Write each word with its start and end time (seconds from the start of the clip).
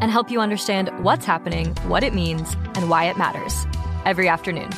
and 0.00 0.10
help 0.10 0.30
you 0.30 0.40
understand 0.40 0.90
what's 1.02 1.24
happening, 1.24 1.74
what 1.86 2.02
it 2.02 2.14
means, 2.14 2.54
and 2.74 2.88
why 2.88 3.04
it 3.04 3.16
matters 3.16 3.66
every 4.04 4.28
afternoon. 4.28 4.70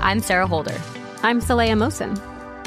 I'm 0.00 0.20
Sarah 0.20 0.46
Holder. 0.46 0.80
I'm 1.22 1.40
Saleha 1.40 1.76
Mohsin. 1.76 2.18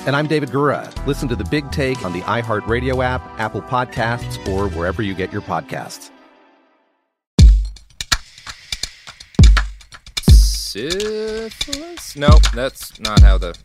And 0.06 0.16
I'm 0.16 0.28
David 0.28 0.50
Gura. 0.50 0.90
Listen 1.06 1.28
to 1.30 1.36
The 1.36 1.46
Big 1.46 1.72
Take 1.72 2.04
on 2.04 2.14
the 2.14 2.22
iHeartRadio 2.22 3.04
app, 3.04 3.22
Apple 3.40 3.62
Podcasts, 3.62 4.46
or 4.48 4.68
wherever 4.70 5.02
you 5.02 5.14
get 5.14 5.32
your 5.32 5.42
podcasts. 5.42 6.12
syphilis? 10.72 12.16
Nope, 12.16 12.42
that's 12.54 12.98
not 13.00 13.22
how 13.22 13.38
the. 13.38 13.58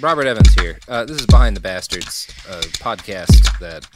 Robert 0.00 0.26
Evans 0.26 0.52
here. 0.54 0.80
Uh, 0.88 1.04
this 1.04 1.20
is 1.20 1.26
Behind 1.26 1.56
the 1.56 1.60
Bastards, 1.60 2.26
a 2.48 2.60
podcast 2.82 3.60
that 3.60 3.86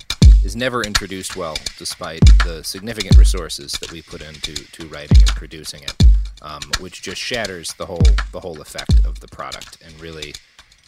is 0.44 0.56
never 0.56 0.82
introduced 0.82 1.36
well, 1.36 1.56
despite 1.78 2.20
the 2.44 2.62
significant 2.62 3.16
resources 3.16 3.72
that 3.72 3.90
we 3.92 4.02
put 4.02 4.22
into 4.22 4.54
to 4.54 4.86
writing 4.88 5.18
and 5.18 5.28
producing 5.28 5.82
it, 5.82 5.94
um, 6.42 6.60
which 6.80 7.02
just 7.02 7.20
shatters 7.20 7.72
the 7.74 7.86
whole 7.86 8.02
the 8.32 8.40
whole 8.40 8.60
effect 8.60 9.04
of 9.04 9.20
the 9.20 9.28
product. 9.28 9.78
And 9.84 9.98
really, 10.00 10.34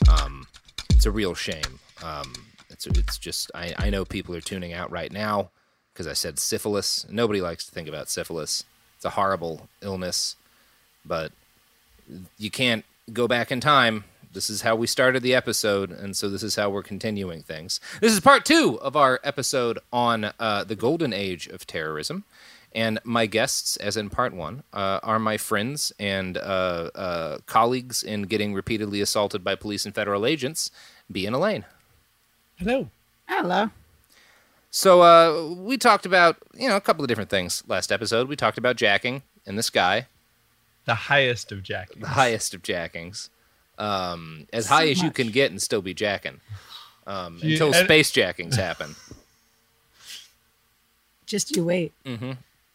um, 0.08 0.46
it's 0.90 1.06
a 1.06 1.10
real 1.10 1.34
shame. 1.34 1.80
Um, 2.02 2.32
it's 2.68 2.86
it's 2.86 3.18
just 3.18 3.50
I, 3.54 3.74
I 3.78 3.90
know 3.90 4.04
people 4.04 4.34
are 4.34 4.40
tuning 4.40 4.72
out 4.72 4.90
right 4.90 5.12
now 5.12 5.50
because 5.92 6.06
I 6.06 6.12
said 6.12 6.38
syphilis. 6.38 7.06
Nobody 7.10 7.40
likes 7.40 7.66
to 7.66 7.72
think 7.72 7.88
about 7.88 8.08
syphilis. 8.08 8.64
It's 8.96 9.04
a 9.04 9.10
horrible 9.10 9.68
illness 9.82 10.36
but 11.04 11.32
you 12.38 12.50
can't 12.50 12.84
go 13.12 13.28
back 13.28 13.50
in 13.50 13.60
time. 13.60 14.04
This 14.32 14.48
is 14.48 14.62
how 14.62 14.76
we 14.76 14.86
started 14.86 15.22
the 15.22 15.34
episode, 15.34 15.90
and 15.90 16.16
so 16.16 16.28
this 16.28 16.44
is 16.44 16.54
how 16.54 16.70
we're 16.70 16.84
continuing 16.84 17.42
things. 17.42 17.80
This 18.00 18.12
is 18.12 18.20
part 18.20 18.44
two 18.44 18.78
of 18.80 18.94
our 18.94 19.18
episode 19.24 19.80
on 19.92 20.32
uh, 20.38 20.62
the 20.62 20.76
golden 20.76 21.12
age 21.12 21.48
of 21.48 21.66
terrorism. 21.66 22.24
And 22.72 23.00
my 23.02 23.26
guests, 23.26 23.76
as 23.78 23.96
in 23.96 24.10
part 24.10 24.32
one, 24.32 24.62
uh, 24.72 25.00
are 25.02 25.18
my 25.18 25.36
friends 25.36 25.92
and 25.98 26.38
uh, 26.38 26.90
uh 26.94 27.38
colleagues 27.46 28.04
in 28.04 28.22
getting 28.22 28.54
repeatedly 28.54 29.00
assaulted 29.00 29.42
by 29.42 29.56
police 29.56 29.84
and 29.84 29.92
federal 29.92 30.24
agents, 30.24 30.70
B 31.10 31.26
and 31.26 31.34
Elaine. 31.34 31.64
Hello. 32.56 32.88
Hello. 33.26 33.70
So 34.70 35.02
uh, 35.02 35.54
we 35.54 35.76
talked 35.76 36.06
about 36.06 36.36
you 36.54 36.68
know 36.68 36.76
a 36.76 36.80
couple 36.80 37.02
of 37.02 37.08
different 37.08 37.30
things 37.30 37.64
last 37.66 37.90
episode. 37.90 38.28
We 38.28 38.36
talked 38.36 38.58
about 38.58 38.76
jacking 38.76 39.22
in 39.44 39.56
the 39.56 39.64
sky. 39.64 40.06
The 40.84 40.94
highest 40.94 41.50
of 41.50 41.64
jackings. 41.64 42.00
The 42.00 42.08
highest 42.10 42.54
of 42.54 42.62
jackings. 42.62 43.30
Um, 43.80 44.46
as 44.52 44.66
so 44.68 44.74
high 44.74 44.88
as 44.88 44.98
much. 44.98 45.04
you 45.04 45.10
can 45.10 45.28
get 45.28 45.50
and 45.50 45.60
still 45.60 45.82
be 45.82 45.94
jacking. 45.94 46.40
Um, 47.06 47.38
you, 47.42 47.52
until 47.52 47.72
space 47.72 48.10
jackings 48.10 48.56
happen. 48.56 48.94
Just 51.26 51.56
you 51.56 51.64
wait. 51.64 51.92
Mm-hmm. 52.04 52.32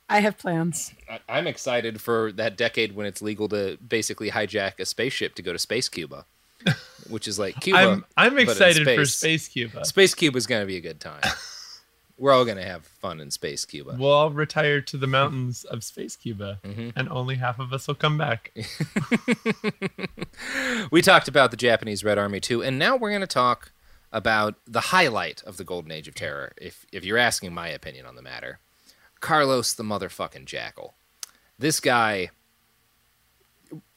I 0.09 0.19
have 0.19 0.37
plans. 0.37 0.93
I, 1.09 1.39
am 1.39 1.47
excited 1.47 2.01
for 2.01 2.31
that 2.33 2.57
decade 2.57 2.95
when 2.95 3.05
it's 3.05 3.21
legal 3.21 3.47
to 3.49 3.77
basically 3.77 4.31
hijack 4.31 4.79
a 4.79 4.85
spaceship 4.85 5.35
to 5.35 5.41
go 5.41 5.51
to 5.51 5.59
Space 5.59 5.89
Cuba, 5.89 6.25
which 7.09 7.27
is 7.27 7.39
like 7.39 7.55
Cuba. 7.61 7.79
I'm, 7.79 8.05
I'm 8.15 8.37
excited 8.37 8.83
space. 8.83 8.99
for 8.99 9.05
Space 9.05 9.47
Cuba. 9.47 9.85
Space 9.85 10.13
Cuba 10.13 10.37
is 10.37 10.47
going 10.47 10.61
to 10.61 10.67
be 10.67 10.77
a 10.77 10.81
good 10.81 10.99
time. 10.99 11.21
We're 12.17 12.31
all 12.31 12.45
going 12.45 12.57
to 12.57 12.65
have 12.65 12.85
fun 12.85 13.19
in 13.19 13.29
Space 13.29 13.65
Cuba. 13.65 13.97
We'll 13.99 14.11
all 14.11 14.31
retire 14.31 14.79
to 14.81 14.97
the 14.97 15.07
mountains 15.07 15.65
of 15.65 15.83
Space 15.83 16.15
Cuba, 16.15 16.59
mm-hmm. 16.63 16.89
and 16.95 17.09
only 17.09 17.35
half 17.35 17.59
of 17.59 17.73
us 17.73 17.87
will 17.87 17.95
come 17.95 18.17
back. 18.17 18.53
we 20.91 21.01
talked 21.01 21.27
about 21.27 21.51
the 21.51 21.57
Japanese 21.57 22.03
Red 22.03 22.17
Army 22.17 22.39
too, 22.39 22.63
and 22.63 22.79
now 22.79 22.95
we're 22.95 23.09
going 23.09 23.21
to 23.21 23.27
talk 23.27 23.71
about 24.13 24.55
the 24.65 24.79
highlight 24.79 25.43
of 25.43 25.57
the 25.57 25.65
Golden 25.65 25.91
Age 25.91 26.07
of 26.07 26.15
Terror, 26.15 26.53
if, 26.57 26.85
if 26.93 27.03
you're 27.03 27.17
asking 27.17 27.53
my 27.53 27.67
opinion 27.67 28.05
on 28.05 28.15
the 28.15 28.21
matter 28.21 28.59
Carlos 29.19 29.73
the 29.73 29.83
motherfucking 29.83 30.45
Jackal. 30.45 30.93
This 31.57 31.79
guy, 31.79 32.29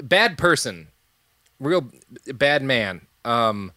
bad 0.02 0.38
person, 0.38 0.88
real 1.60 1.90
bad 2.26 2.62
man, 2.62 3.06
um, 3.24 3.72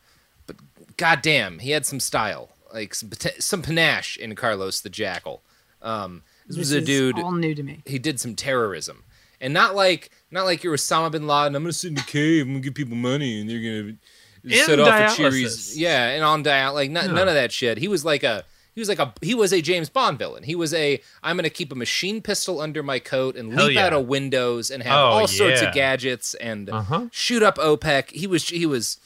but 0.47 0.55
goddamn, 0.97 1.59
he 1.59 1.71
had 1.71 1.85
some 1.85 1.99
style 1.99 2.49
like 2.73 2.95
some, 2.95 3.11
some 3.39 3.61
panache 3.61 4.17
in 4.17 4.35
Carlos 4.35 4.81
the 4.81 4.89
Jackal. 4.89 5.41
Um, 5.81 6.23
this, 6.47 6.57
this 6.57 6.59
was 6.59 6.71
a 6.71 6.81
dude 6.81 7.19
all 7.19 7.31
new 7.31 7.55
to 7.55 7.63
me. 7.63 7.81
He 7.85 7.99
did 7.99 8.19
some 8.19 8.35
terrorism, 8.35 9.03
and 9.39 9.53
not 9.53 9.75
like 9.75 10.11
not 10.29 10.45
like 10.45 10.63
you're 10.63 10.75
Osama 10.75 11.11
bin 11.11 11.27
Laden. 11.27 11.55
I'm 11.55 11.63
gonna 11.63 11.73
sit 11.73 11.89
in 11.89 11.95
the 11.95 12.01
cave. 12.01 12.45
I'm 12.45 12.53
gonna 12.53 12.61
give 12.61 12.75
people 12.75 12.97
money, 12.97 13.41
and 13.41 13.49
they're 13.49 13.59
gonna 13.59 13.97
in 14.43 14.65
set 14.65 14.79
off 14.79 14.87
a 14.87 15.15
Cheeries. 15.15 15.77
Yeah, 15.77 16.09
and 16.09 16.23
on 16.23 16.43
dial 16.43 16.73
like 16.73 16.91
none 16.91 17.09
of 17.09 17.33
that 17.33 17.51
shit. 17.51 17.77
He 17.77 17.87
was 17.87 18.05
like 18.05 18.23
a 18.23 18.43
he 18.73 18.79
was 18.79 18.87
like 18.87 18.99
a 18.99 19.13
he 19.21 19.35
was 19.35 19.51
a 19.51 19.61
James 19.61 19.89
Bond 19.89 20.17
villain. 20.17 20.43
He 20.43 20.55
was 20.55 20.73
a 20.73 21.01
I'm 21.21 21.35
gonna 21.35 21.49
keep 21.49 21.71
a 21.71 21.75
machine 21.75 22.21
pistol 22.21 22.61
under 22.61 22.81
my 22.81 22.99
coat 22.99 23.35
and 23.35 23.55
leap 23.55 23.75
yeah. 23.75 23.85
out 23.85 23.93
of 23.93 24.07
windows 24.07 24.71
and 24.71 24.81
have 24.83 24.93
oh, 24.97 25.05
all 25.05 25.27
sorts 25.27 25.61
yeah. 25.61 25.67
of 25.67 25.73
gadgets 25.73 26.33
and 26.35 26.69
uh-huh. 26.69 27.07
shoot 27.11 27.43
up 27.43 27.57
OPEC. 27.57 28.11
He 28.11 28.27
was 28.27 28.47
he 28.47 28.65
was 28.65 28.97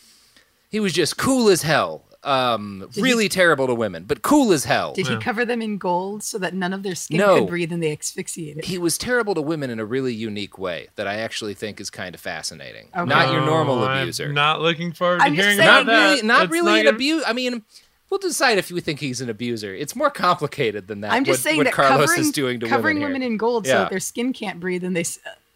he 0.69 0.79
was 0.79 0.93
just 0.93 1.17
cool 1.17 1.49
as 1.49 1.63
hell. 1.63 2.03
Um, 2.25 2.89
really 2.97 3.25
he, 3.25 3.29
terrible 3.29 3.67
to 3.67 3.75
women, 3.75 4.05
but 4.05 4.23
cool 4.23 4.51
as 4.51 4.65
hell. 4.65 4.93
Did 4.93 5.07
yeah. 5.07 5.13
he 5.13 5.21
cover 5.21 5.45
them 5.45 5.61
in 5.61 5.77
gold 5.77 6.23
so 6.23 6.39
that 6.39 6.55
none 6.55 6.73
of 6.73 6.81
their 6.81 6.95
skin 6.95 7.19
no. 7.19 7.41
could 7.41 7.47
breathe 7.47 7.71
and 7.71 7.83
they 7.83 7.91
asphyxiated? 7.91 8.65
He 8.65 8.79
was 8.79 8.97
terrible 8.97 9.35
to 9.35 9.43
women 9.43 9.69
in 9.69 9.79
a 9.79 9.85
really 9.85 10.11
unique 10.11 10.57
way 10.57 10.87
that 10.95 11.05
I 11.05 11.17
actually 11.17 11.53
think 11.53 11.79
is 11.79 11.91
kind 11.91 12.15
of 12.15 12.21
fascinating. 12.21 12.89
Okay. 12.97 13.05
Not 13.05 13.31
your 13.31 13.45
normal 13.45 13.83
abuser. 13.83 14.25
I'm 14.25 14.33
not 14.33 14.59
looking 14.59 14.91
forward 14.91 15.19
to 15.19 15.25
I'm 15.25 15.35
hearing 15.35 15.57
saying, 15.57 15.69
about 15.69 15.85
not 15.85 15.93
really, 15.93 16.15
that. 16.15 16.25
Not 16.25 16.49
really 16.49 16.79
an 16.79 16.87
abuse. 16.87 17.23
I 17.27 17.33
mean, 17.33 17.61
we'll 18.09 18.19
decide 18.19 18.57
if 18.57 18.71
you 18.71 18.81
think 18.81 19.01
he's 19.01 19.21
an 19.21 19.29
abuser. 19.29 19.75
It's 19.75 19.95
more 19.95 20.09
complicated 20.09 20.87
than 20.87 21.01
that. 21.01 21.11
I'm 21.13 21.25
just 21.25 21.41
what, 21.41 21.43
saying 21.43 21.57
what 21.57 21.63
that 21.65 21.73
Carlos 21.73 22.09
covering, 22.09 22.21
is 22.21 22.31
doing 22.31 22.59
to 22.61 22.67
covering 22.67 22.97
women, 22.97 23.13
women 23.13 23.33
in 23.33 23.37
gold 23.37 23.67
yeah. 23.67 23.71
so 23.71 23.77
that 23.81 23.89
their 23.91 23.99
skin 23.99 24.33
can't 24.33 24.59
breathe 24.59 24.83
and 24.83 24.95
they 24.95 25.05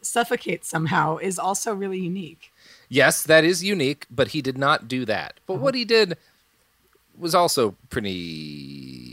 suffocate 0.02 0.66
somehow 0.66 1.18
is 1.18 1.40
also 1.40 1.74
really 1.74 2.00
unique. 2.00 2.52
Yes, 2.90 3.24
that 3.24 3.44
is 3.44 3.64
unique, 3.64 4.06
but 4.10 4.30
he 4.30 4.42
did 4.42 4.58
not 4.58 4.88
do 4.88 5.06
that. 5.06 5.40
But 5.46 5.56
uh-huh. 5.56 5.64
what 5.64 5.76
he 5.76 5.86
did 5.86 6.18
was 7.20 7.36
also 7.36 7.76
pretty. 7.90 9.08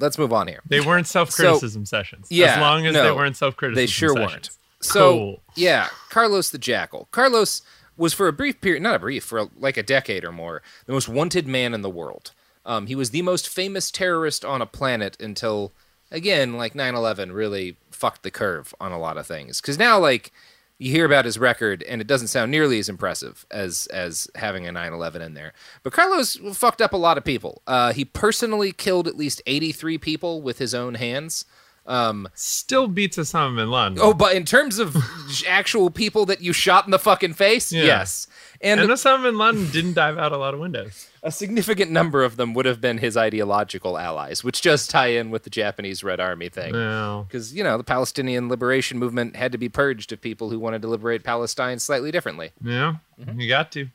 Let's 0.00 0.16
move 0.18 0.32
on 0.32 0.48
here. 0.48 0.62
They 0.66 0.80
weren't 0.80 1.06
self 1.06 1.30
criticism 1.30 1.84
so, 1.86 1.98
sessions. 1.98 2.28
Yeah, 2.30 2.54
as 2.54 2.60
long 2.60 2.86
as 2.86 2.94
no, 2.94 3.04
they 3.04 3.12
weren't 3.12 3.36
self 3.36 3.56
criticism. 3.56 3.82
They 3.82 3.86
sure 3.86 4.10
sessions. 4.10 4.32
weren't. 4.32 4.50
So 4.80 5.12
cool. 5.12 5.40
yeah, 5.56 5.88
Carlos 6.08 6.50
the 6.50 6.58
Jackal. 6.58 7.08
Carlos 7.10 7.62
was 7.96 8.14
for 8.14 8.28
a 8.28 8.32
brief 8.32 8.60
period, 8.60 8.82
not 8.82 8.94
a 8.94 8.98
brief, 9.00 9.24
for 9.24 9.38
a, 9.40 9.48
like 9.58 9.76
a 9.76 9.82
decade 9.82 10.24
or 10.24 10.32
more, 10.32 10.62
the 10.86 10.92
most 10.92 11.08
wanted 11.08 11.48
man 11.48 11.74
in 11.74 11.82
the 11.82 11.90
world. 11.90 12.30
Um, 12.64 12.86
he 12.86 12.94
was 12.94 13.10
the 13.10 13.22
most 13.22 13.48
famous 13.48 13.90
terrorist 13.90 14.44
on 14.44 14.62
a 14.62 14.66
planet 14.66 15.20
until, 15.20 15.72
again, 16.10 16.56
like 16.56 16.74
9/11 16.74 17.34
really 17.34 17.76
fucked 17.90 18.22
the 18.22 18.30
curve 18.30 18.74
on 18.80 18.92
a 18.92 18.98
lot 18.98 19.16
of 19.16 19.26
things. 19.26 19.60
Because 19.60 19.78
now, 19.78 19.98
like, 19.98 20.32
you 20.78 20.92
hear 20.92 21.04
about 21.04 21.24
his 21.24 21.38
record 21.38 21.82
and 21.82 22.00
it 22.00 22.06
doesn't 22.06 22.28
sound 22.28 22.50
nearly 22.50 22.78
as 22.78 22.88
impressive 22.88 23.44
as 23.50 23.86
as 23.88 24.28
having 24.36 24.66
a 24.66 24.70
9/11 24.72 25.20
in 25.20 25.34
there. 25.34 25.52
But 25.82 25.92
Carlos 25.92 26.36
fucked 26.54 26.80
up 26.80 26.92
a 26.92 26.96
lot 26.96 27.18
of 27.18 27.24
people. 27.24 27.62
Uh, 27.66 27.92
he 27.92 28.04
personally 28.04 28.72
killed 28.72 29.08
at 29.08 29.16
least 29.16 29.42
83 29.46 29.98
people 29.98 30.40
with 30.40 30.58
his 30.58 30.74
own 30.74 30.94
hands. 30.94 31.44
Um, 31.86 32.28
Still 32.34 32.86
beats 32.86 33.16
Osama 33.16 33.56
bin 33.56 33.70
Laden. 33.70 33.98
Oh, 34.00 34.12
but 34.12 34.36
in 34.36 34.44
terms 34.44 34.78
of 34.78 34.94
actual 35.48 35.88
people 35.90 36.26
that 36.26 36.42
you 36.42 36.52
shot 36.52 36.84
in 36.84 36.90
the 36.90 36.98
fucking 36.98 37.32
face, 37.32 37.72
Yeah. 37.72 37.84
yes. 37.84 38.26
And, 38.60 38.80
and 38.80 38.90
Osama 38.90 39.22
bin 39.22 39.38
Laden 39.38 39.70
didn't 39.70 39.92
dive 39.92 40.18
out 40.18 40.32
a 40.32 40.36
lot 40.36 40.52
of 40.52 40.58
windows. 40.60 41.08
a 41.22 41.30
significant 41.30 41.92
number 41.92 42.24
of 42.24 42.36
them 42.36 42.54
would 42.54 42.66
have 42.66 42.80
been 42.80 42.98
his 42.98 43.16
ideological 43.16 43.96
allies, 43.96 44.42
which 44.42 44.62
does 44.62 44.88
tie 44.88 45.08
in 45.08 45.30
with 45.30 45.44
the 45.44 45.50
Japanese 45.50 46.02
Red 46.02 46.18
Army 46.18 46.48
thing. 46.48 46.72
Because, 46.72 47.54
you 47.54 47.62
know, 47.62 47.78
the 47.78 47.84
Palestinian 47.84 48.48
liberation 48.48 48.98
movement 48.98 49.36
had 49.36 49.52
to 49.52 49.58
be 49.58 49.68
purged 49.68 50.12
of 50.12 50.20
people 50.20 50.50
who 50.50 50.58
wanted 50.58 50.82
to 50.82 50.88
liberate 50.88 51.22
Palestine 51.22 51.78
slightly 51.78 52.10
differently. 52.10 52.50
yeah, 52.62 52.96
Mm-hmm. 53.20 53.40
you 53.40 53.48
got 53.48 53.70
to. 53.72 53.88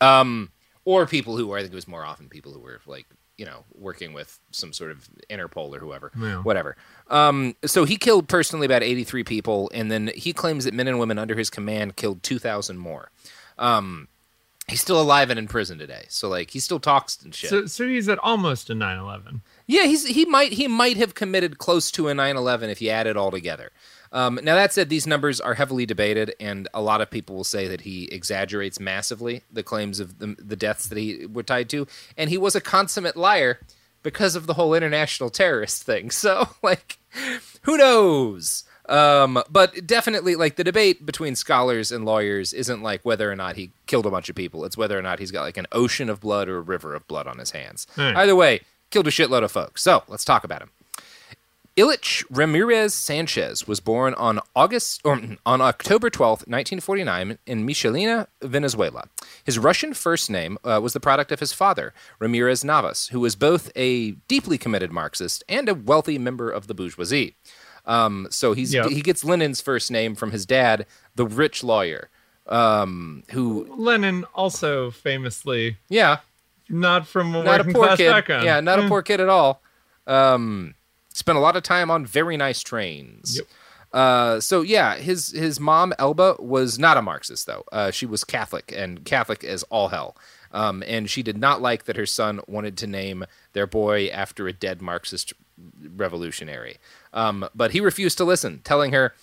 Um, 0.00 0.50
or 0.84 1.06
people 1.06 1.36
who 1.36 1.46
were, 1.48 1.58
I 1.58 1.60
think 1.60 1.72
it 1.72 1.76
was 1.76 1.88
more 1.88 2.04
often 2.04 2.28
people 2.28 2.52
who 2.52 2.60
were 2.60 2.80
like, 2.86 3.06
you 3.38 3.46
know, 3.46 3.64
working 3.74 4.12
with 4.12 4.38
some 4.50 4.72
sort 4.72 4.90
of 4.90 5.08
Interpol 5.30 5.74
or 5.74 5.78
whoever, 5.78 6.10
Yeah. 6.20 6.42
whatever. 6.42 6.76
Um, 7.08 7.54
so 7.64 7.84
he 7.84 7.96
killed 7.96 8.28
personally 8.28 8.66
about 8.66 8.82
83 8.82 9.22
people, 9.24 9.70
and 9.72 9.90
then 9.90 10.10
he 10.14 10.32
claims 10.32 10.64
that 10.64 10.74
men 10.74 10.88
and 10.88 10.98
women 10.98 11.18
under 11.18 11.36
his 11.36 11.48
command 11.48 11.94
killed 11.96 12.22
2,000 12.24 12.76
more. 12.78 13.10
Um, 13.56 14.08
he's 14.66 14.80
still 14.80 15.00
alive 15.00 15.30
and 15.30 15.38
in 15.38 15.46
prison 15.48 15.78
today, 15.78 16.06
so 16.08 16.28
like 16.28 16.50
he 16.50 16.58
still 16.60 16.80
talks 16.80 17.22
and 17.22 17.34
shit. 17.34 17.50
So, 17.50 17.66
so 17.66 17.86
he's 17.86 18.08
at 18.08 18.18
almost 18.18 18.70
a 18.70 18.74
9/11. 18.74 19.40
Yeah, 19.66 19.84
he's 19.84 20.06
he 20.06 20.24
might 20.24 20.52
he 20.52 20.68
might 20.68 20.96
have 20.96 21.14
committed 21.14 21.58
close 21.58 21.90
to 21.92 22.08
a 22.08 22.12
9/11 22.14 22.68
if 22.70 22.82
you 22.82 22.90
add 22.90 23.06
it 23.06 23.16
all 23.16 23.30
together. 23.30 23.70
Um, 24.12 24.40
now 24.42 24.54
that 24.54 24.72
said, 24.72 24.88
these 24.88 25.06
numbers 25.06 25.40
are 25.40 25.54
heavily 25.54 25.86
debated, 25.86 26.34
and 26.40 26.68
a 26.72 26.80
lot 26.80 27.00
of 27.00 27.10
people 27.10 27.36
will 27.36 27.44
say 27.44 27.68
that 27.68 27.82
he 27.82 28.04
exaggerates 28.06 28.80
massively 28.80 29.42
the 29.50 29.62
claims 29.62 30.00
of 30.00 30.18
the, 30.18 30.36
the 30.38 30.56
deaths 30.56 30.88
that 30.88 30.98
he 30.98 31.26
were 31.26 31.42
tied 31.42 31.68
to, 31.70 31.86
and 32.16 32.30
he 32.30 32.38
was 32.38 32.54
a 32.54 32.60
consummate 32.60 33.16
liar 33.16 33.60
because 34.02 34.36
of 34.36 34.46
the 34.46 34.54
whole 34.54 34.74
international 34.74 35.30
terrorist 35.30 35.82
thing. 35.82 36.10
So, 36.18 36.48
like, 36.62 36.98
who 37.62 37.76
knows? 37.76 38.64
Um, 38.88 39.42
but 39.50 39.86
definitely, 39.86 40.34
like 40.34 40.56
the 40.56 40.64
debate 40.64 41.04
between 41.04 41.36
scholars 41.36 41.92
and 41.92 42.04
lawyers 42.04 42.52
isn't 42.52 42.82
like 42.82 43.04
whether 43.04 43.30
or 43.30 43.36
not 43.36 43.56
he 43.56 43.70
killed 43.86 44.06
a 44.06 44.10
bunch 44.10 44.28
of 44.28 44.34
people. 44.34 44.64
It's 44.64 44.76
whether 44.76 44.98
or 44.98 45.02
not 45.02 45.18
he's 45.18 45.30
got 45.30 45.42
like 45.42 45.58
an 45.58 45.66
ocean 45.72 46.08
of 46.08 46.20
blood 46.20 46.48
or 46.48 46.56
a 46.56 46.62
river 46.62 46.94
of 46.94 47.06
blood 47.06 47.26
on 47.26 47.38
his 47.38 47.50
hands. 47.50 47.86
Hmm. 47.94 48.16
Either 48.16 48.34
way, 48.34 48.62
killed 48.90 49.06
a 49.06 49.10
shitload 49.10 49.44
of 49.44 49.52
folks. 49.52 49.82
So 49.82 50.02
let's 50.08 50.24
talk 50.24 50.42
about 50.42 50.62
him. 50.62 50.70
Ilich 51.78 52.24
Ramirez 52.28 52.92
Sanchez 52.92 53.68
was 53.68 53.78
born 53.78 54.12
on 54.14 54.40
August 54.56 55.00
or 55.04 55.20
on 55.46 55.60
October 55.60 56.10
12th, 56.10 56.46
1949 56.48 57.38
in 57.46 57.64
Michelena, 57.64 58.26
Venezuela. 58.42 59.04
His 59.44 59.60
Russian 59.60 59.94
first 59.94 60.28
name 60.28 60.58
uh, 60.64 60.80
was 60.82 60.92
the 60.92 60.98
product 60.98 61.30
of 61.30 61.38
his 61.38 61.52
father, 61.52 61.94
Ramirez 62.18 62.64
Navas, 62.64 63.08
who 63.08 63.20
was 63.20 63.36
both 63.36 63.70
a 63.76 64.10
deeply 64.26 64.58
committed 64.58 64.90
Marxist 64.90 65.44
and 65.48 65.68
a 65.68 65.74
wealthy 65.74 66.18
member 66.18 66.50
of 66.50 66.66
the 66.66 66.74
bourgeoisie. 66.74 67.36
Um, 67.86 68.26
so 68.28 68.54
he's 68.54 68.74
Yep. 68.74 68.86
he 68.90 69.00
gets 69.00 69.22
Lenin's 69.24 69.60
first 69.60 69.88
name 69.88 70.16
from 70.16 70.32
his 70.32 70.44
dad, 70.44 70.84
the 71.14 71.26
rich 71.26 71.62
lawyer, 71.62 72.10
um, 72.48 73.22
who 73.30 73.72
Lenin 73.78 74.24
also 74.34 74.90
famously 74.90 75.76
yeah, 75.88 76.18
not 76.68 77.06
from 77.06 77.36
a 77.36 77.44
not 77.44 77.60
a 77.60 77.64
poor 77.64 77.84
class 77.86 77.98
kid. 77.98 78.10
background. 78.10 78.44
Yeah, 78.44 78.58
not 78.58 78.80
Hmm. 78.80 78.86
a 78.86 78.88
poor 78.88 79.02
kid 79.02 79.20
at 79.20 79.28
all. 79.28 79.62
Um, 80.08 80.74
spent 81.18 81.36
a 81.36 81.40
lot 81.40 81.56
of 81.56 81.62
time 81.62 81.90
on 81.90 82.06
very 82.06 82.36
nice 82.36 82.62
trains. 82.62 83.36
Yep. 83.36 83.46
Uh, 83.92 84.40
so 84.40 84.62
yeah, 84.62 84.96
his 84.96 85.32
his 85.32 85.58
mom 85.58 85.92
Elba 85.98 86.36
was 86.38 86.78
not 86.78 86.96
a 86.96 87.02
Marxist 87.02 87.46
though. 87.46 87.64
Uh, 87.72 87.90
she 87.90 88.06
was 88.06 88.22
Catholic 88.22 88.72
and 88.74 89.04
Catholic 89.04 89.42
as 89.44 89.62
all 89.64 89.88
hell. 89.88 90.16
Um, 90.52 90.82
and 90.86 91.10
she 91.10 91.22
did 91.22 91.36
not 91.36 91.60
like 91.60 91.84
that 91.84 91.96
her 91.96 92.06
son 92.06 92.40
wanted 92.46 92.76
to 92.78 92.86
name 92.86 93.26
their 93.52 93.66
boy 93.66 94.06
after 94.08 94.48
a 94.48 94.52
dead 94.52 94.80
Marxist 94.80 95.34
revolutionary. 95.96 96.78
Um, 97.12 97.48
but 97.54 97.72
he 97.72 97.80
refused 97.80 98.16
to 98.18 98.24
listen, 98.24 98.60
telling 98.64 98.92
her, 98.92 99.14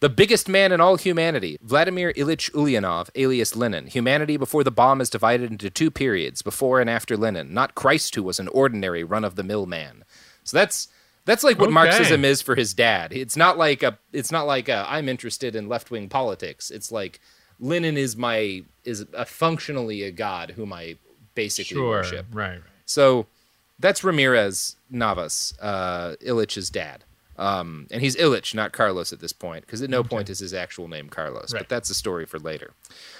the 0.00 0.08
biggest 0.08 0.48
man 0.48 0.72
in 0.72 0.80
all 0.80 0.96
humanity, 0.96 1.56
Vladimir 1.62 2.12
Ilyich 2.14 2.50
Ulyanov, 2.50 3.10
alias 3.14 3.54
Lenin. 3.54 3.86
Humanity 3.86 4.36
before 4.36 4.64
the 4.64 4.72
bomb 4.72 5.00
is 5.00 5.08
divided 5.08 5.52
into 5.52 5.70
two 5.70 5.92
periods, 5.92 6.42
before 6.42 6.80
and 6.80 6.90
after 6.90 7.16
Lenin, 7.16 7.54
not 7.54 7.76
Christ 7.76 8.16
who 8.16 8.24
was 8.24 8.40
an 8.40 8.48
ordinary 8.48 9.04
run-of-the-mill 9.04 9.66
man. 9.66 10.02
So 10.42 10.56
that's 10.56 10.88
that's 11.24 11.44
like 11.44 11.58
what 11.58 11.66
Okay. 11.66 11.74
Marxism 11.74 12.24
is 12.24 12.42
for 12.42 12.54
his 12.54 12.74
dad. 12.74 13.12
It's 13.12 13.36
not 13.36 13.58
like 13.58 13.82
a 13.82 13.98
it's 14.12 14.32
not 14.32 14.46
like 14.46 14.68
i 14.68 14.84
I'm 14.98 15.08
interested 15.08 15.54
in 15.54 15.68
left-wing 15.68 16.08
politics. 16.08 16.70
It's 16.70 16.90
like 16.92 17.20
Lenin 17.60 17.96
is 17.96 18.16
my 18.16 18.62
is 18.84 19.06
a 19.14 19.24
functionally 19.24 20.02
a 20.02 20.10
god 20.10 20.52
whom 20.56 20.72
I 20.72 20.96
basically 21.34 21.76
Sure. 21.76 21.88
worship. 21.88 22.26
Right. 22.32 22.50
Right. 22.52 22.60
So 22.86 23.26
that's 23.78 24.04
Ramirez 24.04 24.76
Navas, 24.90 25.54
uh, 25.60 26.14
Illich's 26.20 26.70
dad. 26.70 27.04
Um, 27.38 27.86
and 27.90 28.02
he's 28.02 28.14
Illich, 28.16 28.54
not 28.54 28.72
Carlos 28.72 29.12
at 29.12 29.20
this 29.20 29.32
point, 29.32 29.64
because 29.64 29.80
at 29.82 29.88
no 29.88 30.04
point 30.04 30.28
is 30.28 30.38
his 30.40 30.52
actual 30.52 30.86
name 30.86 31.08
Carlos. 31.08 31.52
Right. 31.52 31.60
But 31.60 31.68
that's 31.70 31.88
a 31.88 31.94
story 31.94 32.26
for 32.26 32.38
later. 32.38 32.72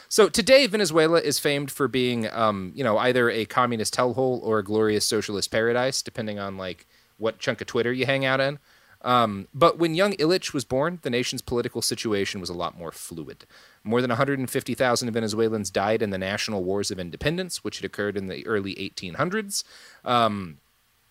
So 0.09 0.29
today, 0.29 0.67
Venezuela 0.67 1.19
is 1.21 1.39
famed 1.39 1.71
for 1.73 1.89
being, 1.89 2.31
um, 2.31 2.73
you 2.77 2.85
know, 2.85 2.99
either 2.99 3.31
a 3.31 3.47
communist 3.47 3.97
hellhole 3.97 4.41
or 4.43 4.59
a 4.59 4.63
glorious 4.63 5.07
socialist 5.07 5.51
paradise, 5.51 6.03
depending 6.03 6.39
on 6.39 6.59
like 6.59 6.87
what 7.19 7.39
chunk 7.39 7.61
of 7.61 7.67
Twitter 7.67 7.93
you 7.93 8.07
hang 8.07 8.25
out 8.25 8.41
in. 8.41 8.59
Um, 9.03 9.49
but 9.53 9.79
when 9.79 9.95
young 9.95 10.13
Illich 10.15 10.53
was 10.53 10.65
born, 10.65 11.01
the 11.03 11.11
nation's 11.11 11.43
political 11.43 11.83
situation 11.83 12.41
was 12.41 12.49
a 12.49 12.55
lot 12.55 12.79
more 12.79 12.93
fluid. 12.93 13.45
More 13.83 14.01
than 14.01 14.11
150,000 14.11 15.11
Venezuelans 15.11 15.71
died 15.71 16.03
in 16.03 16.11
the 16.11 16.19
national 16.19 16.63
wars 16.63 16.91
of 16.91 17.01
independence, 17.01 17.65
which 17.65 17.79
had 17.79 17.85
occurred 17.85 18.17
in 18.17 18.29
the 18.29 18.47
early 18.47 18.75
1800s, 18.77 19.65
um, 20.05 20.59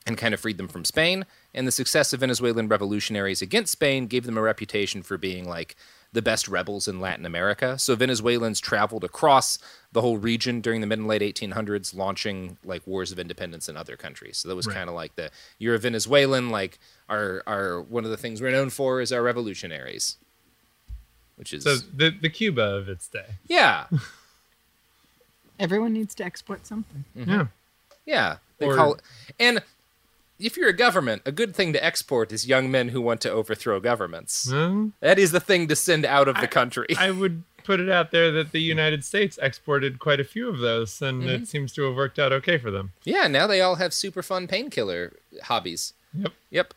and 0.08 0.18
kind 0.18 0.34
of 0.34 0.40
freed 0.40 0.58
them 0.58 0.70
from 0.70 0.86
Spain. 0.86 1.26
And 1.54 1.68
the 1.68 1.72
success 1.72 2.14
of 2.14 2.22
Venezuelan 2.22 2.70
revolutionaries 2.70 3.42
against 3.42 3.74
Spain 3.74 4.08
gave 4.08 4.26
them 4.26 4.38
a 4.38 4.42
reputation 4.42 5.04
for 5.04 5.18
being 5.18 5.48
like 5.48 5.76
the 6.14 6.22
best 6.22 6.48
rebels 6.50 6.88
in 6.90 7.00
Latin 7.00 7.26
America. 7.26 7.80
So 7.80 7.96
Venezuelans 7.96 8.60
traveled 8.60 9.04
across 9.06 9.58
the 9.94 10.02
whole 10.02 10.18
region 10.18 10.60
during 10.60 10.82
the 10.82 10.88
mid 10.88 11.00
and 11.00 11.08
late 11.08 11.22
1800s, 11.22 11.96
launching 11.96 12.58
like 12.66 12.86
wars 12.86 13.12
of 13.14 13.20
independence 13.20 13.70
in 13.70 13.78
other 13.78 13.96
countries. 13.96 14.38
So 14.38 14.50
that 14.50 14.56
was 14.56 14.68
Right. 14.68 14.76
kind 14.76 14.90
of 14.90 14.96
like 14.96 15.16
the 15.16 15.32
you're 15.58 15.76
a 15.76 15.80
Venezuelan, 15.80 16.50
like 16.50 16.80
our 17.08 17.44
our 17.48 17.82
one 17.82 18.04
of 18.04 18.12
the 18.12 18.18
things 18.18 18.42
we're 18.42 18.52
known 18.52 18.70
for 18.70 19.00
is 19.00 19.14
our 19.14 19.22
revolutionaries, 19.24 20.18
which 21.38 21.54
is 21.54 21.64
So 21.64 21.76
the 21.78 22.10
the 22.10 22.30
Cuba 22.30 22.62
of 22.76 22.90
its 22.90 23.08
day. 23.08 23.36
yeah, 23.48 23.88
Everyone 25.60 25.94
needs 25.94 26.16
to 26.16 26.24
export 26.26 26.66
something. 26.66 27.06
Yeah. 27.16 27.48
yeah. 28.06 28.38
They 28.58 28.66
Or- 28.66 28.76
call 28.76 28.94
it, 28.96 29.02
and 29.40 29.62
if 30.42 30.58
you're 30.58 30.70
a 30.70 30.74
government, 30.74 31.22
a 31.26 31.32
good 31.32 31.56
thing 31.56 31.74
to 31.74 31.84
export 31.84 32.32
is 32.32 32.48
young 32.48 32.70
men 32.72 32.90
who 32.90 33.02
want 33.02 33.22
to 33.22 33.32
overthrow 33.32 33.80
governments. 33.80 34.50
Well, 34.52 34.92
That 35.00 35.18
is 35.20 35.32
the 35.32 35.40
thing 35.40 35.68
to 35.68 35.76
send 35.76 36.06
out 36.06 36.28
of 36.28 36.36
the 36.42 36.48
country. 36.48 36.88
I 36.98 37.12
would 37.12 37.44
put 37.64 37.80
it 37.80 37.90
out 37.90 38.10
there 38.12 38.32
that 38.32 38.52
the 38.52 38.60
United 38.62 39.06
States 39.06 39.38
exported 39.42 40.00
quite 40.00 40.20
a 40.20 40.24
few 40.24 40.50
of 40.50 40.60
those, 40.60 41.02
and 41.02 41.22
Mm-hmm. 41.22 41.44
it 41.44 41.48
seems 41.48 41.72
to 41.74 41.84
have 41.84 41.96
worked 41.96 42.18
out 42.20 42.32
okay 42.34 42.58
for 42.58 42.72
them. 42.72 42.92
yeah, 43.04 43.28
now 43.28 43.46
they 43.48 43.62
all 43.62 43.76
have 43.76 43.94
super 43.94 44.24
fun 44.24 44.48
painkiller 44.48 45.14
hobbies. 45.44 45.94
Yep. 46.14 46.34
Yep. 46.50 46.74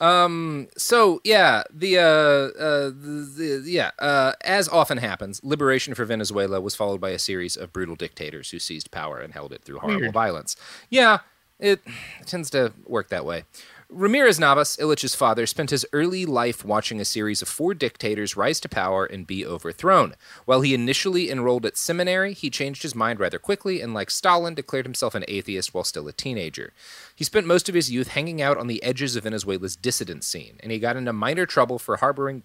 Um. 0.00 0.66
So 0.76 1.20
yeah, 1.22 1.62
the 1.72 1.98
uh, 1.98 2.02
uh, 2.02 2.86
the, 2.90 3.62
the 3.62 3.70
yeah, 3.70 3.92
uh, 4.00 4.32
as 4.42 4.68
often 4.68 4.98
happens, 4.98 5.40
liberation 5.44 5.94
for 5.94 6.04
Venezuela 6.04 6.60
was 6.60 6.74
followed 6.74 7.00
by 7.00 7.10
a 7.10 7.18
series 7.18 7.56
of 7.56 7.72
brutal 7.72 7.94
dictators 7.94 8.50
who 8.50 8.58
seized 8.58 8.90
power 8.90 9.20
and 9.20 9.32
held 9.32 9.52
it 9.52 9.62
through 9.62 9.78
horrible 9.78 10.00
Weird. 10.00 10.12
violence. 10.12 10.56
Yeah, 10.90 11.18
it 11.58 11.80
tends 12.26 12.50
to 12.50 12.72
work 12.86 13.08
that 13.08 13.24
way. 13.24 13.44
Ramirez 13.90 14.40
Navas, 14.40 14.76
Illich's 14.80 15.14
father, 15.14 15.46
spent 15.46 15.70
his 15.70 15.86
early 15.92 16.26
life 16.26 16.64
watching 16.64 17.00
a 17.00 17.04
series 17.04 17.42
of 17.42 17.48
four 17.48 17.74
dictators 17.74 18.36
rise 18.36 18.58
to 18.60 18.68
power 18.68 19.04
and 19.04 19.26
be 19.26 19.46
overthrown. 19.46 20.14
While 20.46 20.62
he 20.62 20.74
initially 20.74 21.30
enrolled 21.30 21.64
at 21.64 21.76
seminary, 21.76 22.32
he 22.32 22.50
changed 22.50 22.82
his 22.82 22.94
mind 22.94 23.20
rather 23.20 23.38
quickly 23.38 23.80
and, 23.80 23.94
like 23.94 24.10
Stalin, 24.10 24.54
declared 24.54 24.86
himself 24.86 25.14
an 25.14 25.24
atheist 25.28 25.74
while 25.74 25.84
still 25.84 26.08
a 26.08 26.12
teenager. 26.12 26.72
He 27.14 27.24
spent 27.24 27.46
most 27.46 27.68
of 27.68 27.74
his 27.74 27.90
youth 27.90 28.08
hanging 28.08 28.42
out 28.42 28.56
on 28.56 28.66
the 28.66 28.82
edges 28.82 29.14
of 29.14 29.24
Venezuela's 29.24 29.76
dissident 29.76 30.24
scene, 30.24 30.58
and 30.60 30.72
he 30.72 30.78
got 30.80 30.96
into 30.96 31.12
minor 31.12 31.46
trouble 31.46 31.78
for 31.78 31.98
harboring 31.98 32.42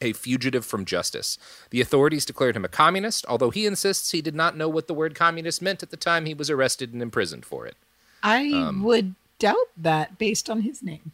a 0.00 0.12
fugitive 0.12 0.66
from 0.66 0.84
justice. 0.84 1.38
The 1.70 1.80
authorities 1.80 2.26
declared 2.26 2.56
him 2.56 2.64
a 2.64 2.68
communist, 2.68 3.24
although 3.26 3.50
he 3.50 3.64
insists 3.64 4.10
he 4.10 4.20
did 4.20 4.34
not 4.34 4.56
know 4.56 4.68
what 4.68 4.88
the 4.88 4.94
word 4.94 5.14
communist 5.14 5.62
meant 5.62 5.82
at 5.82 5.90
the 5.90 5.96
time 5.96 6.26
he 6.26 6.34
was 6.34 6.50
arrested 6.50 6.92
and 6.92 7.00
imprisoned 7.00 7.46
for 7.46 7.66
it. 7.66 7.76
I 8.24 8.50
um, 8.52 8.82
would 8.82 9.14
doubt 9.38 9.68
that 9.76 10.18
based 10.18 10.50
on 10.50 10.62
his 10.62 10.82
name. 10.82 11.12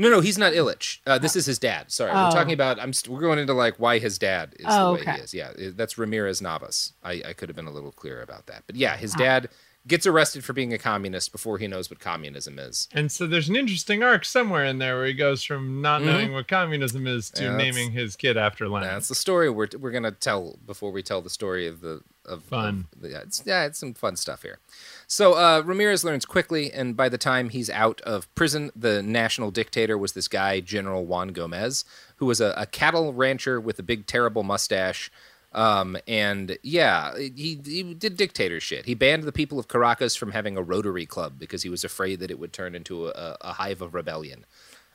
No, 0.00 0.08
no, 0.08 0.20
he's 0.20 0.38
not 0.38 0.52
Illich. 0.52 1.00
Uh, 1.04 1.18
this 1.18 1.34
oh. 1.34 1.40
is 1.40 1.46
his 1.46 1.58
dad. 1.58 1.90
Sorry, 1.90 2.12
oh. 2.12 2.26
we're 2.26 2.30
talking 2.30 2.52
about. 2.52 2.78
I'm. 2.78 2.92
St- 2.92 3.12
we're 3.12 3.20
going 3.20 3.40
into 3.40 3.52
like 3.52 3.74
why 3.78 3.98
his 3.98 4.16
dad 4.16 4.54
is 4.58 4.66
oh, 4.68 4.86
the 4.86 4.94
way 4.94 5.00
okay. 5.00 5.12
he 5.14 5.18
is. 5.18 5.34
Yeah, 5.34 5.50
that's 5.74 5.98
Ramirez 5.98 6.40
Navas. 6.40 6.92
I, 7.02 7.20
I 7.26 7.32
could 7.32 7.48
have 7.48 7.56
been 7.56 7.66
a 7.66 7.72
little 7.72 7.90
clearer 7.90 8.22
about 8.22 8.46
that, 8.46 8.62
but 8.68 8.76
yeah, 8.76 8.96
his 8.96 9.12
dad 9.14 9.48
gets 9.86 10.06
arrested 10.06 10.44
for 10.44 10.52
being 10.52 10.72
a 10.72 10.78
communist 10.78 11.32
before 11.32 11.58
he 11.58 11.66
knows 11.66 11.88
what 11.90 12.00
communism 12.00 12.58
is. 12.58 12.88
And 12.92 13.10
so 13.10 13.26
there's 13.26 13.48
an 13.48 13.56
interesting 13.56 14.02
arc 14.02 14.24
somewhere 14.24 14.64
in 14.64 14.78
there 14.78 14.96
where 14.96 15.06
he 15.06 15.14
goes 15.14 15.42
from 15.42 15.80
not 15.80 16.00
mm-hmm. 16.00 16.10
knowing 16.10 16.32
what 16.32 16.48
communism 16.48 17.06
is 17.06 17.30
to 17.30 17.44
yeah, 17.44 17.56
naming 17.56 17.92
his 17.92 18.16
kid 18.16 18.36
after 18.36 18.68
Lenin. 18.68 18.88
That's 18.88 19.08
the 19.08 19.14
story 19.14 19.48
we're 19.50 19.68
we're 19.78 19.92
gonna 19.92 20.12
tell 20.12 20.58
before 20.66 20.90
we 20.90 21.02
tell 21.02 21.22
the 21.22 21.30
story 21.30 21.66
of 21.66 21.80
the 21.80 22.02
of 22.28 22.44
fun. 22.44 22.86
Of 22.92 23.02
the, 23.02 23.10
yeah, 23.10 23.20
it's, 23.22 23.42
yeah, 23.44 23.64
it's 23.64 23.78
some 23.78 23.94
fun 23.94 24.16
stuff 24.16 24.42
here. 24.42 24.58
So 25.06 25.34
uh, 25.34 25.62
Ramirez 25.64 26.04
learns 26.04 26.24
quickly, 26.26 26.72
and 26.72 26.96
by 26.96 27.08
the 27.08 27.18
time 27.18 27.48
he's 27.48 27.70
out 27.70 28.00
of 28.02 28.32
prison, 28.34 28.70
the 28.76 29.02
national 29.02 29.50
dictator 29.50 29.96
was 29.96 30.12
this 30.12 30.28
guy, 30.28 30.60
General 30.60 31.04
Juan 31.04 31.28
Gomez, 31.28 31.84
who 32.16 32.26
was 32.26 32.40
a, 32.40 32.52
a 32.56 32.66
cattle 32.66 33.12
rancher 33.12 33.60
with 33.60 33.78
a 33.78 33.82
big, 33.82 34.06
terrible 34.06 34.42
mustache. 34.42 35.10
Um, 35.52 35.96
and 36.06 36.58
yeah, 36.62 37.16
he, 37.16 37.58
he 37.64 37.94
did 37.94 38.16
dictator 38.16 38.60
shit. 38.60 38.84
He 38.84 38.94
banned 38.94 39.22
the 39.24 39.32
people 39.32 39.58
of 39.58 39.68
Caracas 39.68 40.14
from 40.14 40.32
having 40.32 40.56
a 40.56 40.62
Rotary 40.62 41.06
Club 41.06 41.38
because 41.38 41.62
he 41.62 41.70
was 41.70 41.84
afraid 41.84 42.20
that 42.20 42.30
it 42.30 42.38
would 42.38 42.52
turn 42.52 42.74
into 42.74 43.08
a, 43.08 43.36
a 43.40 43.52
hive 43.54 43.80
of 43.80 43.94
rebellion. 43.94 44.44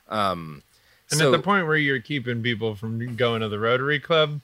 Um, 0.08 0.62
and 1.10 1.18
so, 1.18 1.32
at 1.32 1.36
the 1.36 1.42
point 1.42 1.66
where 1.66 1.76
you're 1.76 2.00
keeping 2.00 2.42
people 2.42 2.74
from 2.74 3.16
going 3.16 3.40
to 3.40 3.48
the 3.48 3.58
Rotary 3.58 3.98
Club, 3.98 4.40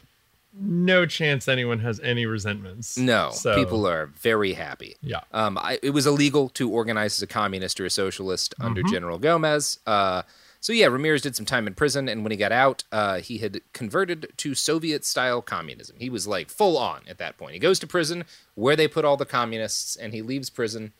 no 0.52 1.06
chance 1.06 1.48
anyone 1.48 1.78
has 1.78 2.00
any 2.00 2.26
resentments. 2.26 2.98
No, 2.98 3.30
so, 3.32 3.54
people 3.54 3.86
are 3.86 4.06
very 4.06 4.52
happy. 4.52 4.96
Yeah. 5.00 5.20
Um, 5.32 5.56
I, 5.58 5.78
it 5.82 5.90
was 5.90 6.06
illegal 6.06 6.48
to 6.50 6.68
organize 6.68 7.18
as 7.18 7.22
a 7.22 7.26
communist 7.26 7.80
or 7.80 7.86
a 7.86 7.90
socialist 7.90 8.54
mm-hmm. 8.54 8.66
under 8.66 8.82
General 8.82 9.18
Gomez. 9.18 9.78
Uh, 9.86 10.22
so 10.60 10.74
yeah, 10.74 10.86
Ramirez 10.86 11.22
did 11.22 11.34
some 11.34 11.46
time 11.46 11.66
in 11.66 11.74
prison, 11.74 12.08
and 12.08 12.22
when 12.22 12.30
he 12.30 12.36
got 12.36 12.52
out, 12.52 12.84
uh, 12.92 13.20
he 13.20 13.38
had 13.38 13.62
converted 13.72 14.32
to 14.36 14.54
Soviet-style 14.54 15.40
communism. 15.42 15.96
He 15.98 16.10
was 16.10 16.26
like 16.26 16.50
full 16.50 16.76
on 16.76 17.00
at 17.08 17.16
that 17.18 17.38
point. 17.38 17.54
He 17.54 17.58
goes 17.58 17.78
to 17.78 17.86
prison 17.86 18.24
where 18.54 18.76
they 18.76 18.86
put 18.86 19.06
all 19.06 19.16
the 19.16 19.24
communists, 19.24 19.96
and 19.96 20.12
he 20.12 20.20
leaves 20.20 20.50
prison 20.50 20.92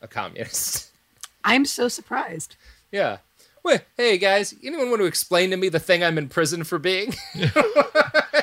a 0.00 0.08
communist. 0.08 0.90
I'm 1.44 1.66
so 1.66 1.88
surprised. 1.88 2.56
Yeah. 2.90 3.18
Well, 3.62 3.80
hey 3.96 4.16
guys, 4.16 4.54
anyone 4.64 4.88
want 4.88 5.02
to 5.02 5.06
explain 5.06 5.50
to 5.50 5.56
me 5.56 5.68
the 5.68 5.78
thing 5.78 6.02
I'm 6.02 6.18
in 6.18 6.28
prison 6.28 6.64
for 6.64 6.78
being? 6.78 7.14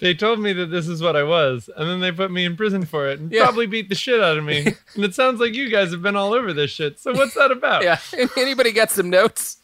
they 0.00 0.14
told 0.14 0.40
me 0.40 0.52
that 0.54 0.66
this 0.66 0.88
is 0.88 1.02
what 1.02 1.16
I 1.16 1.22
was, 1.22 1.68
and 1.76 1.88
then 1.88 2.00
they 2.00 2.12
put 2.12 2.30
me 2.30 2.44
in 2.44 2.56
prison 2.56 2.84
for 2.84 3.08
it 3.08 3.20
and 3.20 3.30
yeah. 3.30 3.44
probably 3.44 3.66
beat 3.66 3.88
the 3.88 3.94
shit 3.94 4.20
out 4.20 4.38
of 4.38 4.44
me. 4.44 4.66
and 4.94 5.04
it 5.04 5.14
sounds 5.14 5.40
like 5.40 5.54
you 5.54 5.70
guys 5.70 5.90
have 5.92 6.02
been 6.02 6.16
all 6.16 6.32
over 6.32 6.52
this 6.52 6.70
shit. 6.70 6.98
So 6.98 7.12
what's 7.12 7.34
that 7.34 7.50
about? 7.50 7.82
yeah. 7.82 7.98
Anybody 8.36 8.72
got 8.72 8.90
some 8.90 9.10
notes? 9.10 9.58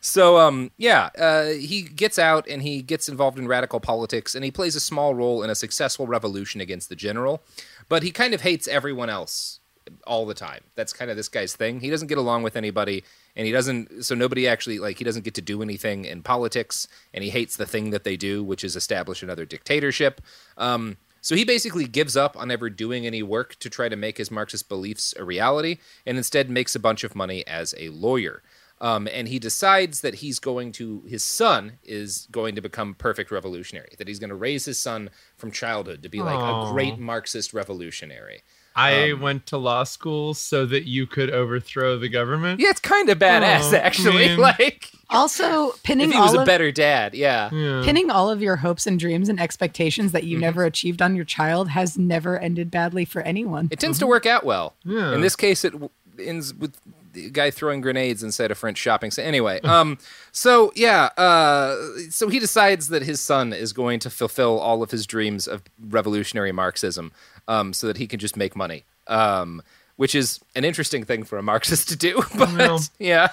so 0.00 0.38
um 0.38 0.70
yeah, 0.76 1.10
uh, 1.18 1.46
he 1.46 1.82
gets 1.82 2.18
out 2.18 2.46
and 2.48 2.62
he 2.62 2.82
gets 2.82 3.08
involved 3.08 3.38
in 3.38 3.48
radical 3.48 3.80
politics 3.80 4.34
and 4.34 4.44
he 4.44 4.50
plays 4.50 4.76
a 4.76 4.80
small 4.80 5.14
role 5.14 5.42
in 5.42 5.50
a 5.50 5.54
successful 5.54 6.06
revolution 6.06 6.60
against 6.60 6.88
the 6.88 6.96
general, 6.96 7.42
but 7.88 8.02
he 8.02 8.10
kind 8.10 8.34
of 8.34 8.42
hates 8.42 8.68
everyone 8.68 9.10
else 9.10 9.60
all 10.06 10.26
the 10.26 10.34
time. 10.34 10.62
That's 10.74 10.92
kind 10.92 11.10
of 11.10 11.16
this 11.16 11.28
guy's 11.28 11.56
thing. 11.56 11.80
He 11.80 11.90
doesn't 11.90 12.08
get 12.08 12.18
along 12.18 12.42
with 12.42 12.56
anybody 12.56 13.04
and 13.38 13.46
he 13.46 13.52
doesn't 13.52 14.04
so 14.04 14.14
nobody 14.14 14.46
actually 14.48 14.80
like 14.80 14.98
he 14.98 15.04
doesn't 15.04 15.24
get 15.24 15.34
to 15.34 15.40
do 15.40 15.62
anything 15.62 16.04
in 16.04 16.22
politics 16.22 16.88
and 17.14 17.22
he 17.22 17.30
hates 17.30 17.56
the 17.56 17.64
thing 17.64 17.90
that 17.90 18.04
they 18.04 18.16
do 18.16 18.42
which 18.42 18.64
is 18.64 18.76
establish 18.76 19.22
another 19.22 19.46
dictatorship. 19.46 20.20
Um, 20.58 20.98
so 21.20 21.34
he 21.34 21.44
basically 21.44 21.86
gives 21.86 22.16
up 22.16 22.36
on 22.36 22.50
ever 22.50 22.68
doing 22.68 23.06
any 23.06 23.22
work 23.22 23.56
to 23.60 23.70
try 23.70 23.88
to 23.88 23.96
make 23.96 24.18
his 24.18 24.30
marxist 24.30 24.68
beliefs 24.68 25.14
a 25.16 25.24
reality 25.24 25.78
and 26.04 26.16
instead 26.16 26.50
makes 26.50 26.74
a 26.74 26.80
bunch 26.80 27.04
of 27.04 27.14
money 27.14 27.46
as 27.46 27.74
a 27.78 27.88
lawyer. 27.90 28.42
Um, 28.80 29.08
and 29.12 29.26
he 29.26 29.38
decides 29.38 30.02
that 30.02 30.16
he's 30.16 30.38
going 30.38 30.70
to 30.72 31.02
his 31.08 31.24
son 31.24 31.78
is 31.82 32.28
going 32.30 32.54
to 32.54 32.60
become 32.60 32.94
perfect 32.94 33.30
revolutionary 33.30 33.94
that 33.98 34.08
he's 34.08 34.20
going 34.20 34.30
to 34.30 34.36
raise 34.36 34.64
his 34.64 34.78
son 34.78 35.10
from 35.36 35.50
childhood 35.50 36.02
to 36.02 36.08
be 36.08 36.20
like 36.20 36.38
Aww. 36.38 36.68
a 36.68 36.72
great 36.72 36.98
marxist 36.98 37.52
revolutionary 37.52 38.42
I 38.78 39.10
um, 39.10 39.20
went 39.20 39.46
to 39.46 39.58
law 39.58 39.84
school 39.84 40.34
so 40.34 40.64
that 40.66 40.86
you 40.86 41.06
could 41.06 41.30
overthrow 41.30 41.98
the 41.98 42.08
government. 42.08 42.60
Yeah, 42.60 42.70
it's 42.70 42.80
kind 42.80 43.08
of 43.08 43.18
badass, 43.18 43.72
oh, 43.72 43.76
actually. 43.76 44.26
Man. 44.26 44.38
Like, 44.48 44.92
also 45.10 45.72
pinning. 45.82 46.08
If 46.08 46.14
he 46.14 46.20
was 46.20 46.34
a 46.34 46.40
of, 46.40 46.46
better 46.46 46.70
dad, 46.70 47.14
yeah. 47.14 47.50
yeah. 47.52 47.82
Pinning 47.84 48.10
all 48.10 48.30
of 48.30 48.40
your 48.40 48.56
hopes 48.56 48.86
and 48.86 48.98
dreams 48.98 49.28
and 49.28 49.40
expectations 49.40 50.12
that 50.12 50.24
you 50.24 50.36
mm-hmm. 50.36 50.42
never 50.42 50.64
achieved 50.64 51.02
on 51.02 51.16
your 51.16 51.24
child 51.24 51.70
has 51.70 51.98
never 51.98 52.38
ended 52.38 52.70
badly 52.70 53.04
for 53.04 53.20
anyone. 53.22 53.68
It 53.70 53.80
tends 53.80 53.98
mm-hmm. 53.98 54.04
to 54.04 54.08
work 54.08 54.26
out 54.26 54.44
well. 54.44 54.74
Yeah. 54.84 55.12
In 55.12 55.20
this 55.20 55.34
case, 55.34 55.64
it 55.64 55.74
ends 56.18 56.54
with 56.54 56.78
the 57.12 57.30
guy 57.30 57.50
throwing 57.50 57.80
grenades 57.80 58.22
inside 58.22 58.50
a 58.50 58.54
French 58.54 58.78
shopping 58.78 59.10
center. 59.10 59.26
Anyway, 59.26 59.60
um, 59.64 59.98
so 60.32 60.72
yeah, 60.74 61.06
uh, 61.16 61.76
so 62.10 62.28
he 62.28 62.38
decides 62.38 62.88
that 62.88 63.02
his 63.02 63.20
son 63.20 63.52
is 63.52 63.72
going 63.72 64.00
to 64.00 64.10
fulfill 64.10 64.58
all 64.58 64.82
of 64.82 64.90
his 64.90 65.06
dreams 65.06 65.46
of 65.46 65.62
revolutionary 65.80 66.52
Marxism 66.52 67.12
um, 67.48 67.72
so 67.72 67.86
that 67.88 67.96
he 67.96 68.06
can 68.06 68.20
just 68.20 68.36
make 68.36 68.54
money, 68.54 68.84
um, 69.08 69.62
which 69.96 70.14
is 70.14 70.38
an 70.54 70.64
interesting 70.64 71.04
thing 71.04 71.24
for 71.24 71.38
a 71.38 71.42
Marxist 71.42 71.88
to 71.88 71.96
do. 71.96 72.22
But 72.38 72.88
yeah, 72.98 73.30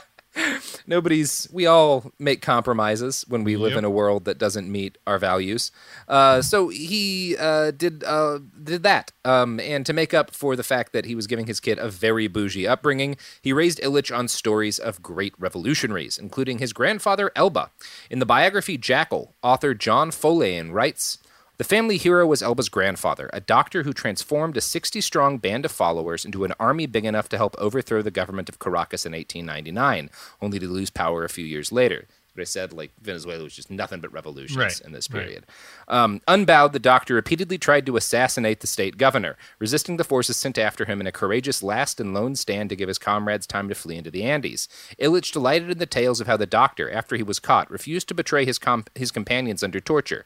nobody's. 0.88 1.48
We 1.52 1.66
all 1.66 2.12
make 2.18 2.42
compromises 2.42 3.26
when 3.28 3.44
we 3.44 3.58
live 3.58 3.78
in 3.78 3.86
a 3.86 3.90
world 3.90 4.26
that 4.26 4.38
doesn't 4.38 4.72
meet 4.72 4.98
our 5.06 5.20
values. 5.20 5.72
Uh, 6.08 6.42
so 6.42 6.70
he 6.70 7.36
uh, 7.38 7.72
did 7.72 8.04
uh, 8.04 8.40
did 8.64 8.84
that, 8.84 9.12
um, 9.24 9.60
and 9.60 9.86
to 9.86 9.94
make 9.94 10.14
up 10.14 10.32
for 10.32 10.56
the 10.56 10.64
fact 10.64 10.94
that 10.94 11.06
he 11.06 11.16
was 11.16 11.28
giving 11.28 11.48
his 11.48 11.60
kid 11.60 11.78
a 11.78 11.90
very 11.90 12.28
bougie 12.28 12.68
upbringing, 12.68 13.18
he 13.42 13.54
raised 13.54 13.80
Illich 13.80 14.16
on 14.16 14.28
stories 14.28 14.80
of 14.80 15.04
great 15.04 15.34
revolutionaries, 15.38 16.18
including 16.18 16.60
his 16.60 16.74
grandfather 16.74 17.32
Elba. 17.36 17.70
In 18.10 18.20
the 18.20 18.26
biography 18.26 18.78
Jackal, 18.78 19.34
author 19.44 19.74
John 19.74 20.12
Follain 20.12 20.72
writes. 20.74 21.20
The 21.58 21.64
family 21.64 21.98
hero 21.98 22.28
was 22.28 22.42
Elba's 22.42 22.68
grandfather, 22.68 23.30
a 23.32 23.40
doctor 23.40 23.84
who 23.84 23.94
transformed 23.94 24.58
a 24.58 24.62
60 24.62 25.00
strong 25.00 25.38
band 25.38 25.64
of 25.64 25.72
followers 25.72 26.26
into 26.26 26.44
an 26.44 26.54
army 26.60 26.86
big 26.86 27.06
enough 27.06 27.30
to 27.30 27.38
help 27.38 27.56
overthrow 27.58 28.02
the 28.02 28.12
government 28.12 28.50
of 28.50 28.60
Caracas 28.60 29.06
in 29.06 29.14
1899, 29.14 30.10
only 30.42 30.60
to 30.60 30.68
lose 30.68 30.90
power 30.90 31.24
a 31.24 31.30
few 31.30 31.46
years 31.46 31.72
later. 31.72 32.08
But 32.36 32.42
I 32.42 32.46
said, 32.46 32.74
like, 32.74 32.92
Venezuela 33.02 33.46
was 33.46 33.56
just 33.56 33.72
nothing 33.72 34.02
but 34.02 34.12
revolutions 34.12 34.58
right, 34.58 34.82
in 34.82 34.92
this 34.92 35.08
period. 35.08 35.46
Right. 35.88 36.04
Um, 36.04 36.22
unbowed, 36.28 36.74
the 36.74 36.80
doctor 36.80 37.16
repeatedly 37.16 37.58
tried 37.58 37.86
to 37.86 37.96
assassinate 37.96 38.60
the 38.60 38.68
state 38.68 38.98
governor, 38.98 39.38
resisting 39.58 39.96
the 39.96 40.04
forces 40.04 40.36
sent 40.36 40.58
after 40.58 40.84
him 40.84 41.00
in 41.00 41.08
a 41.08 41.14
courageous 41.14 41.64
last 41.64 42.02
and 42.02 42.14
lone 42.14 42.36
stand 42.36 42.70
to 42.70 42.76
give 42.76 42.90
his 42.90 42.98
comrades 42.98 43.48
time 43.48 43.70
to 43.70 43.76
flee 43.76 43.96
into 43.96 44.12
the 44.12 44.24
Andes. 44.24 44.68
Illich 45.00 45.32
delighted 45.32 45.72
in 45.72 45.78
the 45.78 45.86
tales 45.86 46.20
of 46.20 46.28
how 46.28 46.36
the 46.36 46.46
doctor, 46.46 46.92
after 46.92 47.16
he 47.16 47.24
was 47.24 47.40
caught, 47.40 47.72
refused 47.72 48.10
to 48.10 48.14
betray 48.14 48.44
his, 48.44 48.60
comp- 48.60 48.90
his 48.98 49.12
companions 49.12 49.64
under 49.64 49.80
torture. 49.80 50.26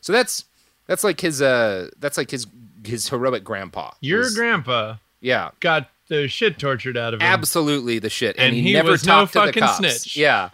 So 0.00 0.12
that's 0.12 0.46
that's 0.86 1.04
like 1.04 1.20
his 1.20 1.42
uh 1.42 1.90
that's 1.98 2.16
like 2.16 2.30
his 2.30 2.46
his 2.84 3.08
heroic 3.08 3.44
grandpa. 3.44 3.92
Your 4.00 4.24
his, 4.24 4.36
grandpa 4.36 4.96
yeah 5.20 5.50
got 5.60 5.88
the 6.08 6.28
shit 6.28 6.58
tortured 6.58 6.96
out 6.96 7.14
of 7.14 7.20
him. 7.20 7.26
Absolutely 7.26 7.98
the 7.98 8.10
shit. 8.10 8.36
And, 8.36 8.48
and 8.48 8.54
he, 8.54 8.62
he, 8.62 8.72
never 8.72 8.96
talked 8.96 9.34
no 9.34 9.46
to 9.46 9.52
the 9.52 9.60
cops. 9.60 9.78
Snitch. 9.78 10.16
Yeah. 10.16 10.50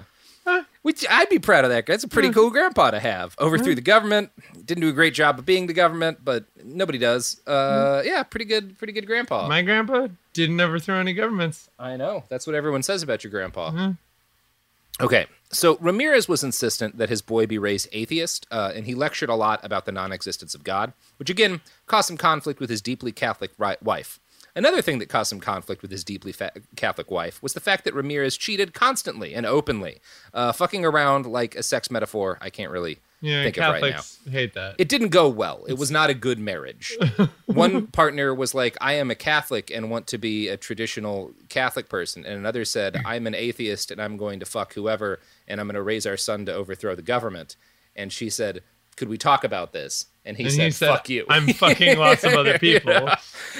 Which 0.82 1.04
I'd 1.10 1.28
be 1.28 1.38
proud 1.38 1.64
of 1.64 1.70
that 1.70 1.84
guy. 1.84 1.92
It's 1.92 2.04
a 2.04 2.08
pretty 2.08 2.30
cool 2.30 2.48
grandpa 2.48 2.90
to 2.92 3.00
have. 3.00 3.36
Overthrew 3.38 3.74
the 3.74 3.82
government. 3.82 4.30
Didn't 4.64 4.80
do 4.80 4.88
a 4.88 4.92
great 4.92 5.12
job 5.12 5.38
of 5.38 5.44
being 5.44 5.66
the 5.66 5.74
government, 5.74 6.24
but 6.24 6.44
nobody 6.64 6.96
does. 6.96 7.38
Uh, 7.46 8.02
yeah, 8.04 8.22
pretty 8.22 8.46
good, 8.46 8.78
pretty 8.78 8.94
good 8.94 9.06
grandpa. 9.06 9.46
My 9.46 9.60
grandpa 9.60 10.08
didn't 10.32 10.58
overthrow 10.58 10.98
any 10.98 11.12
governments. 11.12 11.68
I 11.78 11.96
know. 11.96 12.24
That's 12.30 12.46
what 12.46 12.56
everyone 12.56 12.82
says 12.82 13.02
about 13.02 13.22
your 13.22 13.30
grandpa. 13.30 13.70
Mm-hmm. 13.70 15.04
Okay, 15.04 15.26
so 15.52 15.76
Ramirez 15.78 16.28
was 16.28 16.44
insistent 16.44 16.98
that 16.98 17.08
his 17.08 17.22
boy 17.22 17.46
be 17.46 17.58
raised 17.58 17.88
atheist, 17.92 18.46
uh, 18.50 18.72
and 18.74 18.86
he 18.86 18.94
lectured 18.94 19.28
a 19.28 19.34
lot 19.34 19.60
about 19.64 19.84
the 19.84 19.92
non-existence 19.92 20.54
of 20.54 20.64
God, 20.64 20.92
which 21.18 21.30
again 21.30 21.60
caused 21.86 22.08
some 22.08 22.16
conflict 22.16 22.60
with 22.60 22.70
his 22.70 22.80
deeply 22.80 23.12
Catholic 23.12 23.52
wife. 23.58 24.20
Another 24.54 24.82
thing 24.82 24.98
that 24.98 25.08
caused 25.08 25.30
some 25.30 25.40
conflict 25.40 25.82
with 25.82 25.90
his 25.90 26.04
deeply 26.04 26.32
fa- 26.32 26.52
Catholic 26.76 27.10
wife 27.10 27.42
was 27.42 27.52
the 27.52 27.60
fact 27.60 27.84
that 27.84 27.94
Ramirez 27.94 28.36
cheated 28.36 28.74
constantly 28.74 29.34
and 29.34 29.46
openly, 29.46 30.00
uh, 30.34 30.52
fucking 30.52 30.84
around 30.84 31.26
like 31.26 31.54
a 31.54 31.62
sex 31.62 31.90
metaphor. 31.90 32.38
I 32.40 32.50
can't 32.50 32.72
really 32.72 32.98
yeah, 33.20 33.42
think 33.42 33.56
Catholics 33.56 34.18
of 34.18 34.26
right 34.26 34.32
now. 34.32 34.38
hate 34.38 34.54
that. 34.54 34.74
It 34.78 34.88
didn't 34.88 35.08
go 35.08 35.28
well. 35.28 35.64
It 35.68 35.78
was 35.78 35.90
not 35.90 36.10
a 36.10 36.14
good 36.14 36.38
marriage. 36.38 36.96
One 37.46 37.86
partner 37.88 38.34
was 38.34 38.54
like, 38.54 38.76
"I 38.80 38.94
am 38.94 39.10
a 39.10 39.14
Catholic 39.14 39.70
and 39.70 39.90
want 39.90 40.06
to 40.08 40.18
be 40.18 40.48
a 40.48 40.56
traditional 40.56 41.32
Catholic 41.48 41.88
person," 41.88 42.24
and 42.24 42.34
another 42.34 42.64
said, 42.64 43.00
"I'm 43.04 43.26
an 43.26 43.34
atheist 43.34 43.90
and 43.90 44.00
I'm 44.00 44.16
going 44.16 44.40
to 44.40 44.46
fuck 44.46 44.74
whoever, 44.74 45.20
and 45.46 45.60
I'm 45.60 45.66
going 45.66 45.74
to 45.74 45.82
raise 45.82 46.06
our 46.06 46.16
son 46.16 46.46
to 46.46 46.54
overthrow 46.54 46.94
the 46.94 47.02
government." 47.02 47.56
And 47.94 48.12
she 48.12 48.30
said, 48.30 48.62
"Could 48.96 49.08
we 49.08 49.18
talk 49.18 49.44
about 49.44 49.72
this?" 49.72 50.06
And 50.30 50.36
he, 50.38 50.44
And 50.44 50.52
said, 50.52 50.64
he 50.66 50.70
said, 50.70 50.88
"Fuck 50.90 51.08
you." 51.08 51.26
I'm 51.28 51.48
fucking 51.52 51.98
lots 51.98 52.22
of 52.24 52.34
other 52.34 52.56
people. 52.68 52.92
Yeah. 52.92 53.16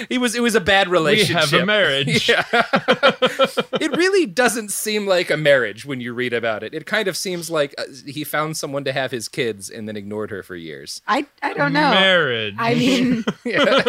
He 0.09 0.19
was. 0.19 0.35
It 0.37 0.41
was 0.41 0.55
a 0.55 0.61
bad 0.61 0.87
We 0.87 0.93
relationship. 0.93 1.37
have 1.51 1.53
a 1.53 1.67
marriage. 1.67 2.29
Yeah. 2.29 2.45
it 2.53 3.97
really 3.97 4.25
doesn't 4.27 4.71
seem 4.71 5.07
like 5.07 5.31
a 5.31 5.37
marriage 5.37 5.85
when 5.85 6.01
you 6.01 6.15
read 6.15 6.33
about 6.33 6.63
it. 6.63 6.75
It 6.75 6.87
kind 6.87 7.09
of 7.09 7.17
seems 7.17 7.51
like 7.51 7.75
uh, 7.77 7.85
he 8.07 8.23
found 8.23 8.57
someone 8.57 8.85
to 8.85 8.93
have 8.93 9.11
his 9.11 9.29
kids 9.29 9.69
and 9.69 9.89
then 9.89 9.97
ignored 9.97 10.31
her 10.31 10.43
for 10.45 10.55
years. 10.55 11.03
I 11.09 11.27
I 11.43 11.55
don't 11.55 11.73
know. 11.73 11.91
Marriage. 11.91 12.55
I 12.59 12.75
mean, 12.75 13.25
Yeah. 13.45 13.83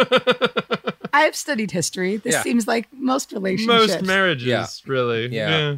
I 1.14 1.22
have 1.22 1.36
studied 1.36 1.72
history. 1.72 2.18
This 2.18 2.34
Yeah. 2.34 2.42
seems 2.42 2.68
like 2.68 2.88
most 2.94 3.32
relationships. 3.32 3.94
Most 3.96 4.04
marriages, 4.04 4.48
Yeah. 4.48 4.66
really. 4.86 5.28
Yeah. 5.28 5.76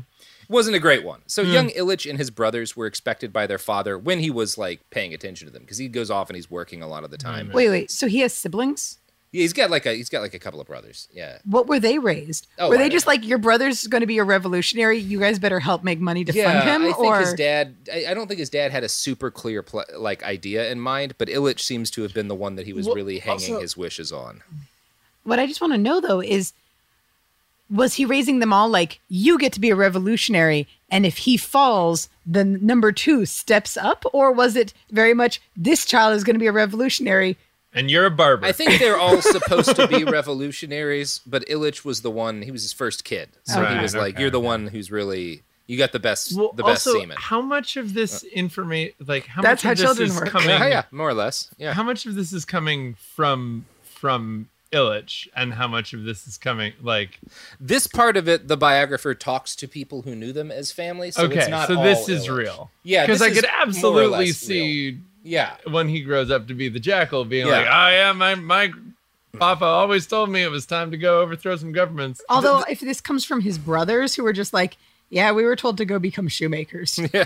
Wasn't 0.49 0.75
a 0.75 0.79
great 0.79 1.03
one. 1.03 1.21
So 1.27 1.43
hmm. 1.43 1.51
young 1.51 1.69
Illich 1.69 2.09
and 2.09 2.17
his 2.17 2.29
brothers 2.29 2.75
were 2.75 2.85
expected 2.85 3.31
by 3.33 3.47
their 3.47 3.57
father 3.57 3.97
when 3.97 4.19
he 4.19 4.29
was 4.29 4.57
like 4.57 4.81
paying 4.89 5.13
attention 5.13 5.47
to 5.47 5.53
them 5.53 5.63
because 5.63 5.77
he 5.77 5.87
goes 5.87 6.11
off 6.11 6.29
and 6.29 6.35
he's 6.35 6.49
working 6.49 6.81
a 6.81 6.87
lot 6.87 7.03
of 7.03 7.11
the 7.11 7.17
time. 7.17 7.51
Wait, 7.53 7.69
wait. 7.69 7.91
So 7.91 8.07
he 8.07 8.19
has 8.19 8.33
siblings? 8.33 8.97
Yeah, 9.33 9.41
he's 9.41 9.53
got 9.53 9.71
like 9.71 9.87
a 9.87 9.93
he's 9.95 10.09
got 10.09 10.21
like 10.21 10.35
a 10.35 10.39
couple 10.39 10.61
of 10.61 10.67
brothers. 10.67 11.07
Yeah. 11.11 11.39
What 11.43 11.65
were 11.67 11.79
they 11.79 11.97
raised? 11.97 12.45
Oh, 12.59 12.69
were 12.69 12.75
I 12.75 12.77
they 12.77 12.83
don't 12.83 12.91
just 12.91 13.07
like 13.07 13.25
your 13.25 13.39
brother's 13.39 13.87
going 13.87 14.01
to 14.01 14.07
be 14.07 14.19
a 14.19 14.23
revolutionary? 14.23 14.99
You 14.99 15.19
guys 15.19 15.39
better 15.39 15.59
help 15.59 15.83
make 15.83 15.99
money 15.99 16.23
to 16.23 16.31
yeah, 16.31 16.53
fund 16.53 16.69
him, 16.69 16.81
I 16.83 16.93
think 16.93 16.99
or 16.99 17.19
his 17.19 17.33
dad. 17.33 17.75
I, 17.91 18.05
I 18.09 18.13
don't 18.13 18.27
think 18.27 18.39
his 18.39 18.51
dad 18.51 18.71
had 18.71 18.83
a 18.83 18.89
super 18.89 19.31
clear 19.31 19.63
pl- 19.63 19.85
like 19.97 20.21
idea 20.21 20.69
in 20.69 20.79
mind, 20.79 21.15
but 21.17 21.29
Illich 21.29 21.61
seems 21.61 21.89
to 21.91 22.03
have 22.03 22.13
been 22.13 22.27
the 22.27 22.35
one 22.35 22.57
that 22.57 22.67
he 22.67 22.73
was 22.73 22.85
Well, 22.85 22.95
really 22.95 23.17
hanging 23.17 23.53
also- 23.55 23.61
his 23.61 23.75
wishes 23.75 24.11
on. 24.11 24.43
what 25.23 25.39
I 25.39 25.47
just 25.47 25.61
want 25.61 25.73
to 25.73 25.79
know 25.79 25.99
though 25.99 26.21
is, 26.21 26.53
was 27.69 27.95
he 27.95 28.05
raising 28.05 28.39
them 28.39 28.53
all 28.53 28.69
like 28.69 28.99
you 29.09 29.37
get 29.37 29.53
to 29.53 29.59
be 29.59 29.69
a 29.69 29.75
revolutionary, 29.75 30.67
and 30.91 31.05
if 31.05 31.17
he 31.19 31.37
falls, 31.37 32.09
then 32.25 32.59
number 32.65 32.91
two 32.91 33.25
steps 33.25 33.77
up, 33.77 34.05
or 34.13 34.31
was 34.31 34.55
it 34.55 34.73
very 34.91 35.13
much 35.13 35.41
this 35.55 35.85
child 35.85 36.15
is 36.15 36.23
going 36.23 36.35
to 36.35 36.39
be 36.39 36.47
a 36.47 36.51
revolutionary? 36.51 37.37
And 37.75 37.89
you're 37.89 38.05
a 38.05 38.11
barber. 38.11 38.45
I 38.45 38.51
think 38.51 38.77
they're 38.79 38.99
all 38.99 39.19
supposed 39.21 39.75
to 39.77 39.87
be 39.87 40.03
revolutionaries, 40.03 41.21
but 41.25 41.43
Illich 41.47 41.83
was 41.83 42.01
the 42.01 42.11
one. 42.11 42.43
He 42.43 42.51
was 42.51 42.61
his 42.61 42.73
first 42.73 43.03
kid, 43.03 43.29
so 43.43 43.59
he 43.59 43.73
Right, 43.73 43.81
was 43.81 43.95
like, 43.95 44.13
okay, 44.15 44.21
"You're 44.21 44.29
the 44.29 44.37
okay. 44.39 44.45
one 44.45 44.67
who's 44.67 44.91
really 44.91 45.41
you 45.65 45.77
got 45.77 45.91
the 45.91 45.99
best 45.99 46.35
well, 46.37 46.51
the 46.53 46.61
best 46.63 46.85
also, 46.85 46.99
semen." 46.99 47.17
how 47.19 47.41
much 47.41 47.77
of 47.77 47.93
this 47.95 48.23
uh, 48.23 48.27
information, 48.33 48.93
like 49.07 49.25
how 49.25 49.41
That's 49.41 49.63
much 49.63 49.63
how 49.63 49.71
of 49.71 49.77
this 49.77 49.85
children 49.87 50.09
is 50.09 50.15
work. 50.19 50.29
coming? 50.29 50.49
Yeah, 50.49 50.67
yeah, 50.67 50.83
more 50.91 51.09
or 51.09 51.13
less. 51.15 51.49
Yeah. 51.57 51.73
How 51.73 51.81
much 51.83 52.05
of 52.05 52.13
this 52.13 52.31
is 52.31 52.45
coming 52.45 52.93
from 53.15 53.65
from 53.81 54.49
Illich, 54.73 55.27
and 55.35 55.53
how 55.53 55.67
much 55.67 55.93
of 55.93 56.03
this 56.03 56.27
is 56.27 56.37
coming 56.37 56.73
like? 56.81 57.19
This 57.59 57.87
part 57.87 58.17
of 58.17 58.27
it, 58.27 58.47
the 58.47 58.57
biographer 58.57 59.13
talks 59.13 59.55
to 59.57 59.67
people 59.67 60.01
who 60.01 60.15
knew 60.15 60.33
them 60.33 60.51
as 60.51 60.71
family. 60.71 61.11
So 61.11 61.23
okay, 61.25 61.39
it's 61.39 61.47
not 61.49 61.67
so 61.67 61.77
all 61.77 61.83
this 61.83 62.09
is 62.09 62.27
Illich. 62.27 62.37
real. 62.37 62.71
Yeah, 62.83 63.05
because 63.05 63.21
I 63.21 63.31
could 63.31 63.45
absolutely 63.45 64.31
see 64.31 64.89
real. 64.91 64.99
Yeah, 65.25 65.55
when 65.69 65.87
he 65.87 66.01
grows 66.01 66.29
up 66.29 66.47
to 66.47 66.53
be 66.53 66.67
the 66.67 66.79
jackal, 66.81 67.23
being 67.23 67.47
Yeah. 67.47 67.59
like, 67.59 67.67
"Oh 67.67 67.89
yeah, 67.89 68.11
my 68.11 68.35
my 68.35 68.71
papa 69.39 69.63
always 69.65 70.05
told 70.05 70.29
me 70.29 70.43
it 70.43 70.51
was 70.51 70.65
time 70.65 70.91
to 70.91 70.97
go 70.97 71.21
overthrow 71.21 71.55
some 71.55 71.71
governments." 71.71 72.21
Although 72.27 72.63
if 72.69 72.79
this 72.81 72.99
comes 72.99 73.23
from 73.23 73.41
his 73.41 73.57
brothers 73.57 74.15
who 74.15 74.23
were 74.23 74.33
just 74.33 74.53
like, 74.53 74.75
yeah, 75.09 75.31
we 75.31 75.43
were 75.45 75.55
told 75.55 75.77
to 75.77 75.85
go 75.85 75.99
become 75.99 76.27
shoemakers. 76.27 76.99
yeah. 77.13 77.25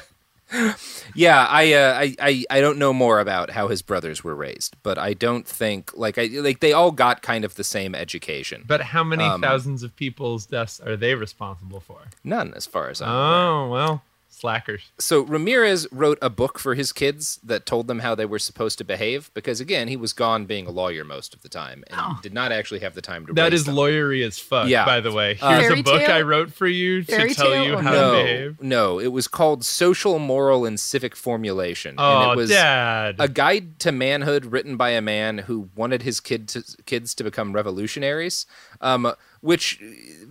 I, 1.50 1.74
uh, 1.74 1.94
I, 2.00 2.16
I, 2.20 2.46
I 2.50 2.62
don't 2.62 2.78
know 2.78 2.94
more 2.94 3.20
about 3.20 3.52
how 3.52 3.68
his 3.68 3.82
brothers 3.82 4.24
were 4.24 4.36
raised, 4.36 4.76
but 4.84 4.98
I 4.98 5.14
don't 5.14 5.48
think 5.48 5.92
like 5.96 6.18
I 6.18 6.26
like 6.28 6.60
they 6.60 6.74
all 6.74 6.92
got 6.92 7.22
kind 7.22 7.44
of 7.46 7.56
the 7.56 7.64
same 7.64 7.94
education. 7.96 8.64
But 8.66 8.82
how 8.82 9.04
many 9.04 9.24
Um, 9.24 9.42
thousands 9.42 9.84
of 9.84 9.96
people's 9.96 10.46
deaths 10.46 10.80
are 10.80 10.96
they 10.96 11.16
responsible 11.16 11.80
for? 11.80 12.00
None, 12.24 12.54
as 12.54 12.66
far 12.66 12.90
as 12.90 13.02
I'm 13.02 13.10
aware. 13.10 13.20
Oh 13.22 13.70
well, 13.70 14.04
slackers. 14.38 14.92
So 15.00 15.22
Ramirez 15.22 15.88
wrote 15.92 16.18
a 16.22 16.30
book 16.30 16.60
for 16.60 16.76
his 16.76 16.92
kids 16.94 17.40
that 17.44 17.66
told 17.66 17.88
them 17.88 18.00
how 18.00 18.16
they 18.16 18.26
were 18.26 18.40
supposed 18.40 18.78
to 18.78 18.84
behave 18.84 19.32
because 19.34 19.60
again, 19.60 19.88
he 19.88 19.98
was 19.98 20.14
gone 20.14 20.46
being 20.46 20.68
a 20.68 20.72
lawyer 20.72 21.04
most 21.04 21.34
of 21.34 21.42
the 21.42 21.50
time 21.50 21.84
and 21.90 22.22
did 22.22 22.34
not 22.34 22.52
actually 22.52 22.80
have 22.82 22.94
the 22.96 23.02
time 23.02 23.26
to 23.26 23.34
That 23.34 23.54
is 23.54 23.62
raise 23.62 23.66
them. 23.66 23.76
lawyery 23.76 24.26
as 24.26 24.40
fuck. 24.40 24.68
Yeah. 24.68 24.86
By 24.86 25.00
the 25.02 25.12
way, 25.12 25.38
Uh, 25.42 25.50
here's 25.60 25.68
Fairy 25.68 25.80
a 25.80 25.84
book 25.84 26.02
tale? 26.02 26.16
I 26.16 26.22
wrote 26.22 26.54
for 26.54 26.68
you 26.68 27.04
to 27.04 27.12
Fairy 27.12 27.34
tell 27.34 27.48
tale 27.52 27.66
you 27.66 27.78
how 27.78 27.92
no, 27.92 28.12
to 28.12 28.24
behave. 28.24 28.62
no, 28.62 29.00
it 29.00 29.08
was 29.12 29.28
called 29.28 29.66
Social, 29.66 30.20
Moral, 30.20 30.66
and 30.66 30.80
Civic 30.80 31.16
Formulation. 31.16 31.96
Oh, 31.98 32.22
and 32.24 32.32
it 32.32 32.36
was 32.38 32.50
Dad. 32.50 33.16
a 33.20 33.28
guide 33.28 33.80
to 33.80 33.92
manhood 33.92 34.46
written 34.46 34.78
by 34.78 34.90
a 34.92 35.02
man 35.02 35.40
who 35.40 35.70
wanted 35.76 36.04
his 36.04 36.20
kid 36.20 36.48
to, 36.50 36.64
kids 36.86 37.14
to 37.16 37.24
become 37.24 37.54
revolutionaries. 37.54 38.46
Um, 38.82 39.14
which, 39.42 39.82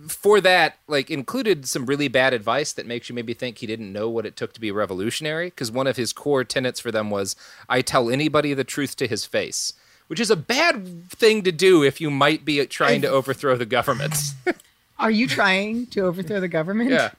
for 0.07 0.39
that, 0.41 0.77
like 0.87 1.09
included 1.09 1.67
some 1.67 1.85
really 1.85 2.07
bad 2.07 2.33
advice 2.33 2.73
that 2.73 2.85
makes 2.85 3.09
you 3.09 3.15
maybe 3.15 3.33
think 3.33 3.57
he 3.57 3.67
didn't 3.67 3.91
know 3.93 4.09
what 4.09 4.25
it 4.25 4.35
took 4.35 4.53
to 4.53 4.61
be 4.61 4.71
revolutionary. 4.71 5.47
Because 5.49 5.71
one 5.71 5.87
of 5.87 5.97
his 5.97 6.13
core 6.13 6.43
tenets 6.43 6.79
for 6.79 6.91
them 6.91 7.09
was, 7.09 7.35
"I 7.69 7.81
tell 7.81 8.09
anybody 8.09 8.53
the 8.53 8.63
truth 8.63 8.95
to 8.97 9.07
his 9.07 9.25
face." 9.25 9.73
Which 10.07 10.19
is 10.21 10.31
a 10.31 10.37
bad 10.37 11.09
thing 11.09 11.43
to 11.43 11.51
do 11.51 11.83
if 11.83 11.99
you 11.99 12.09
might 12.09 12.45
be 12.45 12.65
trying 12.67 13.01
to 13.01 13.09
overthrow 13.09 13.57
the 13.57 13.65
government. 13.65 14.15
Are 14.99 15.11
you 15.11 15.27
trying 15.27 15.87
to 15.87 16.01
overthrow 16.01 16.39
the 16.39 16.47
government? 16.47 16.91
yeah. 16.91 17.09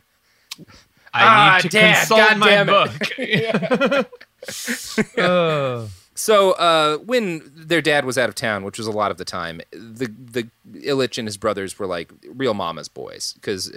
I 1.13 1.25
Ah, 1.25 1.55
need 1.57 1.63
to 1.63 1.69
Dad, 1.69 1.99
consult 2.09 2.39
my 2.39 2.65
goddamn 2.65 2.67
book. 3.99 4.09
Oh. 5.19 5.89
So 6.19 6.51
uh, 6.53 6.99
when 6.99 7.49
their 7.55 7.81
dad 7.81 8.05
was 8.05 8.19
out 8.19 8.29
of 8.29 8.35
town, 8.35 8.65
which 8.65 8.77
was 8.77 8.89
a 8.89 8.91
lot 8.91 9.13
of 9.13 9.19
the 9.19 9.25
time, 9.25 9.61
the 9.71 10.13
the 10.19 10.49
Illich 10.69 11.17
and 11.17 11.29
his 11.29 11.37
brothers 11.37 11.79
were 11.79 11.87
like 11.87 12.13
real 12.29 12.55
mama's 12.55 12.89
boys 12.89 13.35
because 13.35 13.73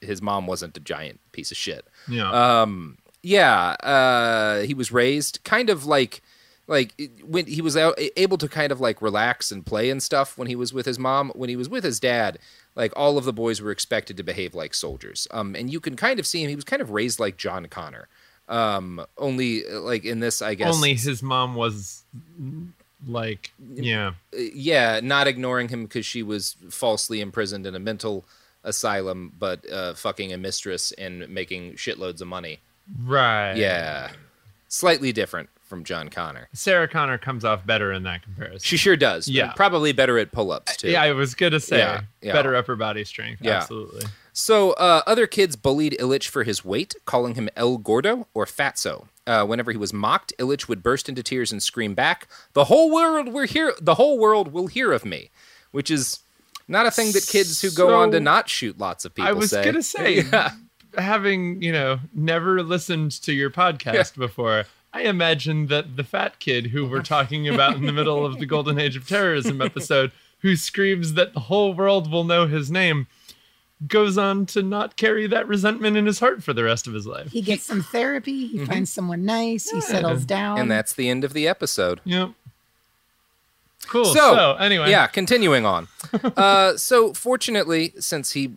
his 0.00 0.22
mom 0.22 0.46
wasn't 0.46 0.76
a 0.76 0.80
giant 0.80 1.18
piece 1.32 1.50
of 1.50 1.56
shit. 1.56 1.84
yeah. 2.08 2.30
Um, 2.30 2.98
yeah, 3.24 3.70
uh, 3.82 4.60
he 4.60 4.72
was 4.72 4.92
raised 4.92 5.40
kind 5.42 5.68
of 5.68 5.84
like 5.84 6.22
like 6.68 6.94
when 7.24 7.46
he 7.46 7.60
was 7.60 7.76
out, 7.76 7.98
able 8.16 8.38
to 8.38 8.48
kind 8.48 8.70
of 8.70 8.80
like 8.80 9.02
relax 9.02 9.50
and 9.50 9.66
play 9.66 9.90
and 9.90 10.00
stuff 10.00 10.38
when 10.38 10.46
he 10.46 10.54
was 10.54 10.72
with 10.72 10.86
his 10.86 10.98
mom. 10.98 11.32
When 11.34 11.48
he 11.48 11.56
was 11.56 11.68
with 11.68 11.82
his 11.82 11.98
dad, 11.98 12.38
like 12.76 12.92
all 12.94 13.18
of 13.18 13.24
the 13.24 13.32
boys 13.32 13.60
were 13.60 13.72
expected 13.72 14.16
to 14.16 14.22
behave 14.22 14.54
like 14.54 14.74
soldiers. 14.74 15.26
Um, 15.32 15.56
and 15.56 15.72
you 15.72 15.80
can 15.80 15.96
kind 15.96 16.20
of 16.20 16.26
see 16.26 16.44
him. 16.44 16.50
He 16.50 16.56
was 16.56 16.64
kind 16.64 16.80
of 16.80 16.90
raised 16.90 17.18
like 17.18 17.36
John 17.36 17.66
Connor. 17.66 18.06
Um, 18.48 19.04
only 19.16 19.64
like 19.64 20.04
in 20.04 20.20
this, 20.20 20.42
I 20.42 20.54
guess 20.54 20.74
Only 20.74 20.94
his 20.94 21.22
mom 21.22 21.54
was 21.54 22.02
like, 23.06 23.52
yeah. 23.74 24.12
yeah, 24.32 25.00
not 25.02 25.26
ignoring 25.26 25.68
him 25.68 25.84
because 25.84 26.04
she 26.06 26.22
was 26.22 26.56
falsely 26.70 27.20
imprisoned 27.20 27.66
in 27.66 27.74
a 27.74 27.78
mental 27.78 28.24
asylum, 28.62 29.32
but 29.38 29.68
uh, 29.70 29.94
fucking 29.94 30.32
a 30.32 30.38
mistress 30.38 30.92
and 30.92 31.28
making 31.28 31.74
shitloads 31.74 32.20
of 32.20 32.28
money. 32.28 32.60
Right. 33.02 33.54
Yeah, 33.56 34.10
slightly 34.68 35.12
different 35.12 35.48
from 35.62 35.84
John 35.84 36.08
Connor. 36.10 36.48
Sarah 36.52 36.86
Connor 36.88 37.16
comes 37.18 37.44
off 37.44 37.64
better 37.66 37.92
in 37.92 38.02
that 38.02 38.22
comparison. 38.22 38.60
She 38.60 38.76
sure 38.76 38.96
does. 38.96 39.26
Yeah. 39.26 39.52
probably 39.52 39.92
better 39.92 40.18
at 40.18 40.32
pull-ups 40.32 40.76
too. 40.76 40.90
yeah, 40.90 41.02
I 41.02 41.12
was 41.12 41.34
gonna 41.34 41.60
say 41.60 41.78
Yeah, 41.78 42.02
yeah. 42.20 42.32
better 42.34 42.54
upper 42.54 42.76
body 42.76 43.04
strength. 43.04 43.40
Yeah. 43.42 43.56
Absolutely. 43.58 44.04
So 44.36 44.72
uh, 44.72 45.02
other 45.06 45.28
kids 45.28 45.54
bullied 45.54 45.96
Illich 46.00 46.28
for 46.28 46.42
his 46.42 46.64
weight, 46.64 46.96
calling 47.04 47.36
him 47.36 47.48
El 47.56 47.78
Gordo 47.78 48.26
or 48.34 48.46
Fatso. 48.46 49.06
Uh, 49.28 49.46
whenever 49.46 49.70
he 49.70 49.78
was 49.78 49.92
mocked, 49.92 50.32
Illich 50.40 50.68
would 50.68 50.82
burst 50.82 51.08
into 51.08 51.22
tears 51.22 51.52
and 51.52 51.62
scream 51.62 51.94
back, 51.94 52.26
"The 52.52 52.64
whole 52.64 52.92
world 52.92 53.32
will 53.32 53.46
hear. 53.46 53.72
The 53.80 53.94
whole 53.94 54.18
world 54.18 54.52
will 54.52 54.66
hear 54.66 54.92
of 54.92 55.04
me," 55.04 55.30
which 55.70 55.88
is 55.90 56.18
not 56.66 56.84
a 56.84 56.90
thing 56.90 57.12
that 57.12 57.26
kids 57.28 57.60
who 57.62 57.70
go 57.70 57.94
on 57.94 58.10
to 58.10 58.18
not 58.20 58.48
shoot 58.48 58.76
lots 58.76 59.04
of 59.04 59.14
people 59.14 59.28
I 59.28 59.32
was 59.32 59.50
say. 59.50 59.64
gonna 59.64 59.82
say, 59.82 60.22
Yeah. 60.32 60.50
having 60.98 61.62
you 61.62 61.70
know 61.72 62.00
never 62.12 62.62
listened 62.62 63.12
to 63.22 63.32
your 63.32 63.50
podcast 63.50 64.16
before, 64.16 64.64
I 64.92 65.02
imagine 65.02 65.68
that 65.68 65.96
the 65.96 66.04
fat 66.04 66.40
kid 66.40 66.66
who 66.66 66.86
we're 66.86 67.02
talking 67.02 67.48
about 67.48 67.76
in 67.76 67.86
the 67.86 67.92
middle 67.92 68.26
of 68.26 68.38
the 68.40 68.46
Golden 68.54 68.80
Age 68.80 68.96
of 68.96 69.06
Terrorism 69.08 69.62
episode, 69.62 70.10
who 70.40 70.56
screams 70.56 71.14
that 71.14 71.34
the 71.34 71.40
whole 71.40 71.72
world 71.72 72.10
will 72.10 72.24
know 72.24 72.46
his 72.46 72.70
name, 72.70 73.06
goes 73.88 74.18
on 74.18 74.46
to 74.46 74.62
not 74.62 74.96
carry 74.96 75.26
that 75.26 75.46
resentment 75.48 75.96
in 75.96 76.06
his 76.06 76.18
heart 76.20 76.42
for 76.42 76.52
the 76.52 76.64
rest 76.64 76.86
of 76.86 76.94
his 76.94 77.06
life. 77.06 77.30
He 77.30 77.42
gets 77.42 77.64
some 77.64 77.82
therapy. 77.82 78.46
He 78.46 78.64
finds 78.64 78.92
someone 78.92 79.24
nice. 79.24 79.70
He 79.70 79.80
settles 79.80 80.24
down. 80.24 80.56
Mm-hmm. 80.56 80.62
and 80.62 80.70
that's 80.70 80.92
the 80.94 81.08
end 81.08 81.24
of 81.24 81.32
the 81.32 81.46
episode. 81.48 82.00
Yep. 82.04 82.30
Cool. 83.86 84.06
So, 84.06 84.34
So, 84.34 84.54
anyway, 84.54 84.90
yeah, 84.90 85.06
continuing 85.06 85.66
on. 85.66 85.88
uh, 86.36 86.76
so, 86.76 87.12
fortunately, 87.12 87.92
since 87.98 88.32
he 88.32 88.50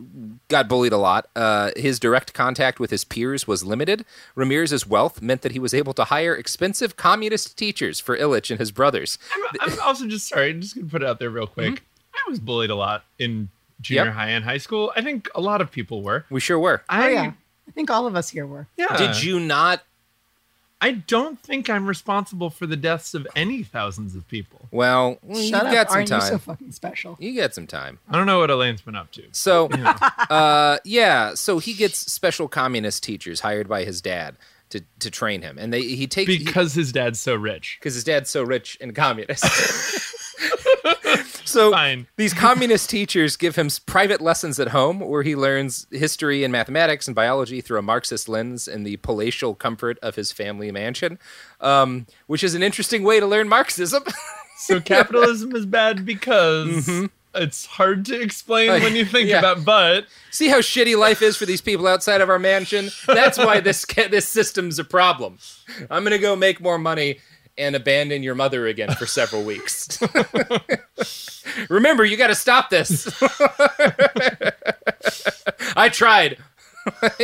got 0.48 0.70
bullied 0.70 0.94
a 0.94 0.98
lot, 0.98 1.28
uh, 1.36 1.72
his 1.76 2.00
direct 2.00 2.34
contact 2.34 2.80
with 2.80 2.92
his 2.92 3.04
peers 3.04 3.46
was 3.46 3.66
limited. 3.66 4.06
Ramirez's 4.36 4.88
wealth 4.88 5.22
meant 5.22 5.42
that 5.42 5.52
he 5.52 5.60
was 5.60 5.74
able 5.74 5.94
to 5.96 6.06
hire 6.06 6.34
expensive 6.34 6.96
communist 6.96 7.58
teachers 7.58 8.00
for 8.00 8.18
Illich 8.18 8.50
and 8.52 8.60
his 8.60 8.72
brothers. 8.72 9.18
I'm, 9.36 9.72
I'm 9.72 9.80
also 9.82 10.08
just 10.08 10.30
sorry. 10.30 10.52
I'm 10.52 10.62
just 10.62 10.76
gonna 10.76 10.88
put 10.88 11.04
it 11.04 11.08
out 11.10 11.20
there 11.20 11.30
real 11.30 11.48
quick. 11.48 11.84
I 12.16 12.30
was 12.30 12.40
bullied 12.40 12.70
a 12.70 12.76
lot 12.76 13.04
in 13.20 13.50
junior 13.82 14.06
Yep. 14.06 14.14
high 14.14 14.30
and 14.30 14.44
high 14.46 14.58
school. 14.58 14.92
I 14.96 15.02
think 15.02 15.30
a 15.36 15.42
lot 15.42 15.62
of 15.62 15.72
people 15.72 16.02
were. 16.02 16.26
We 16.30 16.40
sure 16.40 16.60
were. 16.60 16.82
oh 16.90 16.96
I, 16.96 17.10
yeah, 17.10 17.32
I 17.68 17.72
think 17.72 17.90
all 17.90 18.08
of 18.08 18.16
us 18.16 18.30
here 18.30 18.46
were. 18.46 18.68
yeah. 18.78 18.96
Did 18.98 19.24
you 19.24 19.40
not? 19.40 19.84
I 20.80 20.92
don't 20.92 21.40
think 21.40 21.72
I'm 21.72 21.88
responsible 21.88 22.52
for 22.52 22.68
the 22.68 22.76
deaths 22.76 23.16
of 23.16 23.26
any 23.36 23.64
thousands 23.64 24.16
of 24.16 24.28
people. 24.28 24.68
Well, 24.70 25.18
you've 25.28 25.50
Shut 25.50 25.66
up! 25.66 25.74
got 25.74 25.88
some 25.90 25.96
Aren't 25.98 26.10
you 26.12 26.20
time. 26.20 26.30
so 26.30 26.38
fucking 26.38 26.72
special? 26.72 27.18
you 27.20 27.36
got 27.36 27.56
some 27.56 27.66
time. 27.66 27.98
I 28.08 28.16
don't 28.16 28.28
know 28.28 28.38
what 28.38 28.52
Elaine's 28.52 28.82
been 28.82 28.96
up 28.96 29.12
to. 29.14 29.24
So, 29.32 29.70
uh, 30.30 30.78
yeah, 30.86 31.34
so 31.34 31.58
he 31.58 31.74
gets 31.74 31.98
special 32.12 32.48
communist 32.48 33.02
teachers 33.02 33.40
hired 33.40 33.68
by 33.68 33.86
his 33.86 34.02
dad. 34.02 34.36
to 34.70 34.82
to 35.00 35.10
train 35.10 35.42
him, 35.42 35.58
and 35.58 35.74
they 35.74 35.82
he 35.82 36.06
takes 36.06 36.28
because 36.38 36.74
his 36.76 36.92
dad's 36.92 37.20
so 37.20 37.34
rich. 37.34 37.78
because 37.80 37.96
his 37.96 38.04
dad's 38.04 38.30
so 38.30 38.44
rich 38.44 38.78
and 38.80 38.94
communist. 38.96 39.46
so 41.48 41.72
Fine. 41.72 42.08
these 42.18 42.34
communist 42.34 42.90
teachers 42.90 43.36
give 43.38 43.56
him 43.56 43.70
private 43.86 44.22
lessons 44.22 44.60
at 44.60 44.70
home 44.70 45.00
where 45.00 45.24
he 45.24 45.36
learns 45.36 45.88
history 45.92 46.44
and 46.44 46.52
mathematics 46.52 47.08
and 47.08 47.16
biology 47.16 47.62
through 47.62 47.80
a 47.80 47.82
Marxist 47.82 48.28
lens 48.30 48.68
in 48.68 48.84
the 48.84 48.98
palatial 48.98 49.56
comfort 49.56 49.98
of 50.02 50.16
his 50.16 50.32
family 50.32 50.72
mansion, 50.72 51.18
um, 51.62 52.06
which 52.28 52.44
is 52.44 52.54
an 52.56 52.62
interesting 52.64 53.04
way 53.04 53.20
to 53.20 53.26
learn 53.26 53.48
Marxism. 53.48 54.04
So 54.60 54.80
capitalism 54.82 55.56
is 55.56 55.68
bad 55.68 56.04
because 56.04 56.90
it's 57.36 57.68
hard 57.68 58.06
to 58.08 58.20
explain 58.20 58.70
when 58.82 58.96
you 58.96 59.06
think 59.06 59.30
Mm-hmm. 59.30 59.30
Yeah. 59.30 59.38
about 59.52 59.64
but 59.64 60.08
See 60.32 60.48
how 60.48 60.62
shitty 60.62 60.98
life 60.98 61.22
is 61.22 61.38
for 61.38 61.46
these 61.46 61.62
people 61.62 61.86
outside 61.86 62.22
of 62.22 62.30
our 62.32 62.40
mansion? 62.40 62.90
That's 63.06 63.38
why 63.38 63.60
this 63.60 63.86
this 64.10 64.28
system's 64.28 64.80
a 64.80 64.84
problem. 64.84 65.38
I'm 65.92 66.04
gonna 66.04 66.18
go 66.18 66.36
make 66.36 66.60
more 66.60 66.80
money 66.80 67.20
and 67.58 67.76
abandon 67.76 68.24
your 68.24 68.36
mother 68.36 68.68
again 68.68 68.92
for 68.96 69.06
several 69.06 69.44
weeks. 69.44 70.00
Remember, 71.70 72.06
you 72.06 72.18
got 72.18 72.28
to 72.28 72.36
stop 72.36 72.70
this. 72.70 73.08
I 75.76 75.90
tried. 75.90 76.38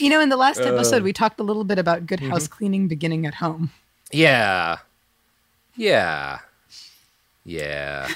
You 0.00 0.10
know, 0.10 0.20
in 0.20 0.30
the 0.30 0.36
last 0.36 0.58
episode, 0.58 1.02
Uh. 1.02 1.04
we 1.04 1.12
talked 1.12 1.38
a 1.38 1.44
little 1.44 1.62
bit 1.62 1.78
about 1.78 1.98
Mm-hmm. 1.98 2.06
good 2.06 2.20
house 2.20 2.48
cleaning 2.48 2.88
beginning 2.88 3.24
at 3.24 3.34
home. 3.34 3.70
Yeah. 4.10 4.78
Yeah. 5.76 6.40
Yeah. 7.44 8.08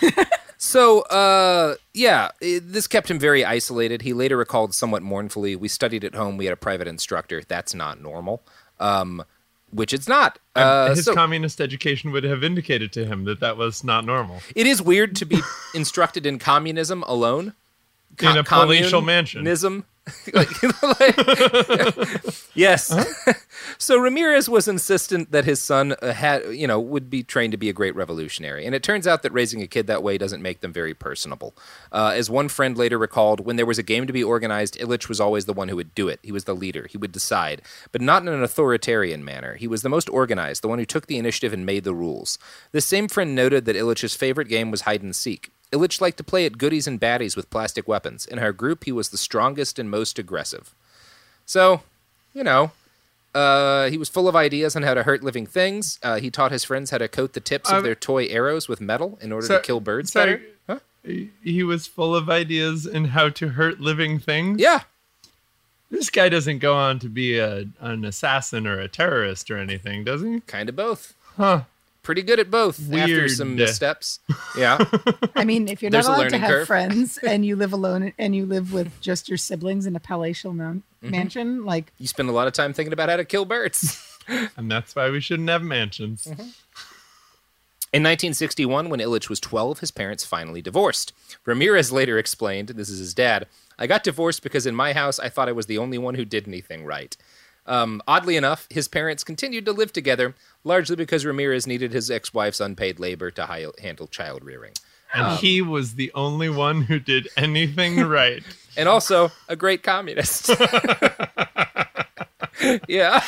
so, 0.56 1.02
uh, 1.02 1.76
yeah, 1.94 2.30
it, 2.40 2.72
this 2.72 2.88
kept 2.88 3.08
him 3.08 3.20
very 3.20 3.44
isolated. 3.44 4.02
He 4.02 4.12
later 4.12 4.36
recalled 4.36 4.74
somewhat 4.74 5.04
mournfully, 5.04 5.54
we 5.54 5.68
studied 5.68 6.02
at 6.02 6.16
home, 6.16 6.38
we 6.38 6.46
had 6.46 6.54
a 6.54 6.56
private 6.56 6.88
instructor. 6.88 7.40
That's 7.46 7.72
not 7.72 8.00
normal. 8.00 8.42
Um, 8.80 9.22
which 9.70 9.92
it's 9.92 10.08
not. 10.08 10.38
Uh, 10.54 10.94
his 10.94 11.04
so 11.04 11.14
communist 11.14 11.60
education 11.60 12.10
would 12.12 12.24
have 12.24 12.42
indicated 12.42 12.92
to 12.92 13.04
him 13.04 13.24
that 13.24 13.40
that 13.40 13.56
was 13.56 13.84
not 13.84 14.04
normal. 14.04 14.40
it 14.54 14.66
is 14.66 14.80
weird 14.82 15.14
to 15.16 15.24
be 15.24 15.40
instructed 15.74 16.26
in 16.26 16.38
communism 16.38 17.02
alone. 17.04 17.54
In 18.20 18.36
a 18.36 18.42
palatial 18.42 19.00
mansion. 19.00 19.40
Communism. 19.40 19.84
like, 20.32 20.62
like- 20.82 22.44
yes. 22.54 22.92
so 23.78 23.98
Ramirez 23.98 24.48
was 24.48 24.68
insistent 24.68 25.30
that 25.32 25.44
his 25.44 25.60
son 25.60 25.94
uh, 26.02 26.12
had, 26.12 26.44
you 26.54 26.66
know, 26.66 26.80
would 26.80 27.10
be 27.10 27.22
trained 27.22 27.52
to 27.52 27.56
be 27.58 27.68
a 27.68 27.72
great 27.72 27.94
revolutionary, 27.94 28.66
and 28.66 28.74
it 28.74 28.82
turns 28.82 29.06
out 29.06 29.22
that 29.22 29.32
raising 29.32 29.62
a 29.62 29.66
kid 29.66 29.86
that 29.86 30.02
way 30.02 30.18
doesn't 30.18 30.42
make 30.42 30.60
them 30.60 30.72
very 30.72 30.94
personable. 30.94 31.54
Uh, 31.92 32.12
as 32.14 32.30
one 32.30 32.48
friend 32.48 32.76
later 32.76 32.98
recalled, 32.98 33.40
when 33.40 33.56
there 33.56 33.66
was 33.66 33.78
a 33.78 33.82
game 33.82 34.06
to 34.06 34.12
be 34.12 34.22
organized, 34.24 34.78
Illich 34.78 35.08
was 35.08 35.20
always 35.20 35.44
the 35.44 35.52
one 35.52 35.68
who 35.68 35.76
would 35.76 35.94
do 35.94 36.08
it. 36.08 36.20
He 36.22 36.32
was 36.32 36.44
the 36.44 36.54
leader. 36.54 36.86
He 36.90 36.98
would 36.98 37.12
decide, 37.12 37.62
but 37.92 38.00
not 38.00 38.22
in 38.22 38.28
an 38.28 38.42
authoritarian 38.42 39.24
manner. 39.24 39.54
He 39.54 39.68
was 39.68 39.82
the 39.82 39.88
most 39.88 40.08
organized, 40.08 40.62
the 40.62 40.68
one 40.68 40.78
who 40.78 40.84
took 40.86 41.06
the 41.06 41.18
initiative 41.18 41.52
and 41.52 41.64
made 41.66 41.84
the 41.84 41.94
rules. 41.94 42.38
This 42.72 42.86
same 42.86 43.08
friend 43.08 43.34
noted 43.34 43.64
that 43.64 43.76
Illich's 43.76 44.14
favorite 44.14 44.48
game 44.48 44.70
was 44.70 44.82
hide 44.82 45.02
and 45.02 45.14
seek. 45.14 45.50
Illich 45.72 46.00
liked 46.00 46.16
to 46.18 46.24
play 46.24 46.46
at 46.46 46.58
goodies 46.58 46.86
and 46.86 47.00
baddies 47.00 47.36
with 47.36 47.50
plastic 47.50 47.86
weapons. 47.86 48.26
In 48.26 48.38
our 48.38 48.52
group, 48.52 48.84
he 48.84 48.92
was 48.92 49.10
the 49.10 49.18
strongest 49.18 49.78
and 49.78 49.90
most 49.90 50.18
aggressive. 50.18 50.74
So, 51.46 51.82
you 52.34 52.42
know, 52.44 52.72
uh, 53.34 53.88
he 53.90 53.98
was 53.98 54.08
full 54.08 54.28
of 54.28 54.34
ideas 54.34 54.74
on 54.76 54.82
how 54.82 54.94
to 54.94 55.02
hurt 55.02 55.22
living 55.22 55.46
things. 55.46 55.98
Uh, 56.02 56.18
he 56.18 56.30
taught 56.30 56.52
his 56.52 56.64
friends 56.64 56.90
how 56.90 56.98
to 56.98 57.08
coat 57.08 57.34
the 57.34 57.40
tips 57.40 57.70
Um, 57.70 57.76
of 57.78 57.82
their 57.84 57.94
toy 57.94 58.26
arrows 58.26 58.68
with 58.68 58.80
metal 58.80 59.18
in 59.20 59.30
order 59.32 59.46
so- 59.46 59.56
to 59.58 59.62
kill 59.62 59.80
birds 59.80 60.10
better. 60.12 60.40
Huh? 60.66 60.78
He 61.04 61.30
he 61.42 61.62
was 61.62 61.86
full 61.86 62.14
of 62.14 62.28
ideas 62.28 62.86
in 62.86 63.06
how 63.06 63.28
to 63.30 63.48
hurt 63.50 63.80
living 63.80 64.18
things. 64.18 64.60
Yeah. 64.60 64.82
This 65.90 66.10
guy 66.10 66.28
doesn't 66.28 66.58
go 66.58 66.74
on 66.74 66.98
to 66.98 67.08
be 67.08 67.38
a, 67.38 67.64
an 67.80 68.04
assassin 68.04 68.66
or 68.66 68.78
a 68.78 68.88
terrorist 68.88 69.50
or 69.50 69.56
anything, 69.56 70.04
does 70.04 70.20
he? 70.22 70.40
Kind 70.40 70.68
of 70.68 70.76
both. 70.76 71.14
Huh. 71.38 71.62
Pretty 72.02 72.22
good 72.22 72.38
at 72.40 72.50
both 72.50 72.80
after 72.92 72.92
Weird. 73.14 73.30
some 73.32 73.54
missteps. 73.56 74.20
Yeah. 74.56 74.78
I 75.36 75.44
mean, 75.44 75.68
if 75.68 75.82
you're 75.82 75.90
not 75.90 76.04
allowed 76.06 76.30
to 76.30 76.38
have 76.38 76.48
curve. 76.50 76.66
friends 76.66 77.18
and 77.26 77.44
you 77.44 77.54
live 77.54 77.72
alone 77.74 78.14
and 78.18 78.34
you 78.34 78.46
live 78.46 78.72
with 78.72 78.98
just 79.02 79.28
your 79.28 79.36
siblings 79.36 79.84
in 79.86 79.94
a 79.96 80.00
palatial 80.00 80.52
man- 80.52 80.82
Mm-hmm. 81.02 81.10
mansion, 81.12 81.64
like 81.64 81.92
you 81.98 82.08
spend 82.08 82.28
a 82.28 82.32
lot 82.32 82.48
of 82.48 82.52
time 82.54 82.72
thinking 82.72 82.92
about 82.92 83.08
how 83.08 83.16
to 83.16 83.24
kill 83.24 83.44
birds. 83.44 84.04
And 84.58 84.70
that's 84.70 84.94
why 84.94 85.08
we 85.08 85.20
shouldn't 85.20 85.48
have 85.48 85.62
mansions. 85.62 86.24
Mm-hmm. 86.24 86.42
In 87.94 88.02
1961, 88.02 88.90
when 88.90 89.00
Illich 89.00 89.30
was 89.30 89.40
12, 89.40 89.78
his 89.80 89.90
parents 89.90 90.22
finally 90.26 90.60
divorced. 90.60 91.14
Ramirez 91.46 91.90
later 91.90 92.18
explained, 92.18 92.68
this 92.70 92.90
is 92.90 92.98
his 92.98 93.14
dad, 93.14 93.46
I 93.78 93.86
got 93.86 94.04
divorced 94.04 94.42
because 94.42 94.66
in 94.66 94.74
my 94.74 94.92
house 94.92 95.18
I 95.18 95.30
thought 95.30 95.48
I 95.48 95.52
was 95.52 95.64
the 95.66 95.78
only 95.78 95.96
one 95.96 96.14
who 96.16 96.26
did 96.26 96.46
anything 96.46 96.84
right. 96.84 97.16
Um, 97.64 98.02
oddly 98.06 98.36
enough, 98.36 98.66
his 98.70 98.88
parents 98.88 99.24
continued 99.24 99.64
to 99.64 99.72
live 99.72 99.92
together, 99.94 100.34
largely 100.68 100.94
because 100.94 101.26
Ramirez 101.26 101.66
needed 101.66 101.92
his 101.92 102.10
ex 102.10 102.32
wife's 102.32 102.60
unpaid 102.60 103.00
labor 103.00 103.32
to 103.32 103.46
hi- 103.46 103.66
handle 103.80 104.06
child 104.06 104.44
rearing. 104.44 104.74
And 105.12 105.38
he 105.38 105.62
was 105.62 105.94
the 105.94 106.12
only 106.14 106.50
one 106.50 106.82
who 106.82 107.00
did 107.00 107.28
anything 107.36 108.00
right. 108.06 108.42
And 108.76 108.88
also 108.88 109.32
a 109.48 109.56
great 109.56 109.82
communist. 109.82 110.48
yeah. 112.88 113.20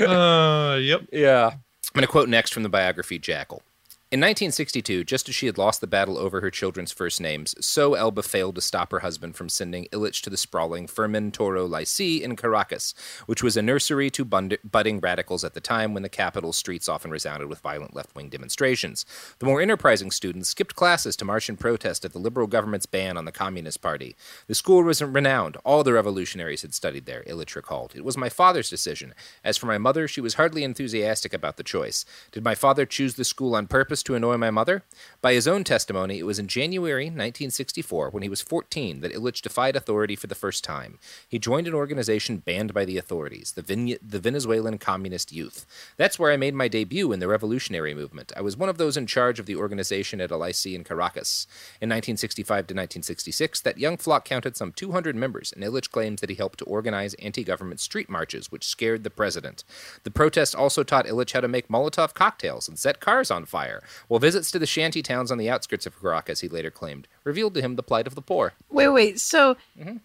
Uh, 0.00 0.76
yep. 0.80 1.06
Yeah. 1.12 1.50
I'm 1.52 1.94
going 1.94 2.02
to 2.02 2.06
quote 2.06 2.28
next 2.28 2.52
from 2.52 2.62
the 2.62 2.68
biography 2.68 3.18
Jackal. 3.18 3.62
In 4.10 4.20
1962, 4.20 5.04
just 5.04 5.28
as 5.28 5.34
she 5.34 5.44
had 5.44 5.58
lost 5.58 5.82
the 5.82 5.86
battle 5.86 6.16
over 6.16 6.40
her 6.40 6.50
children's 6.50 6.90
first 6.90 7.20
names, 7.20 7.54
so 7.60 7.92
Elba 7.92 8.22
failed 8.22 8.54
to 8.54 8.62
stop 8.62 8.90
her 8.90 9.00
husband 9.00 9.36
from 9.36 9.50
sending 9.50 9.84
Illich 9.92 10.22
to 10.22 10.30
the 10.30 10.38
sprawling 10.38 10.86
Fermin 10.86 11.30
Toro 11.30 11.68
Lycée 11.68 12.22
in 12.22 12.34
Caracas, 12.34 12.94
which 13.26 13.42
was 13.42 13.54
a 13.54 13.60
nursery 13.60 14.08
to 14.08 14.24
budding 14.24 14.98
radicals 15.00 15.44
at 15.44 15.52
the 15.52 15.60
time 15.60 15.92
when 15.92 16.02
the 16.02 16.08
capital's 16.08 16.56
streets 16.56 16.88
often 16.88 17.10
resounded 17.10 17.50
with 17.50 17.58
violent 17.58 17.94
left 17.94 18.16
wing 18.16 18.30
demonstrations. 18.30 19.04
The 19.40 19.44
more 19.44 19.60
enterprising 19.60 20.10
students 20.10 20.48
skipped 20.48 20.74
classes 20.74 21.14
to 21.16 21.26
march 21.26 21.50
in 21.50 21.58
protest 21.58 22.06
at 22.06 22.14
the 22.14 22.18
liberal 22.18 22.46
government's 22.46 22.86
ban 22.86 23.18
on 23.18 23.26
the 23.26 23.30
Communist 23.30 23.82
Party. 23.82 24.16
The 24.46 24.54
school 24.54 24.84
was 24.84 25.02
renowned. 25.02 25.58
All 25.66 25.84
the 25.84 25.92
revolutionaries 25.92 26.62
had 26.62 26.72
studied 26.72 27.04
there, 27.04 27.24
Illich 27.24 27.54
recalled. 27.54 27.92
It 27.94 28.06
was 28.06 28.16
my 28.16 28.30
father's 28.30 28.70
decision. 28.70 29.12
As 29.44 29.58
for 29.58 29.66
my 29.66 29.76
mother, 29.76 30.08
she 30.08 30.22
was 30.22 30.34
hardly 30.34 30.64
enthusiastic 30.64 31.34
about 31.34 31.58
the 31.58 31.62
choice. 31.62 32.06
Did 32.32 32.42
my 32.42 32.54
father 32.54 32.86
choose 32.86 33.16
the 33.16 33.22
school 33.22 33.54
on 33.54 33.66
purpose 33.66 33.97
to 34.04 34.14
annoy 34.14 34.36
my 34.36 34.50
mother? 34.50 34.82
By 35.20 35.34
his 35.34 35.48
own 35.48 35.64
testimony, 35.64 36.18
it 36.18 36.26
was 36.26 36.38
in 36.38 36.48
January 36.48 37.06
1964, 37.06 38.10
when 38.10 38.22
he 38.22 38.28
was 38.28 38.42
14, 38.42 39.00
that 39.00 39.12
Illich 39.12 39.42
defied 39.42 39.76
authority 39.76 40.16
for 40.16 40.26
the 40.26 40.34
first 40.34 40.64
time. 40.64 40.98
He 41.28 41.38
joined 41.38 41.66
an 41.66 41.74
organization 41.74 42.38
banned 42.38 42.74
by 42.74 42.84
the 42.84 42.98
authorities, 42.98 43.52
the, 43.52 43.98
the 44.02 44.18
Venezuelan 44.18 44.78
Communist 44.78 45.32
Youth. 45.32 45.66
That's 45.96 46.18
where 46.18 46.32
I 46.32 46.36
made 46.36 46.54
my 46.54 46.68
debut 46.68 47.12
in 47.12 47.20
the 47.20 47.28
revolutionary 47.28 47.94
movement. 47.94 48.32
I 48.36 48.40
was 48.40 48.56
one 48.56 48.68
of 48.68 48.78
those 48.78 48.96
in 48.96 49.06
charge 49.06 49.38
of 49.38 49.46
the 49.46 49.56
organization 49.56 50.20
at 50.20 50.30
a 50.30 50.34
lycée 50.34 50.74
in 50.74 50.84
Caracas. 50.84 51.46
In 51.80 51.88
1965 51.88 52.46
to 52.46 52.74
1966, 52.74 53.60
that 53.60 53.78
young 53.78 53.96
flock 53.96 54.24
counted 54.24 54.56
some 54.56 54.72
200 54.72 55.16
members, 55.16 55.52
and 55.52 55.62
Illich 55.64 55.90
claims 55.90 56.20
that 56.20 56.30
he 56.30 56.36
helped 56.36 56.58
to 56.60 56.64
organize 56.64 57.14
anti 57.14 57.44
government 57.44 57.80
street 57.80 58.08
marches, 58.08 58.50
which 58.52 58.66
scared 58.66 59.04
the 59.04 59.10
president. 59.10 59.64
The 60.04 60.10
protest 60.10 60.54
also 60.54 60.82
taught 60.82 61.06
Illich 61.06 61.32
how 61.32 61.40
to 61.40 61.48
make 61.48 61.68
Molotov 61.68 62.14
cocktails 62.14 62.68
and 62.68 62.78
set 62.78 63.00
cars 63.00 63.30
on 63.30 63.44
fire, 63.44 63.82
while 64.08 64.20
visits 64.20 64.50
to 64.52 64.58
the 64.58 64.66
shanty 64.66 65.02
towns 65.02 65.30
on 65.30 65.38
the 65.38 65.50
outskirts 65.50 65.86
of 65.86 66.00
Caracas, 66.00 66.40
he 66.40 66.48
later 66.48 66.70
claimed, 66.70 67.08
revealed 67.24 67.54
to 67.54 67.60
him 67.60 67.76
the 67.76 67.82
plight 67.82 68.06
of 68.06 68.14
the 68.14 68.22
poor. 68.22 68.54
wait, 68.70 68.88
wait. 68.88 69.20
So 69.20 69.56
Mm-hmm. 69.78 69.96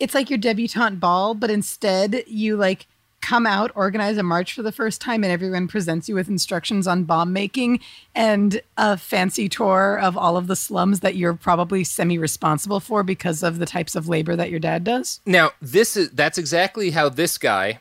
it's 0.00 0.14
like 0.14 0.30
your 0.30 0.38
debutante 0.38 0.98
ball, 1.00 1.34
but 1.34 1.50
instead 1.50 2.24
you 2.26 2.56
like 2.56 2.86
come 3.20 3.46
out, 3.46 3.70
organize 3.76 4.16
a 4.16 4.22
march 4.24 4.52
for 4.52 4.62
the 4.62 4.72
first 4.72 5.00
time, 5.00 5.22
and 5.22 5.32
everyone 5.32 5.68
presents 5.68 6.08
you 6.08 6.14
with 6.16 6.28
instructions 6.28 6.88
on 6.88 7.04
bomb 7.04 7.32
making 7.32 7.78
and 8.16 8.60
a 8.76 8.96
fancy 8.96 9.48
tour 9.48 9.96
of 9.96 10.16
all 10.16 10.36
of 10.36 10.48
the 10.48 10.56
slums 10.56 10.98
that 11.00 11.14
you're 11.14 11.34
probably 11.34 11.84
semi 11.84 12.18
responsible 12.18 12.80
for 12.80 13.04
because 13.04 13.44
of 13.44 13.60
the 13.60 13.66
types 13.66 13.94
of 13.94 14.08
labor 14.08 14.34
that 14.34 14.50
your 14.50 14.58
dad 14.58 14.82
does. 14.82 15.20
Now, 15.24 15.52
this 15.62 15.96
is 15.96 16.10
that's 16.10 16.36
exactly 16.36 16.90
how 16.90 17.08
this 17.10 17.38
guy, 17.38 17.78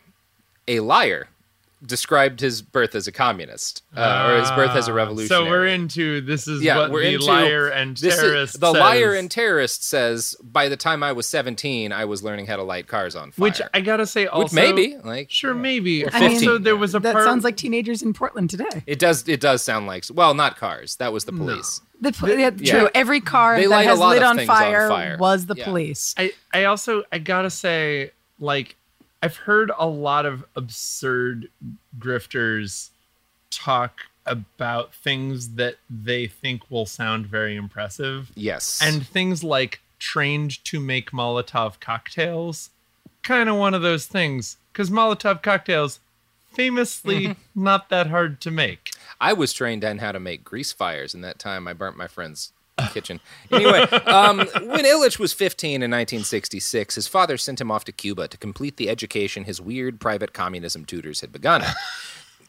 a 0.68 0.80
liar, 0.82 1.28
described 1.84 2.40
his 2.40 2.62
birth 2.62 2.94
as 2.94 3.08
a 3.08 3.12
communist 3.12 3.82
uh, 3.98 4.28
or 4.30 4.40
his 4.40 4.52
birth 4.52 4.72
as 4.76 4.88
a 4.88 4.92
Ah, 4.92 4.96
revolutionary. 4.96 5.46
So 5.46 5.50
we're 5.50 5.66
into 5.66 6.22
this 6.22 6.48
is 6.48 6.62
yeah, 6.62 6.78
what 6.78 6.92
we're 6.92 7.02
the 7.02 7.14
into 7.16 7.26
liar 7.26 7.68
and 7.70 7.98
this 7.98 8.14
is- 8.16 8.20
terrorist 8.22 8.60
the 8.60 8.72
says, 8.74 8.80
liar 8.80 9.14
and 9.16 9.32
terrorist 9.32 9.84
says 9.84 10.36
by 10.44 10.70
the 10.70 10.78
time 10.78 11.02
I 11.02 11.12
was 11.12 11.28
17, 11.28 11.92
I 11.92 12.06
was 12.06 12.22
learning 12.24 12.46
how 12.46 12.58
to 12.58 12.64
light 12.64 12.88
cars 12.88 13.16
on 13.16 13.32
fire. 13.32 13.44
which 13.44 13.62
I 13.74 13.82
gotta 13.82 14.06
say 14.06 14.28
also 14.28 14.44
Which 14.44 14.54
maybe 14.54 14.98
like 15.04 15.32
sure 15.32 15.56
maybe 15.56 16.04
Or 16.06 16.14
also 16.14 16.30
15, 16.30 16.64
there 16.64 16.78
was 16.78 16.94
a 16.94 17.00
That 17.00 17.14
part 17.14 17.26
sounds 17.26 17.44
like 17.44 17.58
teenagers 17.58 18.02
in 18.04 18.14
Portland 18.14 18.50
today. 18.52 18.84
it 18.86 19.00
does 19.00 19.28
it 19.28 19.40
does 19.40 19.64
sound 19.64 19.88
like 19.88 20.06
well 20.14 20.34
not 20.36 20.58
cars 20.58 20.98
that 20.98 21.12
was 21.12 21.26
the 21.26 21.32
police. 21.34 21.82
The, 22.00 22.12
pol- 22.12 22.30
yeah, 22.30 22.50
yeah. 22.58 22.80
True. 22.80 22.90
Every 22.96 23.22
car 23.22 23.56
They 23.58 23.64
that 23.64 23.70
light 23.70 23.86
a 23.86 23.90
has 23.90 24.00
lot 24.00 24.10
lit 24.10 24.24
of 24.24 24.30
on 24.30 24.36
things 24.38 24.50
on 24.50 24.56
fire, 24.56 24.88
fire. 24.90 25.18
was 25.20 25.46
the 25.46 25.54
Yeah. 25.56 25.66
police. 25.66 26.16
I, 26.18 26.32
I 26.52 26.64
also 26.64 27.04
I 27.12 27.20
gotta 27.20 27.52
say, 27.52 28.10
like, 28.40 28.76
I've 29.22 29.38
heard 29.38 29.72
a 29.78 29.88
lot 29.88 30.26
of 30.26 30.44
absurd 30.56 31.50
grifters 32.00 32.90
talk 33.50 34.02
about 34.26 34.94
things 34.94 35.56
that 35.56 35.76
they 35.90 36.28
think 36.28 36.70
will 36.70 36.86
sound 36.86 37.28
very 37.28 37.56
impressive. 37.56 38.32
Yes. 38.36 38.80
And 38.84 39.06
things 39.06 39.44
like 39.44 39.82
trained 40.00 40.64
to 40.66 40.80
make 40.80 41.12
Molotov 41.12 41.80
cocktails 41.80 42.70
kind 43.24 43.50
of 43.50 43.56
one 43.56 43.74
of 43.76 43.82
those 43.84 44.06
things 44.08 44.58
because 44.74 44.90
Molotov 44.90 45.42
cocktails, 45.44 46.00
famously, 46.54 47.28
Mm-hmm. 47.28 47.64
not 47.64 47.90
that 47.90 48.08
hard 48.08 48.42
to 48.42 48.52
make. 48.52 48.92
I 49.20 49.34
was 49.34 49.54
trained 49.54 49.86
on 49.86 50.00
how 50.00 50.12
to 50.12 50.20
make 50.20 50.44
grease 50.44 50.72
fires, 50.72 51.14
and 51.14 51.24
that 51.24 51.38
time 51.38 51.68
I 51.68 51.74
burnt 51.74 51.98
my 51.98 52.08
friend's 52.08 52.52
kitchen. 52.90 53.20
Anyway, 53.52 53.82
um, 54.06 54.40
when 54.40 54.86
Illich 54.86 55.20
was 55.20 55.34
15 55.34 55.76
in 55.76 55.92
1966, 55.92 56.96
his 56.96 57.08
father 57.08 57.38
sent 57.38 57.62
him 57.62 57.72
off 57.72 57.84
to 57.86 57.92
Cuba 57.92 58.28
to 58.28 58.38
complete 58.38 58.78
the 58.78 58.90
education 58.90 59.44
his 59.44 59.62
weird 59.62 60.00
private 60.00 60.34
communism 60.34 60.86
tutors 60.86 61.22
had 61.22 61.32
begun. 61.32 61.64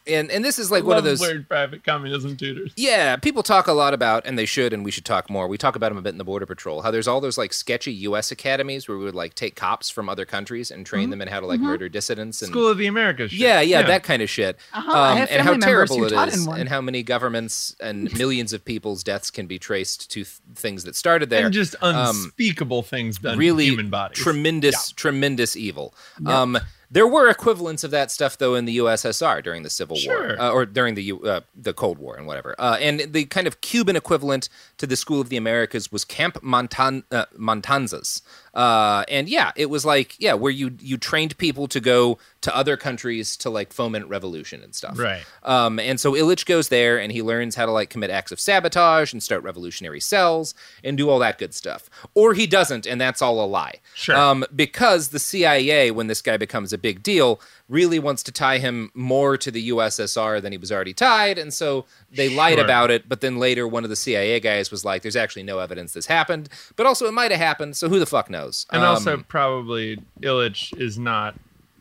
And 0.05 0.31
and 0.33 0.45
this 0.45 0.59
is 0.59 0.71
like 0.71 0.83
one 0.83 0.97
of 0.99 1.05
those 1.05 1.21
weird 1.21 1.49
private 1.49 1.85
communism 1.85 2.37
tutors. 2.37 2.73
Yeah, 2.77 3.15
people 3.17 3.43
talk 3.45 3.69
a 3.69 3.73
lot 3.73 3.95
about, 3.95 4.27
and 4.27 4.37
they 4.37 4.47
should, 4.47 4.73
and 4.73 4.85
we 4.85 4.91
should 4.91 5.05
talk 5.05 5.31
more. 5.31 5.47
We 5.47 5.57
talk 5.57 5.77
about 5.77 5.91
them 5.91 5.99
a 5.99 6.03
bit 6.03 6.09
in 6.11 6.19
the 6.19 6.25
Border 6.25 6.45
Patrol. 6.47 6.83
How 6.83 6.91
there's 6.91 7.07
all 7.07 7.21
those 7.21 7.39
like 7.39 7.53
sketchy 7.53 7.93
U.S. 7.93 8.33
academies 8.33 8.89
where 8.89 8.99
we 8.99 9.05
would 9.05 9.15
like 9.15 9.35
take 9.35 9.55
cops 9.55 9.91
from 9.91 10.09
other 10.09 10.25
countries 10.25 10.73
and 10.73 10.85
train 10.85 11.11
them 11.11 11.23
in 11.23 11.29
how 11.29 11.39
to 11.39 11.47
like 11.47 11.61
murder 11.61 11.89
dissidents 11.89 12.43
and 12.43 12.51
School 12.51 12.67
of 12.69 12.79
the 12.79 12.87
Americas. 12.89 13.31
shit. 13.31 13.39
yeah, 13.41 13.61
yeah, 13.61 13.83
that 13.83 14.03
kind 14.03 14.23
of 14.23 14.29
shit. 14.31 14.57
Um, 14.73 14.83
Uh-huh, 14.89 14.99
I 14.99 15.15
have 15.17 15.31
and 15.31 15.43
how 15.43 15.57
terrible 15.59 15.99
who 15.99 16.05
it 16.07 16.11
taught 16.11 16.29
is, 16.29 16.41
in 16.41 16.47
one. 16.47 16.59
and 16.61 16.69
how 16.69 16.81
many 16.81 17.05
governments 17.05 17.77
and 17.81 18.13
millions 18.19 18.53
of 18.53 18.65
people's 18.65 19.05
deaths 19.05 19.31
can 19.31 19.47
be 19.47 19.59
traced 19.61 20.11
to 20.11 20.25
th- 20.25 20.37
things 20.57 20.83
that 20.83 20.97
started 20.97 21.31
there. 21.31 21.45
and 21.45 21.55
just 21.55 21.77
Um, 21.81 21.95
unspeakable 22.09 22.83
things 22.83 23.19
done 23.19 23.39
really 23.39 23.67
to 23.67 23.71
human 23.71 23.89
bodies. 23.91 24.19
tremendous, 24.19 24.91
tremendous 24.91 25.55
evil. 25.57 25.95
Um, 26.27 26.59
there 26.93 27.07
were 27.07 27.29
equivalents 27.31 27.85
of 27.85 27.91
that 27.91 28.11
stuff 28.11 28.37
though 28.37 28.55
in 28.55 28.67
the 28.67 28.77
USSR 28.77 29.43
during 29.43 29.63
the 29.63 29.71
Civil 29.71 29.97
Sure. 29.97 30.37
War, 30.37 30.41
uh, 30.41 30.51
or 30.51 30.67
during 30.67 30.95
the 30.95 31.13
uh, 31.25 31.41
the 31.55 31.73
Cold 31.73 31.99
War 31.99 32.17
and 32.17 32.27
whatever. 32.27 32.55
Uh, 32.59 32.77
and 32.81 33.01
the 33.01 33.25
kind 33.25 33.47
of 33.47 33.63
Cuban 33.63 33.97
equivalent 33.97 34.51
to 34.77 34.87
the 34.87 34.95
School 34.95 35.21
of 35.21 35.31
the 35.31 35.39
Americas 35.39 35.91
was 35.91 36.05
Camp 36.05 36.35
Montan- 36.43 37.05
uh, 37.11 37.25
Montanzas. 37.37 38.21
Uh, 38.55 39.05
and 39.09 39.29
yeah, 39.29 39.53
it 39.57 39.71
was 39.71 39.85
like 39.85 40.17
yeah, 40.19 40.35
where 40.35 40.53
you 40.53 40.77
you 40.81 40.99
trained 40.99 41.37
people 41.39 41.67
to 41.69 41.81
go 41.81 42.19
to 42.43 42.55
other 42.55 42.77
countries 42.77 43.37
to 43.39 43.51
like 43.51 43.73
foment 43.73 44.07
revolution 44.09 44.63
and 44.63 44.75
stuff. 44.75 44.99
Right. 44.99 45.25
Um, 45.43 45.79
and 45.79 45.99
so 45.99 46.13
Illich 46.13 46.45
goes 46.45 46.69
there 46.69 46.99
and 46.99 47.13
he 47.13 47.23
learns 47.23 47.55
how 47.55 47.67
to 47.67 47.73
like 47.73 47.89
commit 47.89 48.11
acts 48.11 48.33
of 48.33 48.41
sabotage 48.41 49.13
and 49.13 49.23
start 49.23 49.43
revolutionary 49.43 50.01
cells 50.01 50.55
and 50.85 50.99
do 50.99 51.09
all 51.09 51.21
that 51.21 51.39
good 51.39 51.55
stuff. 51.55 51.89
Or 52.15 52.35
he 52.35 52.47
doesn't, 52.47 52.87
and 52.87 53.01
that's 53.01 53.23
all 53.23 53.43
a 53.43 53.47
lie. 53.47 53.81
Sure. 53.95 54.17
Um, 54.17 54.45
because 54.55 55.09
the 55.09 55.19
CIA, 55.19 55.91
when 55.93 56.09
this 56.09 56.21
guy 56.21 56.37
becomes 56.37 56.73
a 56.73 56.79
big 56.79 57.03
deal, 57.03 57.41
really 57.69 57.99
wants 57.99 58.23
to 58.25 58.33
tie 58.33 58.59
him 58.59 58.91
more 58.95 59.37
to 59.39 59.51
the 59.51 59.71
USSR 59.71 60.41
than 60.43 60.53
he 60.53 60.59
was 60.59 60.71
already 60.71 60.93
tied, 60.93 61.39
and 61.39 61.53
so 61.53 61.87
they 62.11 62.29
lied 62.29 62.59
about 62.59 62.91
it. 62.91 63.09
But 63.09 63.21
then 63.21 63.39
later, 63.39 63.67
one 63.67 63.85
of 63.85 63.91
the 63.91 63.97
CIA 63.97 64.41
guys 64.41 64.71
was 64.71 64.85
like, 64.85 65.03
"There's 65.03 65.17
actually 65.17 65.45
no 65.45 65.59
evidence 65.59 65.93
this 65.93 66.07
happened, 66.07 66.49
but 66.77 66.87
also 66.87 67.07
it 67.07 67.13
might 67.13 67.31
have 67.31 67.41
happened. 67.41 67.77
So 67.77 67.89
who 67.89 67.99
the 67.99 68.07
fuck 68.07 68.29
knows?" 68.29 68.67
And 68.71 68.83
Um, 68.83 68.89
also, 68.89 69.25
probably 69.29 69.99
Illich 70.21 70.79
is 70.81 70.99
not 70.99 71.35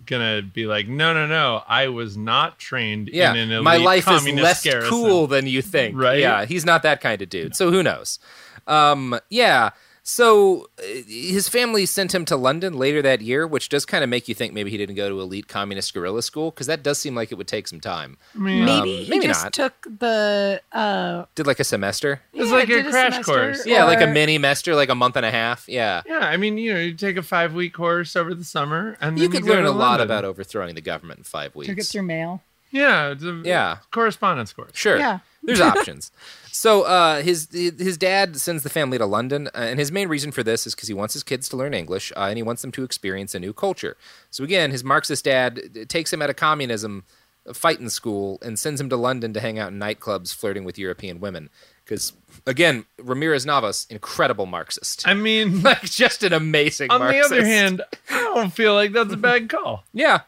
gonna 0.05 0.41
be 0.41 0.65
like, 0.65 0.87
no, 0.87 1.13
no, 1.13 1.25
no, 1.27 1.63
I 1.67 1.87
was 1.87 2.17
not 2.17 2.59
trained 2.59 3.09
yeah, 3.13 3.31
in 3.31 3.37
an 3.37 3.51
elite 3.51 3.63
my 3.63 3.77
life 3.77 4.09
is 4.09 4.27
less 4.27 4.63
garrison. 4.63 4.89
cool 4.89 5.27
than 5.27 5.47
you 5.47 5.61
think. 5.61 5.95
Right? 5.97 6.19
Yeah, 6.19 6.45
he's 6.45 6.65
not 6.65 6.83
that 6.83 7.01
kind 7.01 7.21
of 7.21 7.29
dude. 7.29 7.55
So 7.55 7.71
who 7.71 7.81
knows? 7.83 8.19
Um, 8.67 9.19
yeah. 9.29 9.69
So 10.03 10.67
uh, 10.79 10.83
his 11.07 11.47
family 11.47 11.85
sent 11.85 12.13
him 12.13 12.25
to 12.25 12.35
London 12.35 12.73
later 12.73 13.01
that 13.03 13.21
year, 13.21 13.45
which 13.45 13.69
does 13.69 13.85
kind 13.85 14.03
of 14.03 14.09
make 14.09 14.27
you 14.27 14.33
think 14.33 14.51
maybe 14.53 14.71
he 14.71 14.77
didn't 14.77 14.95
go 14.95 15.07
to 15.09 15.21
elite 15.21 15.47
communist 15.47 15.93
guerrilla 15.93 16.23
school 16.23 16.49
because 16.49 16.65
that 16.67 16.81
does 16.81 16.97
seem 16.97 17.13
like 17.13 17.31
it 17.31 17.35
would 17.35 17.47
take 17.47 17.67
some 17.67 17.79
time. 17.79 18.17
Maybe 18.33 18.71
Um, 18.71 18.85
he 18.85 19.07
maybe 19.09 19.27
just 19.27 19.43
not. 19.43 19.53
took 19.53 19.73
the 19.99 20.59
uh 20.71 21.25
Did 21.35 21.45
like 21.45 21.59
a 21.59 21.63
semester? 21.63 22.21
It's 22.33 22.49
yeah, 22.49 22.55
like 22.55 22.69
a 22.69 22.81
crash 22.83 23.13
semester, 23.13 23.23
course. 23.23 23.65
Yeah, 23.67 23.83
like 23.85 24.01
a 24.01 24.07
mini 24.07 24.35
semester, 24.37 24.73
like 24.75 24.89
a 24.89 24.95
month 24.95 25.17
and 25.17 25.25
a 25.25 25.31
half. 25.31 25.69
Yeah. 25.69 26.01
Yeah, 26.07 26.19
I 26.19 26.35
mean, 26.37 26.57
you 26.57 26.73
know, 26.73 26.79
you 26.79 26.93
take 26.95 27.17
a 27.17 27.23
five 27.23 27.53
week 27.53 27.73
course 27.73 28.15
over 28.15 28.33
the 28.33 28.43
summer, 28.43 28.97
and 29.01 29.15
then 29.17 29.23
You 29.23 29.29
could 29.29 29.43
go 29.45 29.53
learn 29.53 29.63
to 29.65 29.69
a 29.69 29.71
lot 29.71 29.99
London. 29.99 30.07
about 30.07 30.25
overthrowing 30.25 30.73
the 30.75 30.81
government 30.81 31.19
in 31.19 31.23
five 31.25 31.55
weeks. 31.55 31.69
Took 31.69 31.77
it 31.77 31.85
through 31.85 32.03
mail. 32.03 32.41
Yeah, 32.71 33.09
it's 33.11 33.23
a 33.23 33.41
Yeah. 33.45 33.77
correspondence 33.91 34.51
course. 34.51 34.71
Sure. 34.73 34.97
Yeah. 34.97 35.19
There's 35.43 35.61
options. 35.61 36.11
So 36.51 36.83
uh, 36.83 37.21
his 37.21 37.47
his 37.51 37.97
dad 37.97 38.37
sends 38.37 38.63
the 38.63 38.69
family 38.69 38.97
to 38.97 39.05
London, 39.05 39.47
uh, 39.47 39.59
and 39.59 39.79
his 39.79 39.91
main 39.91 40.09
reason 40.09 40.31
for 40.31 40.43
this 40.43 40.67
is 40.67 40.75
because 40.75 40.87
he 40.87 40.93
wants 40.93 41.13
his 41.13 41.23
kids 41.23 41.47
to 41.49 41.57
learn 41.57 41.73
English, 41.73 42.11
uh, 42.15 42.25
and 42.25 42.37
he 42.37 42.43
wants 42.43 42.61
them 42.61 42.71
to 42.73 42.83
experience 42.83 43.33
a 43.33 43.39
new 43.39 43.53
culture. 43.53 43.97
So 44.29 44.43
again, 44.43 44.71
his 44.71 44.83
Marxist 44.83 45.25
dad 45.25 45.59
uh, 45.59 45.85
takes 45.87 46.11
him 46.11 46.21
out 46.21 46.29
of 46.29 46.35
communism 46.35 47.05
uh, 47.47 47.53
fighting 47.53 47.89
school 47.89 48.37
and 48.41 48.59
sends 48.59 48.81
him 48.81 48.89
to 48.89 48.97
London 48.97 49.33
to 49.33 49.39
hang 49.39 49.59
out 49.59 49.71
in 49.71 49.79
nightclubs, 49.79 50.35
flirting 50.35 50.63
with 50.63 50.77
European 50.77 51.19
women. 51.19 51.49
Because 51.83 52.13
again, 52.45 52.85
Ramirez 52.99 53.45
Navas, 53.45 53.87
incredible 53.89 54.45
Marxist, 54.45 55.07
I 55.07 55.13
mean, 55.13 55.61
like 55.63 55.83
just 55.83 56.21
an 56.21 56.33
amazing. 56.33 56.91
on 56.91 56.99
Marxist. 56.99 57.29
the 57.29 57.37
other 57.37 57.45
hand, 57.45 57.81
I 58.09 58.19
don't 58.35 58.53
feel 58.53 58.73
like 58.73 58.91
that's 58.91 59.13
a 59.13 59.17
bad 59.17 59.49
call. 59.49 59.83
yeah, 59.93 60.21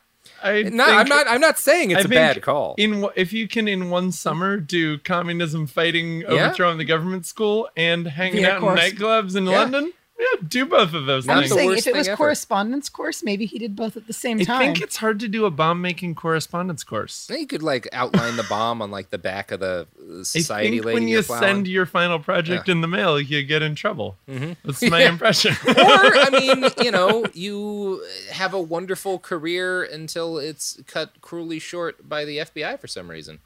I 0.43 0.63
no, 0.63 0.83
I'm 0.85 1.07
not. 1.07 1.27
I'm 1.27 1.41
not 1.41 1.57
saying 1.57 1.91
it's 1.91 1.97
I 1.97 2.01
a 2.01 2.03
think 2.03 2.13
bad 2.13 2.41
call. 2.41 2.75
In 2.77 3.07
if 3.15 3.31
you 3.33 3.47
can 3.47 3.67
in 3.67 3.89
one 3.89 4.11
summer 4.11 4.57
do 4.57 4.97
communism 4.97 5.67
fighting, 5.67 6.25
overthrowing 6.25 6.77
the 6.77 6.85
government 6.85 7.25
school, 7.25 7.69
and 7.77 8.07
hanging 8.07 8.41
Via 8.43 8.55
out 8.57 8.63
in 8.63 8.67
nightclubs 8.77 9.35
in 9.35 9.45
Yeah. 9.45 9.59
London, 9.59 9.93
yeah, 10.33 10.47
do 10.47 10.65
both 10.65 10.93
of 10.93 11.05
those 11.05 11.25
Not 11.25 11.37
I'm 11.37 11.43
things. 11.43 11.53
saying 11.53 11.71
if 11.77 11.87
it 11.87 11.95
was 11.95 12.07
ever. 12.07 12.17
correspondence 12.17 12.89
course, 12.89 13.23
maybe 13.23 13.45
he 13.45 13.59
did 13.59 13.75
both 13.75 13.97
at 13.97 14.07
the 14.07 14.13
same 14.13 14.39
I 14.39 14.43
time. 14.43 14.61
I 14.61 14.65
think 14.65 14.81
it's 14.81 14.97
hard 14.97 15.19
to 15.21 15.27
do 15.27 15.45
a 15.45 15.51
bomb 15.51 15.81
making 15.81 16.15
correspondence 16.15 16.83
course. 16.83 17.27
You 17.29 17.45
could 17.47 17.63
like 17.63 17.87
outline 17.91 18.35
the 18.37 18.43
bomb 18.43 18.81
on 18.81 18.91
like 18.91 19.09
the 19.09 19.17
back 19.17 19.51
of 19.51 19.59
the 19.59 19.87
uh, 19.99 20.19
I 20.19 20.23
society 20.23 20.69
think 20.77 20.85
lady 20.85 20.93
when 20.99 21.07
you 21.07 21.21
plowing. 21.23 21.41
send 21.43 21.67
your 21.67 21.85
final 21.85 22.19
project 22.19 22.69
in 22.69 22.81
the 22.81 22.87
mail, 22.87 23.19
you 23.19 23.43
get 23.43 23.61
in 23.61 23.75
trouble. 23.75 24.17
Mm-hmm. 24.29 24.53
That's 24.63 24.81
my 24.83 25.03
impression. 25.03 25.53
or 25.67 25.73
I 25.75 26.29
mean, 26.31 26.71
you 26.83 26.91
know, 26.91 27.25
you 27.33 28.03
have 28.31 28.53
a 28.53 28.61
wonderful 28.61 29.19
career 29.19 29.83
until 29.83 30.37
it's 30.37 30.79
cut 30.87 31.21
cruelly 31.21 31.59
short 31.59 32.07
by 32.07 32.25
the 32.25 32.37
FBI 32.37 32.79
for 32.79 32.87
some 32.87 33.09
reason. 33.09 33.39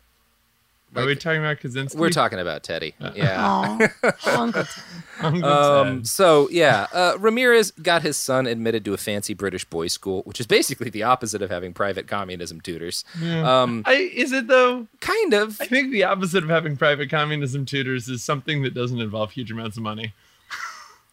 Are 0.95 1.05
we 1.05 1.15
talking 1.15 1.39
about 1.39 1.57
Kaczynski? 1.57 1.95
We're 1.95 2.09
talking 2.09 2.39
about 2.39 2.63
Teddy. 2.63 2.95
Uh, 2.99 3.11
Yeah. 3.15 3.87
Uncle 4.25 4.63
Tom. 5.19 5.43
Um, 5.43 6.05
so 6.05 6.47
yeah, 6.49 6.87
uh, 6.93 7.17
Ramirez 7.19 7.71
got 7.71 8.01
his 8.01 8.17
son 8.17 8.47
admitted 8.47 8.85
to 8.85 8.93
a 8.93 8.97
fancy 8.97 9.33
British 9.33 9.65
boys' 9.65 9.93
school, 9.93 10.21
which 10.23 10.39
is 10.39 10.47
basically 10.47 10.89
the 10.89 11.03
opposite 11.03 11.41
of 11.41 11.49
having 11.49 11.73
private 11.73 12.07
communism 12.07 12.61
tutors. 12.61 13.03
Um, 13.21 13.83
I, 13.85 13.93
is 13.93 14.31
it 14.31 14.47
though? 14.47 14.87
kind 14.99 15.33
of. 15.33 15.59
I 15.61 15.65
think 15.65 15.91
the 15.91 16.03
opposite 16.03 16.43
of 16.43 16.49
having 16.49 16.77
private 16.77 17.09
communism 17.09 17.65
tutors 17.65 18.07
is 18.07 18.23
something 18.23 18.63
that 18.63 18.73
doesn't 18.73 18.99
involve 18.99 19.31
huge 19.31 19.51
amounts 19.51 19.77
of 19.77 19.83
money. 19.83 20.13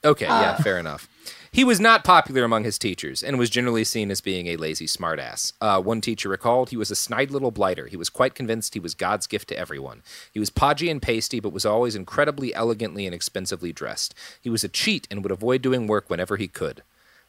Okay, 0.04 0.26
yeah, 0.26 0.56
fair 0.56 0.78
enough. 0.78 1.08
He 1.54 1.62
was 1.62 1.78
not 1.78 2.02
popular 2.02 2.42
among 2.42 2.64
his 2.64 2.78
teachers 2.78 3.22
and 3.22 3.38
was 3.38 3.48
generally 3.48 3.84
seen 3.84 4.10
as 4.10 4.20
being 4.20 4.48
a 4.48 4.56
lazy 4.56 4.88
smartass. 4.88 5.52
Uh, 5.60 5.80
one 5.80 6.00
teacher 6.00 6.28
recalled 6.28 6.70
he 6.70 6.76
was 6.76 6.90
a 6.90 6.96
snide 6.96 7.30
little 7.30 7.52
blighter. 7.52 7.86
He 7.86 7.96
was 7.96 8.10
quite 8.10 8.34
convinced 8.34 8.74
he 8.74 8.80
was 8.80 8.92
God's 8.92 9.28
gift 9.28 9.50
to 9.50 9.56
everyone. 9.56 10.02
He 10.32 10.40
was 10.40 10.50
podgy 10.50 10.90
and 10.90 11.00
pasty, 11.00 11.38
but 11.38 11.52
was 11.52 11.64
always 11.64 11.94
incredibly 11.94 12.52
elegantly 12.56 13.06
and 13.06 13.14
expensively 13.14 13.72
dressed. 13.72 14.16
He 14.40 14.50
was 14.50 14.64
a 14.64 14.68
cheat 14.68 15.06
and 15.12 15.22
would 15.22 15.30
avoid 15.30 15.62
doing 15.62 15.86
work 15.86 16.10
whenever 16.10 16.36
he 16.36 16.48
could. 16.48 16.82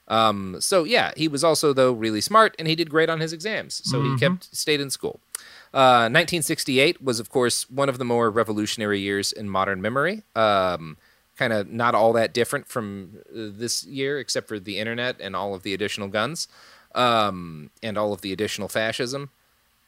Um, 0.07 0.57
so 0.59 0.85
yeah, 0.85 1.11
he 1.15 1.27
was 1.27 1.43
also 1.43 1.71
though 1.71 1.91
really 1.91 2.21
smart 2.21 2.55
and 2.57 2.67
he 2.67 2.75
did 2.75 2.89
great 2.89 3.11
on 3.11 3.19
his 3.19 3.31
exams. 3.31 3.79
So 3.87 4.01
he 4.01 4.17
kept 4.17 4.55
stayed 4.55 4.81
in 4.81 4.89
school. 4.89 5.19
Uh, 5.71 6.09
1968 6.09 6.99
was 6.99 7.19
of 7.19 7.29
course 7.29 7.69
one 7.69 7.89
of 7.89 7.99
the 7.99 8.05
more 8.05 8.31
revolutionary 8.31 9.01
years 9.01 9.31
in 9.31 9.47
modern 9.47 9.83
memory. 9.83 10.23
Um, 10.35 10.97
kind 11.37 11.51
of 11.53 11.69
not 11.69 11.93
all 11.95 12.13
that 12.13 12.33
different 12.33 12.67
from 12.67 13.17
uh, 13.29 13.51
this 13.51 13.83
year, 13.85 14.19
except 14.19 14.47
for 14.47 14.59
the 14.59 14.77
internet 14.79 15.19
and 15.19 15.35
all 15.35 15.53
of 15.53 15.63
the 15.63 15.73
additional 15.73 16.07
guns, 16.07 16.47
um, 16.93 17.69
and 17.83 17.97
all 17.97 18.13
of 18.13 18.21
the 18.21 18.31
additional 18.31 18.67
fascism, 18.67 19.29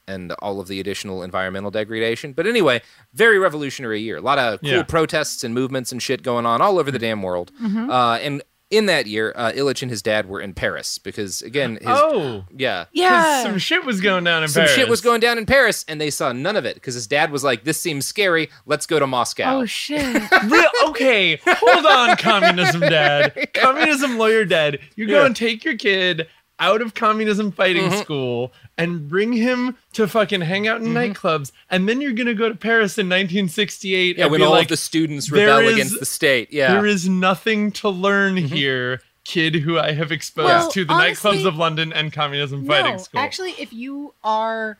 and 0.06 0.32
all 0.40 0.60
of 0.60 0.68
the 0.68 0.80
additional 0.80 1.22
environmental 1.22 1.70
degradation. 1.70 2.32
But 2.32 2.46
anyway, 2.46 2.82
very 3.14 3.38
revolutionary 3.38 4.00
year. 4.00 4.16
A 4.16 4.20
lot 4.20 4.38
of 4.38 4.60
cool 4.60 4.70
Yeah. 4.70 4.82
protests 4.82 5.44
and 5.44 5.54
movements 5.54 5.92
and 5.92 6.02
shit 6.02 6.22
going 6.22 6.46
on 6.46 6.60
all 6.62 6.78
over 6.78 6.90
the 6.90 6.98
damn 6.98 7.22
world. 7.22 7.50
Uh, 7.62 8.18
and 8.22 8.42
in 8.70 8.86
that 8.86 9.06
year, 9.06 9.32
uh, 9.34 9.50
Illich 9.52 9.80
and 9.82 9.90
his 9.90 10.02
dad 10.02 10.28
were 10.28 10.40
in 10.40 10.52
Paris 10.52 10.98
because 10.98 11.40
again, 11.42 11.76
his 11.76 11.86
oh, 11.86 12.44
yeah, 12.54 12.84
Yeah. 12.92 13.42
some 13.42 13.58
shit 13.58 13.84
was 13.84 14.00
going 14.00 14.24
down 14.24 14.42
in 14.42 14.48
Some 14.48 14.62
Paris. 14.64 14.74
shit 14.76 14.88
was 14.88 15.00
going 15.00 15.20
down 15.20 15.38
in 15.38 15.46
Paris, 15.46 15.84
and 15.88 15.98
they 16.00 16.10
saw 16.10 16.32
none 16.32 16.54
of 16.56 16.64
it 16.66 16.74
because 16.74 16.94
his 16.94 17.06
dad 17.06 17.30
was 17.32 17.42
like, 17.42 17.64
"This 17.64 17.80
seems 17.80 18.04
scary. 18.06 18.50
Let's 18.66 18.84
go 18.86 18.98
to 18.98 19.06
Moscow." 19.06 19.60
Oh 19.60 19.64
shit. 19.66 20.22
Real, 20.44 20.70
okay, 20.88 21.40
hold 21.46 21.86
on, 21.86 22.16
communism 22.18 22.80
dad, 22.82 23.48
communism 23.54 24.18
lawyer 24.18 24.44
dad. 24.44 24.78
You 24.96 25.06
go 25.06 25.20
Yeah. 25.20 25.26
and 25.26 25.34
take 25.36 25.64
your 25.64 25.76
kid 25.76 26.28
out 26.60 26.82
of 26.82 26.94
communism 26.94 27.52
fighting 27.52 27.84
Mm-hmm. 27.84 28.00
school 28.00 28.52
and 28.76 29.08
bring 29.08 29.32
him 29.32 29.76
to 29.92 30.06
fucking 30.08 30.40
hang 30.40 30.66
out 30.68 30.80
in 30.80 30.88
nightclubs, 30.88 31.52
and 31.70 31.88
then 31.88 32.00
you're 32.00 32.12
gonna 32.12 32.34
go 32.34 32.48
to 32.48 32.54
Paris 32.54 32.98
in 32.98 33.06
1968. 33.08 34.16
yeah, 34.16 34.24
and 34.24 34.30
when 34.32 34.40
be 34.40 34.44
all 34.44 34.50
like, 34.52 34.62
of 34.64 34.68
the 34.68 34.76
students 34.76 35.30
rebel 35.30 35.58
is- 35.60 35.72
against 35.74 35.98
the 36.00 36.06
state. 36.06 36.52
Yeah, 36.52 36.66
Mm-hmm. 36.68 36.74
There 36.76 36.86
is 36.86 37.08
nothing 37.08 37.72
to 37.72 37.88
learn 37.88 38.36
here, 38.36 39.00
kid 39.24 39.54
who 39.56 39.78
I 39.78 39.92
have 39.92 40.10
exposed 40.12 40.46
Well, 40.48 40.70
to 40.70 40.84
the 40.84 40.92
honestly- 40.92 41.30
nightclubs 41.42 41.46
of 41.46 41.56
London 41.56 41.92
and 41.92 42.12
communism 42.12 42.66
fighting 42.66 42.92
no, 42.92 42.98
school. 42.98 43.20
actually, 43.20 43.52
if 43.58 43.72
you 43.72 44.14
are 44.24 44.78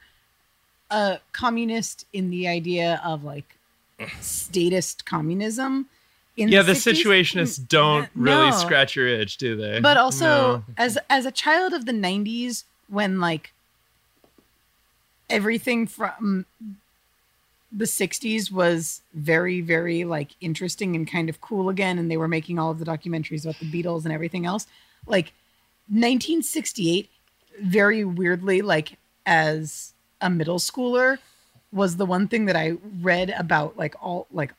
a 0.91 1.19
communist 1.33 2.07
in 2.13 2.31
the 2.31 2.49
idea 2.49 3.01
of 3.05 3.23
like 3.25 3.57
statist 4.21 5.05
communism, 5.05 5.87
in 6.39 6.49
yeah, 6.49 6.63
the 6.63 6.73
60s. 6.73 7.03
situationists 7.05 7.69
don't 7.69 8.09
really 8.15 8.51
No. 8.51 8.57
scratch 8.57 8.95
your 8.97 9.07
itch, 9.09 9.37
do 9.37 9.57
they? 9.57 9.81
But 9.81 9.97
also, 9.97 10.25
No. 10.27 10.65
as 10.77 10.97
as 11.11 11.27
a 11.27 11.33
child 11.33 11.73
of 11.73 11.85
the 11.87 11.93
'90s, 11.93 12.65
when 12.89 13.21
like 13.21 13.53
everything 15.29 15.87
from 15.87 16.47
the 17.71 17.85
'60s 17.87 18.51
was 18.51 19.03
very, 19.13 19.61
very 19.61 20.05
like 20.05 20.31
interesting 20.41 20.97
and 20.97 21.11
kind 21.11 21.29
of 21.29 21.41
cool 21.41 21.69
again, 21.69 21.99
and 21.99 22.11
they 22.11 22.17
were 22.17 22.29
making 22.29 22.59
all 22.59 22.71
of 22.71 22.79
the 22.79 22.85
documentaries 22.85 23.45
about 23.45 23.59
the 23.61 23.71
Beatles 23.71 24.05
and 24.05 24.13
everything 24.13 24.47
else. 24.47 24.67
Like 25.07 25.33
1968, 25.89 27.11
very 27.61 28.05
weirdly, 28.05 28.63
like 28.63 28.97
as 29.27 29.93
a 30.21 30.31
middle 30.31 30.59
schooler, 30.59 31.19
was 31.73 31.97
the 31.97 32.07
one 32.07 32.27
thing 32.29 32.47
that 32.47 32.57
I 32.57 32.77
read 33.03 33.31
about 33.31 33.77
like 33.77 33.95
all 34.01 34.27
like 34.33 34.53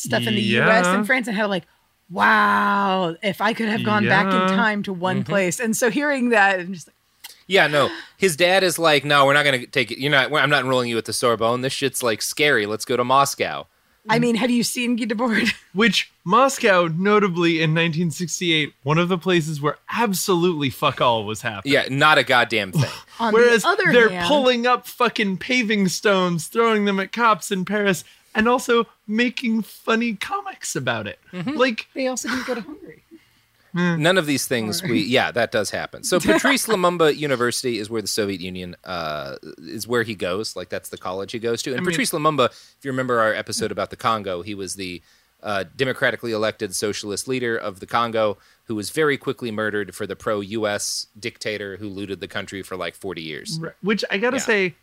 stuff 0.00 0.26
in 0.26 0.34
the 0.34 0.40
U.S. 0.40 0.86
And 0.86 1.06
France, 1.06 1.28
and 1.28 1.36
how 1.36 1.48
like, 1.48 1.64
wow, 2.10 3.16
if 3.22 3.40
I 3.40 3.52
could 3.52 3.68
have 3.68 3.84
gone 3.84 4.06
back 4.06 4.26
in 4.26 4.56
time 4.56 4.82
to 4.84 4.92
one 4.92 5.18
mm-hmm. 5.18 5.30
place. 5.30 5.60
And 5.60 5.76
so 5.76 5.90
hearing 5.90 6.30
that, 6.30 6.60
and 6.60 6.74
just 6.74 6.88
like, 6.88 6.96
Yeah, 7.46 7.66
no. 7.66 7.90
His 8.16 8.36
dad 8.36 8.62
is 8.62 8.78
like, 8.78 9.04
no, 9.04 9.26
we're 9.26 9.34
not 9.34 9.44
gonna 9.44 9.66
take 9.66 9.90
it. 9.90 9.98
You're 9.98 10.10
not. 10.10 10.32
I'm 10.32 10.50
not 10.50 10.64
enrolling 10.64 10.88
you 10.88 10.98
at 10.98 11.04
the 11.04 11.12
Sorbonne. 11.12 11.62
This 11.62 11.72
shit's 11.72 12.02
like 12.02 12.22
scary. 12.22 12.66
Let's 12.66 12.84
go 12.84 12.96
to 12.96 13.04
Moscow. 13.04 13.66
I 14.08 14.18
mean, 14.18 14.34
have 14.36 14.50
you 14.50 14.62
seen 14.62 14.96
Guy 14.96 15.04
Debord? 15.04 15.52
Which 15.74 16.10
Moscow, 16.24 16.88
notably 16.88 17.56
in 17.56 17.70
1968, 17.70 18.72
one 18.82 18.98
of 18.98 19.08
the 19.08 19.18
places 19.18 19.60
where 19.60 19.76
absolutely 19.92 20.70
fuck 20.70 21.00
all 21.00 21.24
was 21.24 21.42
happening. 21.42 21.74
Yeah, 21.74 21.84
not 21.90 22.18
a 22.18 22.24
goddamn 22.24 22.72
thing. 22.72 22.90
Whereas 23.18 23.62
the 23.62 23.68
other 23.68 23.92
they're 23.92 24.08
hand, 24.08 24.26
pulling 24.26 24.66
up 24.66 24.86
fucking 24.86 25.36
paving 25.38 25.88
stones, 25.88 26.46
throwing 26.46 26.86
them 26.86 26.98
at 26.98 27.12
cops 27.12 27.50
in 27.50 27.64
Paris, 27.64 28.02
and 28.34 28.48
also 28.48 28.86
making 29.06 29.62
funny 29.62 30.14
comics 30.14 30.76
about 30.76 31.06
it. 31.06 31.18
Mm-hmm. 31.32 31.56
Like, 31.56 31.86
they 31.94 32.06
also 32.06 32.28
didn't 32.28 32.46
go 32.46 32.54
to 32.54 32.60
Hungary. 32.60 33.02
None 33.74 34.18
of 34.18 34.26
these 34.26 34.46
things 34.48 34.82
we 34.82 35.00
yeah, 35.00 35.30
that 35.30 35.52
does 35.52 35.70
happen. 35.70 36.02
So 36.02 36.18
Patrice 36.20 36.66
Lumumba 36.66 37.16
University 37.16 37.78
is 37.78 37.88
where 37.88 38.02
the 38.02 38.08
Soviet 38.08 38.40
Union 38.40 38.74
uh, 38.84 39.36
is 39.58 39.86
where 39.86 40.02
he 40.02 40.16
goes. 40.16 40.56
Like 40.56 40.70
that's 40.70 40.88
the 40.88 40.98
college 40.98 41.30
he 41.30 41.38
goes 41.38 41.62
to. 41.62 41.70
And 41.70 41.78
I 41.78 41.82
mean- 41.82 41.90
Patrice 41.90 42.10
Lumumba, 42.10 42.46
if 42.50 42.78
you 42.82 42.90
remember 42.90 43.20
our 43.20 43.32
episode 43.32 43.70
about 43.70 43.90
the 43.90 43.96
Congo, 43.96 44.42
he 44.42 44.54
was 44.56 44.74
the 44.74 45.00
uh, 45.42 45.64
democratically 45.76 46.32
elected 46.32 46.74
socialist 46.74 47.28
leader 47.28 47.56
of 47.56 47.78
the 47.78 47.86
Congo 47.86 48.38
who 48.64 48.74
was 48.74 48.90
very 48.90 49.16
quickly 49.16 49.50
murdered 49.52 49.94
for 49.94 50.04
the 50.06 50.16
pro-U.S. 50.16 51.06
dictator 51.18 51.76
who 51.76 51.88
looted 51.88 52.20
the 52.20 52.28
country 52.28 52.62
for 52.62 52.76
like 52.76 52.94
40 52.96 53.22
years. 53.22 53.58
Right. 53.60 53.72
which 53.82 54.04
I 54.10 54.18
gotta 54.18 54.36
Yeah. 54.38 54.42
say, 54.42 54.74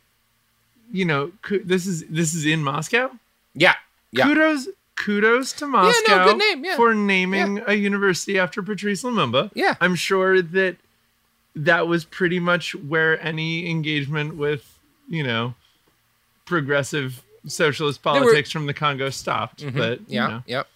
you 0.93 1.03
know, 1.03 1.31
this 1.65 1.85
is 1.85 2.05
this 2.07 2.33
is 2.33 2.45
in 2.45 2.63
Moscow. 2.63 3.11
Yeah, 3.57 3.73
yeah. 4.11 4.25
Kudos, 4.25 4.67
kudos 4.95 5.53
to 5.53 5.67
Moscow 5.67 6.25
good 6.25 6.37
name, 6.37 6.65
yeah. 6.65 6.75
for 6.75 6.93
naming 6.93 7.61
a 7.67 7.73
university 7.73 8.37
after 8.39 8.61
Patrice 8.61 9.03
Lumumba. 9.03 9.51
Yeah. 9.53 9.75
I'm 9.81 9.95
sure 9.95 10.41
that 10.41 10.77
that 11.55 11.87
was 11.87 12.05
pretty 12.05 12.39
much 12.39 12.75
where 12.75 13.19
any 13.21 13.69
engagement 13.69 14.37
with, 14.37 14.77
you 15.09 15.23
know, 15.23 15.55
progressive 16.45 17.23
socialist 17.47 17.99
were- 17.99 18.11
politics 18.11 18.51
from 18.51 18.65
the 18.65 18.73
Congo 18.73 19.09
stopped. 19.09 19.63
Mm-hmm. 19.63 19.77
But 19.77 20.01
Yeah, 20.07 20.27
you 20.27 20.33
know. 20.33 20.43
yep. 20.45 20.67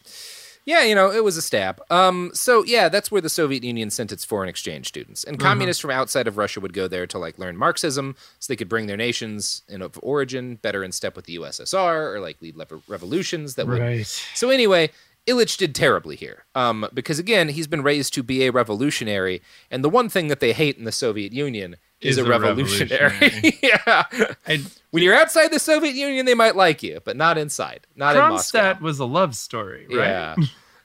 Yeah, 0.65 0.84
you 0.84 0.93
know, 0.93 1.12
it 1.12 1.24
was 1.24 1.38
a 1.38 1.41
stab. 1.41 1.82
Um, 1.89 2.32
so 2.34 2.63
yeah, 2.63 2.88
that's 2.88 3.12
where 3.12 3.21
the 3.21 3.30
Soviet 3.30 3.63
Union 3.63 3.89
sent 3.89 4.12
its 4.12 4.24
foreign 4.24 4.50
exchange 4.50 4.88
students, 4.88 5.24
and 5.24 5.39
communists 5.39 5.82
from 5.82 5.91
outside 5.91 6.28
of 6.28 6.38
Russia 6.38 6.60
would 6.60 6.74
go 6.74 6.88
there 6.88 7.08
to 7.08 7.17
like 7.17 7.39
learn 7.39 7.58
Marxism, 7.58 8.15
so 8.39 8.52
they 8.52 8.56
could 8.56 8.69
bring 8.69 8.88
their 8.88 8.97
nations 8.97 9.63
in 9.67 9.82
of 9.82 10.00
origin 10.04 10.56
better 10.56 10.84
in 10.84 10.91
step 10.91 11.15
with 11.15 11.26
the 11.26 11.38
USSR, 11.38 12.13
or 12.13 12.19
like 12.19 12.41
lead 12.41 12.56
lever- 12.56 12.82
revolutions 12.88 13.56
that 13.56 13.67
would. 13.67 13.80
Right. 13.80 14.06
So 14.36 14.50
anyway, 14.50 14.91
Ilich 15.28 15.58
did 15.58 15.74
terribly 15.74 16.15
here, 16.15 16.45
um, 16.56 16.88
because 16.93 17.19
again, 17.19 17.50
he's 17.50 17.67
been 17.67 17.84
raised 17.84 18.13
to 18.13 18.24
be 18.24 18.45
a 18.45 18.52
revolutionary, 18.52 19.41
and 19.69 19.84
the 19.84 19.89
one 19.89 20.10
thing 20.10 20.28
that 20.28 20.39
they 20.39 20.54
hate 20.54 20.78
in 20.78 20.84
the 20.84 20.91
Soviet 20.91 21.34
Union 21.34 21.76
is, 22.02 22.18
Is 22.18 22.26
a, 22.26 22.26
a 22.26 22.30
revolutionary. 22.30 23.12
revolutionary. 23.12 23.60
yeah. 23.64 24.04
I, 24.48 24.62
When 24.92 25.04
you're 25.04 25.16
outside 25.16 25.52
the 25.52 25.60
Soviet 25.60 25.96
Union, 25.96 26.26
they 26.26 26.34
might 26.36 26.56
like 26.56 26.82
you, 26.84 27.00
but 27.04 27.16
not 27.16 27.38
inside. 27.38 27.88
Not 27.96 28.16
in 28.16 28.22
Moscow. 28.22 28.60
Kronstadt 28.74 28.82
was 28.82 29.00
a 29.00 29.06
love 29.06 29.36
story, 29.36 29.86
right? 29.90 29.98
Yeah. 29.98 30.36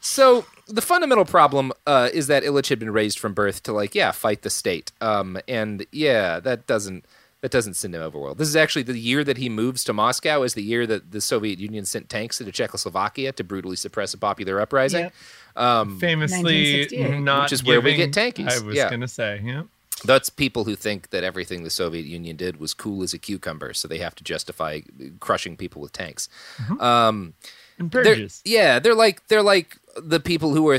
so 0.00 0.44
the 0.68 0.83
fundamental 0.83 1.24
problem 1.24 1.72
uh, 1.87 2.11
is 2.12 2.26
that 2.26 2.42
Ilich 2.42 2.68
had 2.68 2.79
been 2.79 2.92
raised 2.92 3.18
from 3.18 3.33
birth 3.35 3.62
to 3.64 3.72
like, 3.72 3.94
yeah, 3.94 4.12
fight 4.12 4.42
the 4.42 4.50
state. 4.50 4.92
Um, 5.00 5.38
and 5.48 5.87
yeah, 5.92 6.38
that 6.40 6.66
doesn't 6.66 7.07
that 7.42 7.50
doesn't 7.50 7.74
send 7.74 7.94
him 7.94 8.00
over 8.02 8.18
well. 8.18 8.35
This 8.35 8.48
is 8.48 8.57
actually 8.57 8.83
the 8.83 8.98
year 8.98 9.22
that 9.22 9.37
he 9.37 9.48
moves 9.48 9.85
to 9.85 9.92
Moscow. 9.92 10.42
Is 10.42 10.55
the 10.55 10.62
year 10.62 10.87
that 10.87 11.12
the 11.12 11.20
Soviet 11.20 11.59
Union 11.59 11.85
sent 11.85 12.09
tanks 12.09 12.40
into 12.40 12.50
Czechoslovakia 12.50 13.33
to 13.33 13.44
brutally 13.44 13.76
suppress 13.76 14.14
a 14.14 14.18
popular 14.18 14.61
uprising. 14.61 15.11
Yep. 15.57 15.88
Famously 16.00 16.88
not 17.20 17.44
Which 17.44 17.52
is 17.52 17.64
where 17.64 17.81
we 17.81 17.94
get 17.94 18.12
tankies. 18.12 18.50
I 18.50 18.64
was 18.64 18.76
Yeah. 18.76 18.90
gonna 18.90 19.09
say, 19.09 19.40
yeah. 19.44 19.62
That's 20.06 20.30
people 20.30 20.64
who 20.64 20.76
think 20.76 21.10
that 21.10 21.24
everything 21.24 21.64
the 21.64 21.70
Soviet 21.70 22.06
Union 22.06 22.36
did 22.36 22.58
was 22.58 22.74
cool 22.74 23.02
as 23.02 23.12
a 23.12 23.18
cucumber, 23.18 23.74
so 23.74 23.88
they 23.88 23.98
have 23.98 24.14
to 24.16 24.24
justify 24.24 24.80
crushing 25.20 25.56
people 25.56 25.82
with 25.82 25.92
tanks. 25.92 26.28
Um, 26.80 27.34
they're, 27.78 28.16
yeah, 28.44 28.78
they're 28.78 28.94
like 28.94 29.26
they're 29.28 29.42
like 29.42 29.76
the 29.96 30.20
people 30.20 30.54
who 30.54 30.68
are 30.70 30.78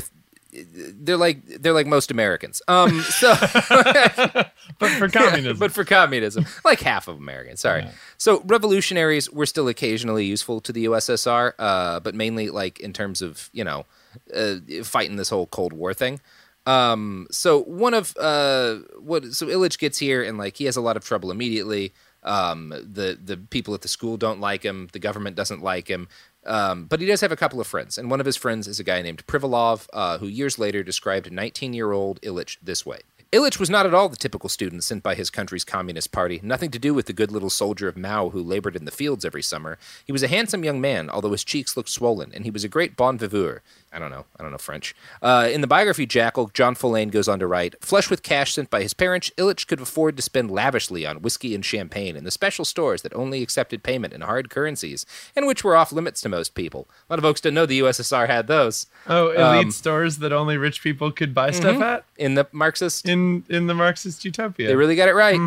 they're 0.50 1.16
like 1.16 1.44
they're 1.46 1.72
like 1.72 1.86
most 1.86 2.10
Americans. 2.10 2.62
Um, 2.68 3.02
so 3.02 3.34
But 4.78 4.90
for 4.98 5.08
communism. 5.08 5.58
but 5.58 5.72
for 5.72 5.84
communism, 5.84 6.46
like 6.64 6.80
half 6.80 7.08
of 7.08 7.16
Americans. 7.16 7.60
Sorry. 7.60 7.86
So 8.16 8.42
revolutionaries 8.46 9.30
were 9.30 9.46
still 9.46 9.68
occasionally 9.68 10.24
useful 10.24 10.60
to 10.62 10.72
the 10.72 10.86
USSR, 10.86 11.52
uh, 11.58 12.00
but 12.00 12.14
mainly 12.14 12.50
like 12.50 12.80
in 12.80 12.92
terms 12.92 13.22
of 13.22 13.50
you 13.52 13.64
know 13.64 13.86
uh, 14.34 14.56
fighting 14.82 15.16
this 15.16 15.30
whole 15.30 15.46
Cold 15.46 15.72
War 15.72 15.94
thing. 15.94 16.20
Um, 16.68 17.26
so 17.30 17.62
one 17.62 17.94
of 17.94 18.14
uh, 18.18 18.76
what 19.00 19.24
so 19.32 19.46
Ilich 19.46 19.78
gets 19.78 19.96
here 19.96 20.22
and 20.22 20.36
like 20.36 20.58
he 20.58 20.66
has 20.66 20.76
a 20.76 20.82
lot 20.82 20.98
of 20.98 21.04
trouble 21.04 21.30
immediately. 21.30 21.94
Um, 22.24 22.68
the 22.70 23.18
the 23.22 23.38
people 23.38 23.72
at 23.72 23.80
the 23.80 23.88
school 23.88 24.18
don't 24.18 24.38
like 24.38 24.64
him. 24.64 24.88
The 24.92 24.98
government 24.98 25.34
doesn't 25.34 25.62
like 25.62 25.88
him. 25.88 26.08
Um, 26.44 26.84
but 26.84 27.00
he 27.00 27.06
does 27.06 27.22
have 27.22 27.32
a 27.32 27.36
couple 27.36 27.60
of 27.60 27.66
friends, 27.66 27.96
and 27.98 28.10
one 28.10 28.20
of 28.20 28.26
his 28.26 28.36
friends 28.36 28.68
is 28.68 28.78
a 28.78 28.84
guy 28.84 29.02
named 29.02 29.26
Privalov, 29.26 29.86
uh, 29.92 30.18
who 30.18 30.26
years 30.26 30.58
later 30.58 30.82
described 30.82 31.30
19-year-old 31.30 32.22
Ilich 32.22 32.56
this 32.62 32.86
way. 32.86 33.00
Ilich 33.30 33.60
was 33.60 33.68
not 33.68 33.84
at 33.84 33.92
all 33.92 34.08
the 34.08 34.16
typical 34.16 34.48
student 34.48 34.82
sent 34.82 35.02
by 35.02 35.14
his 35.14 35.28
country's 35.28 35.64
Communist 35.64 36.10
Party, 36.12 36.40
nothing 36.42 36.70
to 36.70 36.78
do 36.78 36.94
with 36.94 37.04
the 37.04 37.12
good 37.12 37.30
little 37.30 37.50
soldier 37.50 37.86
of 37.86 37.98
Mao 37.98 38.30
who 38.30 38.42
labored 38.42 38.74
in 38.74 38.86
the 38.86 38.90
fields 38.90 39.22
every 39.22 39.42
summer. 39.42 39.76
He 40.06 40.12
was 40.12 40.22
a 40.22 40.28
handsome 40.28 40.64
young 40.64 40.80
man, 40.80 41.10
although 41.10 41.32
his 41.32 41.44
cheeks 41.44 41.76
looked 41.76 41.90
swollen, 41.90 42.32
and 42.32 42.44
he 42.44 42.50
was 42.50 42.64
a 42.64 42.68
great 42.68 42.96
bon 42.96 43.18
viveur. 43.18 43.60
I 43.92 43.98
don't 43.98 44.10
know. 44.10 44.26
I 44.38 44.42
don't 44.42 44.52
know 44.52 44.58
French. 44.58 44.94
Uh, 45.22 45.48
in 45.50 45.60
the 45.60 45.66
biography 45.66 46.06
Jackal, 46.06 46.50
John 46.52 46.74
Follain 46.74 47.10
goes 47.10 47.28
on 47.28 47.38
to 47.38 47.46
write 47.46 47.74
Flush 47.82 48.10
with 48.10 48.22
cash 48.22 48.54
sent 48.54 48.70
by 48.70 48.82
his 48.82 48.94
parents, 48.94 49.30
Ilich 49.36 49.66
could 49.66 49.80
afford 49.80 50.16
to 50.16 50.22
spend 50.22 50.50
lavishly 50.50 51.06
on 51.06 51.22
whiskey 51.22 51.54
and 51.54 51.64
champagne 51.64 52.16
in 52.16 52.24
the 52.24 52.30
special 52.30 52.64
stores 52.64 53.02
that 53.02 53.14
only 53.14 53.42
accepted 53.42 53.82
payment 53.82 54.12
in 54.12 54.20
hard 54.20 54.50
currencies, 54.50 55.06
and 55.34 55.46
which 55.46 55.64
were 55.64 55.76
off 55.76 55.92
limits 55.92 56.20
to 56.20 56.28
most 56.28 56.54
people. 56.54 56.88
A 57.08 57.12
lot 57.12 57.18
of 57.18 57.24
folks 57.24 57.40
didn't 57.40 57.54
know 57.54 57.66
the 57.66 57.80
USSR 57.80 58.26
had 58.26 58.46
those 58.46 58.86
oh, 59.06 59.28
elite 59.28 59.38
um, 59.38 59.56
mm-hmm. 59.56 59.70
stores 59.70 60.18
that 60.18 60.32
only 60.32 60.56
rich 60.56 60.82
people 60.82 61.10
could 61.10 61.34
buy 61.34 61.50
stuff 61.50 61.80
at 61.80 62.04
in 62.16 62.34
the 62.34 62.46
Marxist 62.52 63.08
in 63.08 63.44
in 63.48 63.66
the 63.66 63.74
Marxist 63.74 64.24
utopia. 64.24 64.68
They 64.68 64.76
really 64.76 64.96
got 64.96 65.08
it 65.08 65.14
right. 65.14 65.38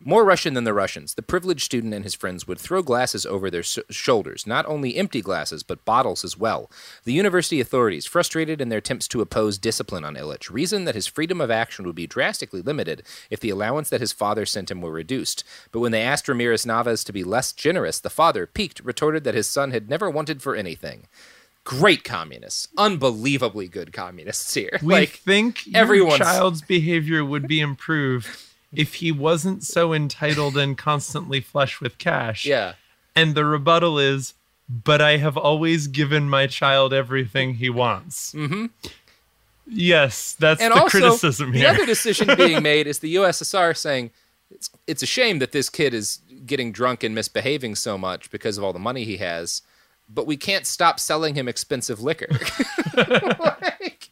More 0.00 0.24
Russian 0.24 0.54
than 0.54 0.64
the 0.64 0.72
Russians, 0.72 1.14
the 1.14 1.22
privileged 1.22 1.64
student 1.64 1.92
and 1.92 2.04
his 2.04 2.14
friends 2.14 2.46
would 2.46 2.58
throw 2.58 2.82
glasses 2.82 3.26
over 3.26 3.50
their 3.50 3.62
shoulders, 3.62 4.46
not 4.46 4.64
only 4.66 4.96
empty 4.96 5.20
glasses, 5.20 5.62
but 5.62 5.84
bottles 5.84 6.24
as 6.24 6.36
well. 6.36 6.70
The 7.04 7.12
university 7.12 7.60
authorities, 7.60 7.89
frustrated 8.06 8.60
in 8.60 8.68
their 8.68 8.78
attempts 8.78 9.08
to 9.08 9.20
oppose 9.20 9.58
discipline 9.58 10.04
on 10.04 10.14
Ilich, 10.14 10.50
reasoned 10.50 10.86
that 10.86 10.94
his 10.94 11.06
freedom 11.06 11.40
of 11.40 11.50
action 11.50 11.84
would 11.86 11.94
be 11.94 12.06
drastically 12.06 12.62
limited 12.62 13.02
if 13.30 13.40
the 13.40 13.50
allowance 13.50 13.88
that 13.90 14.00
his 14.00 14.12
father 14.12 14.46
sent 14.46 14.70
him 14.70 14.80
were 14.80 14.90
reduced. 14.92 15.44
But 15.72 15.80
when 15.80 15.92
they 15.92 16.02
asked 16.02 16.28
Ramirez 16.28 16.64
Navas 16.66 17.04
to 17.04 17.12
be 17.12 17.24
less 17.24 17.52
generous, 17.52 17.98
the 18.00 18.10
father, 18.10 18.46
piqued, 18.46 18.80
retorted 18.80 19.24
that 19.24 19.34
his 19.34 19.46
son 19.46 19.70
had 19.70 19.88
never 19.88 20.08
wanted 20.10 20.42
for 20.42 20.54
anything. 20.54 21.06
Great 21.64 22.04
communists. 22.04 22.68
Unbelievably 22.78 23.68
good 23.68 23.92
communists 23.92 24.54
here. 24.54 24.78
we 24.82 24.94
like, 24.94 25.10
think 25.10 25.66
your 25.66 25.76
everyone's- 25.76 26.18
child's 26.18 26.62
behavior 26.62 27.24
would 27.24 27.46
be 27.46 27.60
improved 27.60 28.28
if 28.72 28.94
he 28.94 29.12
wasn't 29.12 29.62
so 29.64 29.92
entitled 29.92 30.56
and 30.56 30.78
constantly 30.78 31.40
flush 31.40 31.80
with 31.80 31.98
cash. 31.98 32.44
yeah. 32.46 32.74
And 33.16 33.34
the 33.34 33.44
rebuttal 33.44 33.98
is, 33.98 34.34
but 34.70 35.00
I 35.02 35.16
have 35.16 35.36
always 35.36 35.88
given 35.88 36.28
my 36.28 36.46
child 36.46 36.94
everything 36.94 37.54
he 37.54 37.68
wants. 37.68 38.32
Mm-hmm. 38.32 38.66
Yes, 39.66 40.36
that's 40.38 40.62
and 40.62 40.72
the 40.72 40.80
also 40.80 41.00
criticism 41.00 41.52
the 41.52 41.66
other 41.66 41.84
decision 41.86 42.36
being 42.36 42.62
made 42.62 42.86
is 42.86 43.00
the 43.00 43.16
USSR 43.16 43.76
saying 43.76 44.10
it's 44.50 44.70
it's 44.86 45.02
a 45.02 45.06
shame 45.06 45.40
that 45.40 45.52
this 45.52 45.68
kid 45.68 45.92
is 45.92 46.20
getting 46.46 46.72
drunk 46.72 47.02
and 47.02 47.14
misbehaving 47.14 47.74
so 47.74 47.98
much 47.98 48.30
because 48.30 48.58
of 48.58 48.64
all 48.64 48.72
the 48.72 48.78
money 48.78 49.04
he 49.04 49.18
has, 49.18 49.62
but 50.08 50.26
we 50.26 50.36
can't 50.36 50.66
stop 50.66 50.98
selling 50.98 51.34
him 51.34 51.48
expensive 51.48 52.00
liquor. 52.00 52.28
Like, 52.96 54.10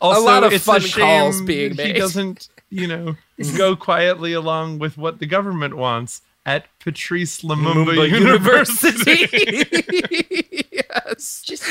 also, 0.00 0.24
lot 0.24 0.44
of 0.44 0.52
it's 0.52 0.64
fun 0.64 0.78
a 0.78 0.80
shame 0.80 1.04
calls 1.04 1.42
being 1.42 1.76
He 1.76 1.92
doesn't, 1.92 2.48
you 2.70 2.86
know, 2.86 3.16
go 3.56 3.76
quietly 3.76 4.32
along 4.32 4.78
with 4.78 4.98
what 4.98 5.18
the 5.18 5.26
government 5.26 5.76
wants 5.76 6.22
at 6.46 6.66
Patrice 6.78 7.42
Lumumba, 7.42 7.94
Lumumba 7.96 8.08
University. 8.08 9.28
University. 9.28 10.68
yes. 10.72 11.42
Just 11.44 11.64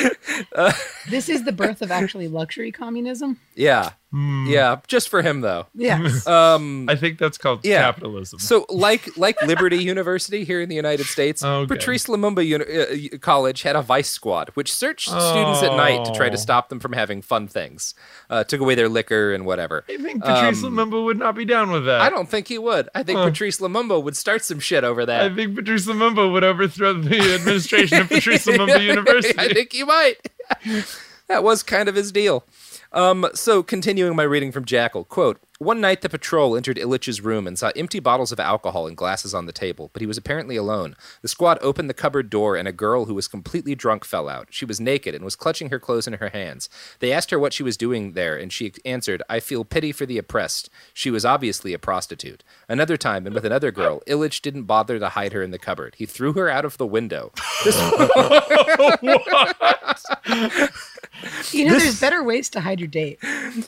Uh, 0.54 0.72
this 1.10 1.30
is 1.30 1.46
the 1.46 1.52
birth 1.52 1.82
of 1.82 1.90
actually 1.92 2.28
luxury 2.28 2.72
communism. 2.72 3.40
yeah. 3.56 3.92
Hmm. 4.16 4.45
Yeah. 4.47 4.78
Just 4.88 5.09
for 5.09 5.22
him 5.22 5.41
though. 5.41 5.68
Yes. 5.76 6.26
Um. 6.36 6.88
I 6.89 6.95
think 6.95 7.20
that's 7.20 7.38
called 7.38 7.59
Yeah. 7.66 7.82
capitalism. 7.82 8.39
So, 8.39 8.66
like 8.70 9.18
like 9.18 9.41
Liberty 9.41 9.78
University 9.78 10.45
here 10.45 10.61
in 10.61 10.70
the 10.70 10.76
United 10.76 11.05
States, 11.05 11.43
Okay. 11.43 11.68
Patrice 11.68 12.05
Lumumba 12.05 12.45
Uni- 12.45 13.13
uh, 13.13 13.18
College 13.20 13.63
had 13.63 13.76
a 13.76 13.82
vice 13.82 14.09
squad, 14.09 14.51
which 14.53 14.74
searched 14.74 15.09
students 15.09 15.61
at 15.63 15.76
night 15.76 16.05
to 16.05 16.13
try 16.13 16.30
to 16.30 16.36
Oh. 16.36 16.47
stop 16.47 16.70
them 16.70 16.80
from 16.80 16.93
having 16.93 17.22
fun 17.22 17.47
things, 17.49 17.93
uh, 18.30 18.45
took 18.45 18.61
away 18.61 18.76
their 18.76 18.88
liquor 18.88 19.34
and 19.34 19.45
whatever. 19.45 19.84
I 19.89 19.97
think 19.97 20.24
Patrice 20.24 20.63
Um, 20.63 20.76
Lumumba 20.76 21.03
would 21.03 21.20
not 21.20 21.36
be 21.36 21.43
down 21.43 21.70
with 21.72 21.84
that. 21.86 21.99
I 21.99 22.09
don't 22.09 22.30
think 22.30 22.47
he 22.47 22.57
would. 22.57 22.88
I 22.95 23.03
think 23.03 23.20
Huh. 23.20 23.26
Patrice 23.26 23.59
Lumumba 23.59 24.01
would 24.01 24.16
start 24.16 24.45
some 24.45 24.61
shit 24.61 24.86
over 24.86 25.05
that. 25.05 25.30
I 25.32 25.36
think 25.36 25.55
Patrice 25.55 25.88
Lumumba 25.88 26.32
would 26.32 26.43
overthrow 26.45 26.93
the 26.93 27.20
administration 27.36 27.99
of 28.01 28.07
Patrice 28.07 28.45
Lumumba 28.45 28.82
University. 28.82 29.36
I 29.38 29.49
think 29.51 29.74
he 29.74 29.84
might. 29.84 30.16
that 31.28 31.43
was 31.43 31.63
kind 31.63 31.89
of 31.89 31.95
his 31.95 32.11
deal. 32.13 32.45
Um, 32.96 33.28
so, 33.34 33.62
continuing 33.62 34.16
my 34.16 34.24
reading 34.24 34.54
from 34.54 34.64
Jackal, 34.64 35.04
quote, 35.04 35.39
One 35.60 35.80
night 35.80 36.01
the 36.01 36.10
patrol 36.10 36.58
entered 36.58 36.76
Ilich's 36.76 37.22
room 37.22 37.47
and 37.47 37.58
saw 37.58 37.72
empty 37.78 38.01
bottles 38.01 38.34
of 38.34 38.41
alcohol 38.41 38.88
and 38.88 38.97
glasses 38.97 39.34
on 39.34 39.45
the 39.45 39.53
table, 39.53 39.89
but 39.93 40.01
he 40.01 40.06
was 40.06 40.18
apparently 40.18 40.58
alone. 40.58 40.97
The 41.22 41.30
squad 41.30 41.60
opened 41.62 41.89
the 41.89 41.93
cupboard 41.93 42.30
door 42.30 42.58
and 42.58 42.68
a 42.68 42.74
girl 42.74 43.06
who 43.06 43.14
was 43.14 43.30
completely 43.30 43.74
drunk 43.74 44.03
fell 44.03 44.28
out. 44.28 44.47
She 44.49 44.66
was 44.66 44.82
naked 44.82 45.16
and 45.16 45.24
was 45.24 45.38
clutching 45.38 45.70
her 45.70 45.80
clothes 45.80 46.08
in 46.08 46.14
her 46.14 46.28
hands. 46.28 46.68
They 46.99 47.14
asked 47.14 47.32
her 47.32 47.39
what 47.39 47.53
she 47.53 47.64
was 47.64 47.78
doing 47.78 48.14
there, 48.14 48.36
and 48.36 48.51
she 48.51 48.74
answered, 48.84 49.24
I 49.30 49.39
feel 49.39 49.64
pity 49.64 49.93
for 49.93 50.06
the 50.06 50.18
oppressed. 50.18 50.70
She 50.93 51.10
was 51.10 51.24
obviously 51.24 51.74
a 51.74 51.80
prostitute. 51.80 52.43
Another 52.68 52.97
time, 52.97 53.26
and 53.26 53.34
with 53.34 53.45
another 53.45 53.72
girl, 53.72 54.01
Ilich 54.08 54.41
didn't 54.41 54.64
bother 54.64 54.99
to 54.99 55.10
hide 55.10 55.32
her 55.32 55.41
in 55.41 55.51
the 55.51 55.58
cupboard. 55.58 55.95
He 55.97 56.06
threw 56.06 56.34
her 56.34 56.49
out 56.49 56.66
of 56.66 56.78
the 56.78 56.86
window. 56.86 57.32
This 57.64 57.78
You 61.51 61.66
know, 61.66 61.80
there's 61.80 61.99
better 61.99 62.24
ways 62.24 62.49
to 62.51 62.62
hide 62.62 62.80
your 62.80 62.88
date. 62.88 63.20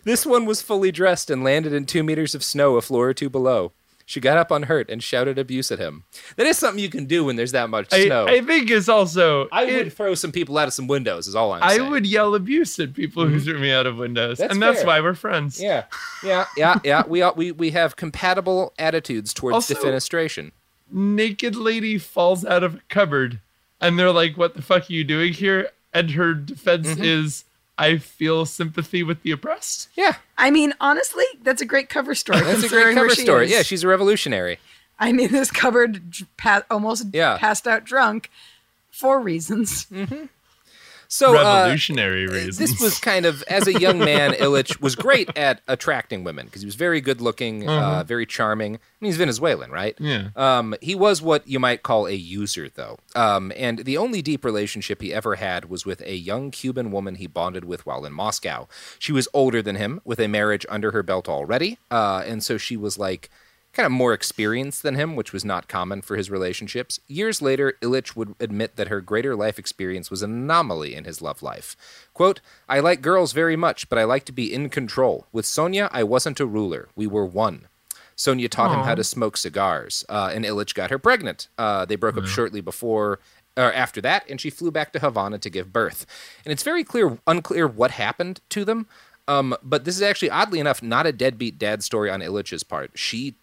This 0.03 0.25
one 0.25 0.45
was 0.45 0.61
fully 0.61 0.91
dressed 0.91 1.29
and 1.29 1.43
landed 1.43 1.73
in 1.77 1.85
two 1.85 2.03
meters 2.03 2.35
of 2.35 2.43
snow 2.43 2.75
a 2.75 2.81
floor 2.81 3.07
or 3.09 3.13
two 3.13 3.29
below. 3.29 3.71
She 4.09 4.21
got 4.21 4.37
up 4.37 4.51
unhurt 4.51 4.89
and 4.89 5.03
shouted 5.03 5.37
abuse 5.37 5.69
at 5.69 5.79
him. 5.79 6.05
That 6.37 6.45
is 6.47 6.57
something 6.57 6.81
you 6.81 6.87
can 6.89 7.07
do 7.07 7.25
when 7.25 7.35
there's 7.35 7.51
that 7.51 7.69
much 7.69 7.91
I, 7.91 8.05
snow. 8.05 8.25
I 8.25 8.39
think 8.39 8.71
it's 8.71 8.87
also. 8.87 9.49
I 9.51 9.65
it- 9.65 9.83
would 9.83 9.93
throw 9.93 10.15
some 10.15 10.31
people 10.31 10.57
out 10.57 10.69
of 10.69 10.73
some 10.73 10.87
windows. 10.87 11.27
Is 11.27 11.35
all 11.35 11.51
I'm 11.51 11.61
I 11.61 11.75
saying. 11.75 11.89
would 11.91 12.05
yell 12.07 12.33
abuse 12.33 12.79
at 12.79 12.93
people 12.93 13.27
who 13.27 13.37
threw 13.37 13.59
me 13.59 13.69
out 13.69 13.85
of 13.85 13.97
windows, 13.97 14.37
That's 14.37 14.53
and 14.53 14.61
that's 14.63 14.85
why 14.85 15.01
we're 15.01 15.13
friends. 15.13 15.61
Yeah, 15.61 15.83
yeah, 16.23 16.45
yeah, 16.55 16.79
yeah. 16.85 17.03
We 17.05 17.21
all- 17.21 17.33
we 17.35 17.51
we 17.51 17.71
have 17.71 17.97
compatible 17.97 18.73
attitudes 18.79 19.33
towards 19.33 19.55
Also- 19.55 19.73
defenestration. 19.75 20.51
Naked 20.89 21.57
lady 21.57 21.97
falls 21.97 22.45
out 22.45 22.63
of 22.63 22.75
a 22.75 22.81
cupboard, 22.87 23.41
and 23.81 23.99
they're 23.99 24.13
like, 24.13 24.37
"What 24.37 24.55
the 24.55 24.61
fuck 24.61 24.89
are 24.89 24.93
you 24.93 25.03
doing 25.03 25.33
here?" 25.33 25.69
And 25.93 26.11
her 26.11 26.33
defense 26.33 26.87
Mm-hmm. 26.87 27.03
is, 27.03 27.43
"I 27.77 27.97
feel 27.97 28.45
sympathy 28.45 29.03
with 29.03 29.21
the 29.23 29.31
oppressed." 29.31 29.89
Yeah, 29.95 30.15
I 30.37 30.51
mean, 30.51 30.73
honestly, 30.79 31.25
that's 31.41 31.61
a 31.61 31.65
great 31.65 31.89
cover 31.89 32.15
story. 32.15 32.41
that's 32.41 32.63
a 32.63 32.69
great 32.69 32.93
cover 32.95 33.09
story. 33.09 33.45
is. 33.45 33.51
Yeah, 33.51 33.61
she's 33.63 33.83
a 33.83 33.87
revolutionary. 33.87 34.59
I 34.99 35.11
mean, 35.11 35.31
this 35.31 35.51
covered, 35.51 36.01
pa- 36.37 36.63
almost 36.71 37.07
Yeah. 37.13 37.37
passed 37.37 37.67
out 37.67 37.83
drunk 37.85 38.29
for 38.89 39.19
reasons. 39.19 39.85
Mm-hmm. 39.85 40.25
So 41.07 41.29
uh, 41.37 41.43
Revolutionary 41.43 42.27
reasons. 42.27 42.57
this 42.57 42.81
was 42.81 42.99
kind 42.99 43.25
of 43.25 43.43
as 43.43 43.67
a 43.67 43.79
young 43.79 43.99
man 43.99 44.31
ilich 44.45 44.81
was 44.81 44.95
great 44.95 45.29
at 45.37 45.61
attracting 45.67 46.23
women 46.23 46.45
because 46.45 46.61
he 46.61 46.65
was 46.65 46.75
very 46.75 47.01
good 47.01 47.21
looking 47.21 47.67
uh, 47.67 48.03
very 48.05 48.25
charming 48.25 48.75
I 48.75 48.79
mean, 49.01 49.09
he's 49.11 49.17
venezuelan 49.17 49.71
right 49.71 49.95
Yeah. 49.99 50.29
um, 50.35 50.75
he 50.81 50.95
was 50.95 51.21
what 51.21 51.47
you 51.47 51.59
might 51.59 51.83
call 51.83 52.07
a 52.07 52.11
user 52.13 52.69
though 52.73 52.97
um, 53.15 53.51
and 53.55 53.79
the 53.79 53.97
only 53.97 54.21
deep 54.21 54.43
relationship 54.43 55.01
he 55.01 55.13
ever 55.13 55.35
had 55.35 55.69
was 55.69 55.85
with 55.85 56.01
a 56.01 56.15
young 56.15 56.51
cuban 56.51 56.91
woman 56.91 57.15
he 57.15 57.27
bonded 57.27 57.65
with 57.65 57.85
while 57.85 58.05
in 58.05 58.13
moscow 58.13 58.67
she 58.99 59.11
was 59.11 59.27
older 59.33 59.61
than 59.61 59.75
him 59.75 60.01
with 60.03 60.19
a 60.19 60.27
marriage 60.27 60.65
under 60.69 60.91
her 60.91 61.03
belt 61.03 61.29
already 61.29 61.77
uh, 61.91 62.23
and 62.25 62.43
so 62.43 62.57
she 62.57 62.75
was 62.75 62.97
like 62.97 63.29
kind 63.77 63.85
of 63.85 63.91
more 63.91 64.13
experienced 64.13 64.83
than 64.83 64.95
him, 64.95 65.15
which 65.15 65.31
was 65.31 65.45
not 65.45 65.67
common 65.67 66.01
for 66.01 66.17
his 66.17 66.29
relationships. 66.29 66.99
Years 67.07 67.41
later, 67.41 67.77
Ilich 67.81 68.15
would 68.15 68.35
admit 68.39 68.75
that 68.75 68.89
her 68.89 68.99
greater 68.99 69.35
life 69.35 69.57
experience 69.57 70.11
was 70.11 70.23
an 70.23 70.31
anomaly 70.31 70.95
in 70.95 71.05
his 71.05 71.21
love 71.21 71.43
life. 71.43 71.77
Quote, 72.13 72.41
I 72.67 72.79
like 72.79 73.01
girls 73.01 73.33
very 73.33 73.55
much, 73.55 73.87
but 73.87 73.99
I 73.99 74.03
like 74.03 74.25
to 74.25 74.31
be 74.31 74.51
in 74.51 74.69
control. 74.69 75.27
With 75.31 75.45
Sonia, 75.45 75.89
I 75.93 76.03
wasn't 76.03 76.39
a 76.39 76.45
ruler. 76.45 76.89
We 76.95 77.07
were 77.07 77.25
one. 77.25 77.67
Sonia 78.15 78.49
taught 78.49 78.75
him 78.75 78.83
how 78.83 78.95
to 78.95 79.03
smoke 79.03 79.37
cigars, 79.37 80.03
uh, 80.09 80.31
and 80.33 80.43
Ilich 80.43 80.73
got 80.73 80.89
her 80.89 80.97
pregnant. 80.97 81.47
Uh, 81.55 81.85
they 81.85 81.95
broke 81.95 82.17
up 82.17 82.25
shortly 82.25 82.61
before 82.61 83.19
or 83.55 83.71
after 83.73 84.01
that, 84.01 84.27
and 84.27 84.41
she 84.41 84.49
flew 84.49 84.71
back 84.71 84.91
to 84.93 84.99
Havana 84.99 85.37
to 85.37 85.49
give 85.51 85.71
birth. 85.71 86.07
And 86.43 86.51
it's 86.51 86.63
very 86.63 86.83
clear, 86.83 87.19
unclear 87.27 87.67
what 87.67 87.91
happened 87.91 88.41
to 88.49 88.65
them. 88.65 88.87
Um, 89.27 89.55
but 89.61 89.85
this 89.85 89.95
is 89.95 90.01
actually, 90.01 90.31
oddly 90.31 90.59
enough, 90.59 90.81
not 90.81 91.05
a 91.05 91.11
deadbeat 91.11 91.59
dad 91.59 91.83
story 91.83 92.09
on 92.09 92.21
Ilich's 92.21 92.63
part. 92.63 92.91
She 92.95 93.35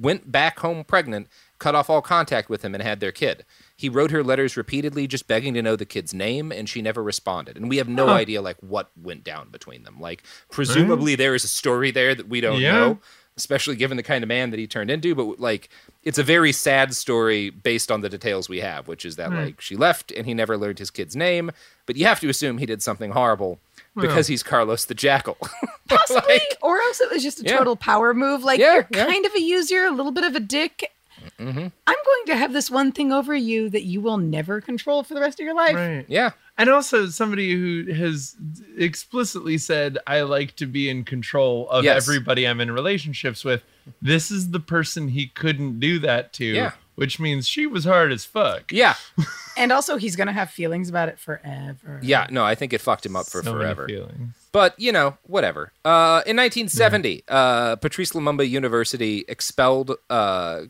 went 0.00 0.30
back 0.30 0.60
home 0.60 0.84
pregnant, 0.84 1.28
cut 1.58 1.74
off 1.74 1.90
all 1.90 2.02
contact 2.02 2.48
with 2.48 2.62
him, 2.62 2.74
and 2.74 2.82
had 2.82 3.00
their 3.00 3.12
kid. 3.12 3.44
He 3.76 3.88
wrote 3.88 4.10
her 4.10 4.22
letters 4.22 4.56
repeatedly, 4.56 5.06
just 5.06 5.26
begging 5.26 5.54
to 5.54 5.62
know 5.62 5.76
the 5.76 5.86
kid's 5.86 6.12
name, 6.12 6.52
and 6.52 6.68
she 6.68 6.82
never 6.82 7.02
responded. 7.02 7.56
And 7.56 7.68
we 7.68 7.76
have 7.78 7.88
no 7.88 8.08
idea 8.08 8.42
like 8.42 8.56
what 8.60 8.90
went 9.00 9.24
down 9.24 9.50
between 9.50 9.84
them. 9.84 10.00
Like 10.00 10.22
presumably 10.50 11.14
there 11.14 11.34
is 11.34 11.44
a 11.44 11.48
story 11.48 11.90
there 11.90 12.14
that 12.14 12.28
we 12.28 12.40
don't 12.40 12.60
Yeah. 12.60 12.72
know, 12.72 12.98
especially 13.36 13.76
given 13.76 13.96
the 13.96 14.02
kind 14.02 14.22
of 14.22 14.28
man 14.28 14.50
that 14.50 14.58
he 14.58 14.66
turned 14.66 14.90
into. 14.90 15.14
But 15.14 15.40
like, 15.40 15.68
it's 16.02 16.18
a 16.18 16.22
very 16.22 16.52
sad 16.52 16.94
story 16.94 17.50
based 17.50 17.90
on 17.90 18.00
the 18.00 18.08
details 18.08 18.48
we 18.48 18.60
have, 18.60 18.88
which 18.88 19.04
is 19.04 19.16
that 19.16 19.30
hmm. 19.30 19.36
like 19.36 19.60
she 19.60 19.76
left 19.76 20.12
and 20.12 20.26
he 20.26 20.34
never 20.34 20.56
learned 20.56 20.78
his 20.78 20.90
kid's 20.90 21.16
name. 21.16 21.50
But 21.86 21.96
you 21.96 22.06
have 22.06 22.20
to 22.20 22.28
assume 22.28 22.58
he 22.58 22.66
did 22.66 22.82
something 22.82 23.12
horrible 23.12 23.60
because 23.96 24.26
he's 24.26 24.42
Carlos 24.42 24.84
the 24.84 24.94
Jackal. 24.94 25.36
Possibly, 25.88 26.40
or 26.62 26.78
else 26.78 27.00
it 27.00 27.10
was 27.10 27.22
just 27.22 27.40
a 27.40 27.44
Yeah. 27.44 27.56
total 27.58 27.76
power 27.76 28.14
move. 28.14 28.42
Like 28.44 28.60
Yeah, 28.60 28.74
you're 28.74 28.86
yeah. 28.92 29.06
kind 29.06 29.26
of 29.26 29.34
a 29.34 29.40
user, 29.40 29.84
a 29.84 29.90
little 29.90 30.12
bit 30.12 30.24
of 30.24 30.34
a 30.36 30.40
dick. 30.40 30.90
Mm-hmm. 31.38 31.58
I'm 31.58 31.96
going 32.04 32.26
to 32.26 32.36
have 32.36 32.52
this 32.52 32.70
one 32.70 32.92
thing 32.92 33.12
over 33.12 33.34
you 33.34 33.68
that 33.70 33.82
you 33.82 34.00
will 34.00 34.16
never 34.16 34.60
control 34.60 35.02
for 35.02 35.12
the 35.14 35.20
rest 35.20 35.38
of 35.40 35.44
your 35.44 35.54
life. 35.54 35.74
right. 35.74 36.04
yeah. 36.08 36.30
And 36.56 36.68
also 36.70 37.06
somebody 37.06 37.52
who 37.54 37.92
has 37.92 38.36
explicitly 38.76 39.58
said, 39.58 39.98
I 40.06 40.22
like 40.22 40.56
to 40.56 40.66
be 40.66 40.88
in 40.88 41.04
control 41.04 41.68
of 41.70 41.84
Yes. 41.84 42.02
everybody 42.06 42.46
I'm 42.46 42.60
in 42.60 42.70
relationships 42.70 43.44
with. 43.44 43.62
This 44.00 44.30
is 44.30 44.50
the 44.50 44.60
person 44.60 45.08
he 45.08 45.26
couldn't 45.28 45.80
do 45.80 45.98
that 46.00 46.32
to. 46.34 46.44
Yeah. 46.44 46.72
Which 47.00 47.18
means 47.18 47.48
she 47.48 47.66
was 47.66 47.84
hard 47.86 48.12
as 48.12 48.26
fuck. 48.26 48.70
Yeah. 48.70 48.94
And 49.56 49.72
also, 49.72 49.96
he's 49.96 50.16
going 50.16 50.28
to 50.28 50.32
have 50.32 50.48
feelings 50.50 50.88
about 50.88 51.08
it 51.08 51.18
forever. 51.18 51.98
Yeah. 52.02 52.28
No, 52.30 52.44
I 52.44 52.54
think 52.54 52.72
it 52.72 52.80
fucked 52.80 53.04
him 53.04 53.14
up 53.16 53.26
for 53.26 53.42
So 53.42 53.52
many 53.52 53.64
forever. 53.64 53.86
feelings. 53.88 54.34
But 54.52 54.78
you 54.78 54.90
know, 54.92 55.18
whatever. 55.24 55.72
Uh, 55.84 56.22
in 56.24 56.36
1970, 56.36 57.24
uh, 57.28 57.76
Patrice 57.76 58.12
Lumumba 58.12 58.48
University 58.48 59.24
expelled 59.28 59.96
uh, 60.08 60.62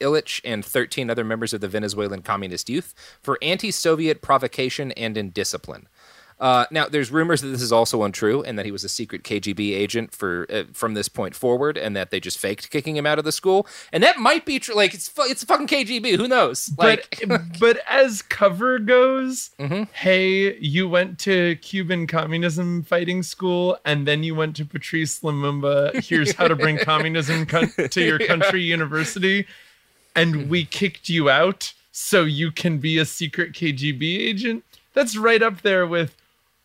Ilich 0.00 0.40
and 0.44 0.64
13 0.64 1.10
other 1.10 1.24
members 1.24 1.54
of 1.54 1.60
the 1.60 1.66
Venezuelan 1.66 2.22
Communist 2.22 2.68
Youth 2.68 2.94
for 3.22 3.38
anti-Soviet 3.42 4.22
provocation 4.22 4.92
and 4.92 5.16
indiscipline. 5.16 5.88
Uh, 6.38 6.66
now, 6.70 6.86
there's 6.86 7.10
rumors 7.10 7.40
that 7.40 7.48
this 7.48 7.62
is 7.62 7.72
also 7.72 8.02
untrue, 8.02 8.42
and 8.42 8.58
that 8.58 8.66
he 8.66 8.72
was 8.72 8.84
a 8.84 8.90
secret 8.90 9.22
KGB 9.22 9.72
agent 9.74 10.12
for 10.12 10.46
uh, 10.52 10.64
from 10.74 10.92
this 10.92 11.08
point 11.08 11.34
forward, 11.34 11.78
and 11.78 11.96
that 11.96 12.10
they 12.10 12.20
just 12.20 12.36
faked 12.38 12.70
kicking 12.70 12.94
him 12.96 13.06
out 13.06 13.18
of 13.18 13.24
the 13.24 13.32
school. 13.32 13.66
And 13.90 14.02
that 14.02 14.18
might 14.18 14.44
be 14.44 14.58
true. 14.58 14.74
Like 14.74 14.92
it's 14.92 15.10
it's 15.18 15.44
fucking 15.44 15.66
KGB. 15.66 16.16
Who 16.16 16.28
knows? 16.28 16.70
Like, 16.76 17.22
but 17.26 17.40
but 17.60 17.78
as 17.88 18.20
cover 18.20 18.78
goes, 18.78 19.50
Mm-hmm. 19.58 19.84
hey, 19.94 20.58
you 20.58 20.86
went 20.88 21.18
to 21.20 21.56
Cuban 21.56 22.06
communism 22.06 22.82
fighting 22.82 23.22
school, 23.22 23.78
and 23.86 24.06
then 24.06 24.22
you 24.22 24.34
went 24.34 24.56
to 24.56 24.66
Patrice 24.66 25.20
Lumumba. 25.20 26.04
Here's 26.04 26.32
how 26.32 26.48
to 26.48 26.54
bring 26.56 26.76
communism 26.92 27.46
con- 27.46 27.72
to 27.90 28.02
your 28.02 28.18
country 28.18 28.62
university, 28.62 29.46
and 30.14 30.50
we 30.50 30.66
kicked 30.66 31.08
you 31.08 31.30
out 31.30 31.72
so 31.92 32.24
you 32.24 32.50
can 32.50 32.76
be 32.76 32.98
a 32.98 33.06
secret 33.06 33.52
KGB 33.54 34.02
agent. 34.18 34.64
That's 34.92 35.16
right 35.16 35.42
up 35.42 35.62
there 35.62 35.86
with. 35.86 36.14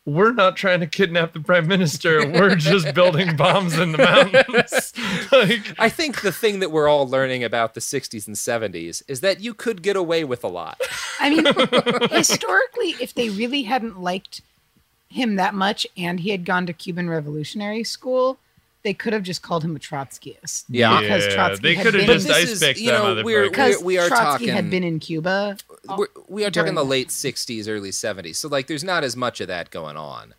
We're 0.04 0.32
not 0.32 0.56
trying 0.56 0.80
to 0.80 0.88
kidnap 0.88 1.32
the 1.32 1.38
prime 1.40 1.68
minister. 1.68 2.26
We're 2.28 2.56
just 2.56 2.92
building 2.92 3.36
bombs 3.36 3.78
in 3.78 3.92
the 3.92 3.98
mountains. 3.98 4.92
like, 5.32 5.78
I 5.78 5.88
think 5.88 6.22
the 6.22 6.32
thing 6.32 6.58
that 6.58 6.72
we're 6.72 6.88
all 6.88 7.06
learning 7.08 7.44
about 7.44 7.74
the 7.74 7.80
60s 7.80 8.26
and 8.26 8.34
70s 8.34 9.02
is 9.06 9.20
that 9.20 9.40
you 9.40 9.54
could 9.54 9.80
get 9.80 9.94
away 9.94 10.24
with 10.24 10.42
a 10.42 10.48
lot. 10.48 10.80
I 11.20 11.30
mean, 11.30 11.44
historically, 12.10 12.96
if 13.00 13.14
they 13.14 13.28
really 13.30 13.62
hadn't 13.62 14.00
liked 14.02 14.40
him 15.08 15.36
that 15.36 15.54
much 15.54 15.86
and 15.96 16.18
he 16.20 16.30
had 16.30 16.44
gone 16.44 16.66
to 16.66 16.72
Cuban 16.72 17.08
Revolutionary 17.08 17.84
School, 17.84 18.38
they 18.82 18.94
could 18.94 19.12
have 19.12 19.22
just 19.22 19.42
called 19.42 19.62
him 19.62 19.76
a 19.76 19.78
Trotskyist. 19.78 20.64
Yeah. 20.68 21.00
because 21.00 21.26
Yeah, 21.26 21.34
Trotsky 21.34 21.62
they 21.76 21.80
could 21.80 21.94
have 21.94 22.06
been 22.08 22.18
just 22.18 22.28
ice 22.30 22.58
picked 22.58 22.80
you 22.80 22.90
that 22.90 22.98
know, 23.16 23.22
we're- 23.22 23.46
motherfucker. 23.46 23.50
because 23.50 23.82
we 23.84 23.98
are 23.98 24.08
Trotsky 24.08 24.46
talking- 24.46 24.48
had 24.48 24.68
been 24.68 24.82
in 24.82 24.98
Cuba. 24.98 25.56
We're, 25.96 26.06
we 26.28 26.44
are 26.44 26.50
talking 26.50 26.74
the 26.74 26.84
late 26.84 27.08
60s 27.08 27.68
early 27.68 27.90
70s 27.90 28.36
so 28.36 28.48
like 28.48 28.66
there's 28.66 28.84
not 28.84 29.02
as 29.04 29.16
much 29.16 29.40
of 29.40 29.48
that 29.48 29.70
going 29.70 29.96
on 29.96 30.34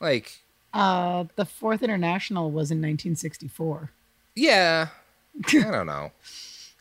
like 0.00 0.40
Uh, 0.74 1.24
the 1.36 1.44
Fourth 1.46 1.82
International 1.82 2.50
was 2.50 2.70
in 2.70 2.78
1964. 2.78 3.90
yeah 4.34 4.88
i 5.48 5.60
don't 5.70 5.86
know 5.86 6.12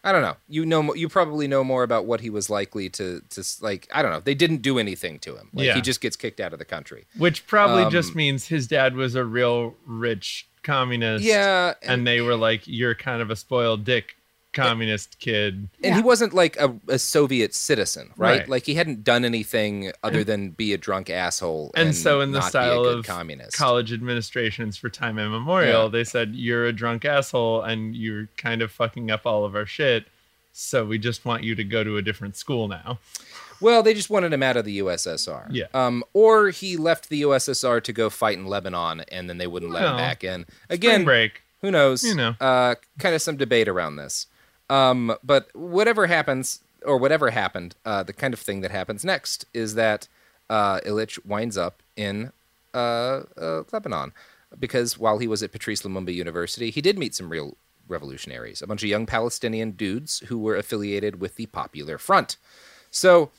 I 0.04 0.14
don't 0.14 0.22
know. 0.22 0.38
You 0.48 0.66
know, 0.66 0.94
you 0.94 1.10
probably 1.10 1.50
know 1.50 1.66
more 1.66 1.84
about 1.84 2.06
what 2.06 2.22
he 2.22 2.30
was 2.30 2.50
likely 2.50 2.88
to 2.92 3.22
to 3.32 3.44
like. 3.62 3.90
I 3.94 4.02
don't 4.02 4.12
know. 4.12 4.22
They 4.22 4.36
didn't 4.36 4.62
do 4.62 4.80
anything 4.80 5.20
to 5.20 5.36
him. 5.36 5.50
Like 5.54 5.66
Yeah. 5.66 5.74
he 5.76 5.82
just 5.82 6.00
gets 6.00 6.16
kicked 6.16 6.40
out 6.40 6.54
of 6.54 6.60
the 6.60 6.66
country. 6.66 7.06
Which 7.18 7.46
probably 7.46 7.84
Um, 7.84 7.92
just 7.92 8.16
means 8.16 8.48
his 8.48 8.68
dad 8.68 8.96
was 8.96 9.16
a 9.16 9.26
real 9.26 9.76
rich 9.86 10.48
communist. 10.64 11.26
Yeah, 11.26 11.74
And, 11.82 12.08
they 12.08 12.22
were 12.22 12.36
like, 12.38 12.62
you're 12.66 12.96
kind 12.96 13.22
of 13.22 13.30
a 13.32 13.36
spoiled 13.36 13.84
dick 13.84 14.16
communist 14.64 15.20
kid. 15.20 15.70
and 15.84 15.96
he 15.96 16.02
wasn't 16.02 16.34
like 16.34 16.58
a, 16.58 16.76
a 16.88 17.00
Soviet 17.00 17.54
citizen, 17.54 18.12
right? 18.18 18.40
Right. 18.42 18.50
Like 18.50 18.66
he 18.66 18.76
hadn't 18.76 19.04
done 19.04 19.24
anything 19.26 19.92
other 20.04 20.24
than 20.24 20.50
be 20.52 20.74
a 20.74 20.78
drunk 20.78 21.10
asshole. 21.10 21.72
And, 21.76 21.96
so, 21.96 22.22
in 22.22 22.32
the 22.32 22.40
not 22.40 22.46
be 22.46 22.48
a 22.48 22.50
style 22.50 22.86
of 22.86 23.06
communist, 23.06 23.58
college 23.58 23.92
administrations 23.94 24.78
for 24.78 24.90
time 24.90 25.20
immemorial, 25.20 25.84
Yeah. 25.84 25.90
they 25.90 26.04
said, 26.04 26.36
You're 26.36 26.66
a 26.66 26.74
drunk 26.74 27.06
asshole 27.06 27.62
and 27.64 27.96
you're 27.96 28.28
kind 28.38 28.62
of 28.62 28.72
fucking 28.72 29.12
up 29.12 29.26
all 29.26 29.46
of 29.46 29.56
our 29.56 29.66
shit. 29.66 30.06
So 30.54 30.86
we 30.86 30.98
just 30.98 31.24
want 31.24 31.44
you 31.44 31.54
to 31.56 31.64
go 31.64 31.84
to 31.84 31.98
a 31.98 32.02
different 32.02 32.36
school 32.36 32.68
now. 32.68 32.98
Well, 33.62 33.82
they 33.84 33.94
just 33.94 34.10
wanted 34.10 34.34
him 34.34 34.44
out 34.44 34.58
of 34.58 34.66
the 34.66 34.80
USSR. 34.80 35.48
Yeah. 35.52 35.66
Um, 35.74 36.04
or 36.14 36.50
he 36.50 36.78
left 36.78 37.10
the 37.10 37.22
USSR 37.24 37.84
to 37.84 37.94
go 37.94 38.10
fight 38.10 38.38
in 38.38 38.46
Lebanon, 38.46 39.02
and 39.12 39.30
then 39.30 39.38
they 39.40 39.48
wouldn't 39.48 39.72
let 39.72 39.84
him 39.86 39.98
back 39.98 40.24
in. 40.24 40.44
Spring 40.46 40.56
Again, 40.70 41.04
break. 41.04 41.42
who 41.62 41.72
knows? 41.72 42.04
You 42.04 42.16
know. 42.16 42.36
Uh, 42.40 42.76
kind 43.00 43.16
of 43.16 43.22
some 43.22 43.36
debate 43.38 43.68
around 43.68 43.96
this. 43.96 44.28
Um, 44.70 45.16
but 45.24 45.56
whatever 45.56 46.08
happens, 46.08 46.62
or 46.84 46.98
whatever 46.98 47.30
happened, 47.32 47.76
uh, 47.86 48.04
the 48.04 48.14
kind 48.14 48.34
of 48.34 48.40
thing 48.40 48.62
that 48.62 48.72
happens 48.72 49.04
next 49.06 49.46
is 49.54 49.76
that 49.76 50.08
uh, 50.50 50.80
Ilich 50.82 51.26
winds 51.26 51.58
up 51.58 51.82
in 51.96 52.32
uh, 52.74 53.24
uh, 53.38 53.64
Lebanon 53.72 54.14
because 54.58 54.98
while 54.98 55.18
he 55.18 55.28
was 55.28 55.44
at 55.44 55.52
Patrice 55.52 55.82
Lumumba 55.82 56.14
University, 56.14 56.70
he 56.70 56.82
did 56.82 56.98
meet 56.98 57.14
some 57.16 57.30
real 57.30 57.58
revolutionaries, 57.88 58.62
a 58.62 58.68
bunch 58.68 58.84
of 58.84 58.90
young 58.90 59.06
Palestinian 59.06 59.72
dudes 59.72 60.20
who 60.28 60.38
were 60.38 60.56
affiliated 60.56 61.20
with 61.20 61.36
the 61.36 61.46
Popular 61.48 61.98
Front. 61.98 62.38
So, 62.92 63.32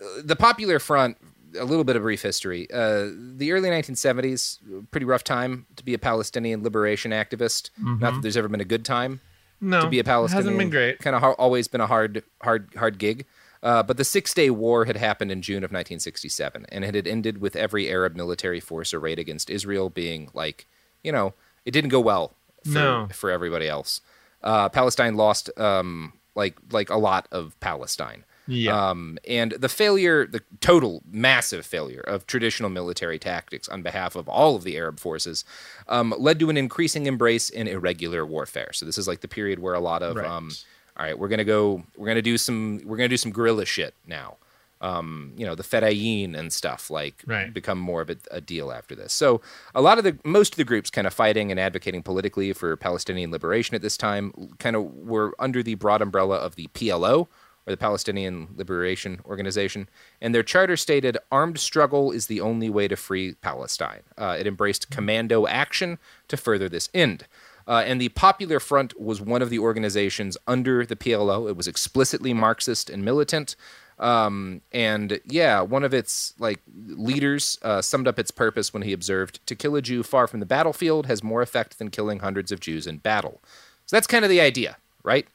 uh, 0.00 0.22
the 0.22 0.36
Popular 0.36 0.78
Front, 0.78 1.16
a 1.58 1.64
little 1.64 1.84
bit 1.84 1.96
of 1.96 2.02
brief 2.02 2.22
history. 2.22 2.66
Uh, 2.72 3.08
the 3.36 3.52
early 3.52 3.68
1970s, 3.70 4.58
pretty 4.90 5.06
rough 5.06 5.24
time 5.24 5.66
to 5.76 5.84
be 5.84 5.94
a 5.94 5.98
Palestinian 5.98 6.62
liberation 6.62 7.12
activist. 7.12 7.70
Not 8.00 8.14
that 8.14 8.22
there's 8.22 8.36
ever 8.36 8.48
been 8.48 8.60
a 8.60 8.66
good 8.66 8.84
time 8.84 9.20
No. 9.60 9.80
to 9.82 9.88
be 9.88 9.98
a 9.98 10.00
it 10.00 10.06
Palestinian. 10.06 10.44
Hasn't 10.44 10.58
been 10.58 10.70
great. 10.70 10.98
Kind 10.98 11.16
of 11.16 11.22
ha- 11.22 11.32
always 11.32 11.68
been 11.68 11.80
a 11.80 11.86
hard, 11.86 12.22
hard, 12.42 12.68
hard 12.76 12.98
gig. 12.98 13.24
Uh, 13.62 13.82
but 13.82 13.96
the 13.96 14.04
Six 14.04 14.34
Day 14.34 14.50
War 14.50 14.84
had 14.84 14.96
happened 14.96 15.30
in 15.32 15.40
June 15.40 15.64
of 15.64 15.70
1967, 15.70 16.66
and 16.70 16.84
it 16.84 16.94
had 16.94 17.06
ended 17.06 17.38
with 17.38 17.56
every 17.56 17.88
Arab 17.88 18.14
military 18.14 18.60
force 18.60 18.92
arrayed 18.92 19.18
against 19.18 19.48
Israel 19.48 19.88
being 19.88 20.28
like, 20.34 20.66
you 21.02 21.10
know, 21.10 21.32
it 21.64 21.70
didn't 21.70 21.88
go 21.88 22.00
well 22.00 22.34
for, 22.64 22.70
No. 22.70 23.08
for 23.12 23.30
everybody 23.30 23.66
else. 23.66 24.02
Uh, 24.42 24.68
Palestine 24.68 25.14
lost 25.16 25.48
um, 25.58 26.12
like 26.34 26.58
like 26.70 26.90
a 26.90 26.98
lot 26.98 27.26
of 27.32 27.58
Palestine. 27.60 28.24
Yeah. 28.46 28.90
Um, 28.90 29.18
and 29.26 29.52
the 29.52 29.68
failure, 29.68 30.26
the 30.26 30.42
total 30.60 31.02
massive 31.10 31.64
failure 31.64 32.00
of 32.02 32.26
traditional 32.26 32.68
military 32.70 33.18
tactics 33.18 33.68
on 33.68 33.82
behalf 33.82 34.16
of 34.16 34.28
all 34.28 34.54
of 34.56 34.64
the 34.64 34.76
Arab 34.76 35.00
forces, 35.00 35.44
um, 35.88 36.14
led 36.18 36.38
to 36.40 36.50
an 36.50 36.56
increasing 36.56 37.06
embrace 37.06 37.48
in 37.48 37.66
irregular 37.68 38.26
warfare. 38.26 38.70
So 38.72 38.84
this 38.86 38.98
is 38.98 39.08
like 39.08 39.20
the 39.20 39.28
period 39.28 39.58
where 39.60 39.74
a 39.74 39.80
lot 39.80 40.02
of, 40.02 40.16
Right. 40.16 40.26
um, 40.26 40.50
all 40.96 41.04
right, 41.06 41.18
we're 41.18 41.28
gonna 41.28 41.44
go, 41.44 41.84
we're 41.96 42.06
gonna 42.08 42.22
do 42.22 42.36
some, 42.38 42.80
we're 42.84 42.96
gonna 42.96 43.08
do 43.08 43.16
some 43.16 43.32
guerrilla 43.32 43.64
shit 43.64 43.94
now. 44.06 44.36
Um, 44.80 45.32
you 45.36 45.46
know, 45.46 45.54
the 45.54 45.62
Fedayeen 45.62 46.36
and 46.36 46.52
stuff 46.52 46.90
like 46.90 47.22
Right. 47.26 47.54
become 47.54 47.78
more 47.78 48.02
of 48.02 48.10
a, 48.10 48.16
a 48.30 48.40
deal 48.42 48.70
after 48.70 48.94
this. 48.94 49.14
So 49.14 49.40
a 49.74 49.80
lot 49.80 49.96
of 49.96 50.04
the 50.04 50.18
most 50.24 50.52
of 50.52 50.56
the 50.58 50.64
groups 50.64 50.90
kind 50.90 51.06
of 51.06 51.14
fighting 51.14 51.50
and 51.50 51.58
advocating 51.58 52.02
politically 52.02 52.52
for 52.52 52.76
Palestinian 52.76 53.30
liberation 53.30 53.74
at 53.74 53.80
this 53.80 53.96
time 53.96 54.54
kind 54.58 54.76
of 54.76 54.84
were 54.94 55.34
under 55.38 55.62
the 55.62 55.76
broad 55.76 56.02
umbrella 56.02 56.36
of 56.36 56.56
the 56.56 56.66
PLO 56.74 57.28
or 57.66 57.72
the 57.72 57.76
Palestinian 57.76 58.48
Liberation 58.56 59.20
Organization, 59.24 59.88
and 60.20 60.34
their 60.34 60.42
charter 60.42 60.76
stated 60.76 61.16
armed 61.32 61.58
struggle 61.58 62.12
is 62.12 62.26
the 62.26 62.40
only 62.40 62.68
way 62.68 62.88
to 62.88 62.96
free 62.96 63.34
Palestine. 63.34 64.02
Uh, 64.18 64.36
it 64.38 64.46
embraced 64.46 64.90
commando 64.90 65.46
action 65.46 65.98
to 66.28 66.36
further 66.36 66.68
this 66.68 66.88
end. 66.92 67.26
Uh, 67.66 67.82
and 67.86 68.00
the 68.00 68.10
Popular 68.10 68.60
Front 68.60 69.00
was 69.00 69.20
one 69.20 69.40
of 69.40 69.50
the 69.50 69.58
organizations 69.58 70.36
under 70.46 70.84
the 70.84 70.96
PLO. 70.96 71.48
It 71.48 71.56
was 71.56 71.66
explicitly 71.66 72.34
Marxist 72.34 72.90
and 72.90 73.04
militant. 73.04 73.56
Um, 73.98 74.60
and 74.72 75.20
yeah, 75.24 75.60
one 75.60 75.84
of 75.84 75.94
its 75.94 76.34
like 76.38 76.60
leaders 76.74 77.58
uh, 77.62 77.80
summed 77.80 78.08
up 78.08 78.18
its 78.18 78.30
purpose 78.30 78.74
when 78.74 78.82
he 78.82 78.92
observed, 78.92 79.40
"To 79.46 79.54
kill 79.54 79.76
a 79.76 79.82
Jew 79.82 80.02
far 80.02 80.26
from 80.26 80.40
the 80.40 80.46
battlefield 80.46 81.06
has 81.06 81.22
more 81.22 81.42
effect 81.42 81.78
than 81.78 81.90
killing 81.90 82.18
hundreds 82.18 82.50
of 82.50 82.60
Jews 82.60 82.86
in 82.86 82.98
battle." 82.98 83.40
So 83.86 83.96
that's 83.96 84.06
kind 84.06 84.24
of 84.24 84.30
the 84.30 84.40
idea, 84.40 84.78
right? 85.02 85.28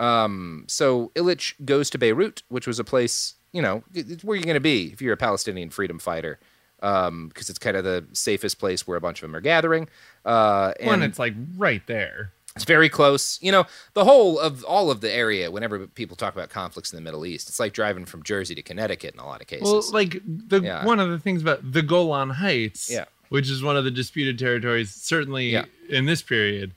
Um, 0.00 0.64
so 0.66 1.12
Ilich 1.14 1.54
goes 1.64 1.90
to 1.90 1.98
Beirut, 1.98 2.42
which 2.48 2.66
was 2.66 2.78
a 2.78 2.84
place, 2.84 3.34
you 3.52 3.60
know, 3.62 3.84
it's 3.94 4.24
where 4.24 4.36
you're 4.36 4.44
going 4.44 4.54
to 4.54 4.60
be 4.60 4.86
if 4.92 5.02
you're 5.02 5.12
a 5.12 5.16
Palestinian 5.18 5.70
freedom 5.70 5.98
fighter, 5.98 6.38
because 6.78 7.50
it's 7.50 7.58
kind 7.58 7.76
of 7.76 7.84
the 7.84 8.04
safest 8.12 8.58
place 8.58 8.86
where 8.86 8.96
a 8.96 9.00
bunch 9.00 9.18
of 9.18 9.28
them 9.28 9.36
are 9.36 9.40
gathering. 9.42 9.88
Uh, 10.24 10.72
and 10.80 10.86
One, 10.88 11.02
it's 11.02 11.18
like 11.18 11.34
right 11.56 11.86
there. 11.86 12.32
it's 12.56 12.64
very 12.64 12.88
close. 12.88 13.38
You 13.42 13.52
know, 13.52 13.66
the 13.92 14.04
whole 14.04 14.38
of 14.38 14.64
all 14.64 14.90
of 14.90 15.02
the 15.02 15.12
area, 15.12 15.50
whenever 15.50 15.86
people 15.86 16.16
talk 16.16 16.34
about 16.34 16.48
conflicts 16.48 16.90
in 16.92 16.96
the 16.96 17.02
Middle 17.02 17.26
East, 17.26 17.48
it's 17.50 17.60
like 17.60 17.74
driving 17.74 18.06
from 18.06 18.22
Jersey 18.22 18.54
to 18.54 18.62
Connecticut 18.62 19.12
in 19.14 19.20
a 19.20 19.26
lot 19.26 19.42
of 19.42 19.46
cases. 19.46 19.64
Well, 19.70 19.84
like 19.92 20.20
the 20.24 20.60
Yeah. 20.62 20.84
one 20.86 20.98
of 20.98 21.10
the 21.10 21.18
things 21.18 21.42
about 21.42 21.72
the 21.72 21.82
Golan 21.82 22.30
Heights, 22.30 22.90
Yeah. 22.90 23.04
which 23.28 23.50
is 23.50 23.62
one 23.62 23.76
of 23.76 23.84
the 23.84 23.90
disputed 23.90 24.38
territories, 24.38 24.94
certainly 24.94 25.50
Yeah. 25.50 25.66
in 25.90 26.06
this 26.06 26.22
period, 26.22 26.72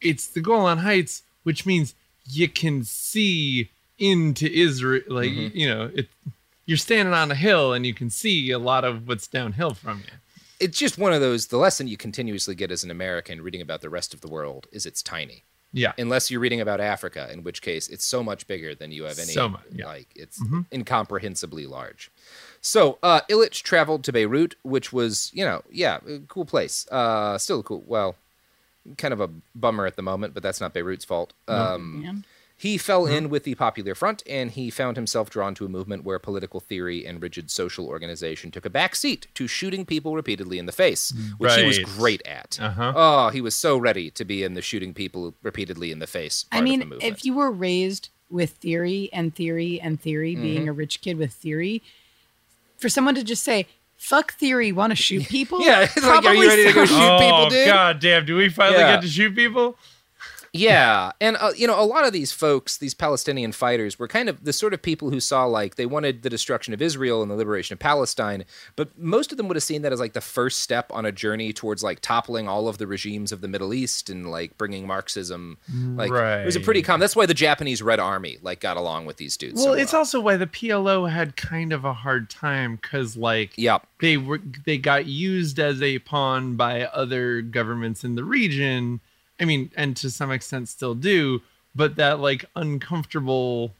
it's 0.00 0.26
the 0.26 0.40
Golan 0.40 0.78
Heights, 0.78 1.22
which 1.44 1.64
means 1.64 1.94
you 2.28 2.48
can 2.48 2.84
see 2.84 3.70
into 3.98 4.46
Israel. 4.52 5.02
Like 5.08 5.30
Mm-hmm. 5.30 5.56
you 5.56 5.68
know, 5.68 5.90
it 5.94 6.08
you're 6.66 6.76
standing 6.76 7.14
on 7.14 7.30
a 7.30 7.34
hill 7.34 7.72
and 7.72 7.86
you 7.86 7.94
can 7.94 8.10
see 8.10 8.50
a 8.50 8.58
lot 8.58 8.84
of 8.84 9.08
what's 9.08 9.26
downhill 9.26 9.72
from 9.74 10.00
you. 10.00 10.12
it's 10.60 10.78
just 10.78 10.98
one 10.98 11.12
of 11.14 11.20
those, 11.22 11.46
the 11.46 11.56
lesson 11.56 11.88
you 11.88 11.96
continuously 11.96 12.54
get 12.54 12.70
as 12.70 12.84
an 12.84 12.90
American 12.90 13.40
reading 13.40 13.62
about 13.62 13.80
the 13.80 13.88
rest 13.88 14.12
of 14.12 14.20
the 14.20 14.28
world 14.28 14.66
is 14.70 14.84
it's 14.84 15.02
tiny. 15.02 15.44
Yeah, 15.72 15.92
Unless 15.98 16.30
you're 16.30 16.40
reading 16.40 16.60
about 16.62 16.80
Africa, 16.80 17.28
in 17.32 17.42
which 17.42 17.60
case 17.62 17.88
it's 17.88 18.04
so 18.04 18.22
much 18.22 18.46
bigger 18.46 18.74
than 18.74 18.90
you 18.90 19.04
have 19.04 19.18
any. 19.18 19.32
So 19.32 19.48
much, 19.50 19.62
yeah. 19.72 19.86
Like 19.86 20.08
it's 20.16 20.40
incomprehensibly 20.88 21.66
large. 21.66 22.10
So 22.60 22.98
uh, 23.02 23.20
Ilich 23.30 23.62
traveled 23.62 24.02
to 24.04 24.12
Beirut, 24.12 24.54
which 24.62 24.92
was, 24.92 25.30
you 25.34 25.44
know, 25.44 25.62
yeah, 25.70 25.98
a 26.08 26.20
cool 26.28 26.44
place. 26.46 26.86
Uh, 26.90 27.36
still 27.38 27.62
cool. 27.62 27.84
Well, 27.86 28.16
kind 28.96 29.12
of 29.12 29.20
a 29.20 29.28
bummer 29.54 29.86
at 29.86 29.96
the 29.96 30.02
moment, 30.02 30.34
but 30.34 30.42
that's 30.42 30.60
not 30.60 30.72
Beirut's 30.72 31.04
fault. 31.04 31.32
Um, 31.46 32.02
Man. 32.02 32.24
he 32.56 32.78
fell 32.78 33.06
in 33.06 33.28
with 33.28 33.44
the 33.44 33.54
Popular 33.54 33.94
Front, 33.94 34.22
and 34.28 34.50
he 34.50 34.70
found 34.70 34.96
himself 34.96 35.30
drawn 35.30 35.54
to 35.56 35.64
a 35.66 35.68
movement 35.68 36.04
where 36.04 36.18
political 36.18 36.60
theory 36.60 37.06
and 37.06 37.20
rigid 37.22 37.50
social 37.50 37.86
organization 37.86 38.50
took 38.50 38.64
a 38.66 38.70
back 38.70 38.94
seat 38.96 39.26
to 39.34 39.46
shooting 39.46 39.84
people 39.84 40.14
repeatedly 40.16 40.58
in 40.58 40.66
the 40.66 40.72
face, 40.72 41.12
which 41.38 41.54
he 41.54 41.64
was 41.66 41.78
great 41.80 42.22
at. 42.26 42.58
Uh-huh. 42.60 42.92
Oh, 42.96 43.28
he 43.30 43.40
was 43.40 43.54
so 43.54 43.76
ready 43.76 44.10
to 44.12 44.24
be 44.24 44.42
in 44.42 44.54
the 44.54 44.62
shooting 44.62 44.94
people 44.94 45.34
repeatedly 45.42 45.90
in 45.92 45.98
the 45.98 46.06
face. 46.06 46.46
I 46.50 46.56
part 46.56 46.62
of 46.62 46.64
the 46.64 46.70
mean, 46.70 46.88
movement. 46.88 47.02
if 47.04 47.24
you 47.24 47.34
were 47.34 47.50
raised 47.50 48.08
with 48.30 48.50
theory 48.50 49.08
and 49.12 49.34
theory 49.34 49.80
and 49.80 50.00
theory, 50.00 50.34
being 50.34 50.60
Mm-hmm. 50.62 50.68
a 50.68 50.72
rich 50.72 51.00
kid 51.00 51.16
with 51.16 51.32
theory, 51.32 51.82
for 52.76 52.88
someone 52.88 53.14
to 53.14 53.24
just 53.24 53.42
say, 53.42 53.66
fuck 53.98 54.32
theory, 54.34 54.72
want 54.72 54.90
to 54.92 54.96
shoot 54.96 55.24
people? 55.28 55.60
Yeah, 55.60 55.82
it's 55.82 55.96
like, 56.02 56.04
are 56.04 56.14
you 56.14 56.20
probably 56.22 56.46
ready 56.46 56.64
to 56.64 56.72
go 56.72 56.84
sounds- 56.86 56.90
shoot 56.90 57.18
people, 57.26 57.38
oh 57.46 57.50
dude? 57.50 57.66
god 57.66 58.00
damn! 58.00 58.24
Do 58.24 58.36
we 58.36 58.48
finally 58.48 58.78
Yeah. 58.80 58.94
get 58.94 59.02
to 59.02 59.08
shoot 59.08 59.34
people? 59.34 59.76
Yeah, 60.52 61.12
and 61.20 61.36
uh, 61.40 61.52
you 61.56 61.66
know, 61.66 61.80
a 61.80 61.84
lot 61.84 62.06
of 62.06 62.12
these 62.12 62.32
folks, 62.32 62.76
these 62.78 62.94
Palestinian 62.94 63.52
fighters, 63.52 63.98
were 63.98 64.08
kind 64.08 64.28
of 64.28 64.44
the 64.44 64.52
sort 64.52 64.74
of 64.74 64.80
people 64.82 65.10
who 65.10 65.20
saw 65.20 65.44
like 65.44 65.76
they 65.76 65.86
wanted 65.86 66.22
the 66.22 66.30
destruction 66.30 66.72
of 66.74 66.80
Israel 66.82 67.22
and 67.22 67.30
the 67.30 67.34
liberation 67.34 67.74
of 67.74 67.78
Palestine, 67.78 68.44
but 68.76 68.96
most 68.98 69.30
of 69.30 69.36
them 69.38 69.48
would 69.48 69.56
have 69.56 69.62
seen 69.62 69.82
that 69.82 69.92
as 69.92 70.00
like 70.00 70.12
the 70.14 70.20
first 70.20 70.60
step 70.60 70.90
on 70.92 71.04
a 71.04 71.12
journey 71.12 71.52
towards 71.52 71.82
like 71.82 72.00
toppling 72.00 72.48
all 72.48 72.68
of 72.68 72.78
the 72.78 72.86
regimes 72.86 73.32
of 73.32 73.40
the 73.40 73.48
Middle 73.48 73.74
East 73.74 74.08
and 74.10 74.30
like 74.30 74.56
bringing 74.58 74.86
Marxism. 74.86 75.58
Like 75.96 76.10
it 76.10 76.46
was 76.46 76.56
a 76.56 76.60
pretty 76.60 76.80
Right. 76.80 76.86
common. 76.86 77.00
That's 77.00 77.16
why 77.16 77.26
the 77.26 77.34
Japanese 77.34 77.82
Red 77.82 78.00
Army 78.00 78.38
like 78.42 78.60
got 78.60 78.76
along 78.76 79.06
with 79.06 79.16
these 79.18 79.36
dudes. 79.36 79.56
Well, 79.56 79.64
so 79.64 79.72
it's 79.74 79.92
well. 79.92 80.00
also 80.00 80.20
why 80.20 80.36
the 80.36 80.46
PLO 80.46 81.10
had 81.10 81.36
kind 81.36 81.72
of 81.72 81.84
a 81.84 81.92
hard 81.92 82.30
time 82.30 82.76
because, 82.76 83.16
like, 83.16 83.52
Yep. 83.56 83.86
they 84.00 84.16
were 84.16 84.40
they 84.64 84.78
got 84.78 85.06
used 85.06 85.58
as 85.58 85.82
a 85.82 85.98
pawn 85.98 86.56
by 86.56 86.84
other 86.84 87.42
governments 87.42 88.04
in 88.04 88.14
the 88.14 88.24
region. 88.24 89.00
I 89.40 89.44
mean, 89.44 89.70
and 89.76 89.96
to 89.98 90.10
some 90.10 90.30
extent 90.30 90.68
still 90.68 90.94
do, 90.94 91.42
but 91.74 91.96
that 91.96 92.20
like 92.20 92.44
uncomfortable, 92.56 93.72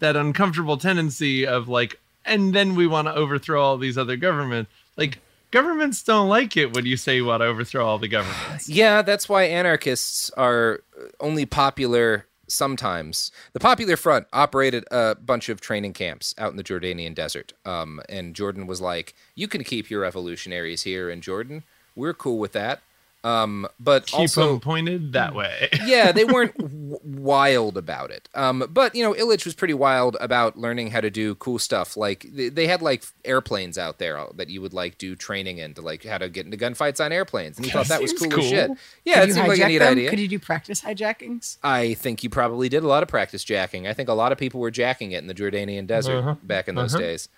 that 0.00 0.16
uncomfortable 0.16 0.76
tendency 0.76 1.46
of 1.46 1.68
like, 1.68 2.00
and 2.24 2.54
then 2.54 2.74
we 2.74 2.86
want 2.86 3.08
to 3.08 3.14
overthrow 3.14 3.62
all 3.62 3.78
these 3.78 3.98
other 3.98 4.16
governments. 4.16 4.70
Like, 4.96 5.18
governments 5.50 6.02
don't 6.02 6.28
like 6.28 6.56
it 6.56 6.74
when 6.74 6.84
you 6.84 6.96
say 6.96 7.16
you 7.16 7.24
want 7.24 7.40
to 7.40 7.46
overthrow 7.46 7.86
all 7.86 7.98
the 7.98 8.08
governments. 8.08 8.68
Yeah, 8.68 9.02
that's 9.02 9.28
why 9.28 9.44
anarchists 9.44 10.30
are 10.36 10.80
only 11.20 11.46
popular 11.46 12.26
sometimes. 12.48 13.30
The 13.52 13.60
Popular 13.60 13.96
Front 13.96 14.26
operated 14.32 14.84
a 14.90 15.14
bunch 15.14 15.48
of 15.48 15.60
training 15.60 15.92
camps 15.92 16.34
out 16.38 16.50
in 16.50 16.56
the 16.56 16.64
Jordanian 16.64 17.14
desert. 17.14 17.52
Um, 17.64 18.00
and 18.08 18.34
Jordan 18.34 18.66
was 18.66 18.80
like, 18.80 19.14
You 19.34 19.48
can 19.48 19.64
keep 19.64 19.90
your 19.90 20.00
revolutionaries 20.00 20.82
here 20.82 21.08
in 21.10 21.20
Jordan. 21.20 21.64
We're 21.94 22.14
cool 22.14 22.38
with 22.38 22.52
that. 22.52 22.80
Um, 23.24 23.66
but 23.80 24.06
Keep 24.06 24.20
also 24.20 24.52
them 24.52 24.60
pointed 24.60 25.12
that 25.14 25.34
way. 25.34 25.68
yeah, 25.84 26.12
they 26.12 26.24
weren't 26.34 26.56
w- 26.56 26.98
wild 27.02 27.76
about 27.76 28.10
it. 28.12 28.28
Um, 28.34 28.64
but 28.70 28.94
you 28.94 29.02
know, 29.02 29.12
Ilich 29.12 29.44
was 29.44 29.54
pretty 29.54 29.74
wild 29.74 30.16
about 30.20 30.56
learning 30.56 30.92
how 30.92 31.00
to 31.00 31.10
do 31.10 31.34
cool 31.34 31.58
stuff. 31.58 31.96
Like 31.96 32.26
they, 32.32 32.48
they 32.48 32.66
had 32.68 32.80
like 32.80 33.04
airplanes 33.24 33.76
out 33.76 33.98
there 33.98 34.24
that 34.36 34.48
you 34.50 34.60
would 34.62 34.72
like 34.72 34.98
do 34.98 35.16
training 35.16 35.58
in 35.58 35.74
to 35.74 35.82
like 35.82 36.04
how 36.04 36.18
to 36.18 36.28
get 36.28 36.44
into 36.46 36.56
gunfights 36.56 37.04
on 37.04 37.10
airplanes, 37.12 37.56
and 37.56 37.66
he 37.66 37.72
thought 37.72 37.88
that 37.88 38.00
was 38.02 38.12
seems 38.16 38.32
cool, 38.32 38.44
as 38.44 38.48
shit. 38.50 38.70
Yeah, 39.04 39.14
Could 39.14 39.22
it 39.22 39.26
you 39.28 39.34
seemed 39.34 39.48
like 39.48 39.58
a 39.60 39.66
neat 39.68 39.78
them? 39.78 39.92
idea. 39.92 40.10
Could 40.10 40.20
you 40.20 40.28
do 40.28 40.38
practice 40.38 40.80
hijackings? 40.82 41.58
I 41.62 41.94
think 41.94 42.22
you 42.22 42.30
probably 42.30 42.68
did 42.68 42.84
a 42.84 42.88
lot 42.88 43.02
of 43.02 43.08
practice 43.08 43.42
jacking. 43.42 43.88
I 43.88 43.94
think 43.94 44.08
a 44.08 44.14
lot 44.14 44.30
of 44.30 44.38
people 44.38 44.60
were 44.60 44.70
jacking 44.70 45.10
it 45.12 45.18
in 45.18 45.26
the 45.26 45.34
Jordanian 45.34 45.86
desert 45.88 46.18
Uh-huh. 46.18 46.34
back 46.42 46.68
in 46.68 46.76
those 46.76 46.94
Uh-huh. 46.94 47.02
days. 47.02 47.28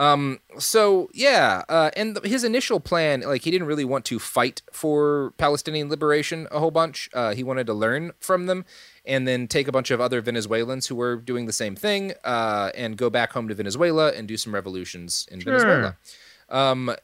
Um, 0.00 0.40
so 0.58 1.10
yeah, 1.12 1.62
uh, 1.68 1.90
and 1.94 2.16
th- 2.16 2.26
his 2.26 2.42
initial 2.42 2.80
plan, 2.80 3.20
like 3.20 3.42
he 3.42 3.50
didn't 3.50 3.66
really 3.66 3.84
want 3.84 4.06
to 4.06 4.18
fight 4.18 4.62
for 4.72 5.34
Palestinian 5.36 5.90
liberation 5.90 6.48
a 6.50 6.58
whole 6.58 6.70
bunch. 6.70 7.10
Uh, 7.12 7.34
he 7.34 7.44
wanted 7.44 7.66
to 7.66 7.74
learn 7.74 8.12
from 8.18 8.46
them 8.46 8.64
and 9.04 9.28
then 9.28 9.46
take 9.46 9.68
a 9.68 9.72
bunch 9.72 9.90
of 9.90 10.00
other 10.00 10.22
Venezuelans 10.22 10.86
who 10.86 10.94
were 10.94 11.16
doing 11.16 11.44
the 11.44 11.52
same 11.52 11.76
thing 11.76 12.14
uh, 12.24 12.70
and 12.74 12.96
go 12.96 13.10
back 13.10 13.32
home 13.32 13.46
to 13.48 13.54
Venezuela 13.54 14.10
and 14.12 14.26
do 14.26 14.38
some 14.38 14.54
revolutions 14.54 15.28
in 15.30 15.40
Sure. 15.40 15.52
Venezuela. 15.58 15.96
Um, 16.48 16.88
uh, 16.88 16.94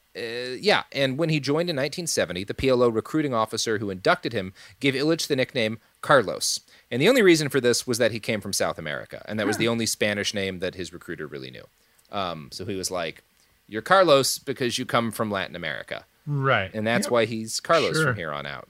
yeah, 0.59 0.85
and 0.91 1.19
when 1.19 1.29
he 1.29 1.39
joined 1.39 1.69
in 1.69 1.77
1970, 1.77 2.45
the 2.45 2.55
PLO 2.55 2.93
recruiting 2.93 3.35
officer 3.35 3.77
who 3.79 3.91
inducted 3.91 4.33
him 4.33 4.55
gave 4.81 4.95
Ilich 4.95 5.27
the 5.27 5.37
nickname 5.37 5.79
Carlos. 6.01 6.61
And 6.91 7.01
the 7.03 7.09
only 7.11 7.23
reason 7.23 7.51
for 7.51 7.61
this 7.61 7.87
was 7.87 7.99
that 7.99 8.11
he 8.13 8.21
came 8.21 8.41
from 8.41 8.55
South 8.55 8.79
America, 8.79 9.23
and 9.29 9.39
that 9.39 9.47
was 9.47 9.59
the 9.59 9.69
only 9.69 9.87
Spanish 9.87 10.33
name 10.33 10.61
that 10.61 10.75
his 10.77 10.93
recruiter 10.95 11.27
really 11.27 11.51
knew. 11.51 11.67
Um, 12.13 12.49
so 12.53 12.65
he 12.65 12.75
was 12.77 12.91
like, 12.91 13.23
"You're 13.69 13.83
Carlos 13.83 14.39
because 14.39 14.79
you 14.79 14.87
come 14.87 15.11
from 15.11 15.31
Latin 15.31 15.57
America," 15.57 16.05
right. 16.27 16.71
and 16.73 16.87
that's 16.87 17.11
why 17.11 17.25
he's 17.25 17.61
Carlos 17.61 17.97
Sure. 17.97 18.07
from 18.07 18.17
here 18.17 18.33
on 18.33 18.47
out. 18.47 18.69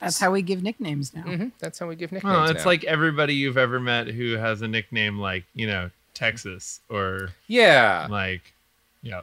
That's 0.00 0.18
how 0.18 0.32
we 0.32 0.42
give 0.42 0.62
nicknames 0.62 1.14
now. 1.14 1.22
hmm 1.22 1.46
That's 1.60 1.78
how 1.78 1.86
we 1.86 1.94
give 1.96 2.10
nicknames. 2.10 2.34
Well, 2.34 2.50
it's 2.50 2.64
now. 2.64 2.70
like 2.70 2.82
everybody 2.84 3.34
you've 3.34 3.56
ever 3.58 3.78
met 3.78 4.08
who 4.08 4.36
has 4.36 4.60
a 4.62 4.66
nickname 4.68 5.18
like, 5.20 5.44
you 5.54 5.66
know, 5.66 5.90
Texas 6.14 6.80
or 6.88 7.28
yeah, 7.46 8.08
like, 8.10 8.52
yeah. 9.02 9.20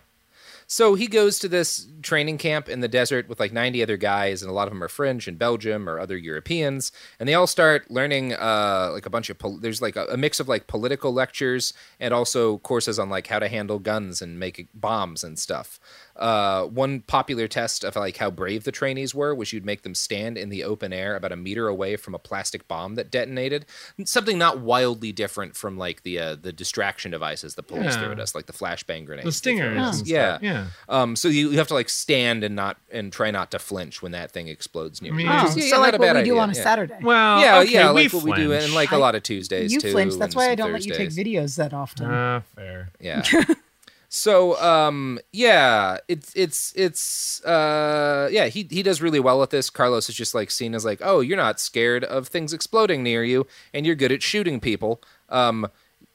So 0.71 0.93
he 0.93 1.07
goes 1.07 1.39
to 1.39 1.47
this 1.47 1.87
training 2.03 2.37
camp 2.37 2.69
in 2.69 2.79
the 2.79 2.87
desert 2.87 3.27
with 3.27 3.39
like 3.39 3.51
90 3.51 3.81
other 3.81 3.97
guys, 3.97 4.43
and 4.43 4.51
a 4.51 4.53
lot 4.53 4.67
of 4.67 4.71
them 4.71 4.83
are 4.83 4.87
French 4.87 5.27
and 5.27 5.37
Belgium 5.37 5.89
or 5.89 5.99
other 5.99 6.15
Europeans, 6.15 6.91
and 7.19 7.27
they 7.27 7.33
all 7.33 7.47
start 7.47 7.89
learning 7.89 8.33
uh, 8.33 8.91
like 8.93 9.07
a 9.07 9.09
bunch 9.09 9.31
of 9.31 9.39
pol- 9.39 9.57
there's 9.57 9.81
like 9.81 9.95
a, 9.95 10.05
a 10.11 10.15
mix 10.15 10.39
of 10.39 10.47
like 10.47 10.67
political 10.67 11.11
lectures 11.11 11.73
and 11.99 12.13
also 12.13 12.59
courses 12.59 12.99
on 12.99 13.09
like 13.09 13.25
how 13.25 13.39
to 13.39 13.47
handle 13.47 13.79
guns 13.79 14.21
and 14.21 14.39
make 14.39 14.67
bombs 14.75 15.23
and 15.23 15.39
stuff. 15.39 15.79
Uh, 16.15 16.65
one 16.65 16.99
popular 16.99 17.47
test 17.47 17.83
of 17.83 17.95
like 17.95 18.17
how 18.17 18.29
brave 18.29 18.63
the 18.65 18.71
trainees 18.71 19.15
were 19.15 19.33
was 19.33 19.51
you'd 19.53 19.65
make 19.65 19.81
them 19.83 19.95
stand 19.95 20.37
in 20.37 20.49
the 20.49 20.63
open 20.65 20.91
air 20.93 21.15
about 21.15 21.31
a 21.31 21.35
meter 21.35 21.67
away 21.67 21.95
from 21.95 22.13
a 22.13 22.19
plastic 22.19 22.67
bomb 22.67 22.93
that 22.95 23.09
detonated. 23.09 23.65
Something 24.03 24.37
not 24.37 24.59
wildly 24.59 25.13
different 25.13 25.55
from 25.55 25.77
like 25.79 26.03
the 26.03 26.19
uh, 26.19 26.35
the 26.35 26.53
distraction 26.53 27.09
devices 27.09 27.55
the 27.55 27.63
police 27.63 27.95
Yeah. 27.95 28.03
threw 28.03 28.11
at 28.11 28.19
us, 28.19 28.35
like 28.35 28.45
the 28.45 28.53
flashbang 28.53 29.05
grenades. 29.07 29.25
The 29.25 29.31
stingers. 29.31 29.75
Yeah. 29.75 29.87
and 29.87 29.95
stuff. 29.95 30.41
Yeah. 30.43 30.58
Yeah. 30.59 31.01
Um, 31.01 31.15
so 31.15 31.27
you, 31.27 31.51
you 31.51 31.57
have 31.57 31.67
to 31.69 31.73
like 31.73 31.89
stand 31.89 32.43
and 32.43 32.55
not 32.55 32.77
and 32.91 33.11
try 33.11 33.31
not 33.31 33.51
to 33.51 33.59
flinch 33.59 34.01
when 34.01 34.11
that 34.13 34.31
thing 34.31 34.47
explodes 34.47 35.01
near 35.01 35.13
I 35.13 35.15
mean, 35.15 35.25
you. 35.27 35.31
Oh, 35.33 35.53
which 35.55 35.63
yeah, 35.65 35.75
so 35.75 35.79
like 35.81 35.91
what 35.93 36.01
bad 36.01 36.15
we 36.17 36.23
do 36.23 36.31
idea, 36.33 36.41
on 36.41 36.49
a 36.49 36.53
yeah. 36.53 36.63
Saturday. 36.63 36.97
Well, 37.01 37.41
Yeah, 37.41 37.59
okay, 37.59 37.71
yeah, 37.71 37.91
we 37.93 38.03
like 38.03 38.13
what 38.13 38.23
we 38.23 38.33
do, 38.33 38.53
and 38.53 38.73
like 38.73 38.91
a 38.91 38.97
lot 38.97 39.15
of 39.15 39.23
Tuesdays 39.23 39.71
you 39.73 39.79
too. 39.79 39.91
flinch. 39.91 40.15
That's 40.15 40.35
why 40.35 40.49
I 40.51 40.55
don't 40.55 40.71
let 40.73 40.85
you 40.85 40.93
take 40.93 41.09
videos 41.09 41.55
that 41.57 41.73
often. 41.73 42.07
Ah, 42.09 42.41
fair. 42.55 42.89
Yeah. 42.99 43.23
so 44.11 44.59
um 44.61 45.19
yeah, 45.31 45.97
it's 46.07 46.33
it's 46.35 46.73
it's 46.75 47.43
uh 47.45 48.27
yeah, 48.31 48.47
he 48.47 48.67
he 48.69 48.81
does 48.81 49.01
really 49.01 49.19
well 49.19 49.43
at 49.43 49.51
this. 49.51 49.69
Carlos 49.69 50.09
is 50.09 50.15
just 50.15 50.33
like 50.33 50.49
seen 50.51 50.73
as 50.73 50.83
like, 50.83 50.99
"Oh, 51.03 51.19
you're 51.19 51.37
not 51.37 51.59
scared 51.59 52.03
of 52.03 52.27
things 52.27 52.51
exploding 52.53 53.03
near 53.03 53.23
you 53.23 53.45
and 53.73 53.85
you're 53.85 53.95
good 53.95 54.11
at 54.11 54.23
shooting 54.23 54.59
people." 54.59 55.01
Um 55.29 55.67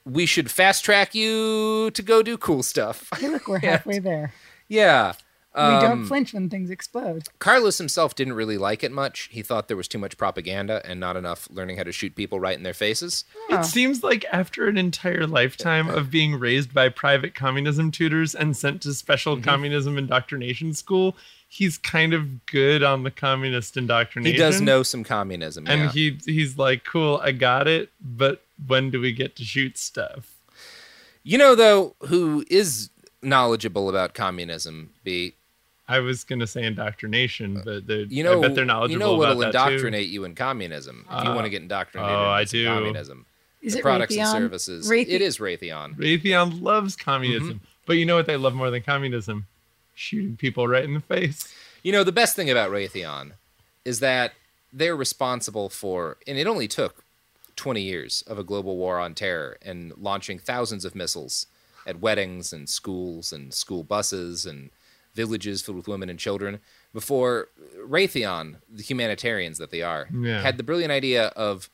we 0.04 0.26
should 0.26 0.50
fast 0.50 0.84
track 0.84 1.14
you 1.14 1.90
to 1.92 2.02
go 2.02 2.22
do 2.22 2.36
cool 2.36 2.62
stuff. 2.62 3.08
hey, 3.18 3.28
look, 3.28 3.48
we're 3.48 3.58
Yeah. 3.62 3.70
halfway 3.70 3.98
there. 3.98 4.32
yeah. 4.68 5.12
We 5.56 5.60
don't 5.60 5.84
Um, 6.00 6.06
flinch 6.06 6.32
when 6.34 6.50
things 6.50 6.68
explode. 6.68 7.28
Carlos 7.38 7.78
himself 7.78 8.14
didn't 8.16 8.32
really 8.32 8.58
like 8.58 8.82
it 8.82 8.90
much. 8.90 9.28
He 9.30 9.40
thought 9.42 9.68
there 9.68 9.76
was 9.76 9.86
too 9.86 9.98
much 9.98 10.16
propaganda 10.16 10.82
and 10.84 10.98
not 10.98 11.16
enough 11.16 11.46
learning 11.50 11.76
how 11.76 11.84
to 11.84 11.92
shoot 11.92 12.16
people 12.16 12.40
right 12.40 12.56
in 12.56 12.64
their 12.64 12.74
faces. 12.74 13.24
Oh. 13.50 13.60
It 13.60 13.64
seems 13.64 14.02
like 14.02 14.24
after 14.32 14.66
an 14.66 14.76
entire 14.76 15.26
lifetime 15.28 15.88
of 15.88 16.10
being 16.10 16.38
raised 16.38 16.74
by 16.74 16.88
private 16.88 17.34
communism 17.36 17.90
tutors 17.92 18.34
and 18.34 18.56
sent 18.56 18.82
to 18.82 18.92
special 18.94 19.36
Mm-hmm. 19.36 19.44
communism 19.44 19.96
indoctrination 19.96 20.72
school, 20.74 21.16
he's 21.48 21.78
kind 21.78 22.12
of 22.14 22.44
good 22.46 22.82
on 22.82 23.04
the 23.04 23.10
communist 23.12 23.76
indoctrination. 23.76 24.32
He 24.34 24.36
does 24.38 24.60
know 24.60 24.82
some 24.82 25.04
communism. 25.04 25.66
and 25.68 25.82
yeah. 25.82 25.90
he 25.92 26.18
he's 26.26 26.58
like, 26.58 26.82
"Cool, 26.84 27.20
I 27.22 27.30
got 27.32 27.68
it, 27.68 27.90
but 28.00 28.42
when 28.66 28.90
do 28.90 29.00
we 29.00 29.12
get 29.12 29.36
to 29.36 29.44
shoot 29.44 29.78
stuff?" 29.78 30.34
You 31.22 31.38
know, 31.38 31.54
though, 31.54 31.94
who 32.08 32.44
is 32.50 32.90
knowledgeable 33.22 33.88
about 33.88 34.14
communism? 34.14 34.90
Be 35.04 35.34
I 35.88 35.98
was 36.00 36.24
gonna 36.24 36.46
say 36.46 36.64
indoctrination, 36.64 37.60
but 37.64 37.86
they're, 37.86 38.00
Uh, 38.02 38.06
you 38.08 38.24
know, 38.24 38.38
I 38.38 38.42
bet 38.46 38.54
they're 38.54 38.64
knowledgeable 38.64 38.92
you 38.92 38.98
know 38.98 39.16
what'll 39.16 39.42
about 39.42 39.52
too. 39.52 39.58
indoctrinate 39.74 40.08
you 40.08 40.24
in 40.24 40.34
communism 40.34 41.04
if 41.10 41.24
you 41.24 41.30
Uh, 41.30 41.34
want 41.34 41.44
to 41.44 41.50
get 41.50 41.62
indoctrinated 41.62 42.14
oh, 42.16 42.22
I 42.24 42.40
into 42.42 42.50
some 42.50 42.58
do. 42.60 42.64
communism. 42.66 43.26
Is 43.62 43.72
the 43.74 43.78
it 43.78 43.82
products 43.82 44.16
and 44.16 44.28
services. 44.28 44.90
Raytheon- 44.90 45.08
It 45.08 45.22
is 45.22 45.38
Raytheon. 45.38 45.96
Raytheon 45.96 46.62
loves 46.62 46.96
communism, 46.96 47.48
Mm-hmm. 47.56 47.64
but 47.86 47.94
you 47.94 48.04
know 48.06 48.16
what 48.16 48.26
they 48.26 48.36
love 48.36 48.54
more 48.54 48.70
than 48.70 48.82
communism? 48.82 49.46
Shooting 49.94 50.36
people 50.36 50.66
right 50.68 50.84
in 50.84 50.94
the 50.94 51.00
face. 51.00 51.48
You 51.82 51.92
know, 51.92 52.02
the 52.04 52.12
best 52.12 52.34
thing 52.36 52.50
about 52.50 52.70
Raytheon 52.70 53.32
is 53.84 54.00
that 54.00 54.32
they're 54.72 54.96
responsible 54.96 55.68
for, 55.68 56.16
and 56.26 56.36
it 56.38 56.46
only 56.46 56.66
took 56.66 57.04
20 57.56 57.80
years 57.82 58.22
of 58.26 58.38
a 58.38 58.42
global 58.42 58.76
war 58.76 58.98
on 58.98 59.14
terror 59.14 59.56
and 59.62 59.92
launching 59.96 60.38
thousands 60.38 60.84
of 60.84 60.94
missiles 60.94 61.46
at 61.86 62.00
weddings 62.00 62.52
and 62.52 62.68
schools 62.68 63.32
and 63.32 63.52
school 63.54 63.82
buses 63.84 64.44
and 64.46 64.70
villages 65.14 65.62
filled 65.62 65.76
with 65.76 65.88
women 65.88 66.08
and 66.08 66.18
children 66.18 66.60
before 66.92 67.48
Raytheon, 67.78 68.56
the 68.72 68.82
humanitarians 68.82 69.58
that 69.58 69.70
they 69.70 69.82
are, 69.82 70.08
Yeah. 70.12 70.40
had 70.42 70.56
the 70.56 70.62
brilliant 70.62 70.92
idea 70.92 71.26
of 71.28 71.68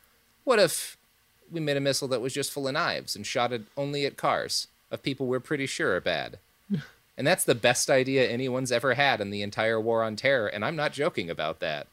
what 0.44 0.58
if 0.58 0.96
we 1.50 1.60
made 1.60 1.76
a 1.76 1.80
missile 1.80 2.08
that 2.08 2.20
was 2.20 2.32
just 2.32 2.52
full 2.52 2.68
of 2.68 2.74
knives 2.74 3.16
and 3.16 3.26
shot 3.26 3.52
it 3.52 3.62
only 3.76 4.04
at 4.06 4.16
cars 4.16 4.68
of 4.90 5.02
people 5.02 5.26
we're 5.26 5.40
pretty 5.40 5.66
sure 5.66 5.96
are 5.96 6.00
bad. 6.00 6.38
And 7.18 7.26
that's 7.26 7.44
the 7.44 7.54
best 7.54 7.90
idea 7.90 8.26
anyone's 8.30 8.72
ever 8.72 8.94
had 8.94 9.20
in 9.20 9.28
the 9.28 9.42
entire 9.42 9.78
war 9.78 10.02
on 10.02 10.16
terror. 10.16 10.46
And 10.46 10.64
I'm 10.64 10.74
not 10.74 10.94
joking 10.94 11.28
about 11.28 11.60
that. 11.60 11.86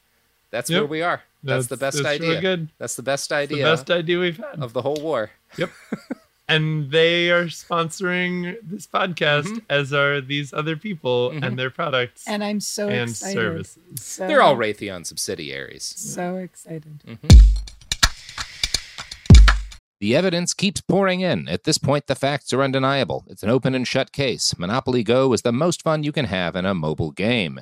That's 0.51 0.69
Yep. 0.69 0.79
where 0.83 0.87
we 0.87 1.01
are. 1.01 1.23
That's, 1.43 1.67
the 1.67 1.75
best 1.75 2.01
that's 2.01 2.19
really 2.21 2.37
idea. 2.37 2.41
good. 2.41 2.69
That's 2.77 2.95
the 2.95 3.03
best 3.03 3.33
idea. 3.33 3.57
The 3.57 3.71
best 3.71 3.91
idea 3.91 4.19
we've 4.19 4.37
had. 4.37 4.61
of 4.63 4.71
the 4.71 4.83
whole 4.83 4.95
war. 5.01 5.31
Yep. 5.57 5.69
and 6.47 6.91
they 6.91 7.29
are 7.31 7.45
sponsoring 7.45 8.55
this 8.63 8.87
podcast, 8.87 9.43
Mm-hmm. 9.43 9.57
as 9.69 9.91
are 9.93 10.21
these 10.21 10.53
other 10.53 10.75
people 10.77 11.31
and 11.31 11.57
their 11.59 11.69
products 11.69 12.25
And 12.27 12.43
I'm 12.43 12.59
so 12.59 12.87
and 12.89 13.09
excited. 13.09 13.33
services. 13.35 13.77
So, 14.01 14.27
They're 14.27 14.41
all 14.41 14.55
Raytheon 14.55 15.05
subsidiaries. 15.05 15.83
so 15.83 16.37
excited. 16.37 17.01
The 19.99 20.15
evidence 20.15 20.53
keeps 20.53 20.79
pouring 20.79 21.21
in. 21.21 21.47
At 21.47 21.63
this 21.63 21.79
point, 21.79 22.05
the 22.05 22.13
facts 22.13 22.53
are 22.53 22.61
undeniable. 22.61 23.25
It's 23.27 23.41
an 23.41 23.49
open 23.49 23.73
and 23.73 23.87
shut 23.87 24.11
case. 24.11 24.55
Monopoly 24.57 25.01
Go 25.03 25.33
is 25.33 25.41
the 25.41 25.51
most 25.51 25.81
fun 25.81 26.03
you 26.03 26.11
can 26.11 26.25
have 26.25 26.55
in 26.55 26.65
a 26.67 26.75
mobile 26.75 27.09
game. 27.11 27.61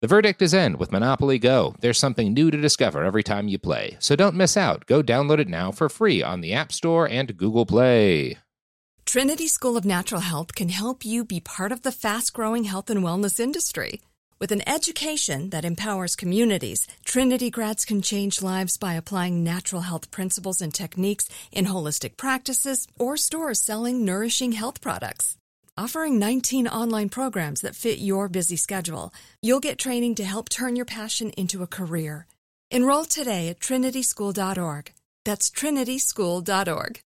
The 0.00 0.06
verdict 0.06 0.42
is 0.42 0.54
in 0.54 0.78
with 0.78 0.92
Monopoly 0.92 1.40
Go. 1.40 1.74
There's 1.80 1.98
something 1.98 2.32
new 2.32 2.52
to 2.52 2.60
discover 2.60 3.02
every 3.02 3.24
time 3.24 3.48
you 3.48 3.58
play. 3.58 3.96
So 3.98 4.14
don't 4.14 4.36
miss 4.36 4.56
out. 4.56 4.86
Go 4.86 5.02
download 5.02 5.40
it 5.40 5.48
now 5.48 5.72
for 5.72 5.88
free 5.88 6.22
on 6.22 6.40
the 6.40 6.52
App 6.52 6.70
Store 6.70 7.08
and 7.08 7.36
Google 7.36 7.66
Play. 7.66 8.38
Trinity 9.06 9.48
School 9.48 9.76
of 9.76 9.84
Natural 9.84 10.20
Health 10.20 10.54
can 10.54 10.68
help 10.68 11.04
you 11.04 11.24
be 11.24 11.40
part 11.40 11.72
of 11.72 11.82
the 11.82 11.90
fast 11.90 12.32
growing 12.32 12.62
health 12.62 12.90
and 12.90 13.00
wellness 13.02 13.40
industry. 13.40 14.00
With 14.38 14.52
an 14.52 14.62
education 14.68 15.50
that 15.50 15.64
empowers 15.64 16.14
communities, 16.14 16.86
Trinity 17.04 17.50
grads 17.50 17.84
can 17.84 18.00
change 18.00 18.40
lives 18.40 18.76
by 18.76 18.94
applying 18.94 19.42
natural 19.42 19.82
health 19.82 20.12
principles 20.12 20.60
and 20.60 20.72
techniques 20.72 21.28
in 21.50 21.66
holistic 21.66 22.16
practices 22.16 22.86
or 23.00 23.16
stores 23.16 23.60
selling 23.60 24.04
nourishing 24.04 24.52
health 24.52 24.80
products. 24.80 25.37
Offering 25.78 26.18
19 26.18 26.66
online 26.66 27.08
programs 27.08 27.60
that 27.60 27.76
fit 27.76 27.98
your 27.98 28.28
busy 28.28 28.56
schedule. 28.56 29.12
You'll 29.40 29.60
get 29.60 29.78
training 29.78 30.16
to 30.16 30.24
help 30.24 30.48
turn 30.48 30.74
your 30.74 30.84
passion 30.84 31.30
into 31.30 31.62
a 31.62 31.68
career. 31.68 32.26
Enroll 32.70 33.04
today 33.04 33.48
at 33.48 33.60
trinityschool.org. 33.60 34.92
That's 35.24 35.50
trinityschool.org. 35.50 37.00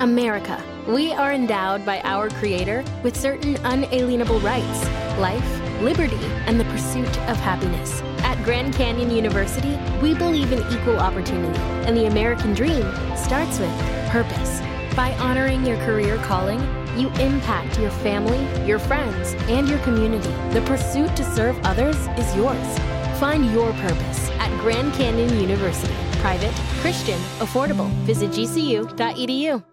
America. 0.00 0.62
We 0.88 1.12
are 1.12 1.32
endowed 1.32 1.86
by 1.86 2.00
our 2.00 2.28
Creator 2.30 2.84
with 3.02 3.16
certain 3.16 3.56
unalienable 3.64 4.40
rights 4.40 4.84
life, 5.18 5.80
liberty, 5.80 6.24
and 6.46 6.60
the 6.60 6.64
pursuit 6.66 7.18
of 7.28 7.36
happiness. 7.38 8.00
At 8.22 8.42
Grand 8.44 8.74
Canyon 8.74 9.10
University, 9.10 9.76
we 10.00 10.14
believe 10.14 10.52
in 10.52 10.60
equal 10.72 10.98
opportunity, 10.98 11.58
and 11.58 11.96
the 11.96 12.06
American 12.06 12.54
dream 12.54 12.82
starts 13.16 13.58
with 13.58 13.70
purpose. 14.10 14.60
By 14.94 15.14
honoring 15.18 15.66
your 15.66 15.76
career 15.78 16.16
calling, 16.18 16.60
you 16.98 17.08
impact 17.20 17.78
your 17.78 17.90
family, 17.90 18.38
your 18.66 18.78
friends, 18.78 19.34
and 19.48 19.68
your 19.68 19.78
community. 19.80 20.32
The 20.52 20.62
pursuit 20.62 21.14
to 21.16 21.24
serve 21.34 21.58
others 21.64 21.96
is 22.18 22.34
yours. 22.34 22.78
Find 23.18 23.50
your 23.52 23.72
purpose 23.74 24.30
at 24.32 24.50
Grand 24.60 24.92
Canyon 24.94 25.40
University. 25.40 25.94
Private, 26.20 26.52
Christian, 26.80 27.18
affordable. 27.38 27.88
Visit 28.04 28.30
gcu.edu. 28.30 29.64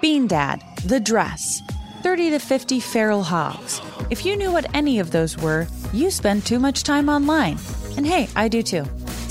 Bean 0.00 0.26
Dad, 0.26 0.62
The 0.84 1.00
Dress, 1.00 1.62
30 2.02 2.30
to 2.30 2.38
50 2.38 2.80
Feral 2.80 3.22
Hogs. 3.22 3.80
If 4.10 4.26
you 4.26 4.36
knew 4.36 4.52
what 4.52 4.66
any 4.74 4.98
of 4.98 5.10
those 5.10 5.38
were, 5.38 5.66
you 5.92 6.10
spend 6.10 6.44
too 6.44 6.58
much 6.58 6.82
time 6.82 7.08
online. 7.08 7.58
And 7.96 8.06
hey, 8.06 8.28
I 8.36 8.48
do 8.48 8.62
too. 8.62 8.84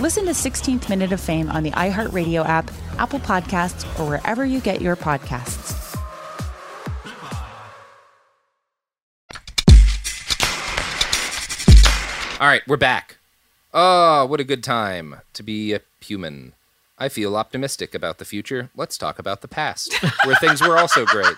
Listen 0.00 0.24
to 0.24 0.32
16th 0.32 0.88
Minute 0.88 1.12
of 1.12 1.20
Fame 1.20 1.48
on 1.48 1.62
the 1.62 1.70
iHeartRadio 1.70 2.44
app, 2.44 2.68
Apple 2.98 3.20
Podcasts, 3.20 3.84
or 3.98 4.08
wherever 4.08 4.44
you 4.44 4.58
get 4.60 4.82
your 4.82 4.96
podcasts. 4.96 5.72
All 12.40 12.48
right, 12.48 12.62
we're 12.66 12.76
back. 12.76 13.18
Oh, 13.72 14.26
what 14.26 14.40
a 14.40 14.44
good 14.44 14.64
time 14.64 15.20
to 15.32 15.44
be 15.44 15.72
a 15.72 15.80
human. 16.00 16.54
I 16.98 17.08
feel 17.08 17.36
optimistic 17.36 17.94
about 17.94 18.18
the 18.18 18.24
future. 18.24 18.70
Let's 18.74 18.98
talk 18.98 19.20
about 19.20 19.42
the 19.42 19.48
past, 19.48 19.94
where 20.24 20.34
things 20.36 20.60
were 20.60 20.76
also 20.76 21.06
great. 21.06 21.36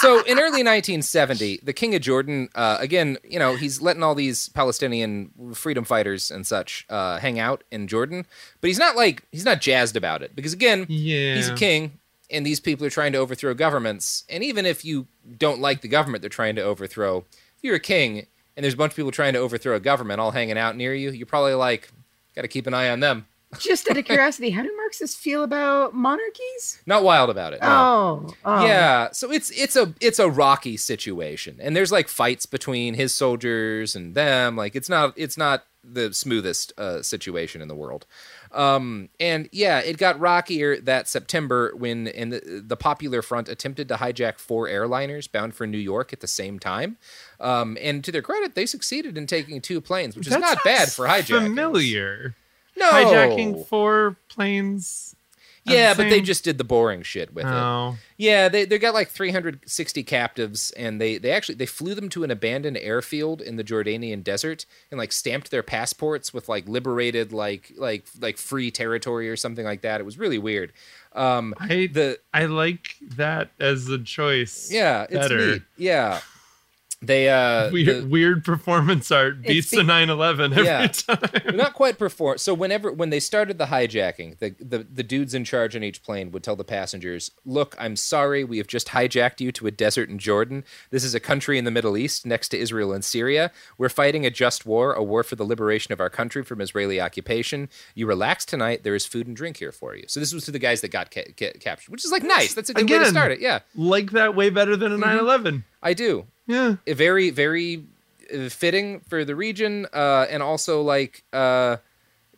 So, 0.00 0.20
in 0.22 0.38
early 0.38 0.62
1970, 0.62 1.60
the 1.62 1.72
King 1.72 1.94
of 1.94 2.02
Jordan, 2.02 2.48
uh, 2.54 2.76
again, 2.78 3.18
you 3.24 3.38
know, 3.38 3.56
he's 3.56 3.80
letting 3.82 4.02
all 4.02 4.14
these 4.14 4.48
Palestinian 4.50 5.30
freedom 5.54 5.84
fighters 5.84 6.30
and 6.30 6.46
such 6.46 6.86
uh, 6.88 7.18
hang 7.18 7.38
out 7.40 7.64
in 7.72 7.88
Jordan, 7.88 8.24
but 8.60 8.68
he's 8.68 8.78
not 8.78 8.94
like, 8.96 9.24
he's 9.32 9.44
not 9.44 9.60
jazzed 9.60 9.96
about 9.96 10.22
it 10.22 10.36
because, 10.36 10.52
again, 10.52 10.86
Yeah. 10.88 11.34
he's 11.34 11.48
a 11.48 11.54
king 11.54 11.98
and 12.30 12.46
these 12.46 12.60
people 12.60 12.86
are 12.86 12.90
trying 12.90 13.12
to 13.12 13.18
overthrow 13.18 13.54
governments. 13.54 14.24
And 14.28 14.44
even 14.44 14.66
if 14.66 14.84
you 14.84 15.06
don't 15.36 15.60
like 15.60 15.80
the 15.80 15.88
government 15.88 16.22
they're 16.22 16.28
trying 16.28 16.54
to 16.56 16.62
overthrow, 16.62 17.24
if 17.56 17.62
you're 17.62 17.74
a 17.76 17.80
king 17.80 18.26
and 18.56 18.62
there's 18.64 18.74
a 18.74 18.76
bunch 18.76 18.92
of 18.92 18.96
people 18.96 19.10
trying 19.10 19.32
to 19.32 19.38
overthrow 19.40 19.74
a 19.74 19.80
government 19.80 20.20
all 20.20 20.30
hanging 20.30 20.58
out 20.58 20.76
near 20.76 20.94
you, 20.94 21.10
you're 21.10 21.26
probably 21.26 21.54
like, 21.54 21.90
got 22.36 22.42
to 22.42 22.48
keep 22.48 22.66
an 22.68 22.74
eye 22.74 22.88
on 22.90 23.00
them. 23.00 23.26
Just 23.58 23.88
out 23.90 23.96
of 23.96 24.04
curiosity, 24.04 24.50
how 24.50 24.62
do 24.62 24.70
Marxists 24.76 25.16
feel 25.16 25.42
about 25.42 25.94
monarchies? 25.94 26.82
Not 26.84 27.02
wild 27.02 27.30
about 27.30 27.54
it. 27.54 27.62
no. 27.62 27.68
Oh, 27.68 28.34
oh. 28.44 28.66
Yeah, 28.66 29.10
so 29.12 29.32
it's 29.32 29.50
it's 29.50 29.74
a 29.74 29.94
it's 30.00 30.18
a 30.18 30.28
rocky 30.28 30.76
situation, 30.76 31.56
and 31.60 31.74
there's 31.74 31.90
like 31.90 32.08
fights 32.08 32.44
between 32.44 32.94
his 32.94 33.14
soldiers 33.14 33.96
and 33.96 34.14
them. 34.14 34.54
Like 34.54 34.76
it's 34.76 34.90
not 34.90 35.14
it's 35.16 35.38
not 35.38 35.64
the 35.82 36.12
smoothest 36.12 36.72
uh, 36.78 37.02
situation 37.02 37.62
in 37.62 37.68
the 37.68 37.74
world. 37.74 38.04
Um, 38.52 39.08
and 39.18 39.48
yeah, 39.52 39.78
it 39.78 39.96
got 39.96 40.20
rockier 40.20 40.80
that 40.82 41.08
September 41.08 41.72
when 41.74 42.08
and 42.08 42.32
the, 42.32 42.62
the 42.66 42.76
Popular 42.76 43.22
Front 43.22 43.48
attempted 43.48 43.88
to 43.88 43.94
hijack 43.94 44.38
four 44.38 44.68
airliners 44.68 45.30
bound 45.30 45.54
for 45.54 45.66
New 45.66 45.78
York 45.78 46.12
at 46.12 46.20
the 46.20 46.26
same 46.26 46.58
time. 46.58 46.98
Um, 47.40 47.78
and 47.80 48.04
to 48.04 48.12
their 48.12 48.22
credit, 48.22 48.54
they 48.54 48.66
succeeded 48.66 49.16
in 49.16 49.26
taking 49.26 49.60
two 49.62 49.80
planes, 49.80 50.16
which 50.16 50.26
is 50.26 50.36
not 50.36 50.62
bad 50.64 50.88
sounds 50.88 50.94
for 50.94 51.06
hijacking. 51.06 51.44
Familiar. 51.44 52.34
No, 52.78 52.90
Hijacking 52.90 53.66
four 53.66 54.16
planes. 54.28 55.16
Yeah, 55.64 55.94
but 55.94 56.08
they 56.08 56.20
just 56.20 56.44
did 56.44 56.58
the 56.58 56.64
boring 56.64 57.02
shit 57.02 57.34
with 57.34 57.44
it. 57.44 57.52
Oh. 57.52 57.96
Yeah, 58.16 58.48
they 58.48 58.64
they 58.64 58.78
got 58.78 58.94
like 58.94 59.08
360 59.08 60.02
captives, 60.04 60.70
and 60.72 61.00
they 61.00 61.18
they 61.18 61.30
actually 61.30 61.56
they 61.56 61.66
flew 61.66 61.94
them 61.94 62.08
to 62.10 62.24
an 62.24 62.30
abandoned 62.30 62.78
airfield 62.78 63.40
in 63.40 63.56
the 63.56 63.64
Jordanian 63.64 64.24
desert 64.24 64.66
and 64.90 64.98
like 64.98 65.12
stamped 65.12 65.50
their 65.50 65.62
passports 65.62 66.32
with 66.32 66.48
like 66.48 66.68
liberated 66.68 67.32
like 67.32 67.72
like 67.76 68.06
like 68.18 68.38
free 68.38 68.70
territory 68.70 69.28
or 69.28 69.36
something 69.36 69.64
like 69.64 69.82
that. 69.82 70.00
It 70.00 70.04
was 70.04 70.18
really 70.18 70.38
weird. 70.38 70.72
Um, 71.12 71.54
I 71.58 71.88
the 71.92 72.18
I 72.32 72.46
like 72.46 72.94
that 73.16 73.50
as 73.60 73.88
a 73.88 73.98
choice. 73.98 74.70
yeah, 74.72 75.04
it's 75.04 75.14
better. 75.14 75.52
neat. 75.52 75.62
Yeah, 75.76 76.20
they 77.00 77.28
uh 77.28 77.70
Weird, 77.72 78.02
the- 78.02 78.06
weird 78.08 78.44
performance 78.44 79.10
art 79.12 79.42
beats 79.42 79.70
be- 79.70 79.76
the 79.76 79.84
911 79.84 80.52
every 80.52 80.64
Yeah. 80.64 80.86
time. 80.88 81.56
not 81.56 81.74
quite 81.74 81.96
perform. 81.98 82.38
So 82.38 82.52
whenever 82.54 82.90
when 82.92 83.10
they 83.10 83.20
started 83.20 83.56
the 83.58 83.66
hijacking, 83.66 84.38
the, 84.38 84.56
the 84.58 84.78
the 84.78 85.02
dudes 85.04 85.32
in 85.32 85.44
charge 85.44 85.76
on 85.76 85.84
each 85.84 86.02
plane 86.02 86.32
would 86.32 86.42
tell 86.42 86.56
the 86.56 86.64
passengers, 86.64 87.30
"Look, 87.44 87.76
I'm 87.78 87.94
sorry, 87.94 88.42
we 88.42 88.58
have 88.58 88.66
just 88.66 88.88
hijacked 88.88 89.40
you 89.40 89.52
to 89.52 89.66
a 89.68 89.70
desert 89.70 90.08
in 90.08 90.18
Jordan. 90.18 90.64
This 90.90 91.04
is 91.04 91.14
a 91.14 91.20
country 91.20 91.56
in 91.56 91.64
the 91.64 91.70
Middle 91.70 91.96
East 91.96 92.26
next 92.26 92.48
to 92.48 92.58
Israel 92.58 92.92
and 92.92 93.04
Syria. 93.04 93.52
We're 93.78 93.88
fighting 93.88 94.26
a 94.26 94.30
just 94.30 94.66
war, 94.66 94.92
a 94.92 95.02
war 95.02 95.22
for 95.22 95.36
the 95.36 95.44
liberation 95.44 95.92
of 95.92 96.00
our 96.00 96.10
country 96.10 96.42
from 96.42 96.60
Israeli 96.60 97.00
occupation. 97.00 97.68
You 97.94 98.06
relax 98.06 98.44
tonight. 98.44 98.82
There 98.82 98.94
is 98.96 99.06
food 99.06 99.28
and 99.28 99.36
drink 99.36 99.58
here 99.58 99.72
for 99.72 99.94
you." 99.94 100.04
So 100.08 100.18
this 100.18 100.32
was 100.34 100.44
to 100.46 100.50
the 100.50 100.58
guys 100.58 100.80
that 100.80 100.90
got 100.90 101.12
ca- 101.14 101.32
ca- 101.38 101.52
captured, 101.60 101.92
which 101.92 102.04
is 102.04 102.10
like 102.10 102.24
nice. 102.24 102.54
That's 102.54 102.70
a 102.70 102.74
good 102.74 102.90
way 102.90 102.98
to 102.98 103.06
start 103.06 103.30
it. 103.30 103.40
Yeah, 103.40 103.60
Like 103.76 104.10
that 104.12 104.34
way 104.34 104.50
better 104.50 104.76
than 104.76 104.90
a 104.92 104.96
Mm-hmm. 104.96 105.04
911. 105.10 105.64
I 105.80 105.94
do 105.94 106.26
Yeah. 106.48 106.76
very 106.86 107.30
very 107.30 107.84
uh, 108.34 108.48
fitting 108.48 109.00
for 109.08 109.24
the 109.24 109.36
region 109.36 109.86
uh 109.92 110.26
and 110.28 110.42
also 110.42 110.82
like 110.82 111.22
uh 111.32 111.76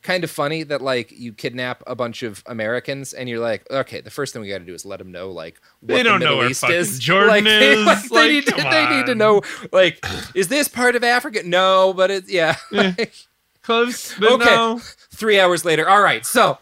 kind 0.02 0.24
of 0.24 0.30
funny 0.30 0.62
that 0.62 0.80
like 0.82 1.12
you 1.12 1.32
kidnap 1.32 1.82
a 1.86 1.94
bunch 1.94 2.22
of 2.22 2.42
Americans 2.46 3.12
and 3.12 3.28
you're 3.28 3.38
like 3.38 3.70
okay 3.70 4.00
the 4.00 4.10
first 4.10 4.32
thing 4.32 4.40
we 4.42 4.48
got 4.48 4.58
to 4.58 4.64
do 4.64 4.72
is 4.74 4.84
let 4.86 4.98
them 4.98 5.12
know 5.12 5.30
like 5.30 5.60
what 5.80 5.94
They 5.96 6.02
don't 6.02 6.20
the 6.20 6.24
know 6.26 6.36
where 6.38 6.50
East 6.50 6.62
fucking 6.62 6.76
is. 6.76 6.98
Jordan 7.08 7.28
like, 7.28 7.44
they, 7.60 7.72
is. 7.72 7.86
like, 7.86 8.08
they, 8.08 8.14
Like, 8.16 8.30
need 8.30 8.46
to, 8.46 8.54
they 8.54 8.96
need 8.96 9.06
to 9.06 9.14
know 9.14 9.42
like 9.72 10.04
is 10.34 10.48
this 10.48 10.68
part 10.68 10.96
of 10.96 11.04
Africa? 11.04 11.42
No 11.44 11.92
but 11.94 12.10
it's 12.10 12.30
yeah. 12.30 12.56
Like, 12.72 13.14
Close, 13.62 14.14
but 14.18 14.32
okay. 14.32 14.44
no. 14.46 14.80
three 15.12 15.38
hours 15.38 15.64
later. 15.66 15.86
All 15.88 16.00
right 16.02 16.24
so 16.24 16.58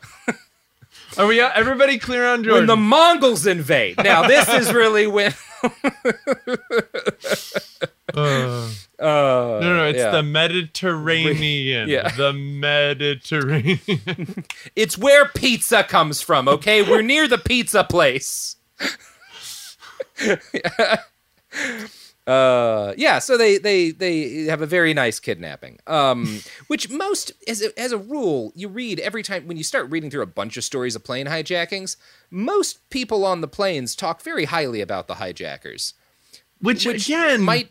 Are 1.18 1.26
we 1.26 1.40
everybody 1.40 1.98
clear 1.98 2.26
on 2.26 2.44
Jordan? 2.44 2.60
when 2.60 2.66
the 2.66 2.76
Mongols 2.76 3.46
invade 3.46 3.96
now 4.02 4.26
this 4.26 4.48
is 4.48 4.72
really 4.72 5.06
when 5.06 5.34
Uh, 8.14 8.68
uh 8.98 9.58
no, 9.60 9.60
no, 9.60 9.84
it's 9.86 9.98
yeah. 9.98 10.10
the 10.10 10.22
Mediterranean. 10.22 11.88
Yeah. 11.88 12.08
The 12.08 12.32
Mediterranean. 12.32 13.80
It's 14.76 14.96
where 14.96 15.28
pizza 15.28 15.84
comes 15.84 16.20
from, 16.22 16.48
okay? 16.48 16.82
We're 16.82 17.02
near 17.02 17.28
the 17.28 17.38
pizza 17.38 17.84
place. 17.84 18.56
uh 22.28 22.92
yeah 22.96 23.18
so 23.18 23.36
they 23.36 23.58
they 23.58 23.90
they 23.90 24.44
have 24.44 24.62
a 24.62 24.66
very 24.66 24.92
nice 24.94 25.18
kidnapping. 25.18 25.78
Um 25.86 26.40
which 26.68 26.90
most 26.90 27.32
as 27.48 27.62
a, 27.62 27.78
as 27.80 27.92
a 27.92 27.98
rule 27.98 28.52
you 28.54 28.68
read 28.68 29.00
every 29.00 29.22
time 29.22 29.46
when 29.46 29.56
you 29.56 29.64
start 29.64 29.90
reading 29.90 30.10
through 30.10 30.22
a 30.22 30.26
bunch 30.26 30.56
of 30.56 30.64
stories 30.64 30.94
of 30.94 31.02
plane 31.02 31.26
hijackings 31.26 31.96
most 32.30 32.88
people 32.90 33.24
on 33.24 33.40
the 33.40 33.48
planes 33.48 33.96
talk 33.96 34.22
very 34.22 34.46
highly 34.46 34.80
about 34.80 35.08
the 35.08 35.14
hijackers. 35.14 35.94
Which, 36.60 36.86
which 36.86 37.06
again, 37.06 37.42
might 37.42 37.70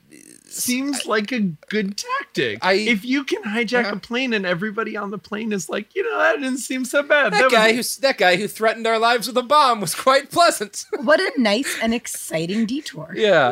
seems 0.51 1.05
like 1.05 1.31
a 1.31 1.39
good 1.69 1.97
tactic. 1.97 2.59
I- 2.61 2.73
if 2.73 3.03
you 3.05 3.23
can 3.23 3.43
hijack 3.43 3.83
Yeah. 3.83 3.91
a 3.93 3.95
plane 3.97 4.33
and 4.33 4.45
everybody 4.45 4.95
on 4.97 5.11
the 5.11 5.17
plane 5.17 5.51
is 5.53 5.69
like, 5.69 5.95
you 5.95 6.03
know, 6.03 6.17
that 6.17 6.35
didn't 6.39 6.57
seem 6.59 6.85
so 6.85 7.03
bad. 7.03 7.33
That 7.33 7.43
was- 7.45 7.53
guy 7.53 7.73
who 7.73 7.83
that 8.01 8.17
guy 8.17 8.35
who 8.37 8.47
threatened 8.47 8.87
our 8.87 8.99
lives 8.99 9.27
with 9.27 9.37
a 9.37 9.43
bomb 9.43 9.81
was 9.81 9.95
quite 9.95 10.31
pleasant. 10.31 10.85
What 10.99 11.19
a 11.19 11.31
nice 11.37 11.77
and 11.81 11.93
exciting 11.93 12.65
detour. 12.65 13.13
yeah. 13.15 13.51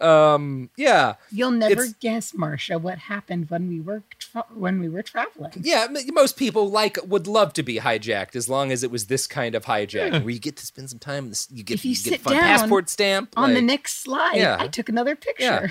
Um 0.00 0.68
yeah. 0.76 1.14
You'll 1.32 1.50
never 1.52 1.72
It's- 1.84 1.94
guess, 2.00 2.34
Marcia, 2.34 2.78
what 2.78 2.98
happened 2.98 3.48
when 3.48 3.68
we 3.68 3.80
were 3.80 4.02
tra- 4.18 4.44
when 4.54 4.78
we 4.78 4.88
were 4.88 5.02
traveling. 5.02 5.52
Yeah, 5.62 5.86
most 6.12 6.36
people 6.36 6.68
like 6.70 6.98
would 7.06 7.26
love 7.26 7.52
to 7.54 7.62
be 7.62 7.78
hijacked 7.78 8.36
as 8.36 8.48
long 8.48 8.70
as 8.72 8.82
it 8.82 8.90
was 8.90 9.06
this 9.06 9.26
kind 9.26 9.54
of 9.54 9.64
hijack 9.64 10.22
where 10.22 10.30
you 10.30 10.38
get 10.38 10.56
to 10.58 10.66
spend 10.66 10.90
some 10.90 10.98
time. 10.98 11.32
You 11.50 11.62
get 11.62 11.74
If 11.76 11.84
you 11.86 11.94
get 11.94 11.98
sit 12.12 12.20
fun 12.20 12.34
down 12.34 12.42
passport 12.42 12.90
stamp 12.90 13.32
On 13.38 13.54
the 13.54 13.62
next 13.62 14.02
slide, 14.02 14.36
Yeah. 14.36 14.56
I 14.60 14.68
took 14.68 14.88
another 14.90 15.16
picture. 15.16 15.44
Yeah. 15.44 15.68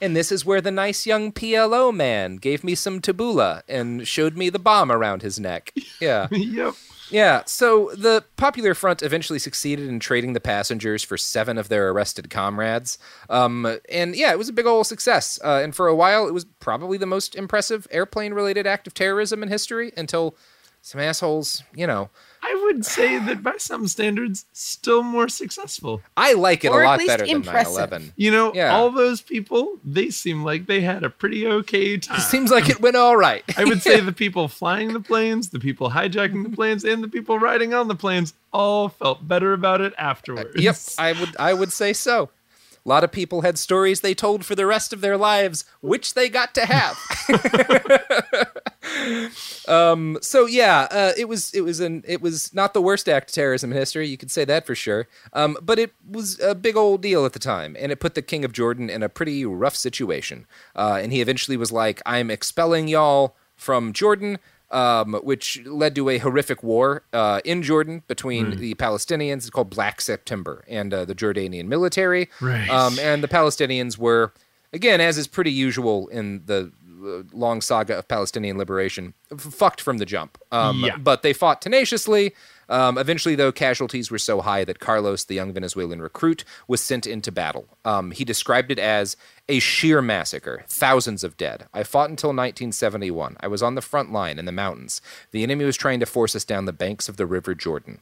And 0.00 0.14
this 0.14 0.30
is 0.30 0.44
where 0.44 0.60
the 0.60 0.70
nice 0.70 1.06
young 1.06 1.32
PLO 1.32 1.92
man 1.92 2.36
gave 2.36 2.62
me 2.62 2.74
some 2.74 3.00
tabula 3.00 3.62
and 3.68 4.06
showed 4.06 4.36
me 4.36 4.48
the 4.48 4.58
bomb 4.58 4.92
around 4.92 5.22
his 5.22 5.40
neck. 5.40 5.72
Yeah. 6.00 6.28
yep. 6.30 6.74
Yeah, 7.10 7.42
so 7.46 7.90
the 7.96 8.24
Popular 8.36 8.74
Front 8.74 9.02
eventually 9.02 9.40
succeeded 9.40 9.88
in 9.88 9.98
trading 9.98 10.32
the 10.32 10.40
passengers 10.40 11.02
for 11.02 11.16
seven 11.16 11.58
of 11.58 11.68
their 11.68 11.90
arrested 11.90 12.30
comrades. 12.30 12.98
Um, 13.28 13.78
and 13.90 14.14
yeah, 14.14 14.30
it 14.30 14.38
was 14.38 14.48
a 14.48 14.52
big 14.52 14.66
old 14.66 14.86
success. 14.86 15.40
Uh, 15.42 15.60
and 15.62 15.74
for 15.74 15.88
a 15.88 15.94
while, 15.94 16.28
it 16.28 16.34
was 16.34 16.44
probably 16.44 16.98
the 16.98 17.06
most 17.06 17.34
impressive 17.34 17.88
airplane 17.90 18.32
related 18.32 18.66
act 18.66 18.86
of 18.86 18.94
terrorism 18.94 19.42
in 19.42 19.48
history 19.48 19.90
until 19.96 20.36
some 20.82 21.00
assholes, 21.00 21.62
you 21.74 21.86
know. 21.86 22.10
I 22.50 22.62
would 22.64 22.86
say 22.86 23.18
that 23.18 23.42
by 23.42 23.56
some 23.58 23.86
standards, 23.88 24.46
still 24.52 25.02
more 25.02 25.28
successful. 25.28 26.00
I 26.16 26.32
like 26.32 26.64
it 26.64 26.70
Or 26.70 26.82
a 26.82 26.86
lot 26.86 26.98
least 26.98 27.08
better 27.08 27.26
than 27.26 27.42
9/11. 27.42 28.12
You 28.16 28.30
know, 28.30 28.54
Yeah. 28.54 28.74
all 28.74 28.90
those 28.90 29.20
people, 29.20 29.78
they 29.84 30.08
seem 30.08 30.42
like 30.44 30.64
they 30.66 30.80
had 30.80 31.04
a 31.04 31.10
pretty 31.10 31.46
okay 31.46 31.98
time. 31.98 32.16
It 32.18 32.22
Seems 32.22 32.50
like 32.50 32.70
it 32.70 32.80
went 32.80 32.96
all 32.96 33.16
right. 33.18 33.44
I 33.58 33.64
would 33.64 33.82
say 33.82 34.00
the 34.12 34.12
people 34.12 34.48
flying 34.48 34.94
the 34.94 35.00
planes, 35.00 35.50
the 35.50 35.60
people 35.60 35.90
hijacking 35.90 36.42
the 36.48 36.56
planes, 36.56 36.84
and 36.84 37.04
the 37.04 37.08
people 37.08 37.38
riding 37.38 37.74
on 37.74 37.88
the 37.88 37.94
planes 37.94 38.32
all 38.50 38.88
felt 38.88 39.28
better 39.28 39.52
about 39.52 39.82
it 39.82 39.92
afterwards. 39.98 40.56
Uh, 40.56 40.60
yep, 40.62 40.76
I 40.96 41.12
would 41.12 41.36
I 41.38 41.52
would 41.52 41.72
say 41.72 41.92
so. 41.92 42.30
A 42.86 42.88
lot 42.88 43.04
of 43.04 43.12
people 43.12 43.42
had 43.42 43.58
stories 43.58 44.00
they 44.00 44.14
told 44.14 44.46
for 44.46 44.54
the 44.54 44.64
rest 44.64 44.94
of 44.94 45.02
their 45.02 45.18
lives, 45.18 45.66
which 45.82 46.14
they 46.14 46.30
got 46.30 46.54
to 46.54 46.64
have. 46.64 46.96
um, 49.68 50.18
so 50.20 50.46
yeah, 50.46 50.88
uh, 50.90 51.12
it 51.16 51.28
was 51.28 51.52
it 51.54 51.62
was 51.62 51.80
an 51.80 52.04
it 52.06 52.20
was 52.20 52.54
not 52.54 52.74
the 52.74 52.82
worst 52.82 53.08
act 53.08 53.30
of 53.30 53.34
terrorism 53.34 53.72
in 53.72 53.78
history. 53.78 54.08
You 54.08 54.16
could 54.16 54.30
say 54.30 54.44
that 54.44 54.66
for 54.66 54.74
sure. 54.74 55.08
Um, 55.32 55.56
but 55.62 55.78
it 55.78 55.92
was 56.08 56.38
a 56.40 56.54
big 56.54 56.76
old 56.76 57.02
deal 57.02 57.24
at 57.24 57.32
the 57.32 57.38
time, 57.38 57.76
and 57.78 57.92
it 57.92 58.00
put 58.00 58.14
the 58.14 58.22
king 58.22 58.44
of 58.44 58.52
Jordan 58.52 58.90
in 58.90 59.02
a 59.02 59.08
pretty 59.08 59.44
rough 59.44 59.76
situation. 59.76 60.46
Uh, 60.76 60.98
and 61.02 61.12
he 61.12 61.20
eventually 61.20 61.56
was 61.56 61.72
like, 61.72 62.00
"I'm 62.06 62.30
expelling 62.30 62.88
y'all 62.88 63.36
from 63.56 63.92
Jordan." 63.92 64.38
um, 64.70 65.14
which 65.22 65.64
led 65.64 65.94
to 65.94 66.08
a 66.08 66.18
horrific 66.18 66.62
war 66.62 67.04
uh, 67.12 67.40
in 67.44 67.62
Jordan 67.62 68.02
between 68.06 68.56
the 68.58 68.74
Palestinians. 68.74 69.38
It's 69.38 69.50
called 69.50 69.70
Black 69.70 70.00
September 70.00 70.64
and 70.68 70.92
uh, 70.92 71.04
the 71.04 71.14
Jordanian 71.14 71.66
military. 71.66 72.28
Right. 72.40 72.68
Um, 72.68 72.98
and 72.98 73.22
the 73.22 73.28
Palestinians 73.28 73.96
were, 73.96 74.32
again, 74.72 75.00
as 75.00 75.16
is 75.16 75.26
pretty 75.26 75.52
usual 75.52 76.08
in 76.08 76.42
the 76.46 76.72
long 77.32 77.60
saga 77.60 77.96
of 77.98 78.08
Palestinian 78.08 78.58
liberation, 78.58 79.14
f- 79.32 79.40
fucked 79.40 79.80
from 79.80 79.98
the 79.98 80.06
jump. 80.06 80.38
Um, 80.52 80.82
Yeah. 80.84 80.96
But 80.96 81.22
they 81.22 81.32
fought 81.32 81.62
tenaciously. 81.62 82.34
Um, 82.70 82.98
eventually, 82.98 83.34
though, 83.34 83.50
casualties 83.50 84.10
were 84.10 84.18
so 84.18 84.42
high 84.42 84.62
that 84.64 84.78
Carlos, 84.78 85.24
the 85.24 85.34
young 85.34 85.54
Venezuelan 85.54 86.02
recruit, 86.02 86.44
was 86.66 86.82
sent 86.82 87.06
into 87.06 87.32
battle. 87.32 87.66
Um, 87.86 88.10
he 88.10 88.24
described 88.24 88.70
it 88.70 88.78
as 88.78 89.16
a 89.48 89.58
sheer 89.58 90.02
massacre, 90.02 90.64
thousands 90.68 91.24
of 91.24 91.38
dead. 91.38 91.66
I 91.72 91.82
fought 91.82 92.10
until 92.10 92.28
1971. 92.28 93.36
I 93.40 93.46
was 93.48 93.62
on 93.62 93.74
the 93.74 93.80
front 93.80 94.12
line 94.12 94.38
in 94.38 94.44
the 94.44 94.52
mountains. 94.52 95.00
The 95.30 95.42
enemy 95.42 95.64
was 95.64 95.76
trying 95.78 96.00
to 96.00 96.06
force 96.06 96.36
us 96.36 96.44
down 96.44 96.66
the 96.66 96.72
banks 96.74 97.08
of 97.08 97.16
the 97.16 97.24
River 97.26 97.54
Jordan. 97.54 98.00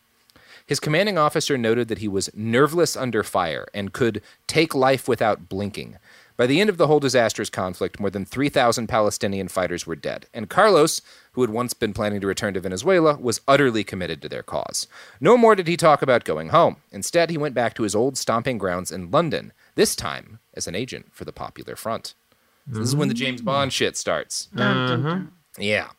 His 0.66 0.80
commanding 0.80 1.16
officer 1.16 1.56
noted 1.56 1.86
that 1.86 1.98
he 1.98 2.08
was 2.08 2.28
nerveless 2.34 2.96
under 2.96 3.22
fire 3.22 3.66
and 3.72 3.92
could 3.92 4.20
take 4.48 4.74
life 4.74 5.06
without 5.06 5.48
blinking. 5.48 5.96
By 6.36 6.46
the 6.46 6.60
end 6.60 6.68
of 6.68 6.76
the 6.76 6.86
whole 6.86 7.00
disastrous 7.00 7.48
conflict, 7.48 7.98
more 7.98 8.10
than 8.10 8.24
3,000 8.24 8.86
Palestinian 8.86 9.48
fighters 9.48 9.86
were 9.86 9.96
dead, 9.96 10.26
and 10.34 10.50
Carlos, 10.50 11.00
who 11.32 11.40
had 11.40 11.50
once 11.50 11.72
been 11.72 11.94
planning 11.94 12.20
to 12.20 12.26
return 12.26 12.54
to 12.54 12.60
Venezuela, 12.60 13.16
was 13.16 13.40
utterly 13.48 13.84
committed 13.84 14.20
to 14.22 14.28
their 14.28 14.42
cause. 14.42 14.86
No 15.20 15.36
more 15.36 15.54
did 15.54 15.68
he 15.68 15.76
talk 15.76 16.02
about 16.02 16.24
going 16.24 16.48
home. 16.48 16.76
Instead, 16.92 17.30
he 17.30 17.38
went 17.38 17.54
back 17.54 17.74
to 17.74 17.82
his 17.84 17.94
old 17.94 18.18
stomping 18.18 18.58
grounds 18.58 18.92
in 18.92 19.10
London, 19.10 19.52
this 19.74 19.96
time 19.96 20.40
as 20.54 20.66
an 20.66 20.74
agent 20.74 21.06
for 21.12 21.24
the 21.24 21.32
Popular 21.32 21.76
Front. 21.76 22.14
This 22.66 22.88
is 22.88 22.96
when 22.96 23.08
the 23.08 23.14
James 23.14 23.42
Bond 23.42 23.70
mm. 23.70 23.74
shit 23.74 23.96
starts. 23.96 24.48
Mm-hmm. 24.54 25.26
Yeah. 25.58 25.90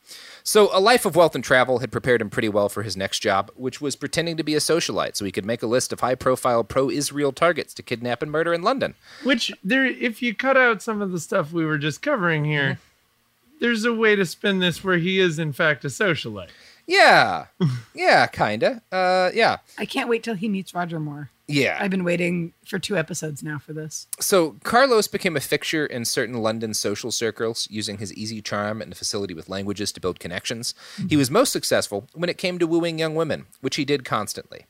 So, 0.47 0.69
a 0.71 0.79
life 0.79 1.05
of 1.05 1.17
wealth 1.17 1.35
and 1.35 1.43
travel 1.43 1.79
had 1.79 1.91
prepared 1.91 2.21
him 2.21 2.29
pretty 2.29 2.47
well 2.47 2.69
for 2.69 2.81
his 2.81 2.95
next 2.95 3.19
job, 3.19 3.51
which 3.57 3.81
was 3.81 3.97
pretending 3.97 4.37
to 4.37 4.43
be 4.43 4.55
a 4.55 4.59
socialite 4.59 5.17
so 5.17 5.25
he 5.25 5.31
could 5.33 5.45
make 5.45 5.61
a 5.61 5.67
list 5.67 5.91
of 5.91 5.99
high 5.99 6.15
profile 6.15 6.63
pro 6.63 6.89
Israel 6.89 7.33
targets 7.33 7.73
to 7.73 7.83
kidnap 7.83 8.21
and 8.21 8.31
murder 8.31 8.53
in 8.53 8.61
London. 8.61 8.95
Which 9.23 9.51
there, 9.61 9.85
if 9.85 10.21
you 10.21 10.33
cut 10.33 10.55
out 10.55 10.81
some 10.81 11.01
of 11.01 11.11
the 11.11 11.19
stuff 11.19 11.51
we 11.51 11.65
were 11.65 11.77
just 11.77 12.01
covering 12.01 12.45
here, 12.45 12.75
mm-hmm. 12.75 13.57
there's 13.59 13.83
a 13.83 13.93
way 13.93 14.15
to 14.15 14.25
spin 14.25 14.59
this 14.59 14.85
where 14.85 14.97
he 14.97 15.19
is 15.19 15.37
in 15.37 15.51
fact 15.51 15.83
a 15.83 15.89
socialite. 15.89 16.51
Yeah. 16.87 17.47
Yeah, 17.93 18.27
kinda. 18.27 18.83
Uh, 18.91 19.31
yeah. 19.33 19.57
I 19.79 19.85
can't 19.85 20.07
wait 20.07 20.21
till 20.21 20.35
he 20.35 20.47
meets 20.47 20.75
Roger 20.75 20.99
Moore. 20.99 21.31
Yeah. 21.47 21.77
I've 21.81 21.89
been 21.89 22.03
waiting 22.03 22.53
for 22.63 22.77
two 22.77 22.95
episodes 22.95 23.41
now 23.41 23.57
for 23.57 23.73
this. 23.73 24.05
So 24.19 24.57
Carlos 24.63 25.07
became 25.07 25.35
a 25.35 25.39
fixture 25.39 25.83
in 25.83 26.05
certain 26.05 26.35
London 26.43 26.75
social 26.75 27.09
circles, 27.11 27.67
using 27.71 27.97
his 27.97 28.13
easy 28.13 28.39
charm 28.39 28.79
and 28.83 28.95
facility 28.95 29.33
with 29.33 29.49
languages 29.49 29.91
to 29.93 29.99
build 29.99 30.19
connections. 30.19 30.75
He 31.09 31.17
was 31.17 31.31
most 31.31 31.51
successful 31.51 32.07
when 32.13 32.29
it 32.29 32.37
came 32.37 32.59
to 32.59 32.67
wooing 32.67 32.99
young 32.99 33.15
women, 33.15 33.47
which 33.61 33.77
he 33.77 33.85
did 33.85 34.05
constantly. 34.05 34.65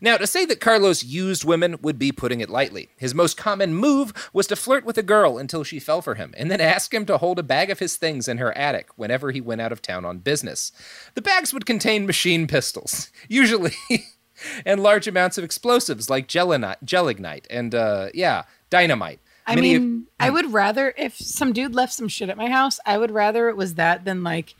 Now, 0.00 0.16
to 0.16 0.26
say 0.26 0.44
that 0.46 0.60
Carlos 0.60 1.02
used 1.04 1.44
women 1.44 1.76
would 1.82 1.98
be 1.98 2.12
putting 2.12 2.40
it 2.40 2.50
lightly. 2.50 2.88
His 2.96 3.14
most 3.14 3.36
common 3.36 3.74
move 3.74 4.12
was 4.32 4.46
to 4.48 4.56
flirt 4.56 4.84
with 4.84 4.98
a 4.98 5.02
girl 5.02 5.38
until 5.38 5.64
she 5.64 5.78
fell 5.78 6.02
for 6.02 6.14
him, 6.16 6.34
and 6.36 6.50
then 6.50 6.60
ask 6.60 6.92
him 6.92 7.06
to 7.06 7.18
hold 7.18 7.38
a 7.38 7.42
bag 7.42 7.70
of 7.70 7.78
his 7.78 7.96
things 7.96 8.28
in 8.28 8.38
her 8.38 8.56
attic 8.56 8.88
whenever 8.96 9.30
he 9.30 9.40
went 9.40 9.60
out 9.60 9.72
of 9.72 9.80
town 9.82 10.04
on 10.04 10.18
business. 10.18 10.72
The 11.14 11.22
bags 11.22 11.52
would 11.54 11.66
contain 11.66 12.06
machine 12.06 12.46
pistols, 12.46 13.10
usually, 13.28 13.72
and 14.66 14.82
large 14.82 15.06
amounts 15.08 15.38
of 15.38 15.44
explosives 15.44 16.10
like 16.10 16.28
gelignite 16.28 17.46
and, 17.50 17.74
uh, 17.74 18.08
yeah, 18.14 18.44
dynamite. 18.70 19.20
I 19.46 19.54
Many 19.54 19.74
of- 19.76 19.82
mean, 19.82 20.06
I 20.18 20.28
would 20.30 20.52
rather 20.52 20.92
if 20.96 21.14
some 21.16 21.52
dude 21.52 21.74
left 21.74 21.92
some 21.92 22.08
shit 22.08 22.28
at 22.28 22.36
my 22.36 22.50
house, 22.50 22.80
I 22.84 22.98
would 22.98 23.12
rather 23.12 23.48
it 23.48 23.56
was 23.56 23.74
that 23.74 24.04
than 24.04 24.24
like 24.24 24.54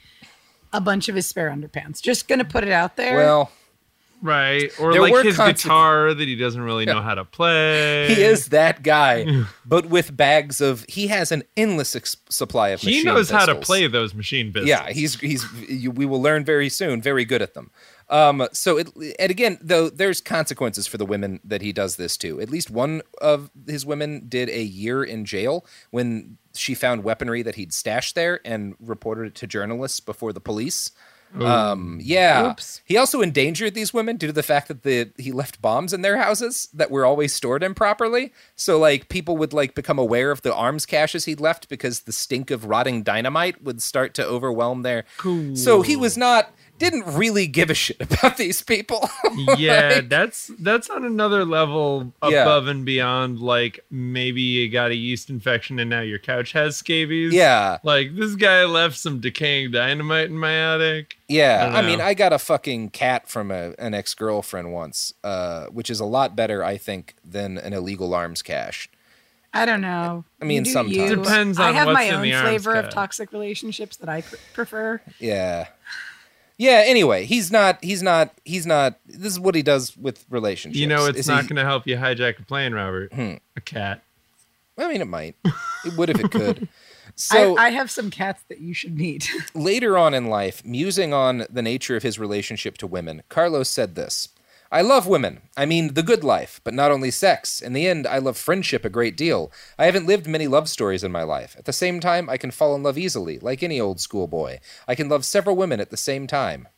a 0.73 0.81
bunch 0.81 1.09
of 1.09 1.17
his 1.17 1.27
spare 1.27 1.51
underpants. 1.51 2.01
Just 2.01 2.29
gonna 2.29 2.45
put 2.45 2.63
it 2.63 2.71
out 2.71 2.97
there. 2.97 3.17
well, 3.17 3.51
Right. 4.27 4.73
Or 4.81 4.93
There 4.93 5.03
like 5.03 5.25
his 5.25 5.37
guitar 5.37 6.13
that 6.13 6.27
he 6.27 6.35
doesn't 6.35 6.61
really 6.61 6.85
know 6.85 7.01
how 7.01 7.15
to 7.15 7.25
play. 7.25 8.13
He 8.13 8.23
is 8.23 8.49
that 8.49 8.83
guy, 8.83 9.45
but 9.65 9.87
with 9.87 10.17
bags 10.17 10.61
of. 10.61 10.85
He 10.89 11.07
has 11.07 11.31
an 11.31 11.45
endless 11.57 11.95
ex- 11.95 12.17
supply 12.29 12.71
of. 12.71 12.81
He 12.81 12.89
machine 12.89 13.05
knows 13.05 13.31
how 13.31 13.47
to 13.47 13.55
play 13.55 13.87
those 13.87 14.15
machine 14.15 14.53
pistols. 14.53 14.69
Yeah, 14.69 14.91
he's 14.91 15.21
he's. 15.21 15.47
You, 15.69 15.93
we 15.93 16.07
will 16.07 16.21
learn 16.21 16.45
very 16.45 16.69
soon. 16.69 17.01
Very 17.01 17.25
good 17.25 17.41
at 17.41 17.55
them. 17.55 17.71
Um. 18.09 18.49
So 18.53 18.79
it 18.79 18.89
and 19.19 19.31
again 19.31 19.59
though 19.61 19.89
there's 19.89 20.21
consequences 20.21 20.87
for 20.87 20.99
the 20.99 21.07
women 21.07 21.39
that 21.45 21.63
he 21.63 21.73
does 21.73 21.97
this 21.97 22.17
to. 22.19 22.41
At 22.41 22.51
least 22.51 22.69
one 22.69 23.03
of 23.21 23.51
his 23.67 23.87
women 23.87 24.27
did 24.29 24.49
a 24.49 24.63
year 24.63 25.05
in 25.05 25.25
jail 25.25 25.65
when 25.91 26.39
she 26.55 26.75
found 26.75 27.05
weaponry 27.05 27.43
that 27.43 27.55
he'd 27.55 27.73
stashed 27.73 28.15
there 28.15 28.41
and 28.45 28.75
reported 28.81 29.27
it 29.27 29.35
to 29.37 29.47
journalists 29.47 30.01
before 30.01 30.33
the 30.33 30.41
police. 30.41 30.91
Um, 31.45 31.99
yeah. 32.03 32.51
Oops. 32.51 32.81
He 32.85 32.97
also 32.97 33.21
endangered 33.21 33.75
these 33.75 33.93
women 33.93 34.17
due 34.17 34.29
to 34.29 34.33
the 34.33 34.43
fact 34.43 34.69
that 34.69 34.83
the 34.83 35.11
he 35.19 35.33
left 35.33 35.61
bombs 35.61 35.93
in 35.93 36.03
their 36.03 36.17
houses 36.17 36.69
that 36.73 36.91
were 36.91 37.05
always 37.05 37.35
stored 37.35 37.63
improperly. 37.63 38.33
So 38.55 38.79
like 38.79 39.09
people 39.09 39.37
would 39.37 39.53
like 39.53 39.75
become 39.75 39.99
aware 39.99 40.31
of 40.31 40.43
the 40.43 40.55
arms 40.55 40.87
caches 40.87 41.25
he'd 41.25 41.41
left 41.41 41.69
because 41.69 42.01
the 42.01 42.13
stink 42.13 42.51
of 42.51 42.67
rotting 42.67 43.03
dynamite 43.03 43.63
would 43.63 43.83
start 43.83 44.15
to 44.15 44.25
overwhelm 44.25 44.83
their. 44.83 45.05
So 45.57 45.83
he 45.83 45.97
was 45.97 46.17
not 46.17 46.53
didn't 46.79 47.05
really 47.15 47.47
give 47.47 47.71
a 47.71 47.75
shit 47.75 47.97
about 48.01 48.37
these 48.37 48.63
people. 48.63 49.09
yeah, 49.57 50.01
that's 50.01 50.51
that's 50.59 50.91
on 50.91 51.05
another 51.05 51.45
level 51.45 52.13
Yeah. 52.23 52.43
above 52.43 52.67
and 52.69 52.85
beyond. 52.85 53.39
Like 53.41 53.81
maybe 53.91 54.41
you 54.43 54.71
got 54.71 54.91
a 54.91 54.95
yeast 54.95 55.31
infection 55.31 55.79
and 55.79 55.89
now 55.91 56.01
your 56.01 56.19
couch 56.19 56.53
has 56.53 56.77
scabies. 56.77 57.33
yeah. 57.33 57.79
Like 57.83 58.15
this 58.17 58.35
guy 58.35 58.65
left 58.65 58.97
some 58.97 59.21
decaying 59.21 59.71
dynamite 59.71 60.27
in 60.31 60.39
my 60.39 60.55
attic. 60.75 61.17
Yeah, 61.29 61.71
I 61.75 61.79
I, 61.79 61.83
mean. 61.83 62.01
I 62.01 62.15
got 62.15 62.33
a 62.33 62.39
fucking 62.39 62.91
cat 62.91 63.29
from 63.29 63.51
a, 63.51 63.75
an 63.79 63.95
ex 63.95 64.15
girlfriend 64.15 64.73
once, 64.73 65.13
uh, 65.25 65.67
which 65.67 65.91
is 65.91 65.99
a 66.01 66.05
lot 66.05 66.37
better, 66.37 66.63
I 66.63 66.77
think, 66.77 67.15
than 67.25 67.59
an 67.59 67.73
illegal 67.73 68.15
arms 68.15 68.43
cache. 68.43 68.89
I 69.55 69.65
don't 69.65 69.81
know. 69.81 70.25
I 70.41 70.45
mean, 70.45 70.59
You 70.59 70.65
do 70.65 70.71
sometimes. 70.71 70.97
you. 70.97 71.17
Depends 71.17 71.59
I 71.59 71.73
have 71.73 71.87
what's 71.87 71.95
my 71.95 72.03
in 72.05 72.15
own 72.17 72.23
the 72.23 72.35
arms 72.35 72.47
flavor 72.49 72.75
of 72.75 72.91
toxic 72.91 73.33
relationships 73.33 73.97
that 73.97 74.09
I 74.09 74.21
pr- 74.21 74.37
prefer. 74.53 75.01
Yeah, 75.19 75.69
yeah. 76.59 76.83
Anyway, 76.87 77.25
he's 77.25 77.51
not. 77.51 77.83
He's 77.83 78.03
not. 78.03 78.33
He's 78.45 78.67
not. 78.67 78.99
This 79.07 79.33
is 79.33 79.41
what 79.41 79.55
he 79.55 79.63
does 79.63 79.97
with 79.97 80.25
relationships. 80.31 80.79
You 80.81 80.87
know, 80.87 81.07
it's 81.07 81.19
is 81.21 81.29
not 81.29 81.43
he- 81.43 81.49
going 81.49 81.57
to 81.57 81.65
help 81.65 81.87
you 81.87 81.97
hijack 81.97 82.39
a 82.39 82.43
plane, 82.45 82.73
Robert. 82.75 83.13
Hmm. 83.13 83.35
A 83.57 83.61
cat. 83.61 84.03
I 84.79 84.89
mean, 84.89 85.01
it 85.01 85.07
might. 85.07 85.37
It 85.85 85.97
would 85.97 86.11
if 86.11 86.19
it 86.19 86.33
could. 86.33 86.69
So 87.15 87.57
I, 87.57 87.67
I 87.67 87.71
have 87.71 87.93
some 87.93 88.11
cats 88.11 88.43
that 88.49 88.61
you 88.61 88.75
should 88.75 88.97
meet. 88.97 89.31
later 89.55 89.97
on 89.97 90.15
in 90.15 90.27
life, 90.27 90.65
musing 90.65 91.15
on 91.15 91.47
the 91.49 91.63
nature 91.63 91.95
of 91.97 92.03
his 92.03 92.19
relationship 92.19 92.77
to 92.79 92.89
women, 92.89 93.23
Carlos 93.29 93.69
said 93.69 93.95
this. 93.95 94.29
I 94.71 94.83
love 94.83 95.07
women. 95.07 95.43
I 95.57 95.65
mean, 95.65 95.95
the 95.95 96.03
good 96.03 96.25
life, 96.25 96.61
but 96.65 96.75
not 96.75 96.91
only 96.91 97.11
sex. 97.11 97.63
In 97.63 97.73
the 97.73 97.87
end, 97.87 98.07
I 98.07 98.19
love 98.19 98.37
friendship 98.37 98.85
a 98.85 98.89
great 98.91 99.17
deal. 99.17 99.53
I 99.79 99.87
haven't 99.87 100.07
lived 100.07 100.27
many 100.27 100.49
love 100.49 100.69
stories 100.69 101.05
in 101.05 101.13
my 101.13 101.23
life. 101.23 101.55
At 101.57 101.67
the 101.67 101.73
same 101.73 102.01
time, 102.01 102.29
I 102.29 102.37
can 102.37 102.51
fall 102.51 102.75
in 102.75 102.83
love 102.83 102.99
easily, 102.99 103.39
like 103.39 103.63
any 103.63 103.81
old 103.81 104.01
schoolboy. 104.01 104.59
I 104.89 104.97
can 104.97 105.09
love 105.09 105.25
several 105.25 105.57
women 105.57 105.81
at 105.81 105.91
the 105.91 105.97
same 105.97 106.27
time. 106.27 106.69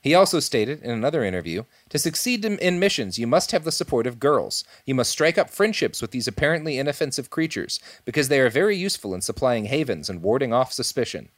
He 0.00 0.14
also 0.14 0.40
stated 0.40 0.82
in 0.82 0.90
another 0.90 1.24
interview 1.24 1.64
To 1.88 1.98
succeed 1.98 2.44
in, 2.44 2.78
missions, 2.78 3.18
you 3.18 3.26
must 3.26 3.52
have 3.52 3.64
the 3.64 3.72
support 3.72 4.06
of 4.06 4.20
girls. 4.20 4.64
You 4.84 4.94
must 4.94 5.10
strike 5.10 5.38
up 5.38 5.50
friendships 5.50 6.02
with 6.02 6.10
these 6.10 6.28
apparently 6.28 6.78
inoffensive 6.78 7.30
creatures, 7.30 7.80
because 8.04 8.28
they 8.28 8.40
are 8.40 8.50
very 8.50 8.76
useful 8.76 9.14
in 9.14 9.20
supplying 9.20 9.66
havens 9.66 10.10
and 10.10 10.22
warding 10.22 10.52
off 10.52 10.72
suspicion. 10.72 11.28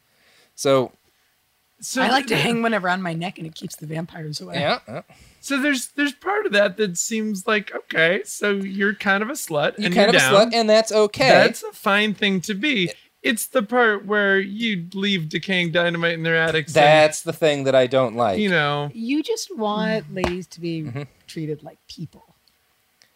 So, 0.55 0.93
So 1.81 2.01
I 2.01 2.09
like 2.09 2.27
to 2.27 2.35
hang 2.37 2.61
one 2.61 2.73
around 2.73 3.01
my 3.01 3.13
neck 3.13 3.37
and 3.37 3.45
it 3.45 3.53
keeps 3.53 3.75
the 3.75 3.85
vampires 3.85 4.39
away. 4.41 4.55
yeah. 4.59 4.79
yeah. 4.87 5.01
So 5.41 5.61
there's 5.61 5.87
there's 5.89 6.13
part 6.13 6.45
of 6.47 6.53
that 6.53 6.77
that 6.77 6.97
seems 6.97 7.45
like 7.45 7.73
okay, 7.75 8.21
so 8.25 8.51
you're 8.51 8.95
kind 8.95 9.21
of 9.21 9.29
a 9.29 9.33
slut 9.33 9.77
You're 9.77 9.87
and 9.87 9.95
kind 9.95 10.11
you're 10.13 10.21
of 10.21 10.33
a 10.33 10.35
slut, 10.35 10.53
and 10.53 10.67
that's 10.69 10.91
okay. 10.91 11.29
That's 11.29 11.61
a 11.63 11.71
fine 11.73 12.13
thing 12.15 12.41
to 12.41 12.53
be. 12.55 12.91
It's 13.21 13.47
the 13.47 13.61
part 13.63 14.05
where 14.05 14.39
you 14.39 14.85
leave 14.93 15.29
decaying 15.29 15.71
dynamite 15.71 16.13
in 16.13 16.23
their 16.23 16.35
attics. 16.37 16.75
and, 16.75 16.83
That's 16.83 17.21
the 17.23 17.33
thing 17.33 17.63
that 17.65 17.73
I 17.75 17.87
don't 17.87 18.15
like. 18.15 18.39
you 18.39 18.49
know. 18.49 18.89
You 18.93 19.21
just 19.23 19.55
want 19.55 20.13
ladies 20.13 20.47
to 20.47 20.61
be 20.61 20.83
Mm-hmm. 20.83 21.03
treated 21.27 21.61
like 21.63 21.79
people. 21.87 22.35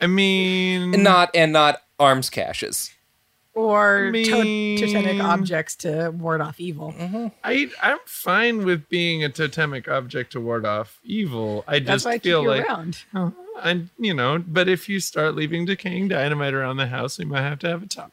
I 0.02 0.08
mean, 0.08 0.94
and 0.94 1.04
not 1.04 1.30
and 1.36 1.52
not 1.54 1.82
arms 2.00 2.30
caches. 2.30 2.92
Or 3.60 4.12
I 4.14 4.24
to- 4.24 4.78
totemic 4.78 5.22
objects 5.24 5.76
to 5.78 6.12
ward 6.12 6.42
off 6.42 6.60
evil. 6.60 6.94
Mm-hmm. 6.98 7.28
I 7.44 7.70
I'm 7.82 8.00
fine 8.06 8.64
with 8.66 8.88
being 8.90 9.24
a 9.24 9.30
totemic 9.30 9.88
object 9.88 10.32
to 10.34 10.42
ward 10.42 10.66
off 10.66 11.00
evil. 11.04 11.64
I 11.68 11.80
That's 11.80 11.88
just 12.04 12.06
why 12.06 12.12
I 12.12 12.16
keep 12.16 12.24
feel 12.24 12.44
you 12.44 12.50
like 12.50 12.66
around. 12.70 12.98
and 13.62 13.90
you 14.00 14.14
know, 14.14 14.44
but 14.48 14.68
if 14.70 14.88
you 14.88 15.00
start 15.00 15.36
leaving 15.36 15.66
decaying 15.66 16.08
dynamite 16.08 16.54
around 16.54 16.78
the 16.78 16.88
house, 16.88 17.18
we 17.20 17.26
might 17.26 17.42
have 17.42 17.60
to 17.60 17.68
have 17.70 17.84
a 17.84 17.88
talk. 17.88 18.12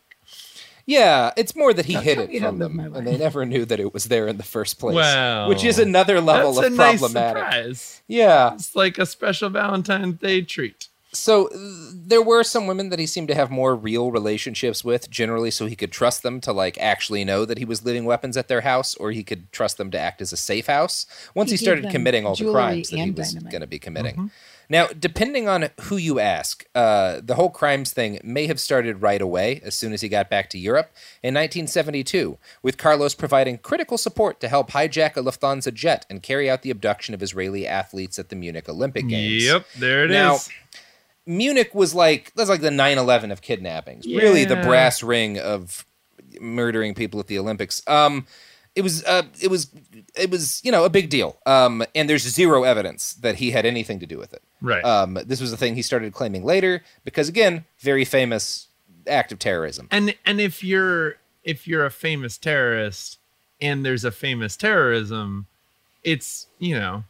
Yeah, 0.88 1.32
it's 1.36 1.56
more 1.56 1.74
that 1.74 1.84
he 1.86 1.94
Don't 1.94 2.04
hid 2.04 2.18
it 2.18 2.28
me 2.30 2.38
how 2.38 2.46
to 2.46 2.50
from 2.50 2.58
them, 2.60 2.78
and 2.94 3.04
they 3.04 3.16
never 3.16 3.44
knew 3.44 3.64
that 3.64 3.80
it 3.80 3.92
was 3.92 4.04
there 4.04 4.28
in 4.28 4.36
the 4.36 4.44
first 4.44 4.78
place. 4.78 4.94
Well, 4.94 5.48
which 5.48 5.64
is 5.64 5.80
another 5.80 6.20
level 6.20 6.52
That's 6.54 6.68
of 6.68 6.72
a 6.72 6.76
nice 6.76 7.00
problematic. 7.00 7.42
surprise. 7.42 8.02
Yeah. 8.06 8.54
It's 8.54 8.76
like 8.76 8.96
a 8.98 9.04
special 9.04 9.48
Valentine's 9.50 10.14
Day 10.20 10.42
treat. 10.42 10.85
So 11.16 11.48
th- 11.48 11.60
there 11.60 12.22
were 12.22 12.42
some 12.42 12.66
women 12.66 12.90
that 12.90 12.98
he 12.98 13.06
seemed 13.06 13.28
to 13.28 13.34
have 13.34 13.50
more 13.50 13.74
real 13.74 14.10
relationships 14.10 14.84
with, 14.84 15.10
generally, 15.10 15.50
so 15.50 15.66
he 15.66 15.76
could 15.76 15.92
trust 15.92 16.22
them 16.22 16.40
to 16.42 16.52
like 16.52 16.78
actually 16.78 17.24
know 17.24 17.44
that 17.44 17.58
he 17.58 17.64
was 17.64 17.84
leaving 17.84 18.04
weapons 18.04 18.36
at 18.36 18.48
their 18.48 18.62
house, 18.62 18.94
or 18.96 19.10
he 19.10 19.24
could 19.24 19.50
trust 19.52 19.78
them 19.78 19.90
to 19.90 19.98
act 19.98 20.20
as 20.20 20.32
a 20.32 20.36
safe 20.36 20.66
house. 20.66 21.06
Once 21.34 21.50
He 21.50 21.56
he, 21.56 21.64
started 21.64 21.90
committing 21.90 22.26
all 22.26 22.34
the 22.34 22.50
crimes 22.50 22.90
that 22.90 22.98
he 22.98 23.10
was 23.10 23.34
going 23.34 23.60
to 23.60 23.66
be 23.66 23.78
committing. 23.78 24.14
Mm-hmm. 24.14 24.26
Now, 24.68 24.88
depending 24.88 25.48
on 25.48 25.68
who 25.82 25.96
you 25.96 26.18
ask, 26.18 26.64
uh, 26.74 27.20
the 27.22 27.36
whole 27.36 27.50
crimes 27.50 27.92
thing 27.92 28.18
may 28.24 28.46
have 28.46 28.58
started 28.58 29.00
right 29.00 29.22
away 29.22 29.60
as 29.64 29.76
soon 29.76 29.92
as 29.92 30.00
he 30.00 30.08
got 30.08 30.28
back 30.28 30.50
to 30.50 30.58
Europe 30.58 30.90
in 31.22 31.34
1972, 31.34 32.38
with 32.62 32.76
Carlos 32.76 33.14
providing 33.14 33.58
critical 33.58 33.96
support 33.96 34.40
to 34.40 34.48
help 34.48 34.72
hijack 34.72 35.16
a 35.16 35.22
Lufthansa 35.22 35.72
jet 35.72 36.04
and 36.10 36.22
carry 36.22 36.50
out 36.50 36.62
the 36.62 36.70
abduction 36.70 37.14
of 37.14 37.22
Israeli 37.22 37.66
athletes 37.66 38.18
at 38.18 38.28
the 38.28 38.36
Munich 38.36 38.68
Olympic 38.68 39.06
Games. 39.08 39.44
Yep, 39.44 39.66
there 39.78 40.04
it 40.04 40.10
is. 40.10 40.48
Munich 41.26 41.74
was 41.74 41.94
like 41.94 42.32
that's 42.34 42.48
like 42.48 42.60
the 42.60 42.70
9/11 42.70 43.32
of 43.32 43.42
kidnappings. 43.42 44.06
Really 44.06 44.44
the 44.44 44.56
brass 44.56 45.02
ring 45.02 45.38
of 45.38 45.84
murdering 46.40 46.94
people 46.94 47.18
at 47.20 47.26
the 47.26 47.38
Olympics. 47.38 47.82
Um 47.86 48.26
it 48.74 48.82
was 48.82 49.02
uh 49.04 49.22
it 49.40 49.48
was 49.48 49.70
it 50.14 50.30
was, 50.30 50.60
you 50.64 50.70
know, 50.70 50.84
a 50.84 50.90
big 50.90 51.08
deal. 51.10 51.36
Um 51.46 51.82
and 51.94 52.08
there's 52.08 52.22
zero 52.22 52.62
evidence 52.64 53.14
that 53.14 53.36
he 53.36 53.50
had 53.50 53.66
anything 53.66 53.98
to 54.00 54.06
do 54.06 54.18
with 54.18 54.32
it. 54.32 54.42
Right. 54.60 54.84
Um 54.84 55.18
this 55.26 55.40
was 55.40 55.52
a 55.52 55.56
thing 55.56 55.74
he 55.74 55.82
started 55.82 56.12
claiming 56.12 56.44
later 56.44 56.82
because 57.04 57.28
again, 57.28 57.64
very 57.78 58.04
famous 58.04 58.68
act 59.06 59.32
of 59.32 59.38
terrorism. 59.38 59.88
and 59.90 60.14
and 60.24 60.40
if 60.40 60.62
you're 60.62 61.16
if 61.44 61.66
you're 61.66 61.86
a 61.86 61.90
famous 61.90 62.36
terrorist 62.38 63.18
and 63.60 63.84
there's 63.84 64.04
a 64.04 64.10
famous 64.12 64.56
terrorism, 64.56 65.46
it's 66.04 66.46
you 66.58 66.78
know 66.78 67.04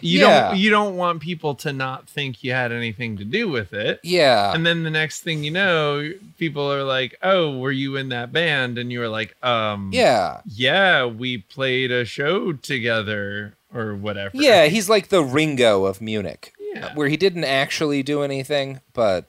you 0.00 0.20
Yeah. 0.20 0.48
don't 0.48 0.58
you 0.58 0.70
don't 0.70 0.96
want 0.96 1.20
people 1.20 1.54
to 1.56 1.72
not 1.72 2.08
think 2.08 2.42
you 2.44 2.52
had 2.52 2.72
anything 2.72 3.16
to 3.18 3.24
do 3.24 3.48
with 3.48 3.72
it. 3.72 4.00
Yeah. 4.02 4.52
And 4.54 4.64
then 4.66 4.82
the 4.82 4.90
next 4.90 5.20
thing 5.22 5.44
you 5.44 5.50
know, 5.50 6.12
people 6.38 6.70
are 6.72 6.82
like, 6.84 7.18
"Oh, 7.22 7.58
were 7.58 7.72
you 7.72 7.96
in 7.96 8.08
that 8.10 8.32
band?" 8.32 8.78
And 8.78 8.90
you 8.92 9.00
were 9.00 9.08
like, 9.08 9.34
"Um, 9.44 9.90
yeah. 9.92 10.40
yeah, 10.46 11.04
we 11.06 11.38
played 11.38 11.90
a 11.90 12.04
show 12.04 12.52
together 12.52 13.54
or 13.74 13.94
whatever." 13.94 14.36
Yeah, 14.36 14.66
he's 14.66 14.88
like 14.88 15.08
the 15.08 15.22
Ringo 15.22 15.84
of 15.84 16.00
Munich. 16.00 16.52
Yeah. 16.74 16.94
Where 16.94 17.08
he 17.08 17.16
didn't 17.16 17.44
actually 17.44 18.02
do 18.02 18.22
anything, 18.22 18.80
but 18.92 19.24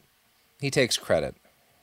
he 0.60 0.70
takes 0.70 0.98
credit. 0.98 1.36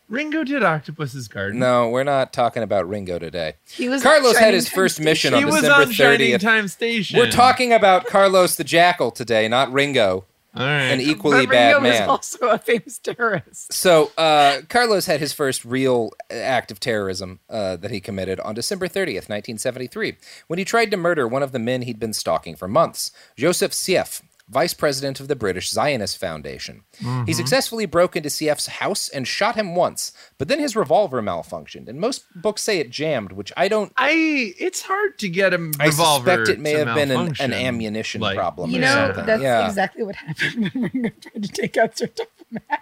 Ringo 0.09 0.45
did 0.45 0.63
Octopus's 0.63 1.29
Garden. 1.29 1.59
No, 1.59 1.89
we're 1.89 2.05
not 2.05 2.33
talking 2.33 2.63
about 2.63 2.89
Ringo 2.89 3.19
today. 3.19 3.55
He 3.71 3.89
was 3.89 4.03
Carlos 4.03 4.37
had 4.37 4.53
his 4.55 4.69
Shining 4.69 4.77
first 4.77 4.97
Time 4.99 5.05
mission 5.05 5.33
he 5.35 5.41
on 5.41 5.47
was 5.47 5.55
December 5.57 5.83
on 5.83 5.91
Shining 5.93 6.33
30th. 6.35 6.41
Time 6.41 6.69
Station. 6.69 7.19
We're 7.19 7.31
talking 7.31 7.73
about 7.73 8.07
Carlos 8.07 8.57
the 8.57 8.65
Jackal 8.65 9.11
today, 9.11 9.49
not 9.49 9.73
Ringo, 9.73 10.25
All 10.55 10.63
right. 10.67 10.83
an 10.83 11.01
equally 11.01 11.47
but 11.47 11.53
bad 11.53 11.73
Ringo 11.75 11.89
was 11.89 11.99
man. 12.01 12.09
also 12.09 12.49
a 12.49 12.59
famous 12.59 12.99
terrorist. 12.99 13.73
So, 13.73 14.13
uh, 14.19 14.61
Carlos 14.69 15.07
had 15.07 15.21
his 15.21 15.33
first 15.33 15.65
real 15.65 16.11
act 16.31 16.71
of 16.71 16.79
terrorism 16.81 17.41
uh, 17.49 17.77
that 17.77 17.91
he 17.91 18.01
committed 18.01 18.39
on 18.41 18.55
December 18.55 18.87
30th, 18.89 19.29
1973, 19.31 20.17
when 20.49 20.59
he 20.59 20.65
tried 20.67 20.91
to 20.91 20.97
murder 20.99 21.27
one 21.27 21.43
of 21.43 21.53
the 21.53 21.59
men 21.59 21.83
he'd 21.83 21.99
been 21.99 22.13
stalking 22.13 22.57
for 22.57 22.69
months, 22.69 23.11
Joseph 23.37 23.73
Sieff, 23.73 24.21
vice 24.49 24.75
president 24.75 25.21
of 25.21 25.29
the 25.29 25.35
British 25.37 25.71
Zionist 25.71 26.19
Foundation. 26.19 26.83
He 27.27 27.33
successfully 27.33 27.87
broke 27.87 28.15
into 28.15 28.29
Sieff's 28.29 28.67
house 28.67 29.09
and 29.09 29.27
shot 29.27 29.57
him 29.57 29.75
once, 29.75 30.13
but 30.39 30.49
then 30.49 30.59
his 30.61 30.77
revolver 30.77 31.23
malfunctioned, 31.23 31.89
and 31.89 31.99
most 31.99 32.25
books 32.43 32.63
say 32.63 32.79
it 32.79 32.91
jammed, 32.91 33.33
which 33.33 33.53
I 33.57 33.69
don't. 33.69 33.93
I 33.97 34.53
it's 34.59 34.83
hard 34.83 35.19
to 35.21 35.29
get 35.29 35.55
a 35.55 35.57
I 35.81 35.87
revolver. 35.87 36.31
I 36.31 36.35
suspect 36.37 36.49
it 36.51 36.61
may 36.61 36.73
have 36.73 36.95
been 36.95 37.11
an, 37.11 37.35
an 37.41 37.53
ammunition 37.53 38.21
Like, 38.21 38.37
problem 38.37 38.71
You 38.71 38.79
or 38.79 38.81
know, 38.83 39.07
something. 39.07 39.27
that's 39.27 39.43
yeah. 39.43 39.67
exactly 39.67 40.03
what 40.03 40.17
happened 40.17 40.71
when 40.75 40.91
Ringo 40.93 41.11
tried 41.21 41.43
to 41.43 41.49
take 41.49 41.77
out 41.77 41.97
Sir 41.97 42.07
Topham 42.09 42.59
Hatt. 42.69 42.81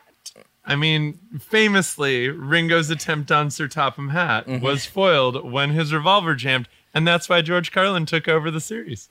I 0.65 0.77
mean, 0.77 1.19
famously, 1.41 2.29
Ringo's 2.29 2.89
attempt 2.91 3.33
on 3.33 3.51
Sir 3.51 3.69
Topham 3.69 4.09
Hatt 4.11 4.47
Mm-hmm. 4.47 4.65
was 4.65 4.87
foiled 4.87 5.51
when 5.51 5.71
his 5.71 5.93
revolver 5.93 6.35
jammed, 6.35 6.69
and 6.95 7.07
that's 7.07 7.29
why 7.29 7.43
George 7.43 7.71
Carlin 7.73 8.07
took 8.07 8.27
over 8.29 8.51
the 8.51 8.61
series. 8.61 9.09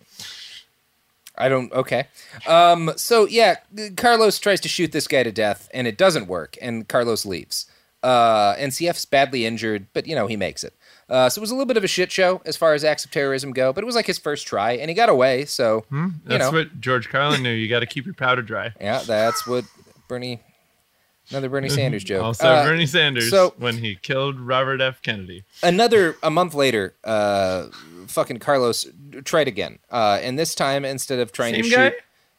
I 1.42 1.50
don't. 1.50 1.72
Okay. 1.74 2.08
Um. 2.48 2.92
So 2.96 3.26
yeah, 3.28 3.58
Carlos 3.98 4.40
tries 4.40 4.62
to 4.62 4.70
shoot 4.70 4.92
this 4.92 5.08
guy 5.08 5.24
to 5.24 5.32
death, 5.32 5.70
and 5.74 5.88
it 5.88 5.98
doesn't 5.98 6.28
work, 6.28 6.58
and 6.62 6.88
Carlos 6.88 7.26
leaves. 7.26 7.66
Uh, 8.04 8.56
NCF's 8.56 9.06
badly 9.06 9.46
injured, 9.46 9.86
but 9.94 10.08
you 10.08 10.16
know 10.16 10.28
he 10.28 10.36
makes 10.36 10.64
it. 10.64 10.74
Uh, 11.10 11.30
so 11.30 11.40
it 11.40 11.42
was 11.42 11.52
a 11.52 11.54
little 11.54 11.66
bit 11.68 11.78
of 11.78 11.84
a 11.84 11.88
shit 11.88 12.12
show 12.12 12.42
as 12.46 12.56
far 12.56 12.74
as 12.74 12.84
acts 12.84 13.04
of 13.06 13.12
terrorism 13.12 13.52
go, 13.52 13.74
but 13.74 13.84
it 13.84 13.86
was 13.86 13.96
like 13.96 14.08
his 14.08 14.18
first 14.18 14.48
try, 14.48 14.72
and 14.74 14.90
he 14.90 14.96
got 14.96 15.10
away. 15.10 15.46
So 15.46 15.86
you 15.92 16.12
That's 16.26 16.46
know, 16.46 16.52
what 16.52 16.80
George 16.80 17.10
Carlin 17.10 17.44
knew. 17.44 17.52
You 17.52 17.68
got 17.68 17.82
to 17.82 17.86
keep 17.86 18.06
your 18.06 18.14
powder 18.16 18.42
dry. 18.42 18.72
yeah, 18.82 19.02
that's 19.06 19.46
what 19.46 19.66
Bernie. 20.08 20.40
Another 21.30 21.50
Bernie 21.50 21.70
Sanders 21.80 22.04
joke. 22.04 22.24
Also, 22.24 22.48
Uh, 22.48 22.64
Bernie 22.66 22.86
Sanders 22.88 23.30
so- 23.30 23.54
when 23.58 23.78
he 23.78 23.96
killed 23.96 24.40
Robert 24.40 24.82
F. 24.82 25.02
Kennedy. 25.02 25.44
another 25.62 26.16
a 26.24 26.32
month 26.32 26.54
later, 26.56 26.96
uh, 27.04 27.68
fucking 28.08 28.40
Carlos 28.40 28.88
tried 29.24 29.48
again, 29.48 29.80
uh, 29.90 30.20
and 30.22 30.38
this 30.38 30.56
time 30.56 30.86
instead 30.86 31.20
of 31.20 31.32
trying 31.32 31.54
Same 31.54 31.64
to 31.64 31.70
guy? 31.70 31.90
shoot. 31.90 31.94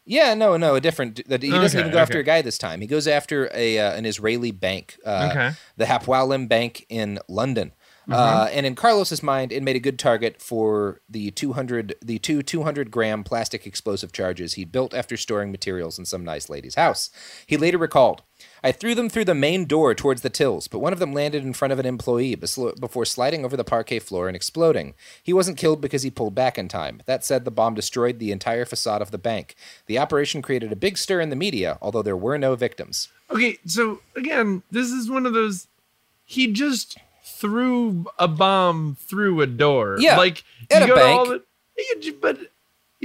Yeah, 0.05 0.33
no, 0.33 0.57
no, 0.57 0.75
a 0.75 0.81
different. 0.81 1.19
He 1.19 1.23
doesn't 1.49 1.53
Okay, 1.63 1.79
even 1.79 1.91
go 1.91 1.97
after 1.99 2.19
a 2.19 2.23
guy 2.23 2.41
this 2.41 2.57
time. 2.57 2.81
He 2.81 2.87
goes 2.87 3.07
after 3.07 3.49
a 3.53 3.79
uh, 3.79 3.93
an 3.93 4.05
Israeli 4.05 4.51
bank, 4.51 4.97
uh, 5.05 5.29
Okay. 5.31 5.51
the 5.77 5.85
Hapoalim 5.85 6.49
Bank 6.49 6.85
in 6.89 7.19
London. 7.29 7.71
Mm-hmm. 8.03 8.13
Uh, 8.13 8.49
and 8.51 8.65
in 8.65 8.75
Carlos's 8.75 9.23
mind, 9.23 9.51
it 9.51 9.63
made 9.63 9.75
a 9.75 9.79
good 9.79 9.97
target 9.97 10.41
for 10.41 10.99
the 11.09 11.31
200, 11.31 11.95
the 12.01 12.19
two 12.19 12.41
200 12.41 12.91
gram 12.91 13.23
plastic 13.23 13.65
explosive 13.65 14.11
charges 14.11 14.53
he 14.53 14.65
built 14.65 14.93
after 14.93 15.15
storing 15.15 15.51
materials 15.51 15.97
in 15.97 16.05
some 16.05 16.25
nice 16.25 16.49
lady's 16.49 16.75
house. 16.75 17.09
He 17.47 17.55
later 17.55 17.77
recalled, 17.77 18.21
I 18.61 18.73
threw 18.73 18.93
them 18.93 19.09
through 19.09 19.25
the 19.25 19.35
main 19.35 19.65
door 19.65 19.95
towards 19.95 20.21
the 20.21 20.29
tills, 20.29 20.67
but 20.67 20.79
one 20.79 20.91
of 20.91 20.99
them 20.99 21.13
landed 21.13 21.43
in 21.43 21.53
front 21.53 21.71
of 21.71 21.79
an 21.79 21.85
employee 21.85 22.35
before 22.35 23.05
sliding 23.05 23.45
over 23.45 23.55
the 23.55 23.63
parquet 23.63 23.99
floor 23.99 24.27
and 24.27 24.35
exploding. 24.35 24.95
He 25.21 25.33
wasn't 25.33 25.57
killed 25.57 25.79
because 25.79 26.03
he 26.03 26.09
pulled 26.09 26.35
back 26.35 26.57
in 26.57 26.67
time. 26.67 27.01
That 27.05 27.23
said, 27.23 27.45
the 27.45 27.51
bomb 27.51 27.73
destroyed 27.73 28.19
the 28.19 28.31
entire 28.31 28.65
facade 28.65 29.01
of 29.01 29.11
the 29.11 29.17
bank. 29.17 29.55
The 29.85 29.97
operation 29.97 30.41
created 30.41 30.71
a 30.71 30.77
big 30.77 30.97
stir 30.97 31.21
in 31.21 31.29
the 31.29 31.35
media, 31.35 31.77
although 31.81 32.01
there 32.01 32.17
were 32.17 32.37
no 32.37 32.55
victims. 32.55 33.07
Okay, 33.29 33.57
so 33.65 34.01
again, 34.15 34.63
this 34.71 34.91
is 34.91 35.09
one 35.09 35.25
of 35.25 35.33
those. 35.33 35.67
He 36.25 36.51
just 36.51 36.97
threw 37.25 38.05
a 38.19 38.27
bomb 38.27 38.95
through 38.99 39.41
a 39.41 39.47
door. 39.47 39.97
Yeah, 39.99 40.17
like 40.17 40.43
at 40.69 40.79
you 40.79 40.85
a 40.85 40.87
go 40.87 40.95
to 40.95 40.99
bank. 41.01 41.19
all 41.19 41.25
the- 41.25 41.43
but 42.21 42.37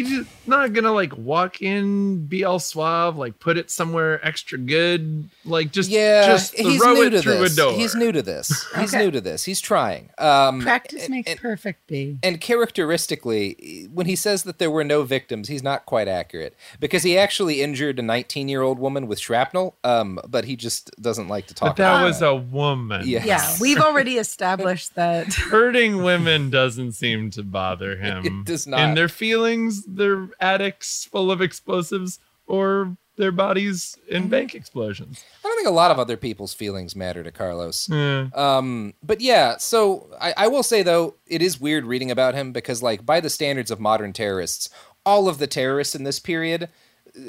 he's 0.06 0.26
not 0.46 0.72
gonna 0.72 0.92
like 0.92 1.16
walk 1.16 1.62
in, 1.62 2.26
be 2.26 2.44
all 2.44 2.58
suave, 2.58 3.16
like 3.16 3.38
put 3.40 3.56
it 3.58 3.70
somewhere 3.70 4.24
extra 4.26 4.58
good, 4.58 5.28
like 5.44 5.72
just 5.72 5.90
Yeah, 5.90 6.26
just 6.26 6.54
he's 6.56 6.80
throw 6.82 6.94
new 6.94 7.04
it 7.04 7.10
to 7.10 7.22
through 7.22 7.38
this. 7.38 7.52
a 7.52 7.56
door. 7.56 7.72
He's 7.72 7.94
new 7.94 8.12
to 8.12 8.22
this. 8.22 8.48
He's 8.78 8.94
Okay. 8.94 9.04
new 9.04 9.10
to 9.10 9.20
this. 9.20 9.44
He's 9.44 9.60
trying. 9.60 10.10
Um, 10.18 10.60
Practice 10.60 11.02
and- 11.02 11.10
makes 11.10 11.30
and- 11.30 11.40
perfect, 11.40 11.86
B. 11.86 12.18
And 12.22 12.40
characteristically, 12.40 13.88
when 13.92 14.06
he 14.06 14.16
says 14.16 14.44
that 14.44 14.58
there 14.58 14.70
were 14.70 14.84
no 14.84 15.02
victims, 15.02 15.48
he's 15.48 15.62
not 15.62 15.84
quite 15.86 16.08
accurate 16.08 16.54
because 16.80 17.02
he 17.02 17.18
actually 17.18 17.60
injured 17.62 17.98
a 17.98 18.02
19 18.02 18.48
year 18.48 18.62
old 18.62 18.78
woman 18.78 19.06
with 19.06 19.18
shrapnel. 19.18 19.76
Um, 19.84 20.18
but 20.28 20.44
he 20.44 20.56
just 20.56 20.90
doesn't 21.00 21.28
like 21.28 21.46
to 21.48 21.54
talk. 21.54 21.70
but 21.70 21.76
that 21.82 21.94
about 21.96 22.04
was 22.06 22.22
a 22.22 22.34
woman. 22.34 23.06
Yes. 23.06 23.26
Yeah, 23.26 23.56
we've 23.60 23.78
already 23.78 24.16
established 24.18 24.94
that. 24.94 25.32
Hurting 25.34 26.02
women 26.02 26.50
doesn't 26.50 26.92
seem 26.92 27.30
to 27.32 27.42
bother 27.42 27.96
him. 28.00 28.24
It 28.24 28.44
does 28.44 28.66
not. 28.66 28.80
And 28.80 28.96
their 28.96 29.08
feelings, 29.08 29.84
they're 29.88 30.28
addicts 30.40 31.04
full 31.06 31.30
of 31.30 31.40
explosives, 31.40 32.18
or 32.46 32.96
their 33.16 33.32
bodies 33.32 33.96
in 34.08 34.22
Mm-hmm. 34.22 34.30
bank 34.30 34.54
explosions. 34.54 35.24
I 35.44 35.48
don't 35.48 35.56
think 35.56 35.66
a 35.68 35.72
lot 35.72 35.90
of 35.90 35.98
other 35.98 36.16
people's 36.16 36.54
feelings 36.54 36.94
matter 36.94 37.24
to 37.24 37.32
Carlos. 37.32 37.88
Yeah. 37.88 38.28
Um, 38.34 38.94
but 39.02 39.20
yeah, 39.20 39.56
so 39.56 40.06
I, 40.20 40.34
I 40.36 40.46
will 40.48 40.62
say 40.62 40.82
though, 40.84 41.14
it 41.26 41.42
is 41.42 41.60
weird 41.60 41.84
reading 41.84 42.10
about 42.12 42.34
him 42.34 42.52
because, 42.52 42.80
like, 42.82 43.04
by 43.04 43.18
the 43.20 43.30
standards 43.30 43.70
of 43.72 43.80
modern 43.80 44.12
terrorists, 44.12 44.70
all 45.04 45.28
of 45.28 45.38
the 45.38 45.46
terrorists 45.48 45.94
in 45.96 46.04
this 46.04 46.20
period 46.20 46.68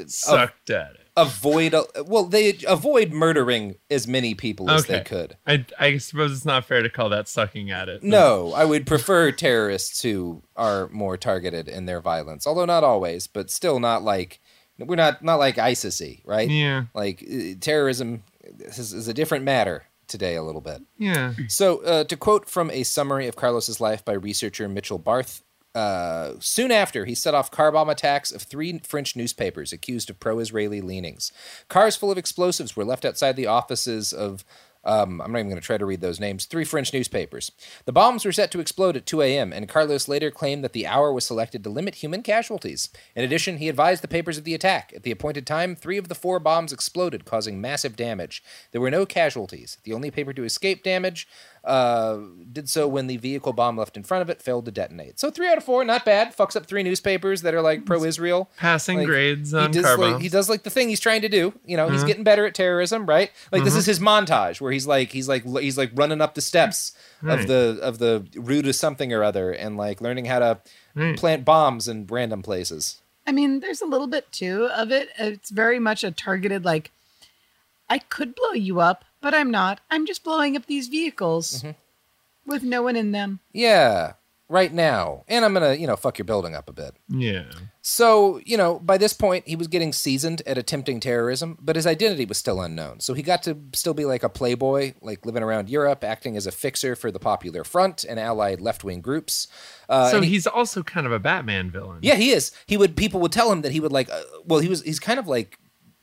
Sucked 0.08 0.70
at 0.70 0.92
it. 0.92 1.08
Avoid. 1.22 1.76
Well, 2.06 2.26
they 2.26 2.58
avoid 2.68 3.12
murdering 3.12 3.76
as 3.90 4.08
many 4.08 4.36
people 4.36 4.70
as 4.70 4.86
they 4.86 5.02
could. 5.02 5.38
I, 5.46 5.66
I 5.80 5.98
suppose 5.98 6.32
it's 6.32 6.46
not 6.46 6.66
fair 6.66 6.82
to 6.82 6.90
call 6.90 7.10
that 7.10 7.28
sucking 7.28 7.72
at 7.72 7.90
it. 7.90 8.04
No, 8.04 8.54
I 8.54 8.66
would 8.66 8.86
prefer 8.86 9.32
terrorists 9.32 10.02
who 10.02 10.42
are 10.56 10.90
more 10.90 11.18
targeted 11.18 11.68
in 11.68 11.86
their 11.86 12.02
violence, 12.02 12.48
although 12.48 12.66
not 12.66 12.84
always, 12.84 13.28
but 13.28 13.50
still 13.50 13.80
not 13.80 14.04
like 14.04 14.40
we're 14.78 14.96
not 14.96 15.24
not 15.24 15.36
like 15.36 15.58
ISIS-y, 15.58 16.22
right? 16.26 16.50
Yeah. 16.50 16.86
Like 16.94 17.24
uh, 17.24 17.56
terrorism 17.60 18.24
is, 18.60 18.94
is 18.94 19.08
a 19.08 19.14
different 19.14 19.44
matter 19.44 19.84
today 20.08 20.36
a 20.36 20.44
little 20.44 20.62
bit. 20.62 20.82
Yeah. 20.98 21.34
So, 21.48 21.84
uh, 21.84 22.04
to 22.06 22.18
quote 22.18 22.50
from 22.50 22.72
a 22.72 22.84
summary 22.84 23.28
of 23.28 23.36
Carlos's 23.36 23.80
life 23.80 24.04
by 24.04 24.14
researcher 24.14 24.68
Mitchell 24.68 24.98
Barth, 24.98 25.44
uh, 25.76 26.34
soon 26.40 26.72
after 26.72 27.06
he 27.06 27.14
set 27.14 27.36
off 27.36 27.52
car 27.52 27.72
bomb 27.72 27.90
attacks 27.90 28.32
of 28.32 28.42
three 28.42 28.80
French 28.80 29.16
newspapers 29.16 29.72
accused 29.72 30.10
of 30.10 30.20
pro-Israeli 30.20 30.82
leanings. 30.82 31.32
Cars 31.68 31.96
full 31.96 32.12
of 32.12 32.18
explosives 32.18 32.76
were 32.76 32.86
left 32.86 33.06
outside 33.06 33.36
the 33.36 33.48
offices 33.48 34.14
of. 34.14 34.44
Um, 34.86 35.20
I'm 35.20 35.34
not 35.34 35.40
even 35.40 35.50
going 35.50 35.62
to 35.62 35.66
try 35.66 35.78
to 35.78 35.86
read 35.86 36.00
those 36.00 36.22
names. 36.22 36.46
Three 36.46 36.64
French 36.64 36.94
newspapers. 36.94 37.52
The 37.84 37.92
bombs 37.92 38.24
were 38.24 38.32
set 38.32 38.50
to 38.52 38.62
explode 38.62 38.96
at 38.96 39.06
2 39.06 39.22
a.m., 39.22 39.52
and 39.52 39.68
Carlos 39.68 40.08
later 40.08 40.32
claimed 40.32 40.64
that 40.64 40.72
the 40.72 40.88
hour 40.88 41.12
was 41.12 41.26
selected 41.26 41.66
to 41.66 41.70
limit 41.70 41.96
human 41.96 42.24
casualties. 42.24 42.88
In 43.14 43.26
addition, 43.26 43.58
he 43.58 43.68
advised 43.68 44.02
the 44.02 44.08
papers 44.08 44.38
of 44.38 44.46
the 44.46 44.54
attack. 44.54 44.94
At 44.96 45.04
the 45.04 45.12
appointed 45.12 45.46
time, 45.46 45.76
three 45.76 45.98
of 45.98 46.08
the 46.08 46.16
four 46.16 46.40
bombs 46.40 46.72
exploded, 46.72 47.26
causing 47.26 47.60
massive 47.60 47.98
damage. 47.98 48.42
There 48.72 48.80
were 48.80 48.90
no 48.90 49.06
casualties. 49.06 49.78
The 49.84 49.92
only 49.92 50.12
paper 50.12 50.32
to 50.32 50.46
escape 50.46 50.82
damage 50.82 51.28
uh, 51.64 52.18
did 52.52 52.70
so 52.70 52.88
when 52.88 53.08
the 53.08 53.18
vehicle 53.18 53.54
bomb 53.54 53.78
left 53.78 53.98
in 53.98 54.04
front 54.04 54.22
of 54.22 54.30
it 54.30 54.42
failed 54.42 54.66
to 54.66 54.72
detonate. 54.72 55.20
So 55.20 55.30
three 55.30 55.48
out 55.48 55.58
of 55.58 55.64
four, 55.64 55.84
not 55.84 56.06
bad. 56.06 56.36
Fucks 56.36 56.56
up 56.56 56.66
three 56.66 56.84
newspapers 56.84 57.42
that 57.42 57.54
are 57.54 57.62
like 57.62 57.86
pro-Israel. 57.86 58.50
Passing 58.58 58.98
Like, 59.00 59.08
grades 59.08 59.52
he 59.52 59.58
on 59.58 59.72
does 59.72 59.86
car 59.86 59.98
like, 59.98 60.22
he 60.22 60.30
does 60.30 60.50
like 60.50 60.64
the 60.64 60.70
thing 60.70 60.90
he's 60.90 61.00
trying 61.00 61.22
to 61.22 61.30
do. 61.30 61.54
You 61.66 61.78
know, 61.78 61.90
he's 61.90 62.00
Uh-huh. 62.02 62.08
getting 62.08 62.24
better 62.24 62.46
at 62.46 62.56
terrorism, 62.56 63.06
right? 63.06 63.32
Like 63.52 63.64
this 63.64 63.76
Mhm. 63.76 63.80
is 63.80 63.86
his 63.86 64.00
montage 64.00 64.62
where 64.62 64.72
he's 64.72 64.88
like 64.88 65.12
he's 65.12 65.28
like 65.28 65.44
he's 65.46 65.78
like 65.78 65.92
running 65.96 66.22
up 66.22 66.36
the 66.36 66.42
steps 66.42 66.94
Right. 67.22 67.40
of 67.40 67.48
the 67.48 67.80
of 67.82 67.98
the 68.00 68.26
route 68.36 68.68
of 68.68 68.76
something 68.76 69.12
or 69.14 69.24
other 69.24 69.52
and 69.52 69.76
like 69.78 70.02
learning 70.02 70.26
how 70.26 70.40
to 70.40 70.60
Right. 70.96 71.18
plant 71.18 71.46
bombs 71.46 71.88
in 71.88 72.08
random 72.08 72.42
places. 72.42 73.02
I 73.28 73.32
mean, 73.32 73.60
there's 73.60 73.82
a 73.82 73.86
little 73.86 74.08
bit 74.08 74.32
too 74.32 74.66
of 74.68 74.92
it. 74.92 75.10
It's 75.20 75.52
very 75.52 75.78
much 75.78 76.04
a 76.04 76.10
targeted, 76.10 76.66
like, 76.66 76.90
I 77.88 78.00
could 78.00 78.34
blow 78.34 78.54
you 78.54 78.80
up, 78.80 79.06
but 79.22 79.34
I'm 79.34 79.52
not. 79.52 79.82
I'm 79.90 80.06
just 80.06 80.24
blowing 80.24 80.56
up 80.56 80.66
these 80.66 80.88
vehicles 80.88 81.64
with 82.46 82.64
no 82.64 82.82
one 82.82 82.96
in 82.96 83.12
them. 83.12 83.40
Yeah, 83.54 84.14
right 84.48 84.74
now. 84.74 85.24
And 85.28 85.46
I'm 85.46 85.54
gonna, 85.54 85.74
you 85.76 85.88
know, 85.88 85.96
fuck 85.96 86.18
your 86.18 86.26
building 86.26 86.56
up 86.56 86.70
a 86.70 86.74
bit. 86.74 86.96
Yeah. 87.08 87.46
So, 87.82 88.40
you 88.46 88.56
know, 88.56 88.78
by 88.80 88.98
this 89.00 89.14
point, 89.14 89.48
he 89.48 89.56
was 89.56 89.68
getting 89.68 89.94
seasoned 89.94 90.44
at 90.46 90.58
attempting 90.60 91.00
terrorism, 91.00 91.58
but 91.60 91.76
his 91.76 91.88
identity 91.88 92.26
was 92.26 92.38
still 92.38 92.62
unknown. 92.62 93.00
So 93.00 93.14
he 93.16 93.24
got 93.24 93.42
to 93.44 93.58
still 93.74 93.96
be 93.96 94.06
like 94.06 94.22
a 94.22 94.30
playboy, 94.30 94.94
like 95.02 95.26
living 95.26 95.42
around 95.42 95.70
Europe, 95.70 96.04
acting 96.04 96.38
as 96.38 96.46
a 96.46 96.52
fixer 96.52 96.96
for 96.96 97.10
the 97.12 97.18
Popular 97.20 97.64
Front 97.64 98.04
and 98.08 98.20
allied 98.20 98.62
left 98.62 98.84
wing 98.84 99.02
groups. 99.02 99.48
Uh, 99.88 100.12
so 100.12 100.22
he- 100.22 100.30
he's 100.30 100.46
also 100.46 100.84
kind 100.84 101.08
of 101.08 101.12
a 101.12 101.20
Batman 101.20 101.72
villain. 101.72 102.00
yeah, 102.04 102.16
he 102.16 102.30
is. 102.32 102.52
He 102.68 102.78
would. 102.78 102.96
People 102.96 103.22
would 103.22 103.32
tell 103.32 103.52
him 103.52 103.62
that 103.62 103.72
he 103.72 103.80
would 103.80 103.92
like. 103.92 104.10
Uh, 104.12 104.22
well, 104.46 104.60
he 104.60 104.68
was. 104.68 104.84
He's 104.84 105.00
kind 105.00 105.20
of 105.20 105.28
like 105.28 105.58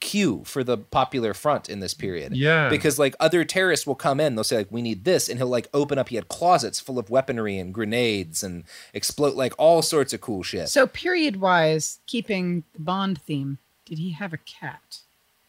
Q 0.06 0.44
for 0.44 0.62
the 0.62 0.78
Popular 0.78 1.34
Front 1.34 1.68
in 1.68 1.80
this 1.80 1.92
period. 1.92 2.36
Yeah. 2.36 2.68
Because 2.68 2.96
like 2.96 3.16
other 3.18 3.44
terrorists 3.44 3.88
will 3.88 3.96
come 3.96 4.20
in, 4.20 4.36
they'll 4.36 4.44
say 4.44 4.58
like, 4.58 4.70
"We 4.70 4.80
need 4.80 5.04
this," 5.04 5.28
and 5.28 5.38
he'll 5.38 5.48
like 5.48 5.68
open 5.74 5.98
up. 5.98 6.08
He 6.08 6.16
had 6.16 6.28
closets 6.28 6.78
full 6.78 6.98
of 6.98 7.10
weaponry 7.10 7.58
and 7.58 7.74
grenades 7.74 8.44
and 8.44 8.64
explode 8.94 9.34
like 9.34 9.52
all 9.58 9.82
sorts 9.82 10.12
of 10.12 10.20
cool 10.20 10.44
shit. 10.44 10.68
So, 10.68 10.86
period 10.86 11.40
wise, 11.40 11.98
keeping 12.06 12.62
the 12.72 12.80
Bond 12.80 13.20
theme, 13.20 13.58
did 13.84 13.98
he 13.98 14.12
have 14.12 14.32
a 14.32 14.38
cat? 14.38 15.00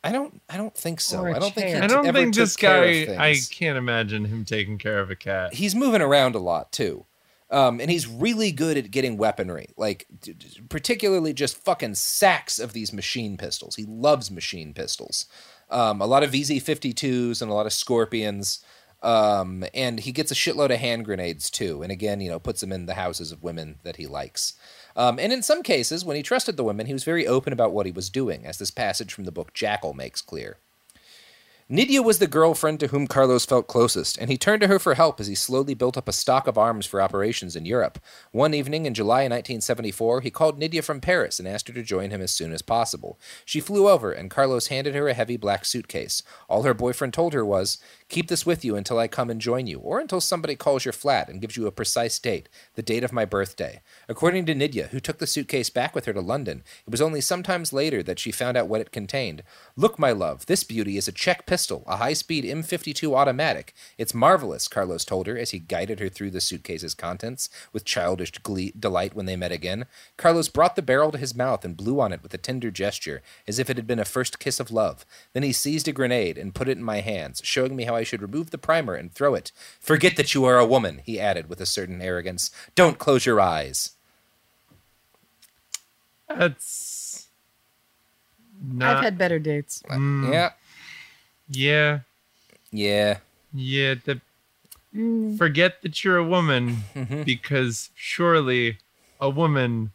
I 0.03 0.11
don't. 0.11 0.41
I 0.49 0.57
don't 0.57 0.75
think 0.75 1.01
so. 1.01 1.25
I 1.25 1.37
don't 1.37 1.53
think. 1.53 1.67
He. 1.67 1.73
I 1.75 1.87
don't 1.87 2.11
think 2.11 2.33
this 2.33 2.55
guy. 2.55 3.15
I 3.19 3.35
can't 3.51 3.77
imagine 3.77 4.25
him 4.25 4.43
taking 4.43 4.77
care 4.77 4.99
of 4.99 5.11
a 5.11 5.15
cat. 5.15 5.53
he's 5.53 5.75
moving 5.75 6.01
around 6.01 6.33
a 6.33 6.39
lot 6.39 6.71
too. 6.71 7.05
Um, 7.49 7.79
and 7.79 7.89
he's 7.89 8.07
really 8.07 8.51
good 8.51 8.77
at 8.77 8.91
getting 8.91 9.17
weaponry, 9.17 9.69
like 9.77 10.05
d- 10.19 10.33
d- 10.33 10.61
particularly 10.67 11.33
just 11.33 11.63
fucking 11.63 11.95
sacks 11.95 12.59
of 12.59 12.73
these 12.73 12.91
machine 12.91 13.37
pistols. 13.37 13.75
He 13.75 13.85
loves 13.85 14.29
machine 14.29 14.73
pistols. 14.73 15.27
Um, 15.69 16.01
a 16.01 16.05
lot 16.05 16.23
of 16.23 16.31
VZ52s 16.31 17.41
and 17.41 17.49
a 17.49 17.53
lot 17.53 17.65
of 17.65 17.73
Scorpions. 17.73 18.59
Um, 19.03 19.63
and 19.73 19.99
he 19.99 20.11
gets 20.11 20.31
a 20.31 20.35
shitload 20.35 20.71
of 20.71 20.79
hand 20.79 21.05
grenades 21.05 21.49
too. 21.49 21.83
And 21.83 21.91
again, 21.91 22.19
you 22.19 22.29
know, 22.29 22.39
puts 22.39 22.61
them 22.61 22.71
in 22.71 22.85
the 22.85 22.95
houses 22.95 23.31
of 23.31 23.43
women 23.43 23.77
that 23.83 23.97
he 23.97 24.07
likes. 24.07 24.53
Um, 24.95 25.19
and 25.19 25.31
in 25.31 25.43
some 25.43 25.61
cases, 25.61 26.03
when 26.03 26.17
he 26.17 26.23
trusted 26.23 26.57
the 26.57 26.63
women, 26.63 26.87
he 26.87 26.93
was 26.93 27.03
very 27.03 27.27
open 27.27 27.53
about 27.53 27.71
what 27.71 27.85
he 27.85 27.91
was 27.91 28.09
doing, 28.09 28.45
as 28.45 28.57
this 28.57 28.71
passage 28.71 29.13
from 29.13 29.25
the 29.25 29.31
book 29.31 29.53
Jackal 29.53 29.93
makes 29.93 30.21
clear. 30.21 30.57
Nydia 31.69 32.01
was 32.01 32.19
the 32.19 32.27
girlfriend 32.27 32.79
to 32.79 32.87
whom 32.87 33.07
Carlos 33.07 33.45
felt 33.45 33.67
closest, 33.67 34.17
and 34.19 34.29
he 34.29 34.37
turned 34.37 34.61
to 34.61 34.69
her 34.69 34.79
for 34.79 34.93
help 34.93 35.19
as 35.19 35.27
he 35.27 35.35
slowly 35.35 35.73
built 35.73 35.97
up 35.97 36.07
a 36.07 36.13
stock 36.13 36.47
of 36.47 36.57
arms 36.57 36.85
for 36.85 37.01
operations 37.01 37.57
in 37.57 37.65
Europe. 37.65 37.99
One 38.31 38.53
evening 38.53 38.85
in 38.85 38.93
July 38.93 39.23
1974, 39.23 40.21
he 40.21 40.31
called 40.31 40.57
Nydia 40.57 40.81
from 40.81 41.01
Paris 41.01 41.39
and 41.39 41.47
asked 41.47 41.67
her 41.67 41.73
to 41.73 41.83
join 41.83 42.09
him 42.09 42.21
as 42.21 42.31
soon 42.31 42.53
as 42.53 42.61
possible. 42.61 43.19
She 43.43 43.59
flew 43.59 43.89
over, 43.89 44.13
and 44.13 44.31
Carlos 44.31 44.67
handed 44.67 44.95
her 44.95 45.09
a 45.09 45.13
heavy 45.13 45.35
black 45.35 45.65
suitcase. 45.65 46.23
All 46.47 46.63
her 46.63 46.73
boyfriend 46.73 47.13
told 47.13 47.33
her 47.33 47.43
was, 47.43 47.79
Keep 48.07 48.29
this 48.29 48.45
with 48.45 48.63
you 48.63 48.77
until 48.77 48.97
I 48.97 49.09
come 49.09 49.29
and 49.29 49.41
join 49.41 49.67
you, 49.67 49.79
or 49.79 49.99
until 49.99 50.21
somebody 50.21 50.55
calls 50.55 50.85
your 50.85 50.93
flat 50.93 51.27
and 51.27 51.41
gives 51.41 51.57
you 51.57 51.67
a 51.67 51.71
precise 51.71 52.17
date, 52.17 52.47
the 52.75 52.81
date 52.81 53.03
of 53.03 53.11
my 53.11 53.25
birthday. 53.25 53.81
According 54.07 54.45
to 54.45 54.55
Nydia, 54.55 54.87
who 54.91 55.01
took 55.01 55.17
the 55.17 55.27
suitcase 55.27 55.69
back 55.69 55.93
with 55.93 56.05
her 56.05 56.13
to 56.13 56.21
London, 56.21 56.63
it 56.85 56.91
was 56.91 57.01
only 57.01 57.19
sometimes 57.19 57.73
later 57.73 58.01
that 58.03 58.19
she 58.19 58.31
found 58.31 58.55
out 58.55 58.69
what 58.69 58.79
it 58.79 58.93
contained. 58.93 59.43
Look, 59.75 59.99
my 59.99 60.13
love, 60.13 60.45
this 60.45 60.63
beauty 60.63 60.95
is 60.95 61.09
a 61.09 61.11
Czech 61.11 61.45
pistol, 61.45 61.56
a 61.87 61.97
high 61.97 62.13
speed 62.13 62.43
M52 62.43 63.15
automatic. 63.15 63.73
It's 63.97 64.13
marvelous, 64.13 64.67
Carlos 64.67 65.03
told 65.03 65.27
her 65.27 65.37
as 65.37 65.51
he 65.51 65.59
guided 65.59 65.99
her 65.99 66.09
through 66.09 66.31
the 66.31 66.41
suitcase's 66.41 66.93
contents 66.93 67.49
with 67.73 67.83
childish 67.85 68.31
glee- 68.31 68.73
delight 68.77 69.13
when 69.15 69.25
they 69.25 69.35
met 69.35 69.51
again. 69.51 69.85
Carlos 70.17 70.49
brought 70.49 70.75
the 70.75 70.81
barrel 70.81 71.11
to 71.11 71.17
his 71.17 71.35
mouth 71.35 71.65
and 71.65 71.75
blew 71.77 71.99
on 71.99 72.13
it 72.13 72.21
with 72.23 72.33
a 72.33 72.37
tender 72.37 72.69
gesture, 72.71 73.21
as 73.47 73.59
if 73.59 73.69
it 73.69 73.77
had 73.77 73.87
been 73.87 73.99
a 73.99 74.05
first 74.05 74.39
kiss 74.39 74.59
of 74.59 74.71
love. 74.71 75.05
Then 75.33 75.43
he 75.43 75.51
seized 75.53 75.87
a 75.87 75.91
grenade 75.91 76.37
and 76.37 76.53
put 76.55 76.67
it 76.69 76.77
in 76.77 76.83
my 76.83 77.01
hands, 77.01 77.41
showing 77.43 77.75
me 77.75 77.85
how 77.85 77.95
I 77.95 78.03
should 78.03 78.21
remove 78.21 78.51
the 78.51 78.57
primer 78.57 78.95
and 78.95 79.11
throw 79.11 79.33
it. 79.35 79.51
Forget 79.79 80.15
that 80.17 80.33
you 80.33 80.45
are 80.45 80.57
a 80.57 80.65
woman, 80.65 81.01
he 81.05 81.19
added 81.19 81.49
with 81.49 81.59
a 81.61 81.65
certain 81.65 82.01
arrogance. 82.01 82.51
Don't 82.75 82.99
close 82.99 83.25
your 83.25 83.41
eyes. 83.41 83.91
That's 86.29 87.27
not. 88.61 88.97
I've 88.97 89.03
had 89.03 89.17
better 89.17 89.39
dates. 89.39 89.81
Mm, 89.89 90.31
Yeah, 90.33 90.51
Yeah. 91.49 91.99
yeah. 92.71 93.17
Yeah. 93.53 93.95
The, 94.03 94.21
forget 95.37 95.81
that 95.83 96.03
you're 96.03 96.17
a 96.17 96.23
woman 96.23 96.77
Mm-hmm. 96.95 97.23
because 97.23 97.89
surely 97.95 98.77
a 99.21 99.29
woman 99.29 99.91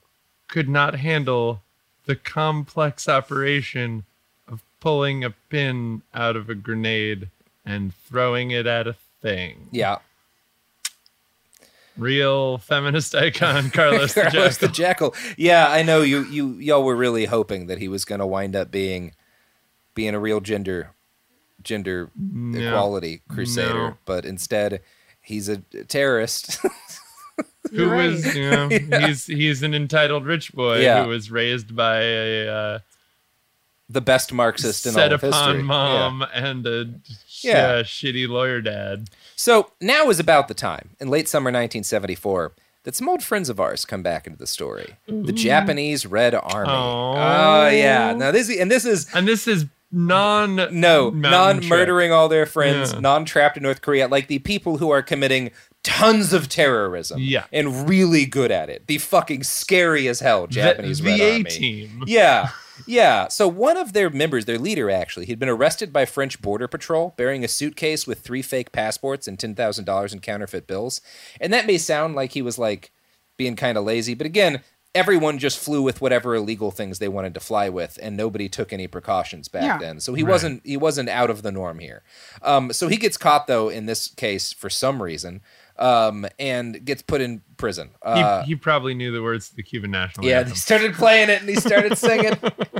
could 0.49 0.69
not 0.69 0.95
handle 0.97 1.62
the 2.07 2.16
complex 2.16 3.09
operation 3.09 4.05
of 4.49 4.61
pulling 4.81 5.24
a 5.24 5.31
pin 5.31 6.03
out 6.15 6.37
of 6.37 6.49
a 6.51 6.55
grenade 6.55 7.29
and 7.65 7.95
throwing 7.95 8.51
it 8.51 8.66
at 8.66 8.87
a 8.87 8.95
thing. 9.20 9.69
Yeah. 9.70 9.99
Real 11.97 12.57
feminist 12.59 13.15
icon 13.15 13.70
Carlos 13.73 14.15
the 14.15 14.23
Carlos 14.23 14.57
the 14.57 14.69
Jackal. 14.69 15.11
Jackal. 15.11 15.35
Yeah, 15.37 15.69
I 15.69 15.83
know 15.83 16.01
you 16.01 16.24
you 16.24 16.55
y'all 16.55 16.83
were 16.85 16.97
really 16.97 17.27
hoping 17.27 17.66
that 17.66 17.79
he 17.79 17.87
was 17.87 18.07
going 18.07 18.19
to 18.20 18.27
wind 18.27 18.57
up 18.57 18.70
being 18.70 19.12
being 19.95 20.15
a 20.15 20.19
real 20.19 20.41
gender 20.41 20.91
gender 21.63 22.11
No. 22.17 22.59
equality 22.69 23.23
crusader, 23.29 23.75
No. 23.91 23.97
but 24.05 24.25
instead 24.25 24.81
he's 25.21 25.49
a 25.49 25.59
terrorist. 25.89 26.59
who 27.71 27.89
right. 27.89 28.11
was 28.11 28.35
you 28.37 28.51
know 28.51 28.69
he's 29.01 29.27
he's 29.27 29.63
an 29.63 29.73
entitled 29.75 30.27
rich 30.27 30.53
boy 30.53 30.81
Yeah. 30.81 31.03
who 31.05 31.09
was 31.09 31.31
raised 31.31 31.75
by 31.75 32.01
a 32.03 32.49
uh, 32.49 32.79
The 33.89 34.01
best 34.01 34.33
Marxist 34.33 34.85
in 34.87 34.93
set 34.93 35.09
all 35.09 35.15
of 35.15 35.25
upon 35.25 35.33
history. 35.57 35.59
Yeah. 35.61 35.67
mom 35.67 36.23
and 36.35 36.67
a 36.67 36.87
sh- 37.29 37.45
Yeah. 37.45 37.67
uh, 37.69 37.83
shitty 37.83 38.29
lawyer 38.29 38.61
dad. 38.61 39.09
So 39.37 39.73
now 39.81 40.09
is 40.11 40.21
about 40.21 40.49
the 40.49 40.55
time, 40.55 40.91
in 41.01 41.09
late 41.09 41.29
summer 41.29 41.49
1974, 41.49 42.53
that 42.85 42.95
some 42.97 43.09
old 43.09 43.23
friends 43.23 43.49
of 43.49 43.59
ours 43.61 43.85
come 43.85 44.03
back 44.03 44.27
into 44.27 44.39
the 44.39 44.47
story. 44.47 44.97
The 45.07 45.33
Japanese 45.33 46.05
Red 46.05 46.35
Army. 46.35 46.71
Oh. 46.71 47.15
oh 47.17 47.69
yeah. 47.69 48.13
Now 48.13 48.31
this 48.33 48.51
and 48.51 48.71
this 48.71 48.85
is 48.85 49.09
And 49.15 49.27
this 49.27 49.47
is 49.49 49.67
non 49.93 50.56
no 50.56 51.10
mountain 51.10 51.20
non-murdering 51.69 52.10
all 52.12 52.28
their 52.28 52.47
friends, 52.47 52.93
Yeah. 52.93 53.01
non-trapped 53.01 53.56
in 53.56 53.62
North 53.62 53.82
Korea, 53.82 54.09
like 54.09 54.27
the 54.28 54.39
people 54.40 54.78
who 54.78 54.90
are 54.90 55.02
committing 55.02 55.51
tons 55.85 56.32
of 56.32 56.48
terrorism. 56.48 57.19
Yeah. 57.20 57.44
and 57.52 57.89
really 57.89 58.24
good 58.24 58.51
at 58.51 58.70
it. 58.70 58.86
The 58.86 58.98
fucking 58.98 59.43
scary 59.44 60.09
as 60.09 60.20
hell 60.20 60.47
Japanese 60.47 61.01
the, 61.01 61.10
Red 61.10 61.20
the 61.20 61.32
Army. 61.32 61.44
Team. 61.44 62.02
Yeah. 62.06 62.48
Yeah. 62.86 63.28
So 63.28 63.47
one 63.48 63.77
of 63.77 63.93
their 63.93 64.09
members, 64.10 64.44
their 64.47 64.59
leader 64.59 64.90
actually, 64.90 65.27
he'd 65.27 65.39
been 65.39 65.48
arrested 65.48 65.93
by 65.93 66.05
French 66.05 66.40
border 66.40 66.66
patrol 66.66 67.14
bearing 67.16 67.44
a 67.44 67.48
suitcase 67.48 68.06
with 68.06 68.20
three 68.20 68.43
fake 68.43 68.73
passports 68.73 69.28
and 69.28 69.39
$10,000 69.39 70.12
in 70.12 70.19
counterfeit 70.20 70.66
bills. 70.66 71.01
And 71.40 71.52
that 71.52 71.66
may 71.66 71.78
sound 71.78 72.14
like 72.16 72.32
he 72.32 72.43
was 72.43 72.59
like 72.59 72.90
being 73.36 73.56
kind 73.56 73.77
of 73.78 73.85
lazy, 73.85 74.14
but 74.14 74.27
again, 74.27 74.62
everyone 74.94 75.39
just 75.39 75.59
flew 75.59 75.81
with 75.81 76.01
whatever 76.02 76.35
illegal 76.35 76.70
things 76.70 76.98
they 76.98 77.09
wanted 77.09 77.32
to 77.35 77.40
fly 77.40 77.69
with 77.69 77.98
and 78.02 78.14
nobody 78.16 78.48
took 78.48 78.73
any 78.73 78.86
precautions 78.86 79.48
back 79.48 79.62
Yeah. 79.62 79.78
then. 79.78 80.01
So 80.01 80.12
he 80.14 80.23
wasn't 80.23 80.60
he 80.66 80.77
wasn't 80.77 81.09
out 81.09 81.31
of 81.31 81.43
the 81.43 81.51
norm 81.51 81.78
here. 81.78 82.02
Um, 82.43 82.73
so 82.73 82.89
he 82.89 82.97
gets 82.98 83.16
caught 83.16 83.47
though 83.47 83.69
in 83.70 83.86
this 83.86 84.09
case 84.09 84.52
for 84.52 84.69
some 84.69 85.02
reason 85.02 85.40
um, 85.78 86.27
and 86.39 86.85
gets 86.85 87.01
put 87.01 87.23
in 87.23 87.40
prison. 87.56 87.89
He, 88.05 88.10
Uh, 88.10 88.43
he 88.44 88.55
probably 88.55 88.93
knew 88.93 89.10
the 89.10 89.23
words 89.23 89.48
to 89.48 89.56
the 89.56 89.62
Cuban 89.62 89.90
national 89.90 90.27
yeah, 90.27 90.40
anthem. 90.40 90.51
they 90.51 90.56
started 90.56 90.93
playing 90.94 91.31
it 91.31 91.40
and 91.40 91.48
he 91.48 91.56
started 91.56 91.97
singing. 91.97 92.35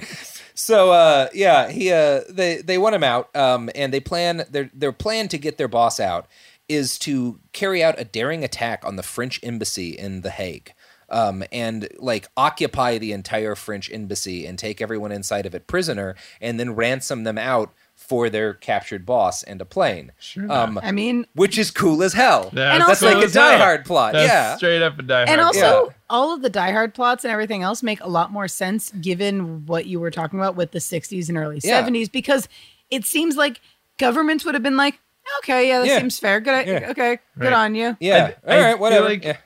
so 0.55 0.93
uh, 0.93 1.29
yeah, 1.33 1.71
he 1.71 1.91
uh, 1.93 2.21
they 2.29 2.57
they 2.59 2.77
want 2.79 2.95
him 2.95 3.05
out, 3.05 3.35
um, 3.35 3.71
and 3.75 3.93
they 3.93 4.01
plan 4.01 4.45
their 4.51 4.71
their 4.75 4.93
plan 4.93 5.29
to 5.29 5.39
get 5.39 5.57
their 5.57 5.69
boss 5.69 5.99
out 5.99 6.27
is 6.69 6.99
to 6.99 7.41
carry 7.53 7.83
out 7.83 7.99
a 7.99 8.05
daring 8.05 8.45
attack 8.45 8.85
on 8.85 8.97
the 8.97 9.03
French 9.03 9.41
embassy 9.43 9.91
in 9.91 10.21
The 10.21 10.31
Hague. 10.31 10.73
Um, 11.13 11.45
and 11.53 11.89
like 11.99 12.29
occupy 12.37 12.99
the 12.99 13.13
entire 13.13 13.55
French 13.55 13.91
embassy 13.93 14.47
and 14.47 14.59
take 14.59 14.81
everyone 14.81 15.13
inside 15.13 15.45
of 15.47 15.55
it 15.55 15.67
prisoner, 15.67 16.17
and 16.41 16.59
then 16.59 16.75
ransom 16.75 17.25
them 17.25 17.37
out 17.39 17.73
for 17.95 18.29
their 18.31 18.53
captured 18.55 19.07
boss 19.07 19.43
and 19.45 19.61
a 19.61 19.65
plane. 19.65 20.11
Sure. 20.19 20.51
Um, 20.51 20.81
I 20.83 20.91
mean, 20.91 21.27
which 21.35 21.57
is 21.59 21.71
cool 21.71 22.03
as 22.03 22.15
hell. 22.15 22.51
That's 22.53 22.85
That's 22.87 23.01
cool 23.01 23.11
like 23.11 23.23
a 23.23 23.27
as 23.27 23.35
hell. 23.35 23.51
Die 23.53 23.59
Hard 23.59 23.85
plot. 23.85 24.15
That's 24.15 24.27
yeah. 24.29 24.57
straight 24.57 24.83
up 24.83 24.99
a 24.99 25.03
Die 25.03 25.15
Hard. 25.15 25.29
and 25.29 25.41
also 25.41 25.61
Yeah. 25.87 25.93
all 26.11 26.35
of 26.35 26.43
the 26.43 26.51
Die 26.51 26.73
Hard 26.73 26.95
plots 26.95 27.23
and 27.25 27.31
everything 27.33 27.63
else 27.63 27.83
make 27.83 28.01
a 28.01 28.09
lot 28.09 28.33
more 28.33 28.49
sense 28.49 28.91
given 29.01 29.67
what 29.67 29.87
you 29.87 30.01
were 30.01 30.11
talking 30.11 30.39
about 30.41 30.57
with 30.57 30.73
the 30.73 30.81
60s 30.81 31.29
and 31.29 31.39
early 31.39 31.61
Yeah. 31.63 31.81
70s 31.81 32.11
because 32.11 32.49
it 32.91 33.05
seems 33.05 33.37
like 33.37 33.61
governments 33.99 34.45
would 34.45 34.55
have 34.55 34.63
been 34.65 34.77
like, 34.77 34.99
okay, 35.41 35.69
yeah, 35.69 35.79
that 35.81 35.87
Yeah. 35.87 35.99
seems 36.01 36.19
fair. 36.19 36.41
Good, 36.41 36.67
Yeah. 36.67 36.89
okay, 36.91 37.19
good 37.39 37.53
on 37.53 37.75
you. 37.77 37.97
Yeah. 38.01 38.33
I- 38.47 38.53
All 38.55 38.61
I 38.61 38.65
right. 38.73 38.79
Whatever. 38.81 39.05
like- 39.09 39.25
Yeah. 39.25 39.37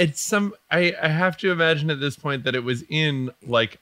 It's 0.00 0.20
some 0.20 0.54
I, 0.70 0.94
I 1.02 1.08
have 1.08 1.36
to 1.38 1.52
imagine 1.52 1.90
at 1.90 2.00
this 2.00 2.16
point 2.16 2.44
that 2.44 2.54
it 2.54 2.64
was 2.64 2.82
in 2.88 3.30
like 3.46 3.78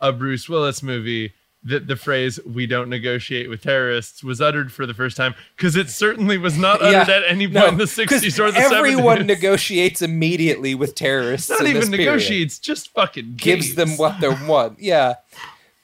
a 0.00 0.12
Bruce 0.12 0.48
Willis 0.48 0.82
movie 0.82 1.32
that 1.62 1.86
the 1.86 1.96
phrase 1.96 2.40
"we 2.46 2.66
don't 2.66 2.88
negotiate 2.88 3.50
with 3.50 3.62
terrorists" 3.62 4.24
was 4.24 4.40
uttered 4.40 4.72
for 4.72 4.86
the 4.86 4.94
first 4.94 5.16
time 5.16 5.34
because 5.56 5.76
it 5.76 5.90
certainly 5.90 6.38
was 6.38 6.56
not 6.56 6.80
uttered 6.80 7.06
Yeah. 7.08 7.16
at 7.18 7.22
any 7.28 7.46
point 7.46 7.54
No, 7.54 7.66
in 7.68 7.76
the 7.76 7.84
'60s 7.84 8.38
or 8.38 8.50
the 8.50 8.58
everyone 8.58 9.18
70s. 9.18 9.26
negotiates 9.26 10.00
immediately 10.00 10.74
with 10.74 10.94
terrorists. 10.94 11.50
not 11.50 11.60
even 11.62 11.74
this 11.82 11.90
period. 11.90 12.06
negotiates, 12.06 12.58
just 12.58 12.90
fucking 12.94 13.34
Gives 13.36 13.74
them 13.74 13.98
what 13.98 14.20
they 14.20 14.28
want. 14.46 14.80
Yeah. 14.80 15.16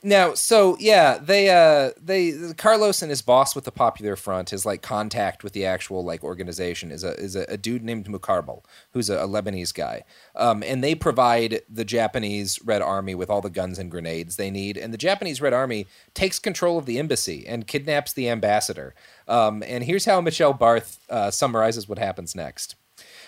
Now, 0.07 0.35
so 0.35 0.77
yeah, 0.79 1.19
they 1.19 1.51
uh 1.51 1.91
they 2.01 2.53
Carlos 2.57 3.03
and 3.03 3.11
his 3.11 3.23
boss 3.23 3.57
with 3.57 3.65
the 3.65 3.73
Popular 3.73 4.15
Front, 4.15 4.51
his 4.51 4.65
like 4.65 4.81
contact 4.81 5.43
with 5.43 5.53
the 5.53 5.67
actual 5.67 6.05
like 6.05 6.23
organization 6.23 6.93
is 6.93 7.03
a 7.03 7.15
is 7.19 7.35
a, 7.35 7.45
a 7.49 7.57
dude 7.57 7.83
named 7.83 8.07
Mukarbal, 8.07 8.63
who's 8.93 9.11
a, 9.11 9.17
a 9.17 9.27
Lebanese 9.27 9.75
guy. 9.75 10.05
Um, 10.37 10.63
and 10.63 10.85
they 10.85 10.95
provide 10.95 11.63
the 11.69 11.85
Japanese 11.85 12.61
Red 12.65 12.83
Army 12.83 13.17
with 13.17 13.29
all 13.29 13.41
the 13.41 13.51
guns 13.51 13.81
and 13.81 13.91
grenades 13.91 14.37
they 14.37 14.49
need, 14.49 14.77
and 14.77 14.95
the 14.95 14.99
Japanese 14.99 15.41
Red 15.41 15.53
Army 15.53 15.89
takes 16.15 16.39
control 16.39 16.79
of 16.79 16.87
the 16.87 17.01
embassy 17.01 17.45
and 17.45 17.67
kidnaps 17.67 18.13
the 18.13 18.29
ambassador. 18.29 18.95
Um, 19.27 19.65
and 19.67 19.83
here's 19.83 20.05
how 20.05 20.21
Michelle 20.21 20.53
Barth 20.53 21.01
uh, 21.11 21.33
summarizes 21.33 21.89
what 21.89 21.99
happens 21.99 22.37
next. 22.37 22.77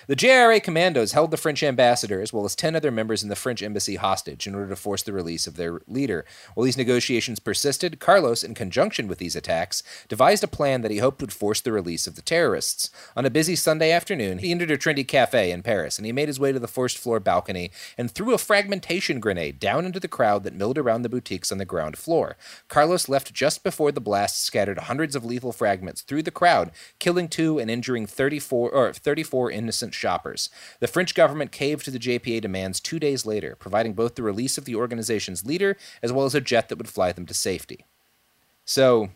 The 0.09 0.17
JRA 0.17 0.63
commandos 0.63 1.13
held 1.13 1.31
the 1.31 1.37
French 1.37 1.63
ambassador 1.63 2.23
as 2.23 2.33
well 2.33 2.47
as 2.47 2.57
10 2.57 2.75
other 2.75 2.91
members 2.91 3.23
in 3.23 3.29
the 3.29 3.37
French 3.37 3.63
embassy 3.63 3.97
hostage 3.97 4.47
in 4.47 4.55
order 4.55 4.71
to 4.71 4.77
force 4.77 5.03
the 5.03 5.13
release 5.13 5.47
of 5.47 5.57
their 5.57 5.83
leader. 5.87 6.25
While 6.55 6.65
these 6.65 6.79
negotiations 6.79 7.41
persisted, 7.41 8.01
Carlos, 8.01 8.43
in 8.43 8.55
conjunction 8.55 9.07
with 9.07 9.19
these 9.19 9.37
attacks, 9.37 9.83
devised 10.09 10.43
a 10.43 10.49
plan 10.49 10.81
that 10.81 10.91
he 10.91 10.97
hoped 10.97 11.21
would 11.21 11.31
force 11.31 11.61
the 11.61 11.73
release 11.73 12.07
of 12.07 12.17
the 12.17 12.23
terrorists. 12.23 12.91
On 13.17 13.27
a 13.27 13.31
busy 13.31 13.55
Sunday 13.55 13.93
afternoon, 13.93 14.39
he 14.39 14.51
entered 14.51 14.71
a 14.71 14.79
trendy 14.79 15.07
cafe 15.07 15.51
in 15.51 15.63
Paris 15.63 15.99
and 15.99 16.07
he 16.07 16.13
made 16.13 16.29
his 16.29 16.41
way 16.41 16.53
to 16.53 16.59
the 16.59 16.67
first 16.67 16.97
floor 16.97 17.21
balcony 17.21 17.71
and 17.99 18.11
threw 18.11 18.33
a 18.33 18.39
fragmentation 18.39 19.21
grenade 19.21 19.61
down 19.61 19.85
into 19.85 20.01
the 20.01 20.09
crowd 20.09 20.43
that 20.43 20.55
milled 20.55 20.79
around 20.79 21.03
the 21.03 21.11
boutiques 21.11 21.53
on 21.53 21.59
the 21.59 21.67
ground 21.67 21.99
floor. 21.99 22.39
Carlos 22.69 23.11
left 23.11 23.35
just 23.35 23.63
before 23.63 23.93
the 23.93 24.01
blast 24.01 24.43
scattered 24.43 24.79
hundreds 24.79 25.15
of 25.15 25.27
lethal 25.27 25.53
fragments 25.53 26.01
through 26.01 26.23
the 26.23 26.31
crowd, 26.31 26.71
killing 26.99 27.29
two 27.29 27.59
and 27.59 27.71
injuring 27.71 28.07
34 28.07 28.71
or 28.71 28.95
34 28.95 29.51
innocent 29.51 29.95
shoppers. 29.99 30.49
The 30.81 30.87
French 30.87 31.15
government 31.15 31.53
caved 31.53 31.85
to 31.85 31.91
the 31.91 31.99
JRA 31.99 32.41
demands 32.41 32.81
2 32.81 32.99
days 32.99 33.27
later, 33.27 33.57
providing 33.59 33.93
both 33.93 34.15
the 34.15 34.23
release 34.23 34.57
of 34.57 34.65
the 34.65 34.75
organization's 34.77 35.45
leader 35.45 35.77
as 36.03 36.13
well 36.13 36.25
as 36.25 36.35
a 36.35 36.41
jet 36.41 36.69
that 36.71 36.79
would 36.79 36.89
fly 36.89 37.13
them 37.13 37.27
to 37.27 37.35
safety. 37.35 37.85
So, 38.65 39.11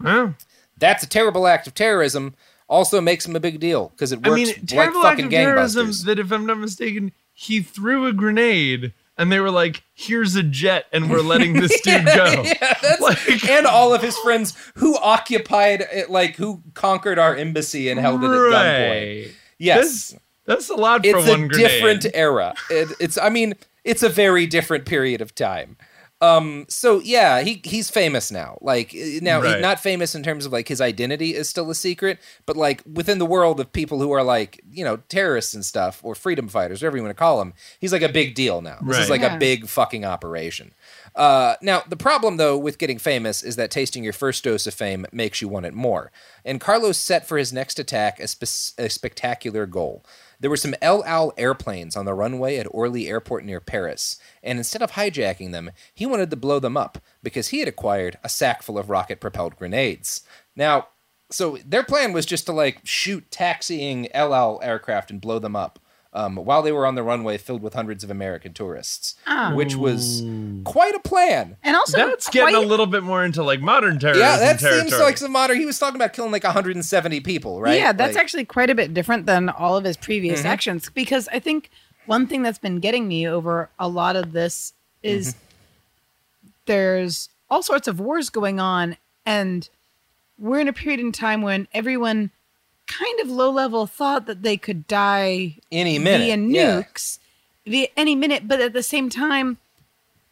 Well, 0.00 0.34
that's 0.78 1.02
a 1.04 1.08
terrible 1.08 1.46
act 1.46 1.66
of 1.66 1.74
terrorism. 1.74 2.34
Also 2.68 3.00
makes 3.00 3.26
him 3.26 3.36
a 3.36 3.40
big 3.40 3.60
deal 3.60 3.90
because 3.90 4.12
it 4.12 4.16
works 4.26 4.28
I 4.30 4.34
mean, 4.34 4.46
like 4.48 4.66
terrible 4.66 5.04
act 5.06 5.20
of 5.20 5.30
terrorism. 5.30 5.88
gangbusters. 5.88 6.04
That, 6.06 6.18
if 6.18 6.32
I'm 6.32 6.46
not 6.46 6.58
mistaken, 6.58 7.12
he 7.34 7.60
threw 7.60 8.06
a 8.06 8.12
grenade, 8.14 8.94
and 9.18 9.30
they 9.30 9.40
were 9.40 9.50
like, 9.50 9.82
"Here's 9.92 10.36
a 10.36 10.42
jet, 10.42 10.86
and 10.90 11.10
we're 11.10 11.20
letting 11.20 11.52
this 11.54 11.78
dude 11.82 12.06
go." 12.06 12.24
Yeah, 12.44 12.74
that's, 12.80 13.00
Like- 13.00 13.44
and 13.50 13.66
all 13.66 13.92
of 13.92 14.00
his 14.00 14.16
friends 14.18 14.54
who 14.76 14.96
occupied 14.96 15.86
it, 15.92 16.08
like 16.08 16.36
who 16.36 16.62
conquered 16.72 17.18
our 17.18 17.36
embassy 17.36 17.90
and 17.90 18.00
held 18.00 18.22
it 18.24 18.28
at 18.28 18.30
gunpoint. 18.32 19.32
Right. 19.62 19.76
Yes, 19.76 20.14
That's, 20.46 20.68
that's 20.68 20.70
a 20.70 20.74
lot 20.74 21.06
for 21.06 21.18
one 21.18 21.22
group. 21.22 21.24
it's 21.24 21.30
one 21.30 21.44
a 21.44 21.48
grenade. 21.48 21.68
different 22.00 22.06
era. 22.14 22.54
It, 22.70 22.88
it's, 23.00 23.16
I 23.18 23.28
mean, 23.28 23.54
it's 23.84 24.02
a 24.02 24.08
very 24.08 24.46
different 24.46 24.86
period 24.86 25.20
of 25.20 25.34
time. 25.34 25.76
Um, 26.20 26.66
so 26.68 27.00
yeah, 27.00 27.40
he 27.42 27.60
he's 27.64 27.90
famous 27.90 28.30
now. 28.30 28.56
Like 28.60 28.94
uh, 28.94 29.18
now, 29.22 29.40
he's 29.42 29.54
Right. 29.54 29.60
not 29.60 29.80
famous 29.80 30.14
in 30.14 30.22
terms 30.22 30.46
of 30.46 30.52
like 30.52 30.68
his 30.68 30.80
identity 30.80 31.34
is 31.34 31.48
still 31.48 31.68
a 31.68 31.74
secret, 31.74 32.20
but 32.46 32.56
like 32.56 32.80
within 32.86 33.18
the 33.18 33.26
world 33.26 33.58
of 33.58 33.72
people 33.72 33.98
who 33.98 34.12
are 34.12 34.22
like 34.22 34.60
you 34.70 34.84
know 34.84 34.98
terrorists 35.08 35.52
and 35.52 35.64
stuff 35.66 35.98
or 36.04 36.14
freedom 36.14 36.46
fighters, 36.46 36.80
whatever 36.80 36.96
you 36.96 37.02
want 37.02 37.10
to 37.10 37.18
call 37.18 37.38
them, 37.40 37.54
he's 37.80 37.92
like 37.92 38.02
a 38.02 38.08
big 38.08 38.36
deal 38.36 38.60
now. 38.60 38.78
This 38.86 38.98
is 38.98 39.10
Right. 39.10 39.20
like 39.20 39.32
a 39.32 39.36
big 39.36 39.66
fucking 39.66 40.04
operation. 40.04 40.72
Uh, 41.14 41.56
now, 41.60 41.82
the 41.88 41.96
problem, 41.96 42.36
though, 42.38 42.56
with 42.56 42.78
getting 42.78 42.98
famous 42.98 43.42
is 43.42 43.56
that 43.56 43.70
tasting 43.70 44.02
your 44.02 44.12
first 44.12 44.44
dose 44.44 44.66
of 44.66 44.74
fame 44.74 45.06
makes 45.12 45.42
you 45.42 45.48
want 45.48 45.66
it 45.66 45.74
more. 45.74 46.10
And 46.44 46.60
Carlos 46.60 46.96
set 46.96 47.26
for 47.26 47.36
his 47.36 47.52
next 47.52 47.78
attack 47.78 48.18
a, 48.18 48.26
spe- 48.26 48.78
a 48.78 48.88
spectacular 48.88 49.66
goal. 49.66 50.04
There 50.40 50.50
were 50.50 50.56
some 50.56 50.74
El 50.82 51.04
Al 51.04 51.32
airplanes 51.36 51.96
on 51.96 52.04
the 52.04 52.14
runway 52.14 52.56
at 52.56 52.66
Orly 52.70 53.08
Airport 53.08 53.44
near 53.44 53.60
Paris, 53.60 54.18
and 54.42 54.58
instead 54.58 54.82
of 54.82 54.92
hijacking 54.92 55.52
them, 55.52 55.70
he 55.94 56.06
wanted 56.06 56.30
to 56.30 56.36
blow 56.36 56.58
them 56.58 56.76
up 56.76 56.98
because 57.22 57.48
he 57.48 57.60
had 57.60 57.68
acquired 57.68 58.18
a 58.24 58.28
sack 58.28 58.62
full 58.62 58.78
of 58.78 58.90
rocket 58.90 59.20
propelled 59.20 59.54
grenades. 59.54 60.22
Now, 60.56 60.88
so 61.30 61.58
their 61.64 61.84
plan 61.84 62.12
was 62.12 62.26
just 62.26 62.46
to 62.46 62.52
like 62.52 62.80
shoot 62.84 63.30
taxiing 63.30 64.10
El 64.12 64.34
Al 64.34 64.60
aircraft 64.62 65.10
and 65.10 65.20
blow 65.20 65.38
them 65.38 65.54
up. 65.54 65.78
Um, 66.14 66.36
while 66.36 66.60
they 66.60 66.72
were 66.72 66.84
on 66.84 66.94
the 66.94 67.02
runway 67.02 67.38
filled 67.38 67.62
with 67.62 67.72
hundreds 67.72 68.04
of 68.04 68.10
American 68.10 68.52
tourists, 68.52 69.14
Ah. 69.26 69.54
which 69.54 69.74
was 69.76 70.22
quite 70.64 70.94
a 70.94 70.98
plan. 70.98 71.56
And 71.62 71.74
also, 71.74 71.96
That's 71.96 72.28
getting 72.28 72.54
quite- 72.54 72.62
a 72.64 72.68
little 72.68 72.84
bit 72.86 73.02
more 73.02 73.24
into 73.24 73.42
like 73.42 73.62
modern 73.62 73.98
terrorism 73.98 74.22
Yeah, 74.22 74.36
that 74.36 74.60
territory. 74.60 74.90
seems 74.90 75.00
like 75.00 75.16
some 75.16 75.32
modern. 75.32 75.56
He 75.58 75.64
was 75.64 75.78
talking 75.78 75.96
about 75.96 76.12
killing 76.12 76.30
like 76.30 76.44
170 76.44 77.20
people, 77.20 77.62
right? 77.62 77.78
Yeah, 77.78 77.92
that's 77.92 78.14
Like- 78.14 78.22
actually 78.22 78.44
quite 78.44 78.68
a 78.68 78.74
bit 78.74 78.92
different 78.92 79.24
than 79.24 79.48
all 79.48 79.74
of 79.78 79.84
his 79.84 79.96
previous 79.96 80.40
Mm-hmm. 80.40 80.48
actions 80.48 80.90
because 80.90 81.28
I 81.32 81.38
think 81.38 81.70
one 82.04 82.26
thing 82.26 82.42
that's 82.42 82.58
been 82.58 82.78
getting 82.78 83.08
me 83.08 83.26
over 83.26 83.70
a 83.78 83.88
lot 83.88 84.14
of 84.14 84.32
this 84.32 84.74
is 85.02 85.28
Mm-hmm. 85.28 86.48
there's 86.66 87.28
all 87.50 87.62
sorts 87.62 87.88
of 87.88 88.00
wars 88.00 88.28
going 88.28 88.60
on 88.60 88.96
and 89.24 89.68
we're 90.38 90.60
in 90.60 90.68
a 90.68 90.72
period 90.74 91.00
in 91.00 91.12
time 91.12 91.40
when 91.42 91.68
everyone 91.72 92.30
kind 92.98 93.20
of 93.20 93.28
low 93.28 93.50
level 93.50 93.86
thought 93.86 94.26
that 94.26 94.42
they 94.42 94.56
could 94.56 94.86
die 94.86 95.56
any 95.70 95.98
minute. 95.98 96.24
via 96.24 96.36
yeah. 96.36 96.82
nukes 96.82 97.18
via 97.66 97.88
any 97.96 98.14
minute 98.14 98.46
but 98.46 98.60
at 98.60 98.72
the 98.72 98.82
same 98.82 99.08
time 99.08 99.58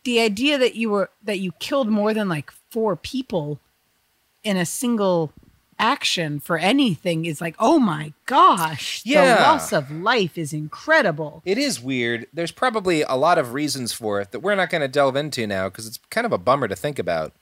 the 0.05 0.21
idea 0.21 0.59
that 0.59 0.75
you 0.75 0.91
were 0.91 1.11
that 1.23 1.39
you 1.39 1.53
killed 1.59 1.89
more 1.89 2.15
than 2.15 2.29
like 2.29 2.51
four 2.71 2.97
people 2.97 3.61
in 4.43 4.57
a 4.57 4.67
single 4.67 5.33
action 5.81 6.39
for 6.41 6.59
anything 6.59 7.25
is 7.25 7.41
like, 7.41 7.57
oh 7.59 7.79
my 7.79 8.13
gosh, 8.27 9.03
Yeah. 9.05 9.35
the 9.35 9.41
loss 9.43 9.73
of 9.73 9.91
life 9.91 10.37
is 10.39 10.53
incredible. 10.53 11.43
It 11.45 11.59
is 11.59 11.81
weird. 11.81 12.27
There's 12.33 12.53
probably 12.53 13.03
a 13.03 13.15
lot 13.15 13.39
of 13.39 13.53
reasons 13.55 13.93
for 13.93 14.21
it 14.21 14.31
that 14.33 14.41
we're 14.41 14.55
not 14.55 14.71
going 14.71 14.83
to 14.83 14.89
delve 14.89 15.17
into 15.17 15.47
now 15.47 15.69
because 15.69 15.87
it's 15.87 15.99
kind 16.11 16.25
of 16.27 16.33
a 16.33 16.39
bummer 16.39 16.69
to 16.69 16.77
think 16.77 16.99
about. 16.99 17.33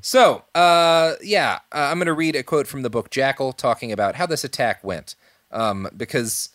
So, 0.00 0.44
uh, 0.54 1.14
yeah, 1.22 1.58
uh, 1.72 1.88
I'm 1.90 1.98
going 1.98 2.06
to 2.06 2.12
read 2.14 2.36
a 2.36 2.42
quote 2.42 2.66
from 2.66 2.82
the 2.82 2.90
book 2.90 3.10
Jackal 3.10 3.52
talking 3.52 3.92
about 3.92 4.14
how 4.14 4.26
this 4.26 4.44
attack 4.44 4.82
went 4.84 5.14
um, 5.50 5.88
because 5.96 6.50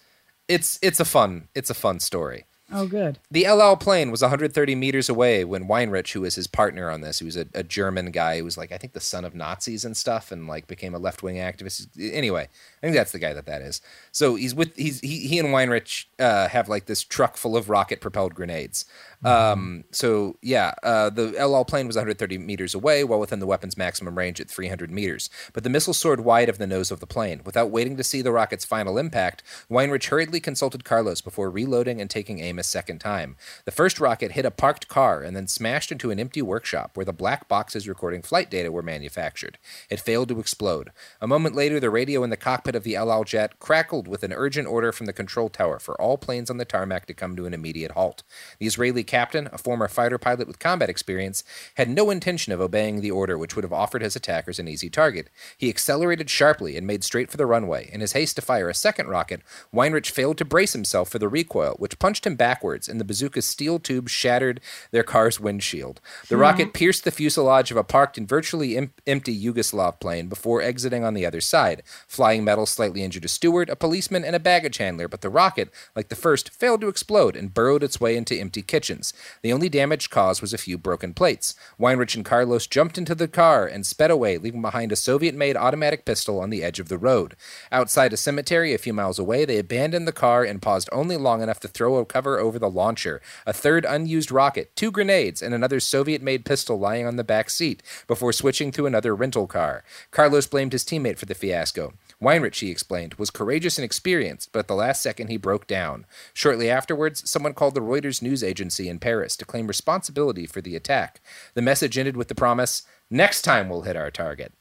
it's 0.48 0.80
it's 0.82 1.00
a 1.00 1.06
fun 1.06 1.48
it's 1.56 1.70
a 1.70 1.74
fun 1.74 2.00
story. 2.00 2.46
Oh, 2.72 2.88
good. 2.88 3.20
The 3.30 3.46
El 3.46 3.62
Al 3.62 3.76
plane 3.76 4.12
was 4.12 4.22
130 4.22 4.76
meters 4.76 5.10
away 5.10 5.44
when 5.44 5.68
Weinrich, 5.68 6.14
who 6.14 6.22
was 6.22 6.36
his 6.36 6.48
partner 6.48 6.90
on 6.90 7.02
this, 7.02 7.20
he 7.20 7.26
was 7.26 7.36
a, 7.36 7.46
a 7.54 7.64
German 7.64 8.12
guy 8.12 8.38
who 8.38 8.46
was 8.46 8.58
like, 8.58 8.72
I 8.72 8.78
think 8.78 8.94
the 8.94 9.00
son 9.02 9.26
of 9.26 9.36
Nazis 9.36 9.84
and 9.84 9.96
stuff, 9.96 10.32
and 10.32 10.48
like 10.48 10.68
became 10.68 10.96
a 10.96 11.00
left 11.00 11.22
wing 11.22 11.36
activist. 11.36 11.88
Anyway, 12.00 12.48
I 12.82 12.88
think 12.88 12.96
that's 12.96 13.12
the 13.12 13.20
guy 13.20 13.34
that 13.34 13.46
that 13.46 13.62
is. 13.62 13.80
So 14.12 14.36
he's 14.36 14.56
with 14.56 14.76
he's 14.76 15.00
he, 15.02 15.28
he 15.28 15.38
and 15.38 15.50
Weinrich 15.50 16.06
uh, 16.18 16.48
have 16.48 16.68
like 16.68 16.88
this 16.88 17.04
truck 17.04 17.38
full 17.38 17.56
of 17.56 17.70
rocket 17.70 18.02
propelled 18.02 18.34
grenades. 18.34 18.86
Um, 19.24 19.84
so 19.92 20.38
yeah, 20.42 20.74
uh, 20.82 21.12
the 21.12 21.36
El 21.38 21.56
Al 21.56 21.64
plane 21.64 21.86
was 21.86 21.96
130 21.96 22.40
meters 22.40 22.74
away, 22.74 23.04
well 23.04 23.20
within 23.20 23.40
the 23.40 23.46
weapon's 23.46 23.78
maximum 23.78 24.18
range 24.18 24.42
at 24.42 24.50
300 24.50 24.90
meters. 24.90 25.30
But 25.54 25.64
the 25.64 25.70
missile 25.70 25.94
soared 25.94 26.22
wide 26.22 26.50
of 26.50 26.58
the 26.58 26.66
nose 26.66 26.90
of 26.90 27.00
the 27.00 27.08
plane. 27.08 27.42
Without 27.46 27.70
waiting 27.70 27.98
to 27.98 28.04
see 28.04 28.24
the 28.24 28.32
rocket's 28.32 28.66
final 28.66 28.98
impact, 28.98 29.44
Weinrich 29.70 30.08
hurriedly 30.08 30.40
consulted 30.40 30.84
Carlos 30.84 31.22
before 31.22 31.52
reloading 31.52 32.02
and 32.02 32.10
taking 32.10 32.40
aim 32.40 32.58
a 32.58 32.64
second 32.64 32.98
time. 32.98 33.36
The 33.66 33.72
first 33.72 34.00
rocket 34.00 34.32
hit 34.32 34.46
a 34.46 34.52
parked 34.52 34.88
car 34.88 35.22
and 35.22 35.36
then 35.36 35.48
smashed 35.48 35.92
into 35.92 36.10
an 36.10 36.20
empty 36.20 36.42
workshop 36.42 36.98
where 36.98 37.06
the 37.06 37.14
black 37.14 37.48
boxes 37.48 37.88
recording 37.88 38.24
flight 38.24 38.50
data 38.50 38.72
were 38.72 38.82
manufactured. 38.82 39.60
It 39.90 40.00
failed 40.00 40.30
to 40.30 40.40
explode. 40.40 40.90
A 41.20 41.28
moment 41.28 41.56
later, 41.56 41.80
the 41.80 41.92
radio 41.92 42.24
in 42.24 42.32
the 42.32 42.38
cockpit 42.38 42.71
of 42.76 42.84
the 42.84 42.96
El 42.96 43.12
Al 43.12 43.24
jet 43.24 43.60
crackled 43.60 44.08
with 44.08 44.24
an 44.24 44.34
urgent 44.34 44.68
order 44.68 44.92
from 44.92 45.06
the 45.06 45.14
control 45.14 45.50
tower 45.50 45.80
for 45.80 46.00
all 46.02 46.18
planes 46.18 46.50
on 46.50 46.58
the 46.58 46.66
tarmac 46.66 47.06
to 47.08 47.14
come 47.14 47.36
to 47.36 47.46
an 47.46 47.54
immediate 47.54 47.92
halt. 47.92 48.24
The 48.60 48.68
Israeli 48.68 49.04
captain, 49.04 49.50
a 49.52 49.58
former 49.58 49.88
fighter 49.88 50.18
pilot 50.18 50.48
with 50.48 50.60
combat 50.60 50.90
experience, 50.90 51.44
had 51.76 51.90
no 51.90 52.10
intention 52.10 52.54
of 52.54 52.62
obeying 52.62 53.02
the 53.02 53.12
order, 53.12 53.38
which 53.38 53.56
would 53.56 53.64
have 53.64 53.74
offered 53.74 54.02
his 54.02 54.16
attackers 54.16 54.60
an 54.60 54.68
easy 54.68 54.90
target. 54.90 55.30
He 55.58 55.70
accelerated 55.70 56.30
sharply 56.30 56.78
and 56.78 56.88
made 56.88 57.04
straight 57.04 57.32
for 57.32 57.38
the 57.38 57.46
runway. 57.46 57.90
In 57.92 58.02
his 58.02 58.14
haste 58.14 58.36
to 58.36 58.42
fire 58.42 58.70
a 58.70 58.76
second 58.76 59.08
rocket, 59.08 59.42
Weinrich 59.74 60.10
failed 60.10 60.38
to 60.38 60.46
brace 60.46 60.74
himself 60.74 61.10
for 61.10 61.20
the 61.20 61.30
recoil, 61.30 61.76
which 61.78 62.00
punched 62.00 62.26
him 62.26 62.36
backwards, 62.36 62.88
and 62.88 63.00
the 63.00 63.06
bazooka's 63.06 63.46
steel 63.46 63.80
tube 63.80 64.10
shattered 64.10 64.62
their 64.92 65.04
car's 65.04 65.40
windshield. 65.40 66.02
The 66.28 66.36
hmm. 66.36 66.42
rocket 66.42 66.74
pierced 66.74 67.04
the 67.04 67.12
fuselage 67.12 67.72
of 67.72 67.78
a 67.78 67.84
parked 67.84 68.18
and 68.18 68.28
virtually 68.28 68.78
em- 68.78 68.94
empty 69.06 69.38
Yugoslav 69.38 70.00
plane 70.00 70.28
before 70.28 70.62
exiting 70.62 71.04
on 71.04 71.14
the 71.14 71.26
other 71.26 71.42
side. 71.42 71.84
Flying 72.08 72.44
metal 72.44 72.61
slightly 72.66 73.04
injured 73.04 73.26
a 73.26 73.28
steward, 73.28 73.70
a 73.70 73.76
policeman, 73.76 74.24
and 74.24 74.36
a 74.36 74.40
baggage 74.40 74.78
handler, 74.78 75.08
but 75.08 75.22
the 75.22 75.30
rocket, 75.30 75.70
like 75.96 76.10
the 76.10 76.16
first, 76.16 76.50
failed 76.50 76.82
to 76.82 76.88
explode 76.88 77.36
and 77.36 77.54
burrowed 77.54 77.84
its 77.84 78.00
way 78.00 78.16
into 78.18 78.36
empty 78.36 78.62
kitchens. 78.62 79.14
The 79.42 79.54
only 79.54 79.70
damage 79.70 80.10
caused 80.10 80.42
was 80.42 80.54
a 80.54 80.58
few 80.58 80.78
broken 80.78 81.14
plates. 81.14 81.56
Weinrich 81.80 82.16
and 82.16 82.26
Carlos 82.26 82.68
jumped 82.68 82.98
into 82.98 83.16
the 83.16 83.28
car 83.28 83.66
and 83.66 83.86
sped 83.86 84.12
away, 84.12 84.38
leaving 84.38 84.62
behind 84.62 84.92
a 84.92 84.96
Soviet 84.96 85.36
made 85.36 85.58
automatic 85.58 86.06
pistol 86.06 86.40
on 86.40 86.50
the 86.50 86.64
edge 86.64 86.80
of 86.80 86.90
the 86.90 86.98
road. 86.98 87.36
Outside 87.72 88.14
a 88.14 88.18
cemetery 88.18 88.74
a 88.74 88.78
few 88.78 88.94
miles 88.94 89.20
away, 89.20 89.46
they 89.46 89.58
abandoned 89.58 90.08
the 90.08 90.12
car 90.12 90.44
and 90.44 90.62
paused 90.62 90.90
only 90.92 91.18
long 91.18 91.42
enough 91.42 91.60
to 91.62 91.68
throw 91.68 91.98
a 91.98 92.06
cover 92.06 92.40
over 92.40 92.60
the 92.60 92.70
launcher, 92.70 93.22
a 93.46 93.54
third 93.54 93.86
unused 93.86 94.32
rocket, 94.32 94.76
two 94.76 94.92
grenades, 94.92 95.42
and 95.42 95.54
another 95.54 95.80
Soviet 95.80 96.22
made 96.22 96.46
pistol 96.46 96.80
lying 96.80 97.06
on 97.06 97.16
the 97.16 97.24
back 97.24 97.50
seat 97.50 97.84
before 98.08 98.34
switching 98.34 98.72
to 98.72 98.86
another 98.86 99.16
rental 99.16 99.48
car. 99.48 99.84
Carlos 100.12 100.48
blamed 100.48 100.74
his 100.74 100.84
teammate 100.84 101.18
for 101.18 101.26
the 101.26 101.36
fiasco. 101.36 101.94
Weinrich, 102.22 102.60
he 102.60 102.70
explained, 102.70 103.16
was 103.16 103.32
courageous 103.32 103.78
and 103.80 103.86
experienced, 103.86 104.52
but 104.52 104.60
at 104.60 104.68
the 104.68 104.76
last 104.76 105.02
second 105.02 105.30
he 105.30 105.38
broke 105.38 105.66
down. 105.66 106.06
Shortly 106.34 106.70
afterwards, 106.70 107.28
someone 107.30 107.54
called 107.56 107.74
the 107.74 107.82
Reuters 107.82 108.22
news 108.22 108.44
agency 108.44 108.88
in 108.88 109.00
Paris 109.00 109.36
to 109.38 109.46
claim 109.46 109.66
responsibility 109.68 110.46
for 110.46 110.62
the 110.62 110.76
attack. 110.76 111.20
The 111.56 111.64
message 111.64 111.98
ended 111.98 112.16
with 112.16 112.28
the 112.28 112.36
promise 112.36 112.84
next 113.10 113.42
time 113.42 113.70
we'll 113.70 113.82
hit 113.82 113.96
our 113.98 114.12
target. 114.12 114.54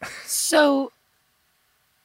So 0.24 0.92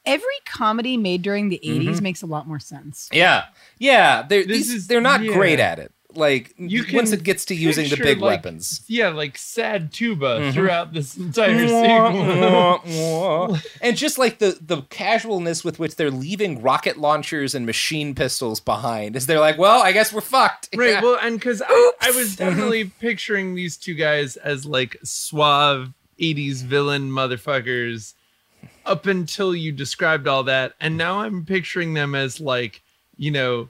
every 0.05 0.35
comedy 0.45 0.97
made 0.97 1.21
during 1.21 1.47
the 1.47 1.61
80s 1.63 1.99
Mhm. 1.99 2.01
makes 2.01 2.21
a 2.21 2.25
lot 2.25 2.45
more 2.45 2.59
sense. 2.59 3.07
Yeah. 3.13 3.45
Yeah. 3.79 4.23
They're, 4.27 4.43
This 4.45 4.57
these, 4.67 4.73
is- 4.73 4.87
they're 4.87 4.99
not 4.99 5.21
yeah. 5.23 5.31
great 5.33 5.61
at 5.61 5.79
it. 5.79 5.92
Like, 6.15 6.53
You 6.57 6.85
once 6.93 7.11
it 7.11 7.23
gets 7.23 7.45
to 7.45 7.55
using 7.55 7.89
the 7.89 7.97
big 7.97 8.19
like, 8.19 8.43
weapons. 8.43 8.83
Yeah, 8.87 9.09
like 9.09 9.37
sad 9.37 9.91
tuba 9.91 10.39
Mhm. 10.39 10.53
throughout 10.53 10.93
this 10.93 11.17
entire 11.17 11.49
Mwah, 11.55 12.11
sequence. 12.11 12.39
mwah, 12.39 12.83
mwah. 13.59 13.65
and 13.81 13.97
just 13.97 14.17
like 14.17 14.39
the 14.39 14.57
the 14.61 14.81
casualness 14.83 15.63
with 15.63 15.79
which 15.79 15.95
they're 15.95 16.11
leaving 16.11 16.61
rocket 16.61 16.97
launchers 16.97 17.55
and 17.55 17.65
machine 17.65 18.13
pistols 18.15 18.59
behind 18.59 19.15
is 19.15 19.25
they're 19.25 19.39
like 19.39 19.57
well 19.57 19.81
i 19.81 19.91
guess 19.91 20.13
we're 20.13 20.21
fucked 20.21 20.69
Right. 20.75 20.91
Yeah. 20.91 21.01
Well, 21.01 21.17
and 21.21 21.39
because 21.39 21.61
I, 21.67 21.91
I 22.01 22.11
was 22.11 22.35
definitely 22.35 22.85
picturing 22.99 23.55
these 23.55 23.77
two 23.77 23.93
guys 23.95 24.37
as 24.37 24.65
like 24.65 24.97
suave 25.03 25.93
80s 26.19 26.63
villain 26.63 27.09
motherfuckers 27.11 28.13
up 28.85 29.05
until 29.07 29.55
you 29.55 29.71
described 29.71 30.27
all 30.27 30.43
that. 30.43 30.73
And 30.79 30.95
now 30.97 31.21
I'm 31.21 31.45
picturing 31.45 31.93
them 31.95 32.15
as 32.15 32.39
like, 32.39 32.81
you 33.17 33.31
know, 33.31 33.69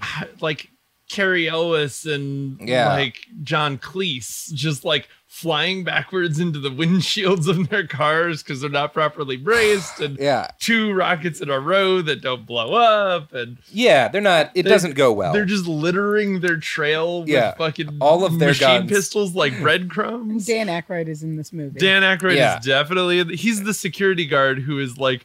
like 0.40 0.70
Cary 1.12 1.46
Elwes 1.48 2.06
and 2.06 2.58
Yeah. 2.66 2.88
like 2.88 3.26
John 3.42 3.76
Cleese 3.78 4.52
just 4.54 4.84
like 4.84 5.08
flying 5.28 5.82
backwards 5.84 6.38
into 6.38 6.58
the 6.58 6.68
windshields 6.70 7.48
of 7.48 7.68
their 7.70 7.86
cars 7.86 8.42
because 8.42 8.60
they're 8.60 8.68
not 8.70 8.92
properly 8.92 9.36
braced 9.36 9.98
and 10.00 10.18
yeah 10.18 10.46
two 10.58 10.92
rockets 10.92 11.40
in 11.40 11.48
a 11.48 11.58
row 11.58 12.02
that 12.02 12.20
don't 12.20 12.44
blow 12.44 12.74
up 12.74 13.32
and 13.32 13.56
yeah 13.70 14.08
they're 14.08 14.20
not 14.20 14.50
it 14.54 14.62
They're- 14.64 14.72
doesn't 14.72 14.94
go 14.94 15.10
well 15.12 15.32
they're 15.32 15.46
just 15.46 15.66
littering 15.66 16.40
their 16.40 16.58
trail 16.58 17.20
with 17.20 17.30
Yeah. 17.30 17.54
fucking 17.54 17.96
All 18.00 18.24
of 18.26 18.38
their 18.38 18.48
machine 18.50 18.80
guns. 18.80 18.90
pistols 18.90 19.34
like 19.34 19.58
breadcrumbs. 19.60 20.44
Dan 20.46 20.66
Aykroyd 20.66 21.08
is 21.08 21.22
in 21.22 21.36
this 21.36 21.50
movie. 21.52 21.78
Dan 21.78 22.02
Aykroyd 22.02 22.36
Yeah. 22.36 22.58
is 22.58 22.66
definitely 22.66 23.34
he's 23.36 23.64
the 23.64 23.74
security 23.74 24.26
guard 24.26 24.58
who 24.60 24.78
is 24.78 24.98
like 24.98 25.24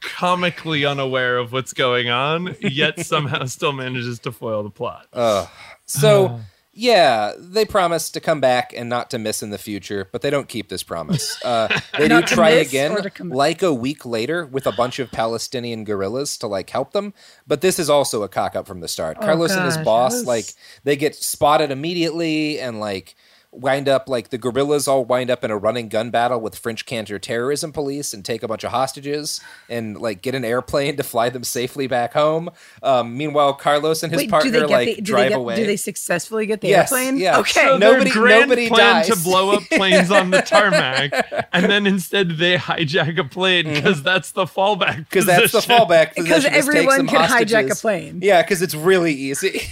comically 0.00 0.84
unaware 0.84 1.38
of 1.38 1.52
what's 1.52 1.72
going 1.72 2.08
on, 2.08 2.56
yet 2.60 3.00
somehow 3.06 3.44
still 3.46 3.72
manages 3.72 4.18
to 4.20 4.32
foil 4.32 4.62
the 4.62 4.70
plot. 4.70 5.06
Ugh. 5.12 5.48
so 5.84 6.40
yeah 6.78 7.32
they 7.38 7.64
promise 7.64 8.10
to 8.10 8.20
come 8.20 8.38
back 8.38 8.74
and 8.76 8.90
not 8.90 9.08
to 9.08 9.18
miss 9.18 9.42
in 9.42 9.48
the 9.48 9.56
future 9.56 10.06
but 10.12 10.20
they 10.20 10.28
don't 10.28 10.46
keep 10.46 10.68
this 10.68 10.82
promise 10.82 11.42
uh, 11.44 11.68
they 11.96 12.06
do 12.06 12.20
try 12.20 12.50
again 12.50 12.92
or 12.92 13.00
to 13.00 13.08
come 13.08 13.30
back? 13.30 13.36
like 13.36 13.62
a 13.62 13.72
week 13.72 14.04
later 14.04 14.44
with 14.44 14.66
a 14.66 14.72
bunch 14.72 14.98
of 14.98 15.10
palestinian 15.10 15.84
guerrillas 15.84 16.36
to 16.36 16.46
like 16.46 16.68
help 16.68 16.92
them 16.92 17.14
but 17.46 17.62
this 17.62 17.78
is 17.78 17.88
also 17.88 18.22
a 18.24 18.28
cock 18.28 18.54
up 18.54 18.66
from 18.66 18.80
the 18.80 18.88
start 18.88 19.16
Oh, 19.18 19.24
carlos 19.24 19.52
and 19.52 19.64
his 19.64 19.78
boss 19.78 20.12
was- 20.12 20.26
like 20.26 20.44
they 20.84 20.96
get 20.96 21.14
spotted 21.14 21.70
immediately 21.70 22.60
and 22.60 22.78
like 22.78 23.16
wind 23.56 23.88
up 23.88 24.08
like 24.08 24.28
the 24.30 24.38
guerrillas 24.38 24.86
all 24.86 25.04
wind 25.04 25.30
up 25.30 25.42
in 25.42 25.50
a 25.50 25.56
running 25.56 25.88
gun 25.88 26.10
battle 26.10 26.40
with 26.40 26.56
French 26.56 26.84
counter-terrorism 26.86 27.72
police 27.72 28.12
and 28.12 28.24
take 28.24 28.42
a 28.42 28.48
bunch 28.48 28.64
of 28.64 28.70
hostages 28.70 29.40
and 29.68 29.96
like 29.98 30.22
get 30.22 30.34
an 30.34 30.44
airplane 30.44 30.96
to 30.96 31.02
fly 31.02 31.28
them 31.30 31.42
safely 31.44 31.86
back 31.86 32.12
home. 32.12 32.50
Um, 32.82 33.16
meanwhile, 33.16 33.54
Carlos 33.54 34.02
and 34.02 34.12
his 34.12 34.22
Wait, 34.22 34.30
partner 34.30 34.50
they 34.50 34.66
like 34.66 34.86
the, 34.88 34.94
do 34.96 35.02
drive 35.02 35.28
get, 35.30 35.38
away. 35.38 35.56
Do 35.56 35.66
they 35.66 35.76
successfully 35.76 36.46
get 36.46 36.60
the 36.60 36.68
Yes, 36.68 36.92
airplane? 36.92 37.16
yeah. 37.18 37.38
Okay. 37.38 37.50
So 37.64 37.78
Nobody- 37.78 38.10
their 38.10 38.12
grand 38.22 38.40
nobody 38.50 38.68
plan 38.68 39.04
dies. 39.04 39.08
to 39.08 39.16
blow 39.22 39.52
up 39.52 39.62
planes 39.70 40.10
on 40.10 40.30
the 40.30 40.42
tarmac, 40.42 41.12
and 41.52 41.64
then 41.70 41.86
instead 41.86 42.30
they 42.38 42.56
hijack 42.56 43.18
a 43.18 43.24
plane 43.24 43.64
because 43.72 44.02
that's 44.02 44.32
the 44.32 44.44
fallback. 44.44 44.96
because 45.10 45.26
Mm-hmm. 45.26 45.40
that's 45.40 45.52
the 45.52 45.58
position. 45.60 45.76
fallback 45.86 46.14
Because 46.14 46.26
position, 46.44 46.54
is 46.54 46.64
take 46.66 46.74
everyone 46.76 46.96
some 46.96 47.08
can 47.08 47.28
hijack 47.28 47.70
a 47.70 47.74
plane. 47.74 48.20
Yeah, 48.22 48.42
because 48.42 48.62
it's 48.62 48.74
really 48.74 49.12
easy. 49.14 49.62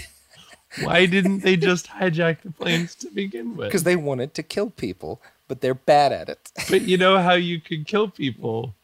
Why 0.83 1.07
didn't 1.07 1.41
they 1.41 1.57
just 1.57 1.89
hijack 1.89 2.43
the 2.43 2.51
planes 2.51 2.95
to 2.97 3.11
begin 3.11 3.57
with? 3.57 3.69
Because 3.69 3.85
they 3.85 3.97
wanted 3.97 4.35
to 4.35 4.43
kill 4.43 4.71
people, 4.71 5.21
but 5.49 5.61
they're 5.61 5.75
bad 5.75 6.13
at 6.13 6.29
it. 6.29 6.53
But 6.71 6.83
you 6.83 6.97
know 6.97 7.19
how 7.19 7.35
you 7.35 7.61
could 7.61 7.87
kill 7.87 8.09
people. 8.09 8.75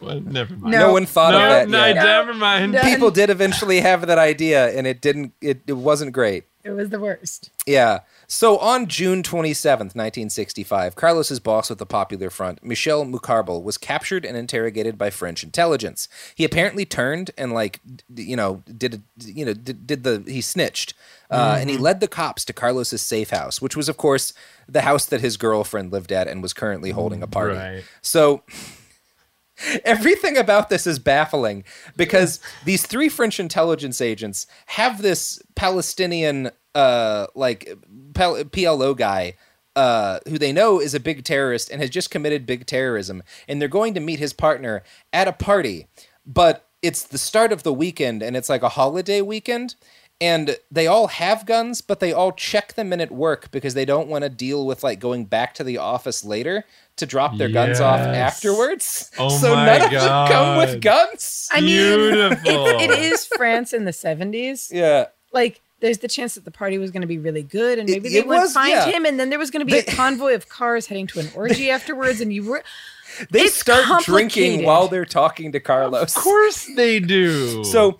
Well, 0.00 0.20
never 0.20 0.54
mind. 0.56 0.72
No, 0.72 0.92
one 0.92 1.06
thought 1.06 1.32
no, 1.32 1.38
of 1.38 1.48
that 1.48 1.68
no, 1.68 1.86
yet. 1.86 1.94
never 1.94 2.34
mind. 2.34 2.72
No. 2.72 2.82
People 2.82 3.10
did 3.10 3.30
eventually 3.30 3.80
have 3.80 4.06
that 4.06 4.18
idea, 4.18 4.76
and 4.76 4.86
it 4.86 5.00
didn't. 5.00 5.32
It, 5.40 5.62
it 5.66 5.74
wasn't 5.74 6.12
great. 6.12 6.44
It 6.64 6.70
was 6.70 6.90
the 6.90 7.00
worst. 7.00 7.50
Yeah. 7.66 8.00
So 8.28 8.58
on 8.58 8.86
June 8.86 9.22
27th, 9.22 9.94
1965, 9.94 10.96
Carlos's 10.96 11.40
boss 11.40 11.70
with 11.70 11.78
the 11.78 11.86
Popular 11.86 12.30
Front, 12.30 12.62
Michel 12.62 13.04
Mukarbel, 13.04 13.62
was 13.62 13.78
captured 13.78 14.24
and 14.24 14.36
interrogated 14.36 14.98
by 14.98 15.10
French 15.10 15.44
intelligence. 15.44 16.08
He 16.34 16.44
apparently 16.44 16.84
turned 16.84 17.30
and 17.38 17.52
like 17.52 17.80
you 18.14 18.36
know 18.36 18.62
did 18.76 18.94
a, 18.94 19.00
you 19.24 19.44
know 19.44 19.54
did, 19.54 19.86
did 19.86 20.02
the 20.02 20.24
he 20.26 20.40
snitched. 20.40 20.94
Uh, 21.28 21.56
and 21.60 21.68
he 21.68 21.76
led 21.76 21.98
the 21.98 22.06
cops 22.06 22.44
to 22.44 22.52
Carlos's 22.52 23.02
safe 23.02 23.30
house, 23.30 23.60
which 23.60 23.76
was 23.76 23.88
of 23.88 23.96
course 23.96 24.32
the 24.68 24.82
house 24.82 25.06
that 25.06 25.20
his 25.20 25.36
girlfriend 25.36 25.92
lived 25.92 26.12
at 26.12 26.28
and 26.28 26.42
was 26.42 26.52
currently 26.52 26.90
holding 26.90 27.22
a 27.22 27.26
party. 27.26 27.56
Right. 27.56 27.84
So 28.00 28.42
everything 29.84 30.36
about 30.36 30.68
this 30.68 30.86
is 30.86 30.98
baffling 30.98 31.64
because 31.96 32.40
these 32.64 32.86
three 32.86 33.08
French 33.08 33.40
intelligence 33.40 34.00
agents 34.00 34.46
have 34.66 35.02
this 35.02 35.42
Palestinian 35.54 36.50
uh 36.76 37.26
like 37.34 37.68
Pal- 38.14 38.44
PLO 38.44 38.96
guy 38.96 39.34
uh, 39.76 40.20
who 40.26 40.38
they 40.38 40.52
know 40.52 40.80
is 40.80 40.94
a 40.94 41.00
big 41.00 41.22
terrorist 41.22 41.70
and 41.70 41.82
has 41.82 41.90
just 41.90 42.10
committed 42.10 42.46
big 42.46 42.64
terrorism, 42.64 43.22
and 43.46 43.60
they're 43.60 43.68
going 43.68 43.92
to 43.92 44.00
meet 44.00 44.18
his 44.18 44.32
partner 44.32 44.82
at 45.12 45.28
a 45.28 45.32
party, 45.32 45.86
but 46.26 46.66
it's 46.82 47.02
the 47.02 47.18
start 47.18 47.52
of 47.52 47.62
the 47.62 47.72
weekend 47.72 48.22
and 48.22 48.36
it's 48.36 48.48
like 48.48 48.62
a 48.62 48.70
holiday 48.70 49.20
weekend. 49.20 49.74
And 50.18 50.56
they 50.70 50.86
all 50.86 51.08
have 51.08 51.44
guns, 51.44 51.82
but 51.82 52.00
they 52.00 52.10
all 52.10 52.32
check 52.32 52.72
them 52.72 52.90
in 52.94 53.02
at 53.02 53.10
work 53.10 53.50
because 53.50 53.74
they 53.74 53.84
don't 53.84 54.08
want 54.08 54.24
to 54.24 54.30
deal 54.30 54.64
with 54.64 54.82
like 54.82 54.98
going 54.98 55.26
back 55.26 55.52
to 55.54 55.64
the 55.64 55.76
office 55.76 56.24
later 56.24 56.64
to 56.96 57.04
drop 57.04 57.36
their 57.36 57.50
guns 57.50 57.80
off 57.80 58.00
afterwards. 58.00 59.10
Oh 59.18 59.28
so 59.40 59.54
my 59.54 59.66
none 59.66 59.82
of 59.82 59.90
them 59.90 60.28
come 60.28 60.56
with 60.56 60.80
guns. 60.80 61.50
I 61.52 61.60
mean, 61.60 61.68
it, 62.46 62.90
it 62.90 62.90
is 62.98 63.26
France 63.26 63.74
in 63.74 63.84
the 63.84 63.90
70s. 63.90 64.72
Yeah. 64.72 65.08
Like, 65.32 65.60
there's 65.80 65.98
the 65.98 66.08
chance 66.08 66.34
that 66.34 66.44
the 66.44 66.50
party 66.50 66.78
was 66.78 66.90
going 66.90 67.02
to 67.02 67.06
be 67.06 67.18
really 67.18 67.42
good, 67.42 67.78
and 67.78 67.88
It- 67.88 67.92
maybe 67.92 68.08
they 68.10 68.18
it 68.18 68.26
would 68.26 68.38
was, 68.38 68.52
find 68.54 68.70
yeah. 68.70 68.86
him, 68.86 69.04
and 69.04 69.18
then 69.20 69.30
there 69.30 69.38
was 69.38 69.50
going 69.50 69.60
to 69.60 69.66
be 69.66 69.80
They- 69.80 69.92
a 69.92 69.96
convoy 69.96 70.34
of 70.34 70.48
cars 70.48 70.86
heading 70.86 71.06
to 71.08 71.20
an 71.20 71.30
orgy 71.34 71.70
afterwards, 71.70 72.20
and 72.20 72.32
you 72.32 72.44
were. 72.44 72.62
They 73.30 73.42
It's 73.42 73.54
start 73.54 74.04
drinking 74.04 74.64
while 74.64 74.88
they're 74.88 75.06
talking 75.06 75.50
to 75.52 75.60
Carlos. 75.60 76.14
Of 76.16 76.22
course 76.22 76.68
they 76.76 77.00
do. 77.00 77.64
So 77.72 77.98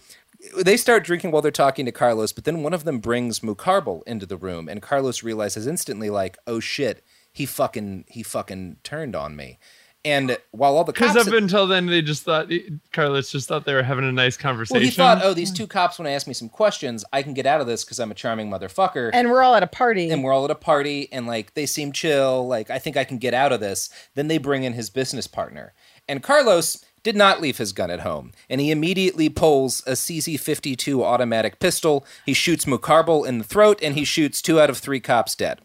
they 0.62 0.76
start 0.76 1.04
drinking 1.04 1.30
while 1.30 1.40
they're 1.40 1.50
talking 1.50 1.86
to 1.86 1.92
Carlos, 1.92 2.32
but 2.32 2.44
then 2.44 2.62
one 2.62 2.74
of 2.74 2.84
them 2.84 2.98
brings 2.98 3.40
Mukarbal 3.40 4.02
into 4.06 4.26
the 4.26 4.36
room, 4.36 4.68
and 4.68 4.82
Carlos 4.82 5.22
realizes 5.22 5.66
instantly, 5.66 6.10
like, 6.10 6.36
oh 6.46 6.60
shit, 6.60 7.02
he 7.32 7.46
fucking 7.46 8.04
he 8.08 8.22
fucking 8.22 8.76
turned 8.82 9.16
on 9.16 9.36
me. 9.36 9.58
And 10.06 10.38
while 10.52 10.76
all 10.76 10.84
the 10.84 10.92
because 10.92 11.14
cops 11.14 11.26
up 11.26 11.34
until 11.34 11.66
then 11.66 11.86
they 11.86 12.00
just 12.00 12.22
thought 12.22 12.50
Carlos 12.92 13.30
just 13.30 13.48
thought 13.48 13.64
they 13.64 13.74
were 13.74 13.82
having 13.82 14.04
a 14.04 14.12
nice 14.12 14.36
conversation. 14.36 14.76
well, 14.76 14.84
he 14.84 14.90
thought, 14.90 15.18
oh, 15.22 15.34
these 15.34 15.50
two 15.52 15.66
cops 15.66 15.98
want 15.98 16.06
to 16.06 16.12
ask 16.12 16.26
me 16.26 16.32
some 16.34 16.48
questions. 16.48 17.04
I 17.12 17.22
can 17.22 17.34
get 17.34 17.44
out 17.44 17.60
of 17.60 17.66
this 17.66 17.84
because 17.84 17.98
I'm 17.98 18.10
a 18.10 18.14
charming 18.14 18.48
motherfucker. 18.48 19.10
And 19.12 19.30
we're 19.30 19.42
all 19.42 19.54
at 19.54 19.62
a 19.62 19.66
party. 19.66 20.08
and 20.10 20.22
we're 20.22 20.32
all 20.32 20.44
at 20.44 20.50
a 20.50 20.54
party 20.54 21.08
and 21.12 21.26
like 21.26 21.54
they 21.54 21.66
seem 21.66 21.90
chill 21.92 22.46
like 22.46 22.70
i 22.70 22.78
think 22.78 22.96
i 22.96 23.04
can 23.04 23.18
get 23.18 23.34
out 23.34 23.52
of 23.52 23.60
this 23.60 23.90
then 24.14 24.28
they 24.28 24.38
bring 24.38 24.62
in 24.62 24.72
his 24.74 24.90
business 24.90 25.26
partner 25.26 25.72
and 26.08 26.22
carlos 26.22 26.84
did 27.02 27.16
not 27.16 27.40
leave 27.40 27.58
his 27.58 27.72
gun 27.72 27.90
at 27.90 28.00
home 28.00 28.32
and 28.48 28.60
he 28.60 28.70
immediately 28.70 29.28
pulls 29.28 29.82
a 29.86 29.92
cz52 29.92 31.02
automatic 31.02 31.58
pistol 31.58 32.04
he 32.24 32.32
shoots 32.32 32.64
mukarbal 32.64 33.26
in 33.26 33.38
the 33.38 33.44
throat 33.44 33.78
and 33.82 33.94
he 33.94 34.04
shoots 34.04 34.40
two 34.42 34.60
out 34.60 34.70
of 34.70 34.78
three 34.78 35.00
cops 35.00 35.34
dead 35.34 35.60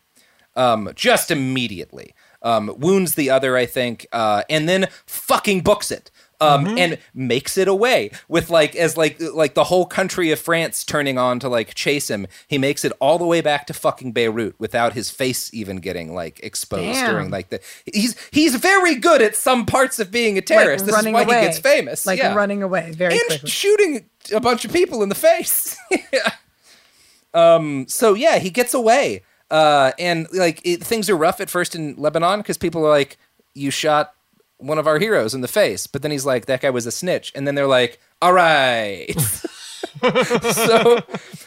um, 0.55 0.89
just 0.95 1.31
immediately 1.31 2.13
um, 2.43 2.73
wounds 2.77 3.15
the 3.15 3.29
other 3.29 3.57
i 3.57 3.65
think 3.65 4.07
uh, 4.11 4.43
and 4.49 4.67
then 4.67 4.87
fucking 5.05 5.61
books 5.61 5.91
it 5.91 6.11
um, 6.41 6.77
and 6.77 6.97
makes 7.13 7.57
it 7.57 7.67
away 7.67 8.11
with 8.27 8.49
like 8.49 8.75
as 8.75 8.97
like 8.97 9.21
like 9.33 9.53
the 9.53 9.65
whole 9.65 9.85
country 9.85 10.31
of 10.31 10.39
France 10.39 10.83
turning 10.83 11.17
on 11.17 11.39
to 11.39 11.47
like 11.47 11.75
chase 11.75 12.09
him. 12.09 12.25
He 12.47 12.57
makes 12.57 12.83
it 12.83 12.91
all 12.99 13.19
the 13.19 13.25
way 13.25 13.41
back 13.41 13.67
to 13.67 13.73
fucking 13.73 14.11
Beirut 14.11 14.55
without 14.59 14.93
his 14.93 15.11
face 15.11 15.53
even 15.53 15.77
getting 15.77 16.13
like 16.13 16.39
exposed 16.41 16.99
Damn. 16.99 17.11
during 17.11 17.29
like 17.29 17.49
the 17.49 17.61
he's 17.85 18.15
he's 18.31 18.55
very 18.55 18.95
good 18.95 19.21
at 19.21 19.35
some 19.35 19.65
parts 19.65 19.99
of 19.99 20.11
being 20.11 20.37
a 20.37 20.41
terrorist. 20.41 20.85
this 20.85 20.97
is 20.97 21.05
why 21.05 21.21
away. 21.21 21.41
he 21.41 21.45
gets 21.45 21.59
famous. 21.59 22.05
Like 22.05 22.17
yeah. 22.17 22.33
running 22.33 22.63
away 22.63 22.91
very 22.91 23.13
and 23.13 23.27
quickly. 23.27 23.49
shooting 23.49 24.05
a 24.33 24.39
bunch 24.39 24.65
of 24.65 24.73
people 24.73 25.03
in 25.03 25.09
the 25.09 25.15
face. 25.15 25.77
yeah. 26.13 26.31
um. 27.35 27.87
So 27.87 28.15
yeah, 28.15 28.39
he 28.39 28.49
gets 28.49 28.73
away. 28.73 29.21
Uh, 29.51 29.91
and 29.99 30.27
like 30.33 30.61
it, 30.65 30.81
things 30.81 31.09
are 31.09 31.17
rough 31.17 31.41
at 31.41 31.49
first 31.49 31.75
in 31.75 31.95
Lebanon 31.97 32.39
because 32.39 32.57
people 32.57 32.85
are 32.85 32.89
like, 32.89 33.17
"You 33.53 33.69
shot 33.69 34.15
one 34.57 34.77
of 34.77 34.87
our 34.87 34.97
heroes 34.97 35.33
in 35.33 35.41
the 35.41 35.47
face," 35.47 35.85
but 35.87 36.01
then 36.01 36.11
he's 36.11 36.25
like, 36.25 36.45
"That 36.45 36.61
guy 36.61 36.69
was 36.69 36.85
a 36.85 36.91
snitch," 36.91 37.31
and 37.35 37.45
then 37.45 37.55
they're 37.55 37.67
like, 37.67 37.99
"All 38.21 38.33
right." 38.33 39.13
so 40.53 40.99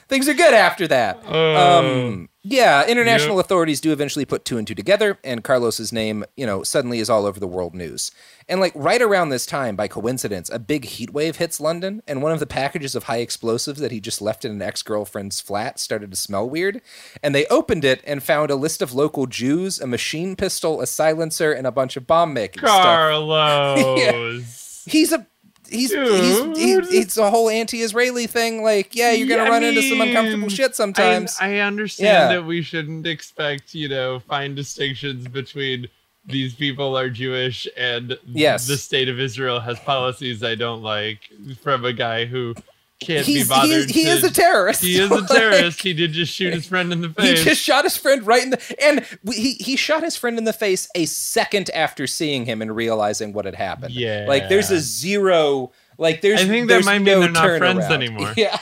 things 0.08 0.28
are 0.28 0.34
good 0.34 0.54
after 0.54 0.86
that. 0.88 1.24
um, 1.26 2.28
yeah, 2.42 2.86
international 2.86 3.40
authorities 3.40 3.80
do 3.80 3.90
eventually 3.90 4.26
put 4.26 4.44
two 4.44 4.58
and 4.58 4.66
two 4.66 4.74
together, 4.74 5.18
and 5.24 5.42
Carlos's 5.42 5.92
name, 5.92 6.24
you 6.36 6.44
know, 6.44 6.62
suddenly 6.62 6.98
is 6.98 7.08
all 7.08 7.24
over 7.24 7.40
the 7.40 7.46
world 7.46 7.74
news. 7.74 8.10
And 8.48 8.60
like 8.60 8.72
right 8.74 9.00
around 9.00 9.30
this 9.30 9.46
time, 9.46 9.76
by 9.76 9.88
coincidence, 9.88 10.50
a 10.52 10.58
big 10.58 10.84
heat 10.84 11.12
wave 11.12 11.36
hits 11.36 11.60
London, 11.60 12.02
and 12.06 12.22
one 12.22 12.32
of 12.32 12.40
the 12.40 12.46
packages 12.46 12.94
of 12.94 13.04
high 13.04 13.18
explosives 13.18 13.80
that 13.80 13.92
he 13.92 14.00
just 14.00 14.20
left 14.20 14.44
in 14.44 14.52
an 14.52 14.62
ex 14.62 14.82
girlfriend's 14.82 15.40
flat 15.40 15.78
started 15.80 16.10
to 16.10 16.16
smell 16.16 16.48
weird. 16.48 16.82
And 17.22 17.34
they 17.34 17.46
opened 17.46 17.84
it 17.84 18.02
and 18.06 18.22
found 18.22 18.50
a 18.50 18.56
list 18.56 18.82
of 18.82 18.92
local 18.92 19.26
Jews, 19.26 19.80
a 19.80 19.86
machine 19.86 20.36
pistol, 20.36 20.80
a 20.80 20.86
silencer, 20.86 21.52
and 21.52 21.66
a 21.66 21.72
bunch 21.72 21.96
of 21.96 22.06
bomb 22.06 22.34
making 22.34 22.60
stuff. 22.60 22.82
Carlos. 22.82 24.82
He's 24.86 25.12
a 25.12 25.26
he's 25.70 25.92
he's, 25.92 26.56
he's 26.58 26.92
it's 26.92 27.16
a 27.16 27.30
whole 27.30 27.48
anti-Israeli 27.48 28.26
thing. 28.26 28.62
Like, 28.62 28.94
yeah, 28.94 29.12
you're 29.12 29.26
gonna 29.26 29.44
Yeah, 29.44 29.48
I 29.48 29.52
run 29.52 29.64
into 29.64 29.82
some 29.82 30.00
uncomfortable 30.00 30.48
shit 30.50 30.76
sometimes. 30.76 31.36
I, 31.40 31.56
I 31.56 31.58
understand 31.60 32.06
Yeah. 32.06 32.28
that 32.36 32.44
we 32.44 32.60
shouldn't 32.62 33.06
expect, 33.06 33.74
you 33.74 33.88
know, 33.88 34.20
fine 34.20 34.54
distinctions 34.54 35.26
between 35.28 35.88
these 36.26 36.54
people 36.54 36.96
are 36.96 37.10
Jewish 37.10 37.68
and 37.76 38.16
Yes. 38.26 38.66
the 38.66 38.76
state 38.78 39.08
of 39.08 39.20
Israel 39.20 39.60
has 39.60 39.78
policies 39.80 40.42
I 40.42 40.54
don't 40.54 40.82
like 40.82 41.18
from 41.62 41.84
a 41.84 41.92
guy 41.92 42.24
who 42.24 42.54
can't 43.00 43.26
He's- 43.26 43.46
be 43.46 43.48
bothered. 43.48 43.90
he- 43.90 44.02
he 44.02 44.04
to- 44.04 44.10
is 44.12 44.24
a 44.24 44.30
terrorist. 44.30 44.80
He 44.82 44.96
is 44.98 45.10
a 45.10 45.26
terrorist. 45.28 45.82
he 45.82 45.92
did 45.92 46.12
just 46.12 46.32
shoot 46.32 46.54
his 46.54 46.66
friend 46.66 46.92
in 46.92 47.02
the 47.02 47.10
face. 47.10 47.38
He 47.40 47.44
just 47.44 47.60
shot 47.62 47.84
his 47.84 47.96
friend 47.96 48.26
right 48.26 48.42
in 48.42 48.50
the 48.50 48.82
and 48.82 49.04
he 49.34 49.54
he 49.54 49.76
shot 49.76 50.02
his 50.02 50.16
friend 50.16 50.38
in 50.38 50.44
the 50.44 50.52
face 50.54 50.88
a 50.94 51.04
second 51.04 51.68
after 51.74 52.06
seeing 52.06 52.46
him 52.46 52.62
and 52.62 52.74
realizing 52.74 53.32
what 53.34 53.44
had 53.44 53.54
happened. 53.56 53.92
Yeah. 53.94 54.24
like 54.26 54.48
there's 54.48 54.70
a 54.70 54.80
zero. 54.80 55.72
Like 55.98 56.22
there's 56.22 56.40
I 56.40 56.46
think 56.46 56.68
that 56.70 56.84
might 56.84 57.00
mean 57.00 57.04
no 57.04 57.20
they're 57.20 57.30
not 57.30 57.58
friends 57.58 57.84
anymore. 57.84 58.32
Yeah. 58.36 58.58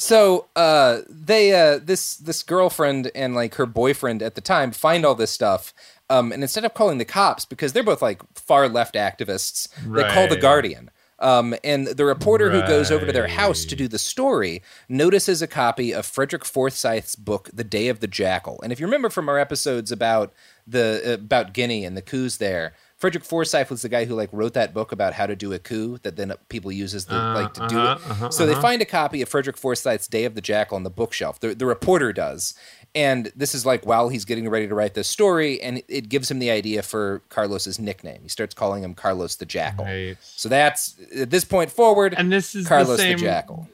So 0.00 0.46
uh 0.56 1.00
they 1.10 1.52
uh 1.52 1.78
this 1.78 2.16
this 2.16 2.42
girlfriend 2.42 3.10
and 3.14 3.34
like 3.34 3.56
her 3.56 3.66
boyfriend 3.66 4.22
at 4.22 4.34
the 4.34 4.40
time 4.40 4.70
find 4.72 5.04
all 5.04 5.14
this 5.14 5.30
stuff 5.30 5.74
um 6.08 6.32
and 6.32 6.42
instead 6.42 6.64
of 6.64 6.72
calling 6.72 6.96
the 6.96 7.04
cops 7.04 7.44
because 7.44 7.74
they're 7.74 7.82
both 7.82 8.00
like 8.00 8.22
far 8.34 8.66
left 8.66 8.94
activists 8.94 9.68
they 9.94 10.02
call 10.14 10.26
the 10.26 10.36
guardian. 10.36 10.90
Um, 11.20 11.54
and 11.62 11.86
the 11.86 12.06
reporter 12.06 12.50
who 12.50 12.62
goes 12.62 12.90
over 12.90 13.04
to 13.04 13.12
their 13.12 13.28
house 13.28 13.66
to 13.66 13.76
do 13.76 13.88
the 13.88 13.98
story 13.98 14.62
notices 14.88 15.42
a 15.42 15.46
copy 15.46 15.92
of 15.92 16.06
Frederick 16.06 16.46
Forsyth's 16.46 17.14
book, 17.14 17.50
The 17.52 17.62
Day 17.62 17.88
of 17.88 18.00
the 18.00 18.06
Jackal. 18.06 18.58
And 18.62 18.72
if 18.72 18.80
you 18.80 18.86
remember 18.86 19.10
from 19.10 19.28
our 19.28 19.38
episodes 19.38 19.92
about 19.92 20.32
the 20.66 21.18
about 21.22 21.52
Guinea 21.52 21.84
and 21.84 21.94
the 21.94 22.00
coups 22.02 22.38
there, 22.38 22.72
Frederick 23.00 23.24
Forsyth 23.24 23.70
was 23.70 23.80
the 23.80 23.88
guy 23.88 24.04
who 24.04 24.14
like 24.14 24.28
wrote 24.30 24.52
that 24.52 24.74
book 24.74 24.92
about 24.92 25.14
how 25.14 25.26
to 25.26 25.34
do 25.34 25.54
a 25.54 25.58
coup 25.58 25.96
that 26.02 26.16
then 26.16 26.34
people 26.50 26.70
use 26.70 26.94
as 26.94 27.06
the 27.06 27.14
like 27.14 27.54
to 27.54 27.66
do 27.66 27.78
uh-huh, 27.78 27.98
it. 27.98 28.10
uh-huh, 28.10 28.30
so 28.30 28.44
they 28.44 28.52
uh-huh. 28.52 28.60
find 28.60 28.82
a 28.82 28.84
copy 28.84 29.22
of 29.22 29.28
Frederick 29.30 29.56
Forsyth's 29.56 30.06
Day 30.06 30.26
of 30.26 30.34
the 30.34 30.42
Jackal 30.42 30.76
on 30.76 30.82
the 30.82 30.90
bookshelf. 30.90 31.40
The, 31.40 31.54
the 31.54 31.64
reporter 31.64 32.12
does. 32.12 32.52
And 32.94 33.32
this 33.34 33.54
is 33.54 33.64
like 33.64 33.86
while 33.86 34.10
he's 34.10 34.26
getting 34.26 34.46
ready 34.50 34.68
to 34.68 34.74
write 34.74 34.92
this 34.92 35.08
story, 35.08 35.62
and 35.62 35.82
it 35.88 36.10
gives 36.10 36.30
him 36.30 36.40
the 36.40 36.50
idea 36.50 36.82
for 36.82 37.22
Carlos's 37.30 37.78
nickname. 37.78 38.18
He 38.22 38.28
starts 38.28 38.52
calling 38.52 38.84
him 38.84 38.92
Carlos 38.92 39.36
the 39.36 39.46
Jackal. 39.46 39.86
Right. 39.86 40.18
So 40.20 40.50
that's 40.50 40.96
at 41.16 41.30
this 41.30 41.44
point 41.44 41.70
forward. 41.70 42.14
and 42.18 42.30
this 42.30 42.54
is 42.54 42.68
Carlos 42.68 42.88
the 42.88 42.92
the 42.96 42.98
same 42.98 43.18
Jackal. 43.18 43.66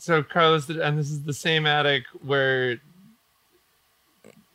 So 0.00 0.24
Carlos, 0.24 0.66
the, 0.66 0.84
and 0.84 0.98
this 0.98 1.10
is 1.10 1.22
the 1.22 1.32
same 1.32 1.64
attic 1.64 2.04
where 2.24 2.80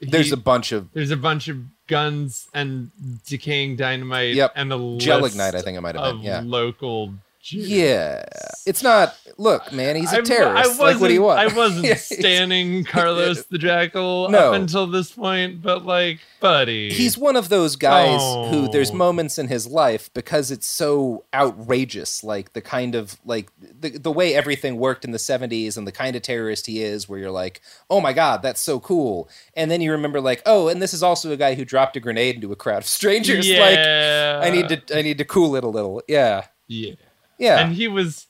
There's 0.01 0.33
a 0.33 0.37
bunch 0.37 0.73
of 0.73 0.91
there's 0.91 1.11
a 1.11 1.17
bunch 1.17 1.47
of 1.47 1.57
guns 1.89 2.47
and 2.53 2.91
decaying 3.27 3.75
dynamite 3.75 4.35
Yep. 4.35 4.53
and 4.55 4.71
a 4.71 4.77
Gelignite, 4.97 5.55
I 5.55 5.61
think 5.61 5.77
it 5.77 5.81
might 5.81 5.95
have 5.95 6.15
been, 6.15 6.21
yeah. 6.21 6.41
local 6.45 7.13
Yeah. 7.41 8.25
It's 8.65 8.83
not. 8.83 9.15
Look, 9.37 9.71
man, 9.71 9.95
he's 9.95 10.11
a 10.11 10.21
terrorist. 10.21 10.79
I 10.79 10.83
like, 10.83 10.99
what 10.99 11.09
want? 11.21 11.39
I 11.39 11.47
wasn't 11.55 11.85
Yeah, 11.87 11.95
standing 11.95 12.83
Carlos 12.85 13.45
the 13.45 13.57
Jackal 13.57 14.29
No. 14.29 14.49
up 14.49 14.53
until 14.55 14.85
this 14.85 15.13
point, 15.13 15.61
but 15.61 15.85
like, 15.85 16.19
buddy, 16.41 16.91
He's 16.91 17.17
one 17.17 17.37
of 17.37 17.47
those 17.47 17.77
guys 17.77 18.19
who 18.51 18.65
Oh. 18.65 18.69
there's 18.71 18.91
moments 18.91 19.37
in 19.39 19.47
his 19.47 19.65
life 19.65 20.13
because 20.13 20.51
it's 20.51 20.67
so 20.67 21.23
outrageous, 21.33 22.21
like 22.23 22.51
the 22.53 22.61
kind 22.61 22.95
of 22.95 23.17
like 23.25 23.49
the, 23.59 23.91
the 23.97 24.11
way 24.11 24.35
everything 24.35 24.77
worked 24.77 25.05
in 25.05 25.11
the 25.11 25.17
70s 25.17 25.77
and 25.77 25.87
the 25.87 25.91
kind 25.93 26.17
of 26.17 26.21
terrorist 26.21 26.65
he 26.67 26.81
is, 26.83 27.07
where 27.07 27.17
you're 27.19 27.31
like, 27.31 27.61
oh 27.89 28.01
my 28.01 28.11
god, 28.11 28.41
that's 28.41 28.61
so 28.61 28.79
cool, 28.81 29.29
and 29.55 29.71
then 29.71 29.79
you 29.79 29.91
remember 29.93 30.19
like, 30.19 30.41
oh, 30.45 30.67
and 30.67 30.81
this 30.81 30.93
is 30.93 31.01
also 31.01 31.31
a 31.31 31.37
guy 31.37 31.55
who 31.55 31.63
dropped 31.63 31.95
a 31.95 32.01
grenade 32.01 32.35
into 32.35 32.51
a 32.51 32.55
crowd 32.57 32.79
of 32.79 32.85
strangers. 32.99 33.47
yeah, 33.49 34.39
Like, 34.41 34.47
I 34.47 34.53
need 34.53 34.67
to 34.87 34.97
I 34.97 35.01
need 35.01 35.17
to 35.19 35.25
cool 35.25 35.55
it 35.55 35.63
a 35.63 35.69
little. 35.69 36.01
Yeah, 36.09 36.45
yeah. 36.67 36.95
Yeah. 37.39 37.59
And 37.59 37.73
he 37.73 37.87
was, 37.87 38.27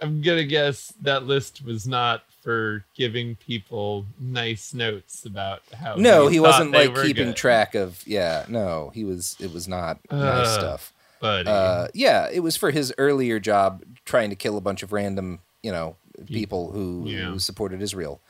I'm 0.00 0.22
gonna 0.22 0.44
guess 0.44 0.92
that 1.02 1.24
list 1.24 1.64
was 1.64 1.86
not 1.86 2.22
for 2.42 2.84
giving 2.94 3.36
people 3.36 4.04
nice 4.20 4.74
notes 4.74 5.24
about 5.24 5.62
how. 5.78 5.94
no, 5.96 6.28
he 6.28 6.40
wasn't 6.40 6.72
like 6.72 6.94
keeping 6.94 7.28
good. 7.28 7.36
track 7.36 7.74
of. 7.74 8.02
Yeah, 8.06 8.44
no, 8.48 8.90
he 8.94 9.04
was. 9.04 9.36
It 9.40 9.52
was 9.52 9.66
not 9.68 9.98
nice 10.10 10.20
Uh, 10.48 10.58
stuff. 10.58 10.92
buddy. 11.20 11.48
Uh, 11.48 11.88
yeah, 11.94 12.28
it 12.30 12.40
was 12.40 12.56
for 12.56 12.70
his 12.70 12.92
earlier 12.98 13.38
job 13.40 13.82
trying 14.04 14.30
to 14.30 14.36
kill 14.36 14.56
a 14.56 14.60
bunch 14.60 14.82
of 14.82 14.92
random, 14.92 15.40
you 15.62 15.72
know, 15.72 15.96
people 16.26 16.70
who, 16.72 17.04
Yeah. 17.06 17.30
who 17.30 17.38
supported 17.38 17.80
Israel. 17.80 18.20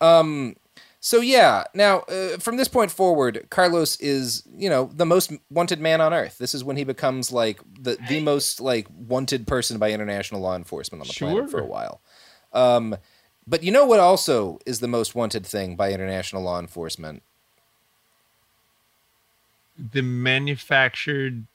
Um, 0.00 0.56
so 1.00 1.20
yeah, 1.20 1.64
now 1.74 2.00
uh, 2.00 2.36
from 2.38 2.56
this 2.56 2.68
point 2.68 2.90
forward, 2.90 3.46
Carlos 3.50 3.96
is, 4.00 4.42
you 4.54 4.68
know, 4.68 4.90
the 4.94 5.06
most 5.06 5.32
wanted 5.50 5.80
man 5.80 6.00
on 6.00 6.12
earth. 6.14 6.38
This 6.38 6.54
is 6.54 6.62
when 6.62 6.76
he 6.76 6.84
becomes 6.84 7.32
like 7.32 7.60
the 7.80 7.98
the 8.08 8.20
most 8.20 8.60
like 8.60 8.86
wanted 8.94 9.46
person 9.46 9.78
by 9.78 9.90
international 9.90 10.40
law 10.40 10.54
enforcement 10.54 11.02
on 11.02 11.08
the 11.08 11.14
planet 11.14 11.50
for 11.50 11.60
a 11.60 11.66
while. 11.66 12.00
Um, 12.52 12.96
but 13.46 13.62
you 13.62 13.72
know 13.72 13.86
what 13.86 14.00
also 14.00 14.58
is 14.66 14.80
the 14.80 14.88
most 14.88 15.14
wanted 15.14 15.46
thing 15.46 15.74
by 15.74 15.92
international 15.92 16.42
law 16.42 16.60
enforcement? 16.60 17.22
the 19.92 20.02
manufactured 20.02 21.46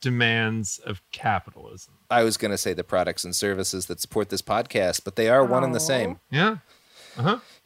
demands 0.00 0.78
of 0.78 1.00
capitalism. 1.10 1.94
I 2.10 2.22
was 2.22 2.36
going 2.36 2.50
to 2.50 2.58
say 2.58 2.72
the 2.72 2.84
products 2.84 3.24
and 3.24 3.34
services 3.34 3.86
that 3.86 4.00
support 4.00 4.30
this 4.30 4.42
podcast, 4.42 5.04
but 5.04 5.16
they 5.16 5.28
are 5.28 5.44
one 5.44 5.64
and 5.64 5.74
the 5.74 5.80
same. 5.80 6.18
Yeah. 6.30 6.58
Uh 7.16 7.22
huh. 7.22 7.38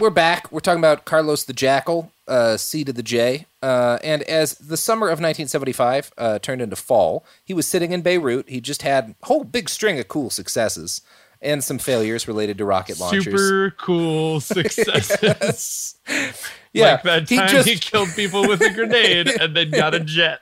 We're 0.00 0.08
back. 0.10 0.50
We're 0.50 0.60
talking 0.60 0.78
about 0.78 1.04
Carlos 1.04 1.44
the 1.44 1.52
Jackal, 1.52 2.10
uh, 2.26 2.56
C 2.56 2.82
to 2.82 2.94
the 2.94 3.02
J. 3.02 3.46
Uh, 3.62 3.98
and 4.02 4.22
as 4.22 4.54
the 4.54 4.78
summer 4.78 5.08
of 5.08 5.18
1975 5.20 6.12
uh, 6.16 6.38
turned 6.38 6.62
into 6.62 6.76
fall, 6.76 7.26
he 7.44 7.52
was 7.52 7.66
sitting 7.66 7.92
in 7.92 8.00
Beirut. 8.00 8.48
He 8.48 8.62
just 8.62 8.80
had 8.80 9.16
a 9.22 9.26
whole 9.26 9.44
big 9.44 9.68
string 9.68 9.98
of 9.98 10.08
cool 10.08 10.30
successes 10.30 11.02
and 11.42 11.62
some 11.62 11.78
failures 11.78 12.26
related 12.26 12.56
to 12.56 12.64
rocket 12.64 12.98
launchers. 12.98 13.24
Super 13.24 13.74
cool 13.78 14.40
successes. 14.40 15.96
Yeah, 16.74 16.92
like 16.92 17.02
that 17.04 17.28
he 17.30 17.36
time 17.36 17.48
he, 17.48 17.74
just- 17.74 17.90
killed 17.90 18.10
people 18.14 18.46
with 18.46 18.60
a 18.60 18.68
grenade 18.70 19.28
and 19.28 19.56
then 19.56 19.70
got 19.70 19.94
a 19.94 20.00
jet. 20.00 20.40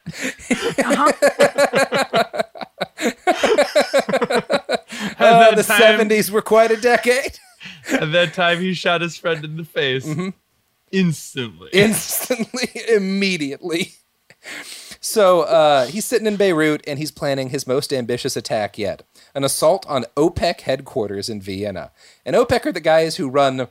Uh, 0.85 1.13
that 5.19 5.57
the 5.57 5.63
time- 5.63 6.09
70s 6.09 6.31
were 6.31 6.43
quite 6.43 6.71
a 6.71 6.77
decade. 6.77 7.39
At 7.91 8.13
that 8.13 8.35
time, 8.35 8.61
he 8.61 8.75
shot 8.75 9.01
his 9.01 9.17
friend 9.17 9.45
in 9.45 9.57
the 9.57 9.65
face 9.65 10.07
instantly. 10.93 11.71
instantly, 11.73 12.69
immediately. 12.89 13.93
So 15.01 15.43
uh, 15.43 15.87
he's 15.87 16.05
sitting 16.05 16.27
in 16.27 16.37
Beirut 16.37 16.83
and 16.87 16.99
he's 16.99 17.11
planning 17.11 17.51
his 17.51 17.67
most 17.67 17.93
ambitious 17.93 18.37
attack 18.37 18.79
yet 18.79 19.03
an 19.35 19.45
assault 19.45 19.85
on 19.87 20.05
OPEC 20.17 20.63
headquarters 20.63 21.29
in 21.29 21.41
Vienna. 21.41 21.93
And 22.25 22.35
OPEC 22.35 22.67
are 22.67 22.73
the 22.73 22.81
guys 22.81 23.17
who 23.17 23.29
run, 23.29 23.69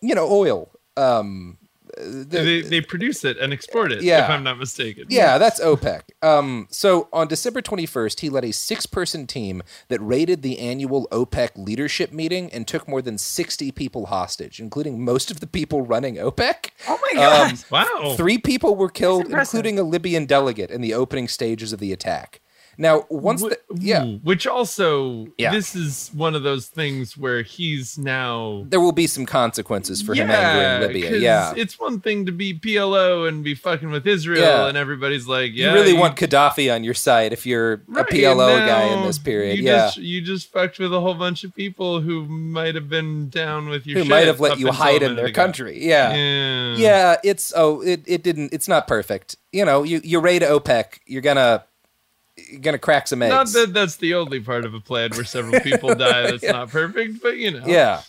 you 0.00 0.14
know, 0.14 0.28
oil. 0.30 0.70
Um, 0.96 1.58
they, 1.98 2.62
they 2.62 2.80
produce 2.80 3.24
it 3.24 3.36
and 3.38 3.52
export 3.52 3.92
it, 3.92 4.02
Yeah. 4.02 4.24
if 4.24 4.30
I'm 4.30 4.42
not 4.44 4.58
mistaken. 4.58 5.06
yeah, 5.08 5.38
that's 5.38 5.60
OPEC. 5.60 6.02
Um, 6.22 6.68
so 6.70 7.08
on 7.12 7.28
December 7.28 7.62
21st, 7.62 8.20
he 8.20 8.28
led 8.28 8.44
a 8.44 8.52
six 8.52 8.86
person 8.86 9.26
team 9.26 9.62
that 9.88 10.00
raided 10.00 10.42
the 10.42 10.58
annual 10.58 11.08
OPEC 11.10 11.50
leadership 11.56 12.12
meeting 12.12 12.50
and 12.52 12.66
took 12.66 12.86
more 12.88 13.02
than 13.02 13.18
60 13.18 13.70
people 13.72 14.06
hostage, 14.06 14.60
including 14.60 15.04
most 15.04 15.30
of 15.30 15.40
the 15.40 15.46
people 15.46 15.82
running 15.82 16.16
OPEC. 16.16 16.70
Oh 16.88 16.98
my 17.14 17.22
Um, 17.22 17.58
wow. 17.70 18.14
Three 18.16 18.38
people 18.38 18.76
were 18.76 18.88
killed, 18.90 19.26
including 19.30 19.78
a 19.78 19.82
Libyan 19.82 20.26
delegate 20.26 20.70
in 20.70 20.80
the 20.80 20.94
opening 20.94 21.28
stages 21.28 21.72
of 21.72 21.80
the 21.80 21.92
attack. 21.92 22.40
Now, 22.78 23.04
once 23.10 23.42
the, 23.42 23.58
yeah, 23.74 24.04
Which 24.22 24.46
also, 24.46 25.26
Yeah. 25.38 25.50
this 25.50 25.74
is 25.76 26.10
one 26.14 26.34
of 26.34 26.42
those 26.42 26.66
things 26.66 27.16
where 27.16 27.42
he's 27.42 27.98
now. 27.98 28.64
there 28.68 28.80
will 28.80 28.92
be 28.92 29.06
some 29.06 29.26
consequences 29.26 30.00
for 30.02 30.14
him 30.14 30.30
angering 30.30 30.94
Libya. 30.94 31.18
Yeah. 31.18 31.52
It's 31.56 31.78
one 31.78 32.00
thing 32.00 32.26
to 32.26 32.32
be 32.32 32.54
PLO 32.54 33.28
and 33.28 33.44
be 33.44 33.54
fucking 33.54 33.90
with 33.90 34.06
Israel, 34.06 34.40
Yeah. 34.42 34.66
and 34.68 34.76
everybody's 34.78 35.26
like, 35.26 35.52
yeah. 35.54 35.68
you 35.68 35.74
really 35.74 35.92
want 35.92 36.16
Gaddafi 36.16 36.74
on 36.74 36.84
your 36.84 36.94
side 36.94 37.32
if 37.32 37.44
you're 37.44 37.82
Right, 37.86 38.06
a 38.08 38.14
PLO 38.14 38.58
guy 38.66 38.84
in 38.94 39.06
this 39.06 39.18
period. 39.18 39.58
You 39.58 39.64
yeah. 39.64 39.86
just, 39.86 39.96
you 39.98 40.20
just 40.22 40.50
fucked 40.52 40.78
with 40.78 40.92
a 40.94 41.00
whole 41.00 41.14
bunch 41.14 41.44
of 41.44 41.54
people 41.54 42.00
who 42.00 42.24
might 42.26 42.74
have 42.74 42.88
been 42.88 43.28
down 43.28 43.68
with 43.68 43.86
your 43.86 43.98
Who 44.02 44.04
might 44.08 44.26
have 44.26 44.40
let 44.40 44.58
you 44.58 44.72
hide 44.72 45.02
in 45.02 45.16
their 45.16 45.26
ago. 45.26 45.34
country. 45.34 45.84
Yeah. 45.84 46.14
Yeah. 46.14 46.76
Yeah, 46.76 47.16
it's 47.24 47.52
oh, 47.56 47.80
it, 47.82 48.02
it 48.06 48.22
didn't. 48.22 48.52
It's 48.52 48.68
not 48.68 48.86
perfect. 48.86 49.36
You 49.52 49.64
know, 49.64 49.82
you 49.82 50.00
you 50.04 50.20
raid 50.20 50.42
OPEC, 50.42 50.98
you're 51.06 51.22
gonna 51.22 51.64
gonna 52.60 52.78
crack 52.78 53.08
some 53.08 53.22
eggs. 53.22 53.30
Not 53.30 53.48
that 53.48 53.74
that's 53.74 53.96
the 53.96 54.14
only 54.14 54.40
part 54.40 54.64
of 54.64 54.74
a 54.74 54.80
plan 54.80 55.10
where 55.10 55.24
several 55.24 55.60
people 55.60 55.94
die. 55.94 56.30
That's 56.30 56.42
not 56.50 56.70
perfect, 56.70 57.22
but 57.22 57.36
you 57.36 57.52
know. 57.52 57.64
yeah. 57.66 58.02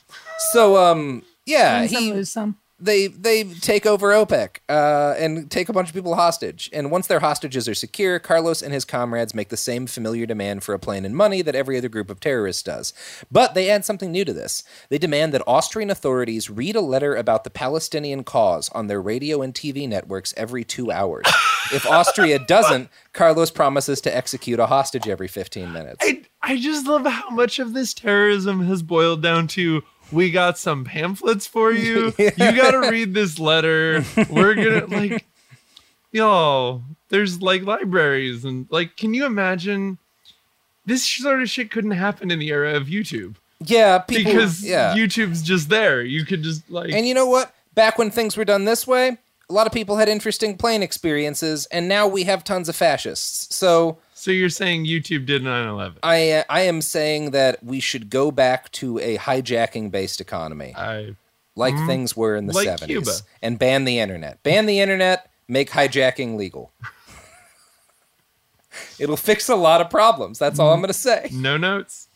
So 0.51 0.77
um, 0.77 1.23
yeah, 1.45 1.81
Win 1.81 1.89
some, 1.89 2.03
he 2.03 2.13
lose 2.13 2.31
some. 2.31 2.57
They 2.81 3.07
they 3.07 3.43
take 3.43 3.85
over 3.85 4.09
OPEC 4.09 4.57
uh, 4.67 5.15
and 5.17 5.49
take 5.49 5.69
a 5.69 5.73
bunch 5.73 5.89
of 5.89 5.93
people 5.93 6.15
hostage. 6.15 6.69
And 6.73 6.91
once 6.91 7.07
their 7.07 7.19
hostages 7.19 7.69
are 7.69 7.75
secure, 7.75 8.19
Carlos 8.19 8.61
and 8.61 8.73
his 8.73 8.85
comrades 8.85 9.35
make 9.35 9.49
the 9.49 9.57
same 9.57 9.87
familiar 9.87 10.25
demand 10.25 10.63
for 10.63 10.73
a 10.73 10.79
plane 10.79 11.05
and 11.05 11.15
money 11.15 11.41
that 11.41 11.55
every 11.55 11.77
other 11.77 11.89
group 11.89 12.09
of 12.09 12.19
terrorists 12.19 12.63
does. 12.63 12.93
But 13.31 13.53
they 13.53 13.69
add 13.69 13.85
something 13.85 14.11
new 14.11 14.25
to 14.25 14.33
this. 14.33 14.63
They 14.89 14.97
demand 14.97 15.33
that 15.33 15.43
Austrian 15.45 15.89
authorities 15.89 16.49
read 16.49 16.75
a 16.75 16.81
letter 16.81 17.15
about 17.15 17.43
the 17.43 17.49
Palestinian 17.49 18.23
cause 18.23 18.69
on 18.69 18.87
their 18.87 19.01
radio 19.01 19.41
and 19.41 19.53
TV 19.53 19.87
networks 19.87 20.33
every 20.35 20.63
two 20.63 20.91
hours. 20.91 21.25
if 21.73 21.85
Austria 21.85 22.39
doesn't, 22.39 22.89
Carlos 23.13 23.51
promises 23.51 24.01
to 24.01 24.15
execute 24.15 24.59
a 24.59 24.65
hostage 24.65 25.07
every 25.07 25.27
15 25.27 25.71
minutes. 25.71 25.99
I, 26.01 26.23
I 26.41 26.57
just 26.57 26.87
love 26.87 27.05
how 27.05 27.29
much 27.29 27.59
of 27.59 27.73
this 27.73 27.93
terrorism 27.93 28.65
has 28.65 28.81
boiled 28.81 29.21
down 29.21 29.47
to 29.49 29.83
we 30.11 30.31
got 30.31 30.57
some 30.57 30.83
pamphlets 30.83 31.47
for 31.47 31.71
you. 31.71 32.13
You 32.17 32.31
got 32.37 32.71
to 32.71 32.89
read 32.89 33.13
this 33.13 33.39
letter. 33.39 34.03
We're 34.29 34.55
going 34.55 34.81
to, 34.89 34.95
like, 34.95 35.25
yo, 36.11 36.83
there's 37.09 37.41
like 37.41 37.63
libraries 37.63 38.45
and, 38.45 38.67
like, 38.69 38.97
can 38.97 39.13
you 39.13 39.25
imagine? 39.25 39.97
This 40.85 41.07
sort 41.07 41.41
of 41.41 41.49
shit 41.49 41.69
couldn't 41.69 41.91
happen 41.91 42.31
in 42.31 42.39
the 42.39 42.49
era 42.49 42.75
of 42.75 42.87
YouTube. 42.87 43.35
Yeah, 43.59 43.99
people, 43.99 44.31
because 44.31 44.63
yeah. 44.63 44.95
YouTube's 44.95 45.43
just 45.43 45.69
there. 45.69 46.01
You 46.01 46.25
could 46.25 46.41
just, 46.41 46.69
like, 46.71 46.91
And 46.91 47.07
you 47.07 47.13
know 47.13 47.27
what? 47.27 47.53
Back 47.75 47.97
when 47.97 48.09
things 48.09 48.35
were 48.35 48.43
done 48.43 48.65
this 48.65 48.87
way, 48.87 49.17
a 49.49 49.53
lot 49.53 49.67
of 49.67 49.73
people 49.73 49.97
had 49.97 50.09
interesting 50.09 50.57
plane 50.57 50.81
experiences, 50.81 51.67
and 51.67 51.87
now 51.87 52.07
we 52.07 52.23
have 52.23 52.43
tons 52.43 52.67
of 52.67 52.75
fascists. 52.75 53.55
So, 53.55 53.99
so 54.21 54.29
you're 54.29 54.49
saying 54.49 54.85
YouTube 54.85 55.25
did 55.25 55.41
9/11? 55.41 55.97
I 56.03 56.31
uh, 56.31 56.43
I 56.47 56.61
am 56.61 56.81
saying 56.81 57.31
that 57.31 57.63
we 57.63 57.79
should 57.79 58.11
go 58.11 58.29
back 58.29 58.71
to 58.73 58.99
a 58.99 59.17
hijacking 59.17 59.89
based 59.89 60.21
economy, 60.21 60.75
I 60.77 61.15
like 61.55 61.75
Mm, 61.75 61.85
things 61.87 62.15
were 62.15 62.35
in 62.35 62.45
the 62.45 62.53
like 62.53 62.67
70s, 62.67 62.85
Cuba. 62.85 63.11
and 63.41 63.57
ban 63.57 63.85
the 63.85 63.97
internet. 63.97 64.43
Ban 64.43 64.67
the 64.67 64.79
internet. 64.79 65.31
Make 65.47 65.71
hijacking 65.71 66.37
legal. 66.37 66.71
It'll 68.99 69.17
fix 69.17 69.49
a 69.49 69.55
lot 69.55 69.81
of 69.81 69.89
problems. 69.89 70.37
That's 70.37 70.59
all 70.59 70.71
I'm 70.71 70.81
going 70.81 70.93
to 70.93 70.93
say. 70.93 71.29
no 71.33 71.57
notes. 71.57 72.07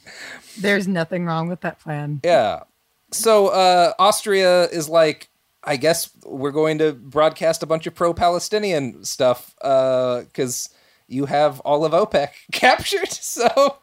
There's 0.57 0.87
nothing 0.87 1.25
wrong 1.25 1.47
with 1.47 1.61
that 1.61 1.79
plan. 1.79 2.21
Yeah. 2.23 2.63
So 3.11 3.47
uh, 3.47 3.93
Austria 3.97 4.65
is 4.65 4.87
like, 4.87 5.29
I 5.63 5.75
guess 5.75 6.11
we're 6.23 6.51
going 6.51 6.77
to 6.77 6.93
broadcast 6.93 7.63
a 7.63 7.65
bunch 7.65 7.87
of 7.87 7.95
pro-Palestinian 7.95 9.03
stuff 9.03 9.55
because 9.59 10.69
you 11.07 11.25
have 11.27 11.59
all 11.61 11.85
of 11.85 11.91
OPEC 11.93 12.29
captured. 12.51 13.11
So 13.11 13.77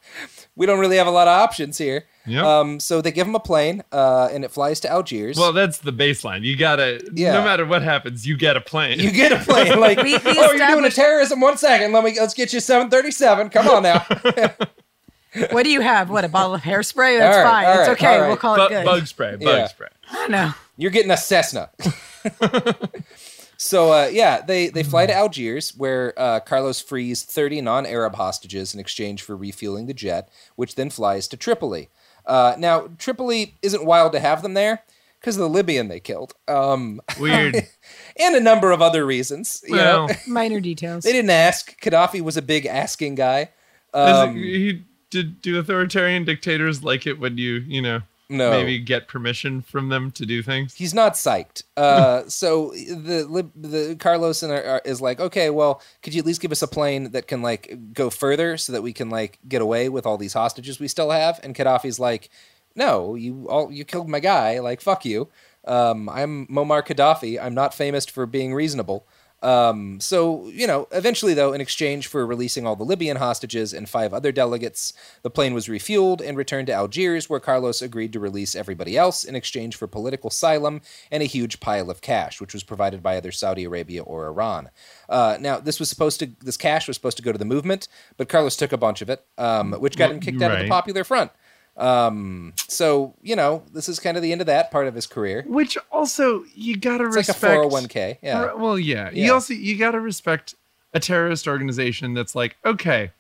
we 0.57 0.67
don't 0.67 0.79
really 0.81 0.97
have 0.97 1.07
a 1.07 1.11
lot 1.13 1.29
of 1.29 1.33
options 1.41 1.79
here. 1.79 2.05
Yep. 2.27 2.45
Um, 2.45 2.81
so 2.81 3.01
they 3.01 3.11
give 3.13 3.27
him 3.27 3.35
a 3.35 3.41
plane, 3.41 3.83
uh, 3.91 4.29
and 4.33 4.45
it 4.45 4.51
flies 4.53 4.79
to 4.81 4.89
Algiers. 4.91 5.37
Well, 5.37 5.53
that's 5.53 5.79
the 5.79 5.93
baseline. 5.93 6.43
You 6.43 6.57
gotta, 6.57 7.01
Yeah. 7.15 7.33
no 7.33 7.43
matter 7.45 7.67
what 7.67 7.83
happens, 7.83 8.27
you 8.27 8.37
get 8.37 8.57
a 8.57 8.61
plane. 8.61 9.01
you 9.01 9.11
get 9.11 9.33
a 9.33 9.39
plane. 9.39 9.79
Like, 9.81 9.99
We- 9.99 10.17
we 10.19 10.21
oh, 10.39 10.53
you're 10.53 10.67
doing 10.69 10.85
a 10.85 10.91
terrorism. 10.91 11.41
One 11.41 11.57
second. 11.57 11.93
Let 11.93 12.05
me. 12.05 12.17
Let's 12.19 12.35
get 12.35 12.53
you 12.53 12.61
737. 12.61 13.51
Come 13.51 13.69
on 13.69 13.83
now. 13.83 14.07
What 15.51 15.63
do 15.63 15.71
you 15.71 15.81
have? 15.81 16.11
What 16.11 16.27
a 16.27 16.29
bottle 16.29 16.55
of 16.55 16.61
hairspray? 16.61 17.19
That's 17.19 17.35
All 17.39 17.43
right, 17.43 17.51
fine. 17.51 17.65
all 17.65 17.81
it's 17.81 17.89
okay. 17.93 18.07
all 18.07 18.21
right. 18.21 18.29
We'll 18.29 18.37
call 18.37 18.57
Bu- 18.57 18.65
it 18.65 18.69
good. 18.69 18.85
bug 18.85 19.07
spray, 19.07 19.31
bug 19.37 19.41
Yeah. 19.41 19.67
spray. 19.67 19.89
I 20.11 20.15
don't 20.17 20.31
know. 20.31 20.53
You're 20.77 20.91
getting 20.91 21.11
a 21.11 21.17
Cessna. 21.17 21.71
So 23.63 23.93
uh, 23.93 24.07
yeah, 24.13 24.41
they 24.43 24.69
they 24.69 24.83
fly 24.83 25.07
to 25.07 25.13
Algiers 25.15 25.75
where 25.77 26.13
uh, 26.17 26.41
Carlos 26.41 26.81
frees 26.81 27.23
30 27.23 27.61
non-Arab 27.61 28.15
hostages 28.17 28.75
in 28.75 28.81
exchange 28.81 29.23
for 29.23 29.37
refueling 29.37 29.87
the 29.87 29.95
jet, 29.95 30.29
which 30.57 30.75
then 30.75 30.91
flies 30.91 31.29
to 31.29 31.37
Tripoli. 31.37 31.89
Uh, 32.27 32.55
now 32.59 32.89
Tripoli 32.99 33.57
isn't 33.63 33.85
wild 33.85 34.13
to 34.13 34.21
have 34.21 34.43
them 34.43 34.55
there 34.55 34.83
because 35.21 35.37
of 35.37 35.41
the 35.43 35.49
Libyan 35.49 35.87
they 35.89 36.01
killed, 36.01 36.35
um, 36.49 37.01
Weird. 37.21 37.55
and 38.17 38.35
a 38.35 38.41
number 38.41 38.73
of 38.73 38.83
other 38.83 39.07
reasons. 39.07 39.63
You 39.67 39.75
Well, 39.77 40.09
know, 40.09 40.15
Minor 40.27 40.59
details. 40.61 41.05
they 41.05 41.13
didn't 41.13 41.31
ask. 41.31 41.81
Gaddafi 41.81 42.21
was 42.21 42.37
a 42.37 42.43
big 42.43 42.67
asking 42.67 43.15
guy. 43.15 43.43
Is 43.43 43.49
it- 43.95 43.99
Um, 43.99 44.35
he 44.37 44.85
did 45.11 45.41
do 45.43 45.59
authoritarian 45.59 46.25
dictators 46.25 46.83
like 46.83 47.07
it 47.07 47.21
when 47.21 47.39
you, 47.39 47.55
you 47.69 47.81
know, 47.83 48.01
No. 48.33 48.51
maybe 48.51 48.79
get 48.79 49.09
permission 49.09 49.61
from 49.63 49.89
them 49.89 50.11
to 50.13 50.25
do 50.25 50.43
things? 50.43 50.75
he's 50.75 50.95
not 50.95 51.15
psyched. 51.15 51.65
Uh, 51.77 52.23
so 52.29 52.71
the 52.71 53.51
the 53.55 53.97
Carlos 53.97 54.43
and 54.43 54.53
are, 54.53 54.81
is 54.85 55.01
like, 55.01 55.21
okay, 55.21 55.51
well, 55.51 55.83
could 56.03 56.15
you 56.15 56.21
at 56.21 56.27
least 56.27 56.41
give 56.41 56.53
us 56.53 56.63
a 56.63 56.69
plane 56.69 57.11
that 57.13 57.27
can 57.27 57.43
like 57.43 57.77
go 57.93 58.11
further 58.11 58.57
so 58.57 58.73
that 58.73 58.83
we 58.83 58.93
can 58.93 59.11
like 59.11 59.39
get 59.49 59.63
away 59.63 59.89
with 59.89 60.07
all 60.07 60.19
these 60.19 60.33
hostages 60.33 60.81
we 60.81 60.89
still 60.89 61.11
have? 61.11 61.41
And 61.43 61.55
Gaddafi's 61.55 61.99
like, 61.99 62.31
no, 62.75 63.15
you 63.15 63.49
all 63.49 63.71
you 63.71 63.85
killed 63.85 64.09
my 64.09 64.21
guy. 64.21 64.59
Like 64.61 64.81
fuck 64.81 65.05
you. 65.05 65.29
Um, 65.65 66.09
I'm 66.09 66.47
Muammar 66.47 66.85
Gaddafi. 66.85 67.41
I'm 67.41 67.55
not 67.55 67.75
famous 67.75 68.07
for 68.07 68.27
being 68.27 68.55
reasonable. 68.55 69.07
Um, 69.43 69.99
so, 70.01 70.49
you 70.49 70.67
know, 70.67 70.87
eventually, 70.93 71.35
though, 71.35 71.53
in 71.53 71.61
exchange 71.61 72.07
for 72.07 72.25
releasing 72.25 72.67
all 72.67 72.77
the 72.77 72.85
Libyan 72.85 73.17
hostages 73.17 73.73
and 73.73 73.89
five 73.89 74.15
other 74.15 74.31
delegates, 74.31 74.93
the 75.23 75.31
plane 75.31 75.53
was 75.53 75.67
refueled 75.67 76.21
and 76.21 76.37
returned 76.37 76.69
to 76.69 76.73
Algiers, 76.73 77.29
where 77.29 77.41
Carlos 77.41 77.83
agreed 77.83 78.13
to 78.13 78.21
release 78.21 78.55
everybody 78.55 78.97
else 78.97 79.25
in 79.25 79.35
exchange 79.35 79.77
for 79.77 79.87
political 79.87 80.29
asylum 80.29 80.81
and 81.11 81.23
a 81.23 81.27
huge 81.27 81.61
pile 81.61 81.91
of 81.91 82.01
cash, 82.01 82.41
which 82.41 82.55
was 82.55 82.63
provided 82.63 83.03
by 83.03 83.17
either 83.17 83.33
Saudi 83.33 83.65
Arabia 83.65 84.03
or 84.03 84.27
Iran. 84.27 84.71
Uh, 85.09 85.37
now, 85.41 85.59
this 85.59 85.81
was 85.81 85.89
supposed 85.89 86.21
to, 86.21 86.31
this 86.41 86.57
cash 86.57 86.87
was 86.87 86.97
supposed 86.97 87.17
to 87.17 87.23
go 87.23 87.33
to 87.33 87.39
the 87.39 87.45
movement, 87.45 87.89
but 88.17 88.29
Carlos 88.29 88.57
took 88.57 88.73
a 88.73 88.79
bunch 88.79 89.03
of 89.03 89.11
it, 89.11 89.25
um, 89.39 89.73
which 89.73 89.97
got 89.97 90.11
him 90.11 90.21
kicked 90.21 90.41
out 90.41 90.53
of 90.53 90.61
the 90.61 90.69
Popular 90.69 91.05
Front. 91.05 91.33
Um, 91.77 92.53
so, 92.69 93.15
you 93.23 93.35
know, 93.35 93.63
this 93.73 93.89
is 93.89 93.99
kind 93.99 94.17
of 94.17 94.23
the 94.23 94.33
end 94.33 94.41
of 94.41 94.47
that 94.47 94.71
part 94.71 94.87
of 94.87 94.95
his 94.95 95.07
career. 95.07 95.45
Which 95.47 95.79
also 95.91 96.45
you 96.55 96.77
gotta 96.77 97.07
It's 97.07 97.17
like 97.17 97.29
a 97.29 97.33
respect. 97.33 97.63
401k. 97.65 98.19
Yeah. 98.23 98.43
Right, 98.43 98.59
Well, 98.59 98.79
yeah. 98.79 99.11
Yeah. 99.13 99.27
You 99.27 99.33
also 99.33 99.55
you 99.55 99.79
gotta 99.79 100.01
respect 100.01 100.55
a 100.95 101.01
terrorist 101.01 101.49
organization 101.49 102.15
that's 102.15 102.35
like, 102.35 102.57
okay, 102.65 103.11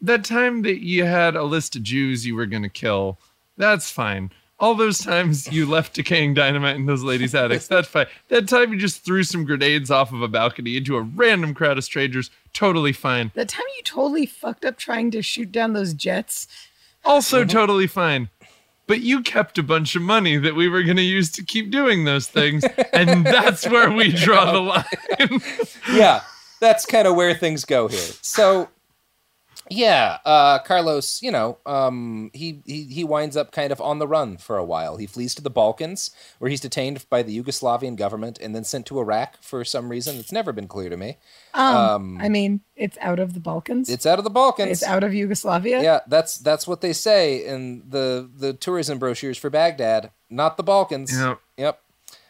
that 0.00 0.24
time 0.24 0.62
that 0.62 0.82
you 0.84 1.04
had 1.04 1.36
a 1.36 1.44
list 1.44 1.76
of 1.76 1.82
Jews 1.84 2.26
you 2.26 2.34
were 2.34 2.46
gonna 2.46 2.68
kill, 2.68 3.18
that's 3.56 3.90
fine. 3.90 4.30
All 4.58 4.74
those 4.74 4.98
times 4.98 5.50
you 5.52 5.66
left 5.70 5.94
decaying 5.94 6.34
dynamite 6.34 6.76
in 6.76 6.86
those 6.86 7.04
ladies' 7.04 7.34
attics, 7.34 7.68
that's 7.68 7.88
fine. 7.88 8.06
That 8.28 8.48
time 8.48 8.72
you 8.72 8.78
just 8.78 9.04
threw 9.04 9.22
some 9.22 9.44
grenades 9.44 9.90
off 9.90 10.12
of 10.12 10.22
a 10.22 10.28
balcony 10.28 10.76
into 10.76 10.96
a 10.96 11.00
random 11.02 11.54
crowd 11.54 11.78
of 11.78 11.84
strangers, 11.84 12.30
totally 12.52 12.92
fine. 12.92 13.30
That 13.34 13.48
time 13.48 13.64
you 13.76 13.82
totally 13.84 14.26
fucked 14.26 14.64
up 14.64 14.76
trying 14.76 15.12
to 15.12 15.22
shoot 15.22 15.52
down 15.52 15.72
those 15.72 15.94
jets. 15.94 16.48
Also 17.04 17.40
Mm-hmm. 17.40 17.48
totally 17.50 17.86
fine. 17.86 18.28
But 18.86 19.00
you 19.00 19.22
kept 19.22 19.58
a 19.58 19.62
bunch 19.62 19.94
of 19.96 20.02
money 20.02 20.36
that 20.36 20.54
we 20.54 20.68
were 20.68 20.82
going 20.82 20.96
to 20.96 21.02
use 21.02 21.30
to 21.32 21.44
keep 21.44 21.70
doing 21.70 22.04
those 22.04 22.26
things, 22.26 22.64
and 22.92 23.24
that's 23.34 23.66
where 23.68 23.90
we 23.90 24.10
draw 24.12 24.52
the 24.52 24.60
line. 24.60 25.40
yeah, 25.92 26.20
that's 26.60 26.84
kind 26.84 27.06
of 27.06 27.14
where 27.14 27.32
things 27.34 27.64
go 27.64 27.86
here. 27.88 27.98
So, 28.22 28.68
yeah, 29.72 30.18
uh, 30.24 30.58
Carlos, 30.60 31.22
you 31.22 31.30
know, 31.30 31.58
um, 31.66 32.30
he, 32.34 32.62
he 32.66 32.84
he 32.84 33.04
winds 33.04 33.36
up 33.36 33.52
kind 33.52 33.72
of 33.72 33.80
on 33.80 33.98
the 33.98 34.06
run 34.06 34.36
for 34.36 34.56
a 34.58 34.64
while. 34.64 34.96
He 34.96 35.06
flees 35.06 35.34
to 35.36 35.42
the 35.42 35.50
Balkans, 35.50 36.10
where 36.38 36.50
he's 36.50 36.60
detained 36.60 37.04
by 37.08 37.22
the 37.22 37.42
Yugoslavian 37.42 37.96
government 37.96 38.38
and 38.40 38.54
then 38.54 38.64
sent 38.64 38.86
to 38.86 38.98
Iraq 38.98 39.42
for 39.42 39.64
some 39.64 39.88
reason 39.88 40.16
that's 40.16 40.32
never 40.32 40.52
been 40.52 40.68
clear 40.68 40.88
to 40.90 40.96
me. 40.96 41.16
Um, 41.54 41.76
Um, 41.76 42.18
I 42.20 42.28
mean, 42.28 42.60
it's 42.76 42.96
out 43.00 43.18
of 43.18 43.34
the 43.34 43.40
Balkans. 43.40 43.88
It's 43.88 44.06
out 44.06 44.18
of 44.18 44.24
the 44.24 44.30
Balkans. 44.30 44.70
It's 44.70 44.82
out 44.82 45.04
of 45.04 45.12
Yugoslavia. 45.14 45.82
Yeah, 45.82 46.00
that's 46.06 46.38
that's 46.38 46.66
what 46.66 46.80
they 46.80 46.92
say 46.92 47.44
in 47.46 47.82
the 47.88 48.28
the 48.34 48.52
tourism 48.52 48.98
brochures 48.98 49.38
for 49.38 49.50
Baghdad, 49.50 50.10
not 50.30 50.56
the 50.56 50.62
Balkans. 50.62 51.16
Yep. 51.16 51.40
Yep. 51.58 51.81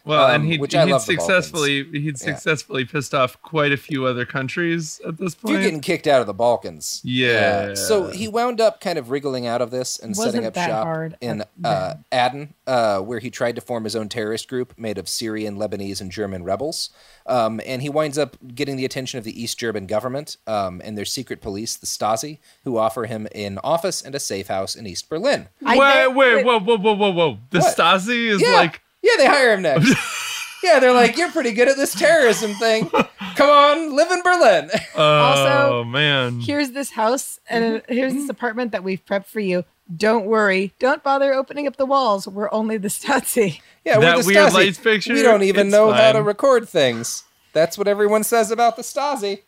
Well, 0.04 0.26
and 0.26 0.42
Um, 0.42 0.48
he, 0.50 0.58
which 0.58 0.74
I 0.74 0.84
he'd 0.84 0.90
love 0.92 1.06
Balkans. 1.06 1.20
successfully 1.24 1.84
he'd 1.92 2.04
Yeah. 2.20 2.34
successfully 2.34 2.84
pissed 2.84 3.14
off 3.14 3.40
quite 3.42 3.70
a 3.70 3.76
few 3.76 4.04
other 4.06 4.24
countries 4.24 5.00
at 5.06 5.16
this 5.18 5.34
point. 5.36 5.54
You're 5.54 5.62
getting 5.62 5.80
kicked 5.80 6.06
out 6.08 6.20
of 6.20 6.26
the 6.26 6.34
Balkans. 6.34 7.00
Yeah. 7.04 7.74
So 7.74 8.08
he 8.10 8.26
wound 8.26 8.60
up 8.60 8.80
kind 8.80 8.98
of 8.98 9.10
wriggling 9.10 9.46
out 9.46 9.62
of 9.62 9.70
this 9.70 9.98
and 9.98 10.10
Wasn't 10.16 10.32
setting 10.32 10.46
up 10.46 10.54
shop 10.56 11.12
in 11.20 11.44
uh, 11.64 11.94
Aden, 12.12 12.54
uh, 12.66 12.98
where 13.00 13.20
he 13.20 13.30
tried 13.30 13.54
to 13.54 13.60
form 13.60 13.84
his 13.84 13.94
own 13.94 14.08
terrorist 14.08 14.48
group 14.48 14.74
made 14.76 14.98
of 14.98 15.08
Syrian, 15.08 15.56
Lebanese, 15.56 16.00
and 16.00 16.10
German 16.10 16.42
rebels. 16.42 16.90
Um, 17.26 17.60
and 17.64 17.82
he 17.82 17.88
winds 17.88 18.18
up 18.18 18.36
getting 18.54 18.74
the 18.76 18.84
attention 18.84 19.18
of 19.18 19.24
the 19.24 19.40
East 19.40 19.56
German 19.56 19.86
government 19.86 20.36
um, 20.48 20.82
and 20.84 20.98
their 20.98 21.04
secret 21.04 21.40
police, 21.40 21.76
the 21.76 21.86
Stasi, 21.86 22.38
who 22.64 22.76
offer 22.76 23.04
him 23.04 23.28
an 23.34 23.60
office 23.62 24.02
and 24.02 24.14
a 24.16 24.20
safe 24.20 24.48
house 24.48 24.74
in 24.74 24.86
East 24.88 25.08
Berlin. 25.08 25.48
I 25.64 25.78
wait, 25.78 25.92
bet- 25.92 26.14
wait, 26.16 26.44
whoa, 26.44 26.58
whoa, 26.58 26.76
whoa, 26.78 26.94
whoa, 26.94 27.10
whoa! 27.12 27.38
The 27.50 27.60
What? 27.60 27.76
Stasi 27.76 28.26
is 28.26 28.42
yeah, 28.42 28.56
like 28.56 28.80
yeah, 29.02 29.12
they 29.18 29.26
hire 29.26 29.52
him 29.54 29.62
next. 29.62 29.94
yeah, 30.62 30.78
they're 30.78 30.92
like, 30.92 31.16
you're 31.16 31.30
pretty 31.30 31.52
good 31.52 31.68
at 31.68 31.76
this 31.76 31.94
terrorism 31.94 32.52
thing. 32.54 32.88
Come 33.36 33.50
on, 33.50 33.96
live 33.96 34.10
in 34.10 34.22
Berlin. 34.22 34.70
Oh 34.94 35.02
Also, 35.02 35.84
man. 35.84 36.40
Here's 36.40 36.72
this 36.72 36.90
house 36.90 37.40
and 37.48 37.76
Mm-hmm. 37.82 37.92
here's 37.94 38.12
this 38.14 38.28
apartment 38.28 38.72
that 38.72 38.84
we've 38.84 39.04
prepped 39.04 39.26
for 39.26 39.40
you. 39.40 39.64
Don't 39.96 40.26
worry. 40.26 40.72
Don't 40.78 41.02
bother 41.02 41.32
opening 41.34 41.66
up 41.66 41.76
the 41.76 41.86
walls. 41.86 42.28
We're 42.28 42.52
only 42.52 42.76
the 42.78 42.88
Stasi. 42.88 43.60
Yeah, 43.84 43.98
That 43.98 44.16
we're 44.16 44.22
the 44.22 44.26
weird 44.28 44.50
Stasi. 44.50 44.54
lights 44.54 44.78
picture, 44.78 45.12
We 45.14 45.22
don't 45.22 45.42
even 45.42 45.66
it's 45.68 45.72
know 45.72 45.92
how 45.92 46.12
to 46.12 46.22
record 46.22 46.68
things. 46.68 47.24
That's 47.52 47.76
what 47.76 47.88
everyone 47.88 48.22
says 48.22 48.50
about 48.50 48.76
the 48.76 48.82
Stasi. 48.82 49.40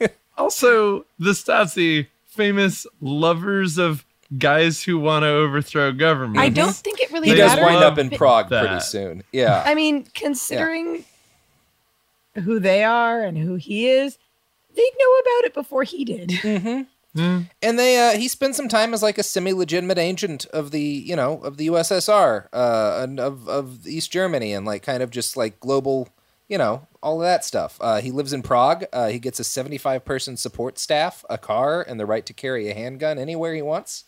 Also, 0.38 1.04
the 1.18 1.30
Stasi, 1.30 2.06
famous 2.26 2.86
lovers 3.00 3.78
of 3.78 4.04
guys 4.36 4.82
who 4.82 4.98
want 4.98 5.22
to 5.24 5.28
overthrow 5.28 5.92
government. 5.92 6.38
I 6.38 6.48
don't 6.48 6.74
think 6.74 7.00
it 7.00 7.10
really 7.12 7.28
He 7.28 7.34
does 7.34 7.56
matters. 7.56 7.64
wind 7.64 7.84
up 7.84 7.98
in 7.98 8.10
Prague 8.10 8.48
that. 8.50 8.66
pretty 8.66 8.80
soon. 8.80 9.22
Yeah. 9.32 9.62
I 9.64 9.74
mean, 9.74 10.04
considering 10.14 11.04
who 12.34 12.58
they 12.58 12.84
are 12.84 13.22
and 13.22 13.36
who 13.38 13.54
he 13.56 13.88
is, 13.88 14.18
they 14.74 14.82
know 14.98 15.12
about 15.20 15.44
it 15.46 15.54
before 15.54 15.84
he 15.84 16.04
did. 16.04 16.28
Mm-hmm. 16.30 16.82
And 17.62 17.78
they 17.78 17.96
uh, 18.14 18.18
he 18.18 18.28
spent 18.28 18.56
some 18.56 18.68
time 18.68 18.92
as 18.92 19.02
like 19.02 19.16
a 19.16 19.22
semi-legitimate 19.22 19.96
agent 19.96 20.44
of 20.52 20.70
the 20.70 20.82
you 20.82 21.16
know 21.16 21.40
of 21.40 21.56
the 21.56 21.68
USSR 21.68 22.48
uh, 22.52 23.00
and 23.02 23.18
of 23.18 23.48
of 23.48 23.86
East 23.86 24.10
Germany 24.12 24.52
and 24.52 24.66
like 24.66 24.82
kind 24.82 25.02
of 25.02 25.10
just 25.10 25.34
like 25.34 25.58
global 25.58 26.10
you 26.46 26.58
know 26.58 26.86
all 27.02 27.22
of 27.22 27.26
that 27.26 27.42
stuff. 27.42 27.78
Uh, 27.80 28.02
he 28.02 28.10
lives 28.10 28.34
in 28.34 28.42
Prague. 28.42 28.84
Uh, 28.92 29.08
he 29.08 29.18
gets 29.18 29.40
a 29.40 29.44
75 29.44 30.04
person 30.04 30.36
support 30.36 30.78
staff, 30.78 31.24
a 31.30 31.38
car, 31.38 31.80
and 31.80 31.98
the 31.98 32.04
right 32.04 32.26
to 32.26 32.34
carry 32.34 32.68
a 32.68 32.74
handgun 32.74 33.18
anywhere 33.18 33.54
he 33.54 33.62
wants, 33.62 34.04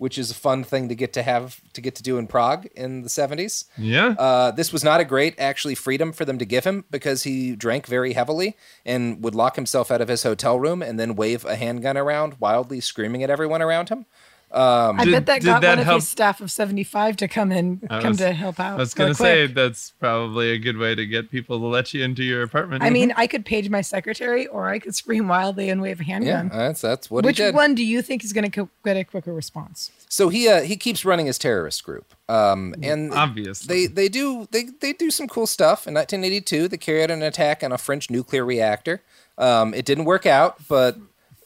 which 0.00 0.16
is 0.16 0.30
a 0.30 0.34
fun 0.34 0.64
thing 0.64 0.88
to 0.88 0.94
get 0.94 1.12
to 1.12 1.22
have 1.22 1.60
to 1.74 1.82
get 1.82 1.94
to 1.94 2.02
do 2.02 2.16
in 2.16 2.26
Prague 2.26 2.66
in 2.74 3.02
the 3.02 3.10
70s. 3.10 3.66
Yeah. 3.76 4.14
Uh, 4.18 4.50
this 4.50 4.72
was 4.72 4.82
not 4.82 4.98
a 4.98 5.04
great, 5.04 5.34
actually, 5.38 5.74
freedom 5.74 6.12
for 6.12 6.24
them 6.24 6.38
to 6.38 6.46
give 6.46 6.64
him 6.64 6.86
because 6.90 7.24
he 7.24 7.54
drank 7.54 7.86
very 7.86 8.14
heavily 8.14 8.56
and 8.86 9.22
would 9.22 9.34
lock 9.34 9.56
himself 9.56 9.90
out 9.90 10.00
of 10.00 10.08
his 10.08 10.22
hotel 10.22 10.58
room 10.58 10.80
and 10.80 10.98
then 10.98 11.16
wave 11.16 11.44
a 11.44 11.54
handgun 11.54 11.98
around, 11.98 12.40
wildly 12.40 12.80
screaming 12.80 13.22
at 13.22 13.28
everyone 13.28 13.60
around 13.60 13.90
him. 13.90 14.06
Um, 14.52 14.98
I 14.98 15.04
bet 15.04 15.26
that 15.26 15.44
got 15.44 15.62
that 15.62 15.78
one 15.78 15.86
of 15.86 15.94
his 15.94 16.08
staff 16.08 16.40
of 16.40 16.50
75 16.50 17.16
to 17.18 17.28
come 17.28 17.52
in, 17.52 17.82
I 17.88 18.00
come 18.02 18.16
to 18.16 18.32
help 18.32 18.58
out. 18.58 18.74
I 18.74 18.76
was 18.78 18.94
gonna 18.94 19.14
say 19.14 19.46
that's 19.46 19.92
probably 20.00 20.50
a 20.50 20.58
good 20.58 20.76
way 20.76 20.96
to 20.96 21.06
get 21.06 21.30
people 21.30 21.60
to 21.60 21.66
let 21.66 21.94
you 21.94 22.02
into 22.02 22.24
your 22.24 22.42
apartment. 22.42 22.82
I 22.82 22.90
mean, 22.90 23.12
I 23.16 23.28
could 23.28 23.44
page 23.44 23.70
my 23.70 23.80
secretary 23.80 24.48
or 24.48 24.68
I 24.68 24.80
could 24.80 24.96
scream 24.96 25.28
wildly 25.28 25.70
and 25.70 25.80
wave 25.80 26.00
a 26.00 26.04
handgun. 26.04 26.26
yeah, 26.26 26.36
handgun. 26.38 26.58
that's 26.58 26.80
that's 26.80 27.08
what 27.10 27.24
Which 27.24 27.38
he 27.38 27.44
did. 27.44 27.54
one 27.54 27.76
do 27.76 27.84
you 27.84 28.02
think 28.02 28.24
is 28.24 28.32
going 28.32 28.50
to 28.50 28.68
get 28.84 28.96
a 28.96 29.04
quicker 29.04 29.32
response? 29.32 29.92
So 30.08 30.30
he 30.30 30.48
uh, 30.48 30.62
he 30.62 30.76
keeps 30.76 31.04
running 31.04 31.26
his 31.26 31.38
terrorist 31.38 31.84
group, 31.84 32.12
um, 32.28 32.74
and 32.82 33.12
obviously 33.14 33.86
they 33.86 33.92
they 33.92 34.08
do 34.08 34.48
they 34.50 34.64
they 34.80 34.92
do 34.92 35.12
some 35.12 35.28
cool 35.28 35.46
stuff. 35.46 35.86
In 35.86 35.94
1982, 35.94 36.66
they 36.66 36.76
carried 36.76 37.04
out 37.04 37.10
an 37.12 37.22
attack 37.22 37.62
on 37.62 37.70
a 37.70 37.78
French 37.78 38.10
nuclear 38.10 38.44
reactor. 38.44 39.00
Um, 39.38 39.72
it 39.74 39.84
didn't 39.86 40.04
work 40.04 40.26
out, 40.26 40.56
but 40.68 40.98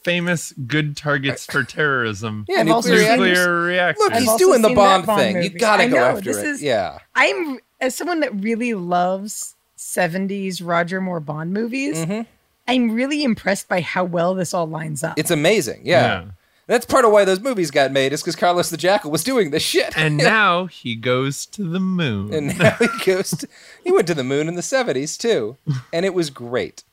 famous 0.05 0.53
good 0.67 0.95
targets 0.95 1.45
for 1.45 1.63
terrorism. 1.65 2.45
Yeah, 2.47 2.59
I've 2.61 2.69
also 2.69 2.89
nuclear 2.91 3.07
seen- 3.09 3.19
nuclear 3.19 3.61
reactors. 3.63 3.99
look, 4.03 4.13
I've 4.13 4.19
he's 4.19 4.29
also 4.29 4.45
doing 4.45 4.61
the 4.61 4.67
seen 4.69 4.75
that 4.77 4.81
Bond, 4.81 5.05
Bond 5.07 5.19
thing. 5.21 5.35
You 5.35 5.41
movie. 5.43 5.59
gotta 5.59 5.83
I 5.83 5.87
go 5.89 5.95
know, 5.97 6.05
after 6.05 6.21
this 6.33 6.37
it. 6.37 6.45
is- 6.45 6.63
yeah. 6.63 6.99
I'm 7.15 7.59
as 7.81 7.93
someone 7.95 8.21
that 8.21 8.33
really 8.41 8.73
loves 8.73 9.55
70s 9.77 10.61
Roger 10.65 11.01
Moore 11.01 11.19
Bond 11.19 11.53
movies. 11.53 11.97
Mhm. 11.97 12.25
I'm 12.67 12.91
really 12.91 13.23
impressed 13.23 13.67
by 13.67 13.81
how 13.81 14.03
well 14.05 14.33
this 14.33 14.53
all 14.53 14.65
lines 14.67 15.03
up. 15.03 15.19
It's 15.19 15.29
amazing. 15.31 15.81
Yeah. 15.83 16.25
That's 16.67 16.85
part 16.87 17.05
of 17.05 17.11
why 17.11 17.25
those 17.25 17.39
movies 17.41 17.69
got 17.69 17.91
made, 17.91 18.11
is 18.11 18.21
because 18.23 18.35
Carlos 18.35 18.71
the 18.71 18.77
Jackal 18.77 19.11
was 19.11 19.23
doing 19.23 19.51
this 19.51 19.61
shit. 19.61 19.95
And 19.95 20.17
now 20.37 20.65
he 20.65 20.95
goes 20.95 21.45
to 21.47 21.63
the 21.63 21.79
moon. 21.79 22.33
and 22.33 22.57
now 22.57 22.75
he 22.79 22.87
goes 23.05 23.29
to, 23.31 23.47
he 23.83 23.91
went 23.91 24.07
to 24.07 24.15
the 24.15 24.23
moon 24.23 24.47
in 24.47 24.55
the 24.55 24.61
70s 24.61 25.15
too 25.17 25.57
and 25.93 26.05
it 26.05 26.13
was 26.15 26.29
great 26.31 26.83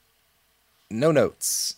no 0.91 1.11
notes 1.11 1.77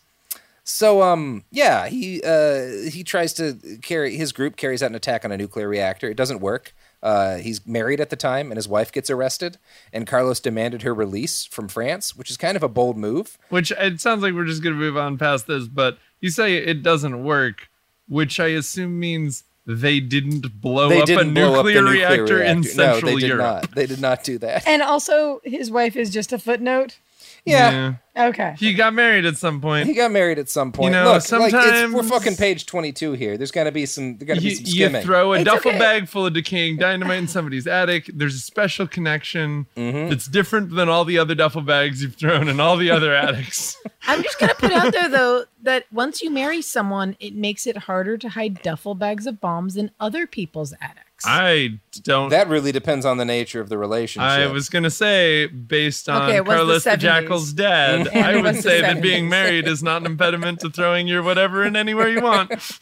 so 0.65 1.03
um 1.03 1.45
yeah 1.51 1.87
he 1.89 2.23
uh 2.23 2.89
he 2.91 3.05
tries 3.05 3.33
to 3.35 3.59
carry 3.83 4.17
his 4.17 4.33
group 4.33 4.57
carries 4.57 4.83
out 4.83 4.91
an 4.91 4.95
attack 4.95 5.25
on 5.25 5.31
a 5.31 5.37
nuclear 5.37 5.69
reactor 5.69 6.09
it 6.11 6.17
doesn't 6.17 6.41
work 6.41 6.75
uh, 7.03 7.37
he's 7.37 7.67
married 7.67 8.01
at 8.01 8.09
the 8.09 8.17
time 8.17 8.51
and 8.51 8.57
his 8.57 8.67
wife 8.67 8.91
gets 8.91 9.11
arrested 9.11 9.59
and 9.93 10.07
carlos 10.07 10.41
demanded 10.41 10.81
her 10.81 10.95
release 10.95 11.45
from 11.45 11.69
france 11.69 12.17
which 12.17 12.31
is 12.31 12.39
kind 12.39 12.57
of 12.57 12.63
a 12.63 12.69
bold 12.69 12.97
move 12.97 13.37
Which 13.51 13.71
it 13.73 14.01
sounds 14.01 14.23
like 14.23 14.33
we're 14.33 14.47
just 14.47 14.63
gonna 14.63 14.77
move 14.77 14.97
on 14.97 15.19
past 15.19 15.47
this, 15.47 15.69
but 15.69 15.99
you 16.21 16.31
say 16.31 16.57
it 16.57 16.83
doesn't 16.83 17.23
work, 17.23 17.69
which 18.09 18.41
I 18.41 18.47
assume 18.47 18.99
means 18.99 19.45
they 19.67 20.01
didn't 20.01 20.63
blow 20.63 20.89
they 20.89 21.03
up 21.03 21.05
a 21.05 21.07
didn't 21.07 21.35
blow 21.35 21.61
up 21.61 21.67
the 21.67 21.73
nuclear 21.75 21.83
nuclear 21.83 22.17
reactor, 22.17 22.43
in 22.43 22.61
reactor. 22.63 22.77
no, 22.79 22.93
Central 22.93 23.13
they 23.15 23.21
did 23.21 23.29
Europe. 23.29 23.41
not 23.63 23.75
they 23.75 23.87
did 23.87 24.01
not 24.01 24.25
do 24.25 24.39
that 24.39 24.67
and 24.67 24.81
also, 24.81 25.43
his 25.45 25.71
wife 25.71 25.97
is 25.97 26.09
just 26.11 26.33
a 26.33 26.39
footnote. 26.39 26.99
Yeah. 27.45 27.95
Okay. 28.17 28.55
He 28.59 28.75
got 28.75 28.95
married 28.95 29.25
at 29.25 29.37
some 29.37 29.61
point. 29.61 29.89
He 29.89 29.93
got 29.95 30.13
married 30.13 30.39
at 30.39 30.49
some 30.49 30.71
point. 30.71 30.95
You 30.95 31.01
know, 31.03 31.15
Look, 31.15 31.33
like 31.33 31.53
it's, 31.53 31.93
we're 31.93 32.05
fucking 32.05 32.37
page 32.37 32.65
twenty-two 32.65 33.15
here. 33.15 33.37
There's 33.37 33.51
got 33.51 33.65
to 33.65 33.73
be 33.73 33.87
some. 33.87 34.19
There 34.19 34.27
got 34.29 34.35
to 34.37 34.41
be 34.41 34.51
you, 34.51 34.55
some 34.55 34.65
you 34.67 34.71
skimming. 34.73 35.03
throw 35.03 35.33
a 35.33 35.37
It's 35.41 35.45
duffel 35.45 35.71
okay. 35.73 35.79
bag 35.81 36.07
full 36.09 36.25
of 36.27 36.33
decaying 36.33 36.77
dynamite 36.77 37.19
in 37.19 37.27
somebody's 37.27 37.67
attic. 37.67 38.09
There's 38.15 38.37
a 38.37 38.39
special 38.39 38.87
connection 38.87 39.67
Mm-hmm. 39.77 40.11
that's 40.11 40.29
different 40.29 40.71
than 40.77 40.89
all 40.89 41.05
the 41.05 41.19
other 41.19 41.35
duffel 41.35 41.61
bags 41.63 42.03
you've 42.03 42.15
thrown 42.15 42.47
in 42.49 42.61
all 42.61 42.77
the 42.77 42.91
other 42.91 43.13
attics. 43.17 43.77
I'm 44.07 44.23
just 44.23 44.39
going 44.39 44.51
to 44.51 44.55
put 44.57 44.71
out 44.73 44.93
there, 44.93 45.09
though, 45.09 45.45
that 45.63 45.87
once 45.93 46.23
you 46.23 46.31
marry 46.31 46.63
someone, 46.63 47.17
it 47.19 47.35
makes 47.35 47.67
it 47.67 47.77
harder 47.77 48.17
to 48.19 48.29
hide 48.29 48.63
duffel 48.63 48.95
bags 48.95 49.27
of 49.27 49.41
bombs 49.41 49.77
in 49.77 49.91
other 49.99 50.27
people's 50.29 50.73
attics. 50.81 51.04
I 51.25 51.79
don't. 52.03 52.31
That 52.31 52.49
really 52.49 52.73
depends 52.73 53.07
on 53.07 53.17
the 53.19 53.25
nature 53.25 53.61
of 53.61 53.69
the 53.69 53.79
relationship. 53.79 54.29
I 54.29 54.47
was 54.47 54.69
gonna 54.69 54.91
say, 54.91 55.47
based 55.47 56.09
on 56.09 56.23
Okay, 56.23 56.37
it 56.37 56.45
was 56.45 56.55
the 56.55 56.57
Carlos 56.57 56.85
the, 56.85 56.97
Jackal's 56.97 57.53
dad, 57.53 58.09
And 58.09 58.25
I 58.25 58.41
would 58.41 58.63
say 58.63 58.81
that 58.81 59.01
being 59.01 59.29
married 59.29 59.67
is 59.69 59.83
not 59.83 60.03
an 60.03 60.07
impediment 60.07 60.61
to 60.61 60.71
throwing 60.71 61.07
your 61.07 61.23
whatever 61.23 61.65
in 61.65 61.77
anywhere 61.77 62.09
you 62.09 62.21
want. 62.21 62.53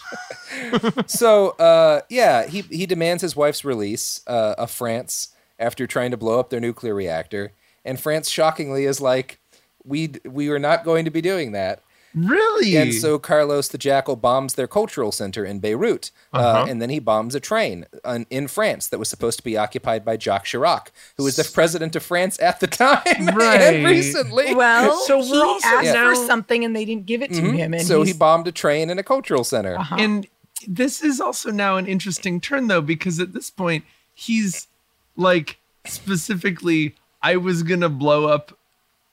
so 1.06 1.50
uh, 1.50 2.00
yeah, 2.08 2.46
he 2.46 2.62
he 2.62 2.86
demands 2.86 3.22
his 3.22 3.36
wife's 3.36 3.64
release 3.64 4.22
uh, 4.26 4.54
of 4.58 4.70
France 4.70 5.28
after 5.58 5.86
trying 5.86 6.10
to 6.10 6.16
blow 6.16 6.40
up 6.40 6.50
their 6.50 6.60
nuclear 6.60 6.94
reactor, 6.94 7.52
and 7.84 8.00
France 8.00 8.28
shockingly 8.28 8.84
is 8.86 9.00
like, 9.00 9.38
we 9.84 10.14
we 10.24 10.48
are 10.48 10.58
not 10.58 10.84
going 10.84 11.04
to 11.04 11.10
be 11.10 11.20
doing 11.20 11.52
that. 11.52 11.82
Really? 12.14 12.76
And 12.76 12.92
so 12.92 13.18
Carlos 13.18 13.68
the 13.68 13.78
Jackal 13.78 14.16
bombs 14.16 14.54
their 14.54 14.66
cultural 14.68 15.12
center 15.12 15.44
in 15.44 15.60
Beirut, 15.60 16.10
uh 16.32 16.36
Uh-huh. 16.36 16.66
and 16.68 16.80
then 16.82 16.90
he 16.90 16.98
bombs 16.98 17.34
a 17.34 17.40
train 17.40 17.86
on, 18.04 18.26
in 18.28 18.48
France 18.48 18.88
that 18.88 18.98
was 18.98 19.08
supposed 19.08 19.38
to 19.38 19.44
be 19.44 19.56
occupied 19.56 20.04
by 20.04 20.16
Jacques 20.18 20.44
Chirac, 20.46 20.88
who 21.16 21.24
was 21.24 21.36
the 21.36 21.44
president 21.52 21.96
of 21.96 22.02
France 22.02 22.38
at 22.40 22.60
the 22.60 22.66
time 22.84 23.00
Right. 23.34 23.60
and 23.60 23.84
recently. 23.86 24.54
Well, 24.54 24.96
So 25.06 25.18
we're 25.18 25.24
he 25.24 25.40
also 25.40 25.68
asked 25.68 25.84
now- 25.94 26.10
for 26.14 26.26
something 26.26 26.64
and 26.64 26.76
they 26.76 26.84
didn't 26.84 27.06
give 27.06 27.22
it 27.22 27.32
to 27.32 27.40
Mhm. 27.42 27.56
him. 27.56 27.74
And 27.74 27.86
so 27.86 28.02
he 28.02 28.12
bombed 28.12 28.46
a 28.46 28.52
train 28.52 28.90
and 28.90 29.00
a 29.00 29.02
cultural 29.02 29.44
center. 29.44 29.76
Uh-huh. 29.78 29.96
And 29.98 30.26
this 30.68 31.02
is 31.02 31.20
also 31.20 31.50
now 31.50 31.76
an 31.76 31.86
interesting 31.86 32.40
turn, 32.40 32.68
though, 32.68 32.82
because 32.82 33.18
at 33.20 33.32
this 33.32 33.50
point, 33.50 33.84
he's 34.14 34.68
like 35.16 35.58
specifically, 35.86 36.94
I 37.22 37.36
was 37.36 37.62
gonna 37.62 37.88
blow 37.88 38.26
up 38.26 38.56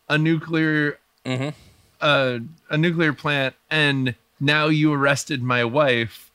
a 0.10 0.18
nuclear, 0.18 1.00
Mhm. 1.26 1.54
Uh, 2.02 2.40
a 2.70 2.78
nuclear 2.78 3.14
plant, 3.14 3.56
and 3.70 4.16
now 4.40 4.68
you 4.68 4.94
arrested 4.94 5.42
my 5.44 5.64
wife. 5.66 6.32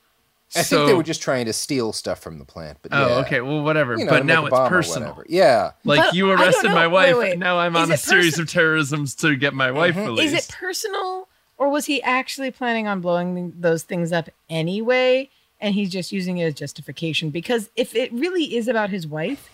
I 0.56 0.62
so, 0.62 0.76
think 0.76 0.88
they 0.88 0.94
were 0.94 1.02
just 1.02 1.20
trying 1.22 1.46
to 1.46 1.52
steal 1.52 1.92
stuff 1.92 2.20
from 2.20 2.38
the 2.38 2.44
plant. 2.44 2.78
But 2.82 2.92
Oh, 2.94 3.08
yeah. 3.08 3.14
okay. 3.22 3.40
Well, 3.40 3.62
whatever. 3.64 3.96
You 3.98 4.04
know, 4.04 4.10
but 4.10 4.24
now 4.24 4.46
it's 4.46 4.56
personal. 4.68 5.20
Yeah. 5.26 5.72
Like 5.82 5.98
But 6.00 6.14
you 6.14 6.30
arrested 6.30 6.70
my 6.70 6.86
wife. 6.86 7.16
wait. 7.16 7.30
and 7.32 7.40
Now 7.40 7.58
I'm 7.58 7.74
Is 7.74 7.82
on 7.82 7.90
a 7.90 7.94
it 7.94 8.00
series 8.00 8.38
of 8.38 8.48
terrorisms 8.48 9.16
to 9.16 9.34
get 9.34 9.52
my 9.52 9.72
wife 9.72 9.96
Mm-hmm. 9.96 10.04
released. 10.04 10.32
Is 10.34 10.48
it 10.48 10.54
personal 10.54 11.28
or 11.58 11.70
was 11.70 11.86
he 11.86 12.00
actually 12.04 12.52
planning 12.52 12.86
on 12.86 13.00
blowing 13.00 13.52
those 13.58 13.82
things 13.82 14.12
up 14.12 14.28
anyway? 14.48 15.28
And 15.60 15.74
he's 15.74 15.90
just 15.90 16.12
using 16.12 16.38
it 16.38 16.44
as 16.44 16.54
justification? 16.54 17.30
Because 17.30 17.68
if 17.74 17.96
it 17.96 18.12
really 18.12 18.54
is 18.56 18.68
about 18.68 18.90
his 18.90 19.08
wife, 19.08 19.50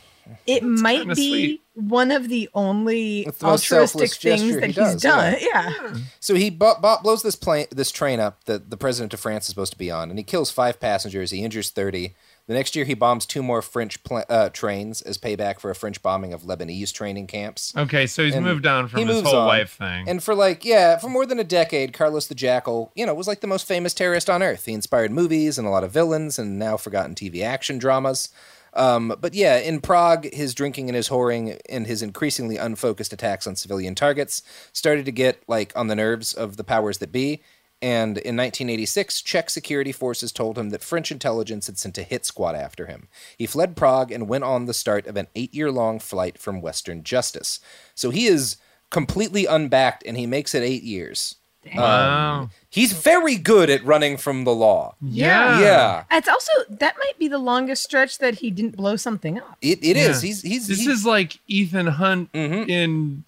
it 0.47 0.63
might 0.63 1.07
be 1.09 1.15
sweet. 1.15 1.61
one 1.75 2.11
of 2.11 2.29
the 2.29 2.49
only 2.55 3.25
the 3.25 3.31
most 3.43 3.71
altruistic 3.73 4.13
selfless 4.13 4.17
things 4.17 4.55
that 4.55 4.61
he 4.63 4.67
he's 4.69 4.75
does, 4.75 5.03
done. 5.03 5.37
yeah. 5.41 5.71
Yeah. 5.83 5.95
So 6.21 6.35
he 6.35 6.51
bu- 6.51 6.75
bu- 6.81 7.03
blows 7.03 7.23
this 7.23 7.37
plane, 7.37 7.67
this 7.71 7.91
train 7.91 8.21
up 8.21 8.45
that 8.45 8.71
the 8.71 8.77
president 8.77 9.13
of 9.15 9.21
France 9.21 9.45
is 9.45 9.49
supposed 9.51 9.73
to 9.73 9.79
be 9.79 9.91
on, 9.91 10.11
and 10.11 10.19
he 10.19 10.23
kills 10.23 10.51
five 10.51 10.79
passengers. 10.81 11.31
He 11.31 11.43
injures 11.45 11.71
thirty. 11.71 12.15
The 12.47 12.55
next 12.55 12.75
year, 12.75 12.85
he 12.85 12.95
bombs 12.95 13.27
two 13.27 13.45
more 13.45 13.63
French 13.63 14.03
pla- 14.03 14.25
uh, 14.29 14.49
trains 14.49 15.03
as 15.03 15.19
payback 15.19 15.61
for 15.61 15.71
a 15.71 15.75
French 15.75 16.03
bombing 16.03 16.33
of 16.33 16.43
Lebanese 16.43 16.93
training 16.93 17.29
camps. 17.29 17.73
Okay, 17.77 18.09
so 18.09 18.25
he's 18.25 18.35
And 18.35 18.45
moved 18.45 18.67
on 18.67 18.89
from 18.89 18.99
he 19.01 19.05
his 19.07 19.23
whole 19.23 19.37
on. 19.37 19.47
wife 19.47 19.75
thing. 19.75 20.09
And 20.09 20.21
for 20.21 20.35
like, 20.35 20.65
yeah, 20.65 20.97
for 20.99 21.09
more 21.09 21.27
than 21.27 21.39
a 21.39 21.45
decade, 21.45 21.93
Carlos 21.93 22.27
the 22.27 22.35
Jackal, 22.35 22.91
you 22.97 23.07
know, 23.07 23.15
was 23.15 23.29
like 23.29 23.41
the 23.41 23.47
most 23.47 23.69
famous 23.69 23.95
terrorist 23.95 24.29
on 24.29 24.43
earth. 24.43 24.65
He 24.67 24.73
inspired 24.73 25.13
movies 25.13 25.59
and 25.59 25.67
a 25.67 25.71
lot 25.71 25.85
of 25.85 25.93
villains 25.93 26.41
and 26.41 26.59
now 26.59 26.77
forgotten 26.77 27.15
TV 27.15 27.45
action 27.45 27.79
dramas. 27.79 28.31
Um, 28.75 29.15
but 29.21 29.35
yeah, 29.35 29.59
in 29.59 29.81
Prague, 29.81 30.33
his 30.33 30.55
drinking 30.55 30.89
and 30.89 30.97
his 30.97 31.09
whoring 31.09 31.59
and 31.69 31.87
his 31.87 32.03
increasingly 32.03 32.57
unfocused 32.57 33.13
attacks 33.13 33.47
on 33.47 33.57
civilian 33.57 33.95
targets 33.95 34.43
started 34.73 35.05
to 35.07 35.13
get 35.13 35.43
like 35.49 35.73
on 35.77 35.89
the 35.89 35.97
nerves 35.97 36.33
of 36.33 36.57
the 36.57 36.65
powers 36.65 36.99
that 36.99 37.13
be. 37.13 37.43
And 37.83 38.19
in 38.19 38.37
1986, 38.37 39.23
Czech 39.23 39.49
security 39.49 39.93
forces 39.93 40.33
told 40.33 40.59
him 40.59 40.69
that 40.71 40.83
French 40.83 41.11
intelligence 41.11 41.67
had 41.67 41.79
sent 41.79 41.97
a 41.97 42.03
hit 42.03 42.27
squad 42.27 42.55
after 42.55 42.87
him. 42.87 43.09
He 43.39 43.47
fled 43.47 43.75
Prague 43.75 44.13
and 44.13 44.29
went 44.29 44.45
on 44.45 44.67
the 44.67 44.75
start 44.75 45.07
of 45.07 45.17
an 45.17 45.29
eight 45.35 45.55
year 45.55 45.73
long 45.73 45.99
flight 45.99 46.39
from 46.39 46.61
Western 46.61 47.03
justice. 47.03 47.59
So 47.95 48.11
he 48.11 48.27
is 48.27 48.59
completely 48.91 49.47
unbacked 49.47 50.05
and 50.05 50.17
he 50.17 50.27
makes 50.27 50.55
it 50.55 50.63
eight 50.63 50.83
years. 50.83 51.37
Wow. 51.75 52.41
Um, 52.41 52.51
he's 52.71 52.93
very 52.93 53.37
good 53.37 53.69
at 53.69 53.85
running 53.85 54.17
from 54.17 54.45
the 54.45 54.55
law. 54.55 54.95
Yeah. 55.03 55.61
Yeah. 55.61 56.05
It's 56.11 56.29
also 56.29 56.53
that 56.71 56.95
might 57.05 57.19
be 57.19 57.29
the 57.29 57.39
longest 57.39 57.83
stretch 57.85 58.19
that 58.19 58.37
he 58.37 58.51
didn't 58.51 58.77
blow 58.77 58.97
something 58.97 59.39
up. 59.39 59.59
It, 59.61 59.81
it 59.83 59.97
is. 59.97 60.23
Yeah. 60.23 60.29
He's 60.29 60.43
he's 60.43 60.69
This 60.69 60.81
he- 60.81 60.91
is 60.91 61.05
like 61.05 61.39
Ethan 61.49 61.87
Hunt 61.89 62.33
Mhm. 62.33 62.69
in 62.69 63.25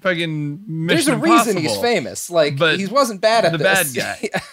fucking 0.00 0.62
Mission 0.66 0.86
There's 0.86 1.08
a 1.08 1.16
reason 1.16 1.56
he's 1.56 1.76
famous. 1.78 2.30
Like 2.30 2.56
But 2.58 2.78
he 2.78 2.86
wasn't 2.86 3.20
bad 3.20 3.44
at 3.44 3.52
the 3.52 3.58
this. 3.58 3.92
bad 3.92 4.20
guy. 4.32 4.40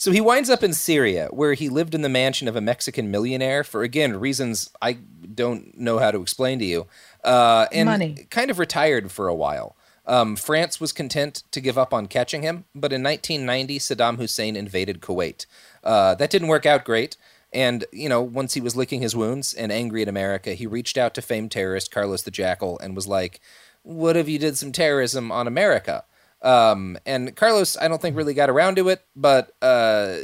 So 0.00 0.12
he 0.12 0.20
winds 0.20 0.48
up 0.48 0.62
in 0.62 0.74
Syria, 0.74 1.26
where 1.32 1.54
he 1.54 1.68
lived 1.68 1.92
in 1.92 2.02
the 2.02 2.08
mansion 2.08 2.46
of 2.46 2.54
a 2.54 2.60
Mexican 2.60 3.10
millionaire 3.10 3.64
for, 3.64 3.82
again, 3.82 4.14
reasons 4.20 4.70
I 4.80 4.92
don't 5.34 5.76
know 5.76 5.98
how 5.98 6.12
to 6.12 6.20
explain 6.22 6.60
to 6.60 6.64
you. 6.64 6.86
Uh, 7.24 7.66
and 7.72 7.88
Money. 7.88 8.26
kind 8.30 8.48
of 8.48 8.60
retired 8.60 9.10
for 9.10 9.26
a 9.26 9.34
while. 9.34 9.74
Um, 10.08 10.36
France 10.36 10.80
was 10.80 10.90
content 10.90 11.42
to 11.50 11.60
give 11.60 11.76
up 11.76 11.92
on 11.92 12.06
catching 12.06 12.42
him, 12.42 12.64
but 12.74 12.94
in 12.94 13.02
1990, 13.02 13.78
Saddam 13.78 14.16
Hussein 14.16 14.56
invaded 14.56 15.02
Kuwait. 15.02 15.44
Uh, 15.84 16.14
that 16.14 16.30
didn't 16.30 16.48
work 16.48 16.64
out 16.64 16.84
great. 16.84 17.18
And, 17.52 17.84
you 17.92 18.08
know, 18.08 18.22
once 18.22 18.54
he 18.54 18.60
was 18.60 18.74
licking 18.74 19.02
his 19.02 19.14
wounds 19.14 19.52
and 19.52 19.70
angry 19.70 20.02
at 20.02 20.08
America, 20.08 20.54
he 20.54 20.66
reached 20.66 20.96
out 20.96 21.14
to 21.14 21.22
famed 21.22 21.50
terrorist 21.50 21.90
Carlos 21.90 22.22
the 22.22 22.30
Jackal 22.30 22.78
and 22.78 22.96
was 22.96 23.06
like, 23.06 23.40
What 23.82 24.16
if 24.16 24.28
you 24.28 24.38
did 24.38 24.56
some 24.56 24.72
terrorism 24.72 25.30
on 25.30 25.46
America? 25.46 26.04
Um, 26.40 26.98
and 27.04 27.34
Carlos, 27.34 27.76
I 27.76 27.88
don't 27.88 28.00
think 28.00 28.16
really 28.16 28.34
got 28.34 28.48
around 28.50 28.76
to 28.76 28.88
it, 28.88 29.04
but 29.16 29.54
uh, 29.60 30.16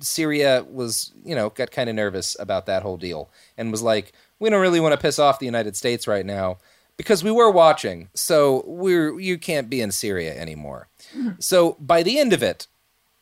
Syria 0.00 0.64
was, 0.68 1.12
you 1.24 1.34
know, 1.34 1.50
got 1.50 1.70
kind 1.70 1.90
of 1.90 1.96
nervous 1.96 2.36
about 2.40 2.66
that 2.66 2.82
whole 2.82 2.96
deal 2.96 3.30
and 3.56 3.70
was 3.70 3.82
like, 3.82 4.12
we 4.38 4.50
don't 4.50 4.62
really 4.62 4.80
want 4.80 4.92
to 4.92 5.00
piss 5.00 5.18
off 5.18 5.38
the 5.38 5.46
United 5.46 5.76
States 5.76 6.08
right 6.08 6.24
now 6.24 6.58
because 6.98 7.24
we 7.24 7.30
were 7.30 7.50
watching, 7.50 8.10
so 8.12 8.62
we're 8.66 9.18
you 9.18 9.38
can't 9.38 9.70
be 9.70 9.80
in 9.80 9.90
Syria 9.90 10.38
anymore. 10.38 10.88
So 11.38 11.76
by 11.80 12.02
the 12.02 12.18
end 12.18 12.34
of 12.34 12.42
it, 12.42 12.66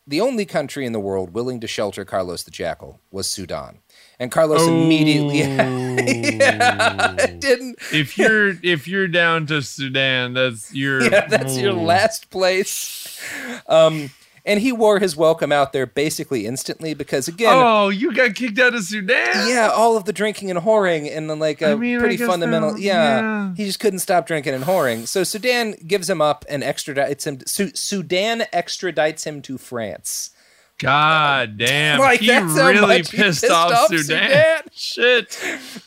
the 0.06 0.20
only 0.20 0.44
country 0.46 0.86
in 0.86 0.92
the 0.92 1.00
world 1.00 1.34
willing 1.34 1.60
to 1.60 1.66
shelter 1.66 2.04
Carlos 2.04 2.42
the 2.42 2.50
Jackal 2.50 3.00
was 3.10 3.28
Sudan. 3.28 3.78
And 4.18 4.32
Carlos 4.32 4.66
immediately 4.66 5.40
yeah, 6.38 7.14
didn't 7.38 7.78
If 7.92 8.16
you're 8.16 8.50
if 8.62 8.88
you're 8.88 9.08
down 9.08 9.46
to 9.46 9.60
Sudan, 9.62 10.32
that's 10.32 10.74
your 10.74 11.02
yeah, 11.10 11.26
that's 11.26 11.58
your 11.58 11.74
last 11.74 12.30
place. 12.30 13.20
Um, 13.68 14.10
and 14.46 14.60
he 14.60 14.72
wore 14.72 14.98
his 15.00 15.16
welcome 15.16 15.50
out 15.52 15.72
there 15.74 15.86
basically 15.86 16.46
instantly 16.46 16.94
because 16.94 17.28
again, 17.28 17.52
Oh, 17.54 17.88
you 17.90 18.14
got 18.14 18.34
kicked 18.34 18.58
out 18.58 18.74
of 18.74 18.82
Sudan? 18.84 19.48
yeah, 19.48 19.68
all 19.74 19.96
of 19.96 20.04
the 20.04 20.12
drinking 20.12 20.50
and 20.50 20.60
whoring 20.60 21.14
and 21.14 21.28
then 21.28 21.38
like 21.38 21.60
a 21.60 21.72
I 21.72 21.74
mean, 21.74 21.98
pretty 21.98 22.16
fundamental, 22.16 22.78
yeah, 22.78 23.20
yeah. 23.20 23.54
he 23.56 23.64
just 23.66 23.80
couldn't 23.80 23.98
stop 23.98 24.26
drinking 24.26 24.54
and 24.54 24.64
whoring. 24.64 25.06
So 25.06 25.24
Sudan 25.24 25.74
gives 25.86 26.08
him 26.08 26.22
up 26.22 26.44
and 26.48 26.62
extradites 26.62 27.26
him. 27.26 27.40
Su- 27.46 27.72
Sudan 27.74 28.44
extradites 28.52 29.24
him 29.24 29.42
to 29.42 29.58
France. 29.58 30.30
God 30.78 31.56
damn. 31.56 31.98
Like, 31.98 32.20
he 32.20 32.30
really 32.30 32.96
he 32.96 33.02
pissed, 33.02 33.12
pissed 33.42 33.50
off, 33.50 33.72
off 33.72 33.88
Sudan. 33.88 34.02
Sudan. 34.04 34.62
Shit. 34.72 35.38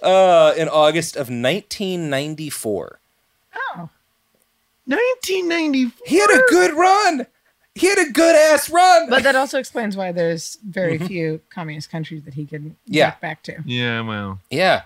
Uh, 0.02 0.54
in 0.58 0.68
August 0.68 1.16
of 1.16 1.30
1994. 1.30 3.00
Oh. 3.56 3.90
1994. 4.86 6.06
He 6.08 6.18
had 6.18 6.32
a 6.32 6.42
good 6.50 6.74
run. 6.74 7.28
He 7.76 7.88
had 7.88 8.00
a 8.00 8.12
good 8.12 8.36
ass 8.36 8.70
run. 8.70 9.10
But 9.10 9.24
that 9.24 9.36
also 9.36 9.58
explains 9.60 9.96
why 9.96 10.12
there's 10.12 10.58
very 10.68 10.98
few 10.98 11.42
communist 11.50 11.90
countries 11.90 12.24
that 12.24 12.34
he 12.34 12.46
could 12.46 12.62
Mm-hmm. 12.62 12.74
Yeah. 12.86 13.12
get 13.12 13.22
back 13.22 13.44
to. 13.44 13.58
Yeah, 13.66 14.02
well. 14.02 14.40
Yeah. 14.50 14.82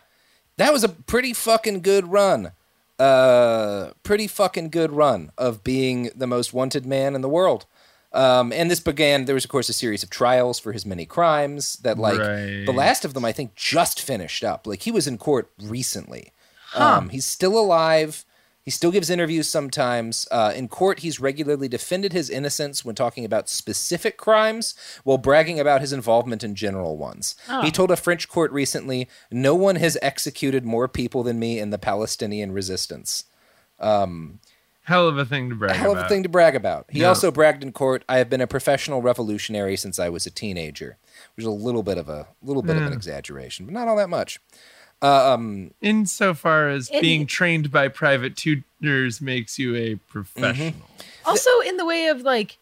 That 0.58 0.72
was 0.74 0.84
a 0.84 0.90
pretty 0.90 1.34
fucking 1.34 1.82
good 1.82 2.12
run. 2.12 2.52
Uh 3.00 3.92
pretty 4.04 4.28
fucking 4.28 4.70
good 4.70 4.92
run 4.92 5.32
of 5.38 5.64
being 5.64 6.12
the 6.16 6.28
most 6.28 6.54
wanted 6.54 6.86
man 6.86 7.16
in 7.16 7.22
the 7.22 7.30
world. 7.30 7.66
Um, 8.12 8.54
and 8.54 8.70
this 8.70 8.80
began 8.80 9.26
there 9.26 9.34
was 9.34 9.46
of 9.46 9.50
course 9.50 9.68
a 9.70 9.74
series 9.74 10.04
of 10.04 10.12
trials 10.12 10.60
for 10.60 10.72
his 10.72 10.86
many 10.86 11.06
crimes 11.08 11.78
that 11.78 11.98
like 11.98 12.20
Right. 12.20 12.64
the 12.66 12.72
last 12.72 13.04
of 13.04 13.16
them 13.16 13.26
I 13.26 13.32
think 13.32 13.56
just 13.56 14.00
finished 14.00 14.44
up. 14.44 14.68
Like 14.68 14.84
he 14.84 14.92
was 14.92 15.08
in 15.08 15.18
court 15.18 15.50
recently. 15.60 16.32
Huh. 16.68 16.98
Um, 16.98 17.10
he's 17.10 17.26
still 17.26 17.58
alive. 17.60 18.24
He 18.64 18.72
still 18.72 18.92
gives 18.92 19.10
interviews 19.10 19.50
sometimes. 19.50 20.26
Uh, 20.32 20.54
in 20.56 20.70
court, 20.70 21.00
he's 21.00 21.20
regularly 21.20 21.68
defended 21.68 22.14
his 22.14 22.30
innocence 22.30 22.86
when 22.86 22.96
talking 22.96 23.26
about 23.26 23.50
specific 23.50 24.18
crimes 24.18 24.74
while 25.04 25.18
bragging 25.18 25.60
about 25.60 25.82
his 25.82 25.92
involvement 25.92 26.44
in 26.46 26.56
general 26.56 26.96
ones. 26.98 27.36
Oh. 27.50 27.62
He 27.62 27.72
told 27.72 27.92
a 27.92 27.98
French 27.98 28.30
court 28.30 28.52
recently, 28.54 29.10
No 29.30 29.54
one 29.54 29.76
has 29.76 29.98
executed 30.02 30.64
more 30.66 30.88
people 30.88 31.24
than 31.24 31.40
me 31.40 31.60
in 31.60 31.72
the 31.72 31.78
Palestinian 31.78 32.54
resistance. 32.54 33.26
Um, 33.80 34.40
Hell 34.86 35.08
of 35.08 35.18
a 35.18 35.26
thing 35.26 35.50
to 35.50 35.56
brag 35.56 35.76
hell 35.78 35.92
of 35.92 35.98
about. 35.98 36.06
a 36.06 36.10
thing 36.10 36.24
to 36.24 36.30
brag 36.30 36.56
about. 36.56 36.86
He 36.90 37.02
Yeah. 37.02 37.08
also 37.08 37.32
bragged 37.32 37.64
in 37.64 37.72
court, 37.72 38.04
I 38.10 38.18
have 38.18 38.30
been 38.30 38.42
a 38.42 38.48
professional 38.48 39.02
revolutionary 39.02 39.78
since 39.78 39.98
I 39.98 40.10
was 40.10 40.26
a 40.26 40.30
teenager, 40.30 40.98
which 41.36 41.44
is 41.44 41.48
a 41.48 41.52
little 41.52 41.84
bit 41.84 41.98
of 41.98 42.10
a 42.10 42.28
little 42.42 42.62
bit 42.62 42.76
of 42.76 42.84
an 42.84 42.92
exaggeration, 42.94 43.66
but 43.66 43.74
not 43.74 43.88
all 43.88 43.96
that 43.96 44.10
much. 44.10 44.40
Um, 45.04 45.72
Insofar 45.82 46.70
as 46.70 46.90
And- 46.90 47.02
being 47.02 47.26
trained 47.28 47.72
by 47.72 47.90
private 47.90 48.36
tutors 48.38 49.20
makes 49.22 49.60
you 49.60 49.76
a 49.76 49.96
professional. 50.10 50.74
Also, 51.26 51.50
in 51.62 51.78
the 51.78 51.86
way 51.86 52.08
of 52.08 52.22
like, 52.22 52.58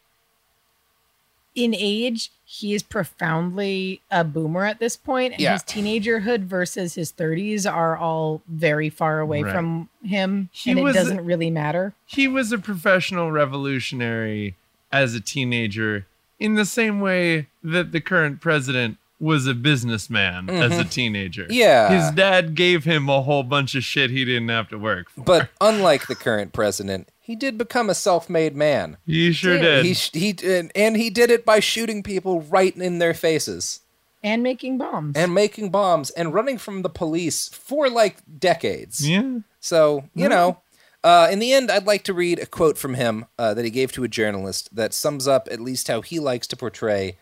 in 1.54 1.76
age, 1.76 2.32
he 2.46 2.74
is 2.74 2.82
profoundly 2.82 4.02
a 4.10 4.24
boomer 4.24 4.66
at 4.66 4.80
this 4.80 4.96
point, 4.98 5.34
and 5.34 5.42
Yeah. 5.42 5.54
his 5.54 5.64
teenagerhood 5.64 6.42
versus 6.46 6.96
his 6.96 7.12
30s 7.12 7.66
are 7.66 7.96
all 7.98 8.42
very 8.48 8.90
far 8.90 9.20
away 9.20 9.44
Right. 9.44 9.54
from 9.54 9.90
him, 10.04 10.50
He 10.52 10.72
and 10.72 10.80
it 10.80 10.84
was 10.84 10.96
a- 10.96 11.00
doesn't 11.00 11.26
really 11.26 11.50
matter. 11.52 11.94
He 12.06 12.28
was 12.28 12.52
a 12.52 12.58
professional 12.58 13.32
revolutionary 13.32 14.56
as 14.92 15.14
a 15.14 15.20
teenager 15.22 16.08
in 16.40 16.56
the 16.56 16.66
same 16.66 17.00
way 17.02 17.48
that 17.64 17.92
the 17.92 18.02
current 18.02 18.42
president 18.42 18.98
was 19.22 19.46
a 19.48 19.54
businessman 19.54 20.50
as 20.50 20.78
a 20.80 20.84
Mhm. 20.84 20.90
teenager. 20.92 21.46
Yeah. 21.50 21.90
His 22.06 22.12
dad 22.16 22.56
gave 22.56 22.84
him 22.84 23.08
a 23.08 23.22
whole 23.22 23.44
bunch 23.44 23.76
of 23.76 23.84
shit 23.84 24.10
he 24.10 24.26
didn't 24.26 24.50
have 24.50 24.68
to 24.70 24.78
work 24.78 25.10
for. 25.12 25.22
But 25.22 25.50
unlike 25.62 26.08
the 26.08 26.16
current 26.16 26.54
president, 26.54 27.08
he 27.20 27.36
did 27.36 27.58
become 27.58 27.90
a 27.90 27.96
self-made 27.96 28.56
man. 28.56 28.98
He 29.06 29.32
sure 29.32 29.58
did. 29.60 29.86
He 29.86 29.94
sh- 29.94 30.10
he 30.14 30.34
did, 30.34 30.72
and 30.76 30.98
he 30.98 31.10
did 31.10 31.30
it 31.30 31.46
by 31.46 31.60
shooting 31.60 32.02
people 32.04 32.42
right 32.42 32.76
in 32.76 32.98
their 33.00 33.14
faces 33.14 33.82
And 34.24 34.42
making 34.42 34.78
bombs. 34.80 35.16
and 35.16 35.34
making 35.34 35.70
bombs 35.70 36.10
and 36.10 36.34
running 36.34 36.58
from 36.58 36.82
the 36.82 36.90
police 36.90 37.48
for 37.54 37.90
like 37.90 38.18
decades. 38.40 39.08
Yeah. 39.08 39.40
So 39.60 40.06
you 40.16 40.28
know, 40.30 40.58
uh, 41.04 41.30
in 41.32 41.38
the 41.40 41.54
end, 41.54 41.70
I'd 41.72 41.86
like 41.88 42.04
to 42.06 42.14
read 42.14 42.40
a 42.40 42.46
quote 42.48 42.78
from 42.78 42.96
him 42.96 43.26
uh, 43.38 43.54
that 43.54 43.66
he 43.66 43.72
gave 43.72 43.92
to 43.94 44.04
a 44.04 44.08
journalist 44.08 44.76
that 44.76 44.94
sums 44.94 45.28
up 45.28 45.48
at 45.52 45.60
least 45.60 45.88
how 45.88 46.02
he 46.02 46.20
likes 46.20 46.48
to 46.48 46.58
portray 46.58 47.18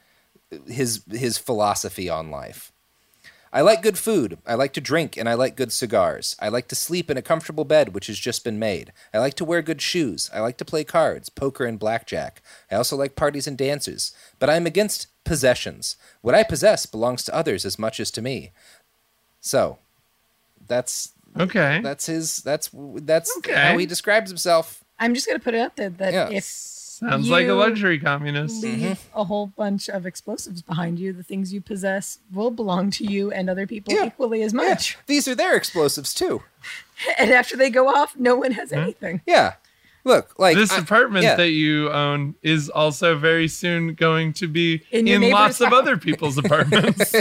his 0.67 1.01
his 1.09 1.37
philosophy 1.37 2.09
on 2.09 2.31
life. 2.31 2.71
I 3.51 3.61
like 3.61 3.81
good 3.81 3.97
food. 3.97 4.37
I 4.45 4.53
like 4.53 4.73
to 4.73 4.81
drink 4.81 5.17
and 5.17 5.27
I 5.27 5.33
like 5.33 5.55
good 5.55 5.71
cigars. 5.73 6.35
I 6.39 6.49
like 6.49 6.67
to 6.67 6.75
sleep 6.75 7.09
in 7.09 7.17
a 7.17 7.21
comfortable 7.23 7.65
bed 7.65 7.95
which 7.95 8.05
has 8.05 8.19
just 8.19 8.43
been 8.43 8.59
made. 8.59 8.93
I 9.11 9.17
like 9.17 9.33
to 9.35 9.45
wear 9.45 9.63
good 9.63 9.81
shoes. 9.81 10.29
I 10.31 10.39
like 10.39 10.57
to 10.57 10.65
play 10.65 10.83
cards, 10.83 11.29
poker, 11.29 11.65
and 11.65 11.79
blackjack. 11.79 12.43
I 12.69 12.75
also 12.75 12.95
like 12.95 13.15
parties 13.15 13.47
and 13.47 13.57
dances. 13.57 14.11
But 14.37 14.51
I 14.51 14.55
am 14.55 14.67
against 14.67 15.07
possessions. 15.23 15.95
What 16.21 16.35
I 16.35 16.43
possess 16.43 16.85
belongs 16.85 17.23
to 17.23 17.33
others 17.35 17.65
as 17.65 17.79
much 17.79 17.99
as 17.99 18.11
to 18.11 18.21
me. 18.21 18.51
So, 19.41 19.79
that's 20.67 21.13
Okay. 21.37 21.79
That's 21.81 22.05
his. 22.07 22.37
That's 22.43 22.69
that's 22.73 23.31
Okay. 23.37 23.53
how 23.53 23.77
he 23.77 23.85
describes 23.87 24.29
himself. 24.29 24.83
I'm 24.99 25.13
just 25.13 25.25
going 25.27 25.39
to 25.39 25.43
put 25.43 25.53
it 25.55 25.59
out 25.59 25.75
there 25.75 25.89
that 25.89 26.13
Yeah. 26.13 26.29
if 26.29 26.43
Sounds 26.99 27.29
like 27.29 27.47
a 27.47 27.53
luxury 27.53 27.97
communist. 27.99 28.61
leave 28.63 28.79
Mm-hmm. 28.79 29.19
a 29.19 29.23
whole 29.23 29.47
bunch 29.47 29.87
of 29.89 30.05
explosives 30.05 30.61
behind 30.61 30.99
you, 30.99 31.13
the 31.13 31.23
things 31.23 31.53
you 31.53 31.61
possess 31.61 32.19
will 32.33 32.51
belong 32.51 32.91
to 32.91 33.05
you 33.05 33.31
and 33.31 33.49
other 33.49 33.65
people 33.65 33.93
equally 33.93 34.41
as 34.41 34.53
much. 34.53 34.97
These 35.07 35.27
are 35.27 35.35
their 35.35 35.55
explosives 35.55 36.13
too. 36.13 36.43
And 37.17 37.31
after 37.31 37.55
they 37.55 37.69
go 37.69 37.87
off, 37.87 38.17
no 38.17 38.35
one 38.35 38.51
has 38.51 38.73
anything. 38.73 39.21
Yeah. 39.25 39.53
Look, 40.03 40.37
like 40.37 40.57
this 40.57 40.71
I- 40.71 40.79
apartment 40.79 41.23
yeah. 41.23 41.35
that 41.35 41.51
you 41.51 41.89
own 41.89 42.35
is 42.41 42.69
also 42.69 43.17
very 43.17 43.47
soon 43.47 43.93
going 43.93 44.33
to 44.33 44.47
be 44.47 44.83
In 44.91 44.99
in, 45.01 45.07
your 45.07 45.19
neighbor's 45.19 45.33
lots 45.33 45.61
of 45.61 45.71
other 45.71 45.95
people's 45.95 46.37
apartments. 46.43 47.15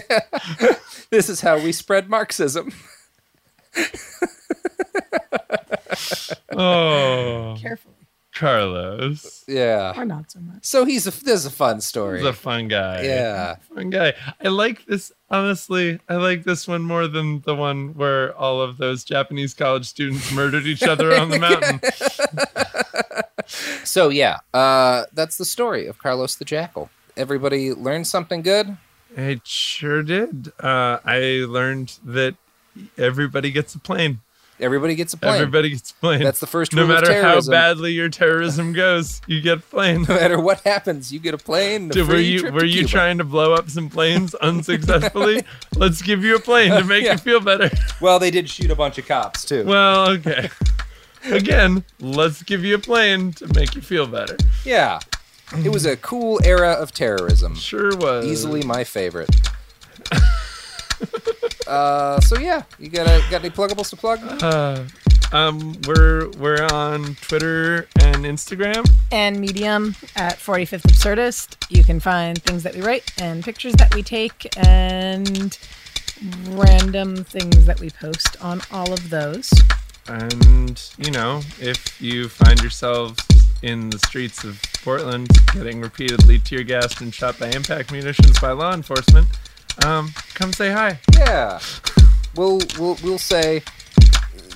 this 1.10 1.28
is 1.28 1.40
how 1.40 1.58
we 1.62 1.70
spread 1.70 2.08
Marxism. 2.10 2.72
oh, 6.52 7.56
Carefully. 7.60 7.94
Carlos. 8.38 9.44
Yeah. 9.48 9.92
Or 9.96 10.04
not 10.04 10.30
so 10.30 10.38
much. 10.40 10.64
So 10.64 10.84
he's 10.84 11.06
a 11.06 11.10
this 11.10 11.40
is 11.40 11.46
a 11.46 11.50
fun 11.50 11.80
story. 11.80 12.18
He's 12.18 12.28
a 12.28 12.32
fun 12.32 12.68
guy. 12.68 13.02
Yeah. 13.02 13.56
Fun 13.74 13.90
guy. 13.90 14.14
I 14.42 14.48
like 14.48 14.86
this, 14.86 15.10
honestly, 15.28 15.98
I 16.08 16.16
like 16.16 16.44
this 16.44 16.68
one 16.68 16.82
more 16.82 17.08
than 17.08 17.40
the 17.40 17.56
one 17.56 17.94
where 17.94 18.36
all 18.36 18.60
of 18.62 18.76
those 18.76 19.02
Japanese 19.02 19.54
college 19.54 19.86
students 19.86 20.30
murdered 20.32 20.66
each 20.66 20.84
other 20.84 21.14
on 21.18 21.30
the 21.30 21.38
mountain. 21.48 21.80
So 23.84 24.10
yeah, 24.10 24.38
uh, 24.52 25.04
that's 25.14 25.38
the 25.38 25.46
story 25.46 25.86
of 25.86 25.96
Carlos 25.96 26.34
the 26.36 26.44
Jackal. 26.44 26.90
Everybody 27.16 27.72
learned 27.72 28.06
something 28.06 28.42
good. 28.42 28.76
I 29.16 29.40
sure 29.42 30.02
did. 30.02 30.52
Uh, 30.60 30.98
I 31.02 31.46
learned 31.48 31.98
that 32.04 32.34
everybody 32.98 33.50
gets 33.50 33.74
a 33.74 33.78
plane. 33.78 34.20
Everybody 34.60 34.94
gets 34.96 35.12
a 35.14 35.16
plane. 35.16 35.34
Everybody 35.34 35.70
gets 35.70 35.92
a 35.92 35.94
plane. 35.94 36.22
That's 36.22 36.40
the 36.40 36.46
first 36.46 36.72
No 36.74 36.82
rule 36.82 36.90
of 36.96 37.02
matter 37.02 37.22
how 37.22 37.40
badly 37.42 37.92
your 37.92 38.08
terrorism 38.08 38.72
goes, 38.84 39.20
you 39.26 39.40
get 39.40 39.58
a 39.58 39.60
plane. 39.60 40.02
No 40.08 40.14
matter 40.14 40.40
what 40.40 40.60
happens, 40.62 41.12
you 41.12 41.20
get 41.20 41.34
a 41.34 41.38
plane. 41.38 41.88
Dude, 41.90 42.08
were 42.08 42.16
you 42.16 42.50
were 42.52 42.64
you 42.64 42.78
Cuba. 42.80 42.88
trying 42.90 43.18
to 43.18 43.24
blow 43.24 43.54
up 43.54 43.70
some 43.70 43.88
planes 43.88 44.34
unsuccessfully? 44.42 45.44
Let's 45.76 46.02
give 46.02 46.24
you 46.24 46.34
a 46.36 46.40
plane 46.40 46.72
to 46.72 46.84
make 46.84 47.04
Yeah. 47.08 47.12
you 47.12 47.18
feel 47.18 47.40
better. 47.40 47.70
Well, 48.00 48.18
they 48.18 48.30
did 48.30 48.48
shoot 48.48 48.70
a 48.70 48.74
bunch 48.74 48.98
of 48.98 49.06
cops 49.06 49.44
too. 49.44 49.64
Well, 49.64 50.10
okay. 50.10 50.50
Again, 51.30 51.84
let's 52.00 52.42
give 52.42 52.64
you 52.64 52.74
a 52.76 52.78
plane 52.78 53.32
to 53.34 53.46
make 53.54 53.74
you 53.74 53.80
feel 53.82 54.06
better. 54.06 54.36
yeah. 54.64 54.98
It 55.64 55.70
was 55.70 55.86
a 55.86 55.96
cool 55.96 56.38
era 56.44 56.72
of 56.72 56.92
terrorism. 56.92 57.54
Sure 57.54 57.96
was. 57.96 58.26
Easily 58.26 58.62
my 58.64 58.84
favorite. 58.84 59.30
Uh, 61.68 62.20
so 62.20 62.38
yeah, 62.38 62.62
you 62.78 62.88
got 62.88 63.06
a, 63.06 63.22
got 63.30 63.44
any 63.44 63.50
pluggables 63.50 63.90
to 63.90 63.96
plug? 63.96 64.20
Uh, 64.42 64.84
um, 65.32 65.74
we're 65.86 66.30
we're 66.38 66.66
on 66.72 67.14
Twitter 67.16 67.86
and 68.00 68.24
Instagram. 68.24 68.88
and 69.12 69.38
Medium 69.38 69.94
at 70.16 70.38
45th 70.38 70.82
Absurdist. 70.82 71.56
You 71.70 71.84
can 71.84 72.00
find 72.00 72.42
things 72.42 72.62
that 72.62 72.74
we 72.74 72.80
write 72.80 73.12
and 73.20 73.44
pictures 73.44 73.74
that 73.74 73.94
we 73.94 74.02
take 74.02 74.48
and 74.56 75.58
random 76.48 77.24
things 77.24 77.66
that 77.66 77.78
we 77.80 77.90
post 77.90 78.42
on 78.42 78.60
all 78.72 78.92
of 78.92 79.10
those. 79.10 79.50
And, 80.08 80.82
you 80.96 81.10
know, 81.10 81.42
if 81.60 82.00
you 82.00 82.28
find 82.30 82.60
yourselves 82.62 83.18
in 83.62 83.90
the 83.90 83.98
streets 83.98 84.44
of 84.44 84.60
Portland 84.82 85.28
getting 85.52 85.80
repeatedly 85.82 86.38
tear 86.38 86.62
gassed 86.62 87.02
and 87.02 87.12
shot 87.12 87.38
by 87.38 87.48
impact 87.50 87.92
munitions 87.92 88.38
by 88.40 88.52
law 88.52 88.72
enforcement, 88.72 89.28
um, 89.84 90.12
come 90.34 90.52
say 90.52 90.70
hi. 90.70 90.98
Yeah. 91.16 91.60
We'll 92.36 92.60
we'll 92.78 92.96
we'll 93.02 93.18
say 93.18 93.62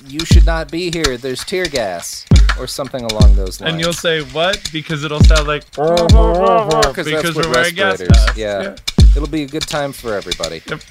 you 0.07 0.19
should 0.25 0.45
not 0.45 0.71
be 0.71 0.91
here. 0.91 1.17
There's 1.17 1.43
tear 1.43 1.65
gas 1.65 2.25
or 2.59 2.67
something 2.67 3.03
along 3.03 3.35
those 3.35 3.59
lines. 3.59 3.73
And 3.73 3.81
you'll 3.81 3.93
say 3.93 4.21
what? 4.21 4.69
Because 4.71 5.03
it'll 5.03 5.23
sound 5.23 5.47
like 5.47 5.65
because 5.71 7.35
we're 7.35 7.51
wearing 7.51 7.75
gas 7.75 7.99
masks. 7.99 8.37
Yeah. 8.37 8.75
It'll 9.15 9.27
be 9.27 9.43
a 9.43 9.47
good 9.47 9.63
time 9.63 9.91
for 9.91 10.13
everybody. 10.13 10.61
Yep. 10.67 10.81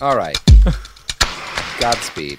All 0.00 0.16
right. 0.16 0.38
Godspeed. 1.80 2.38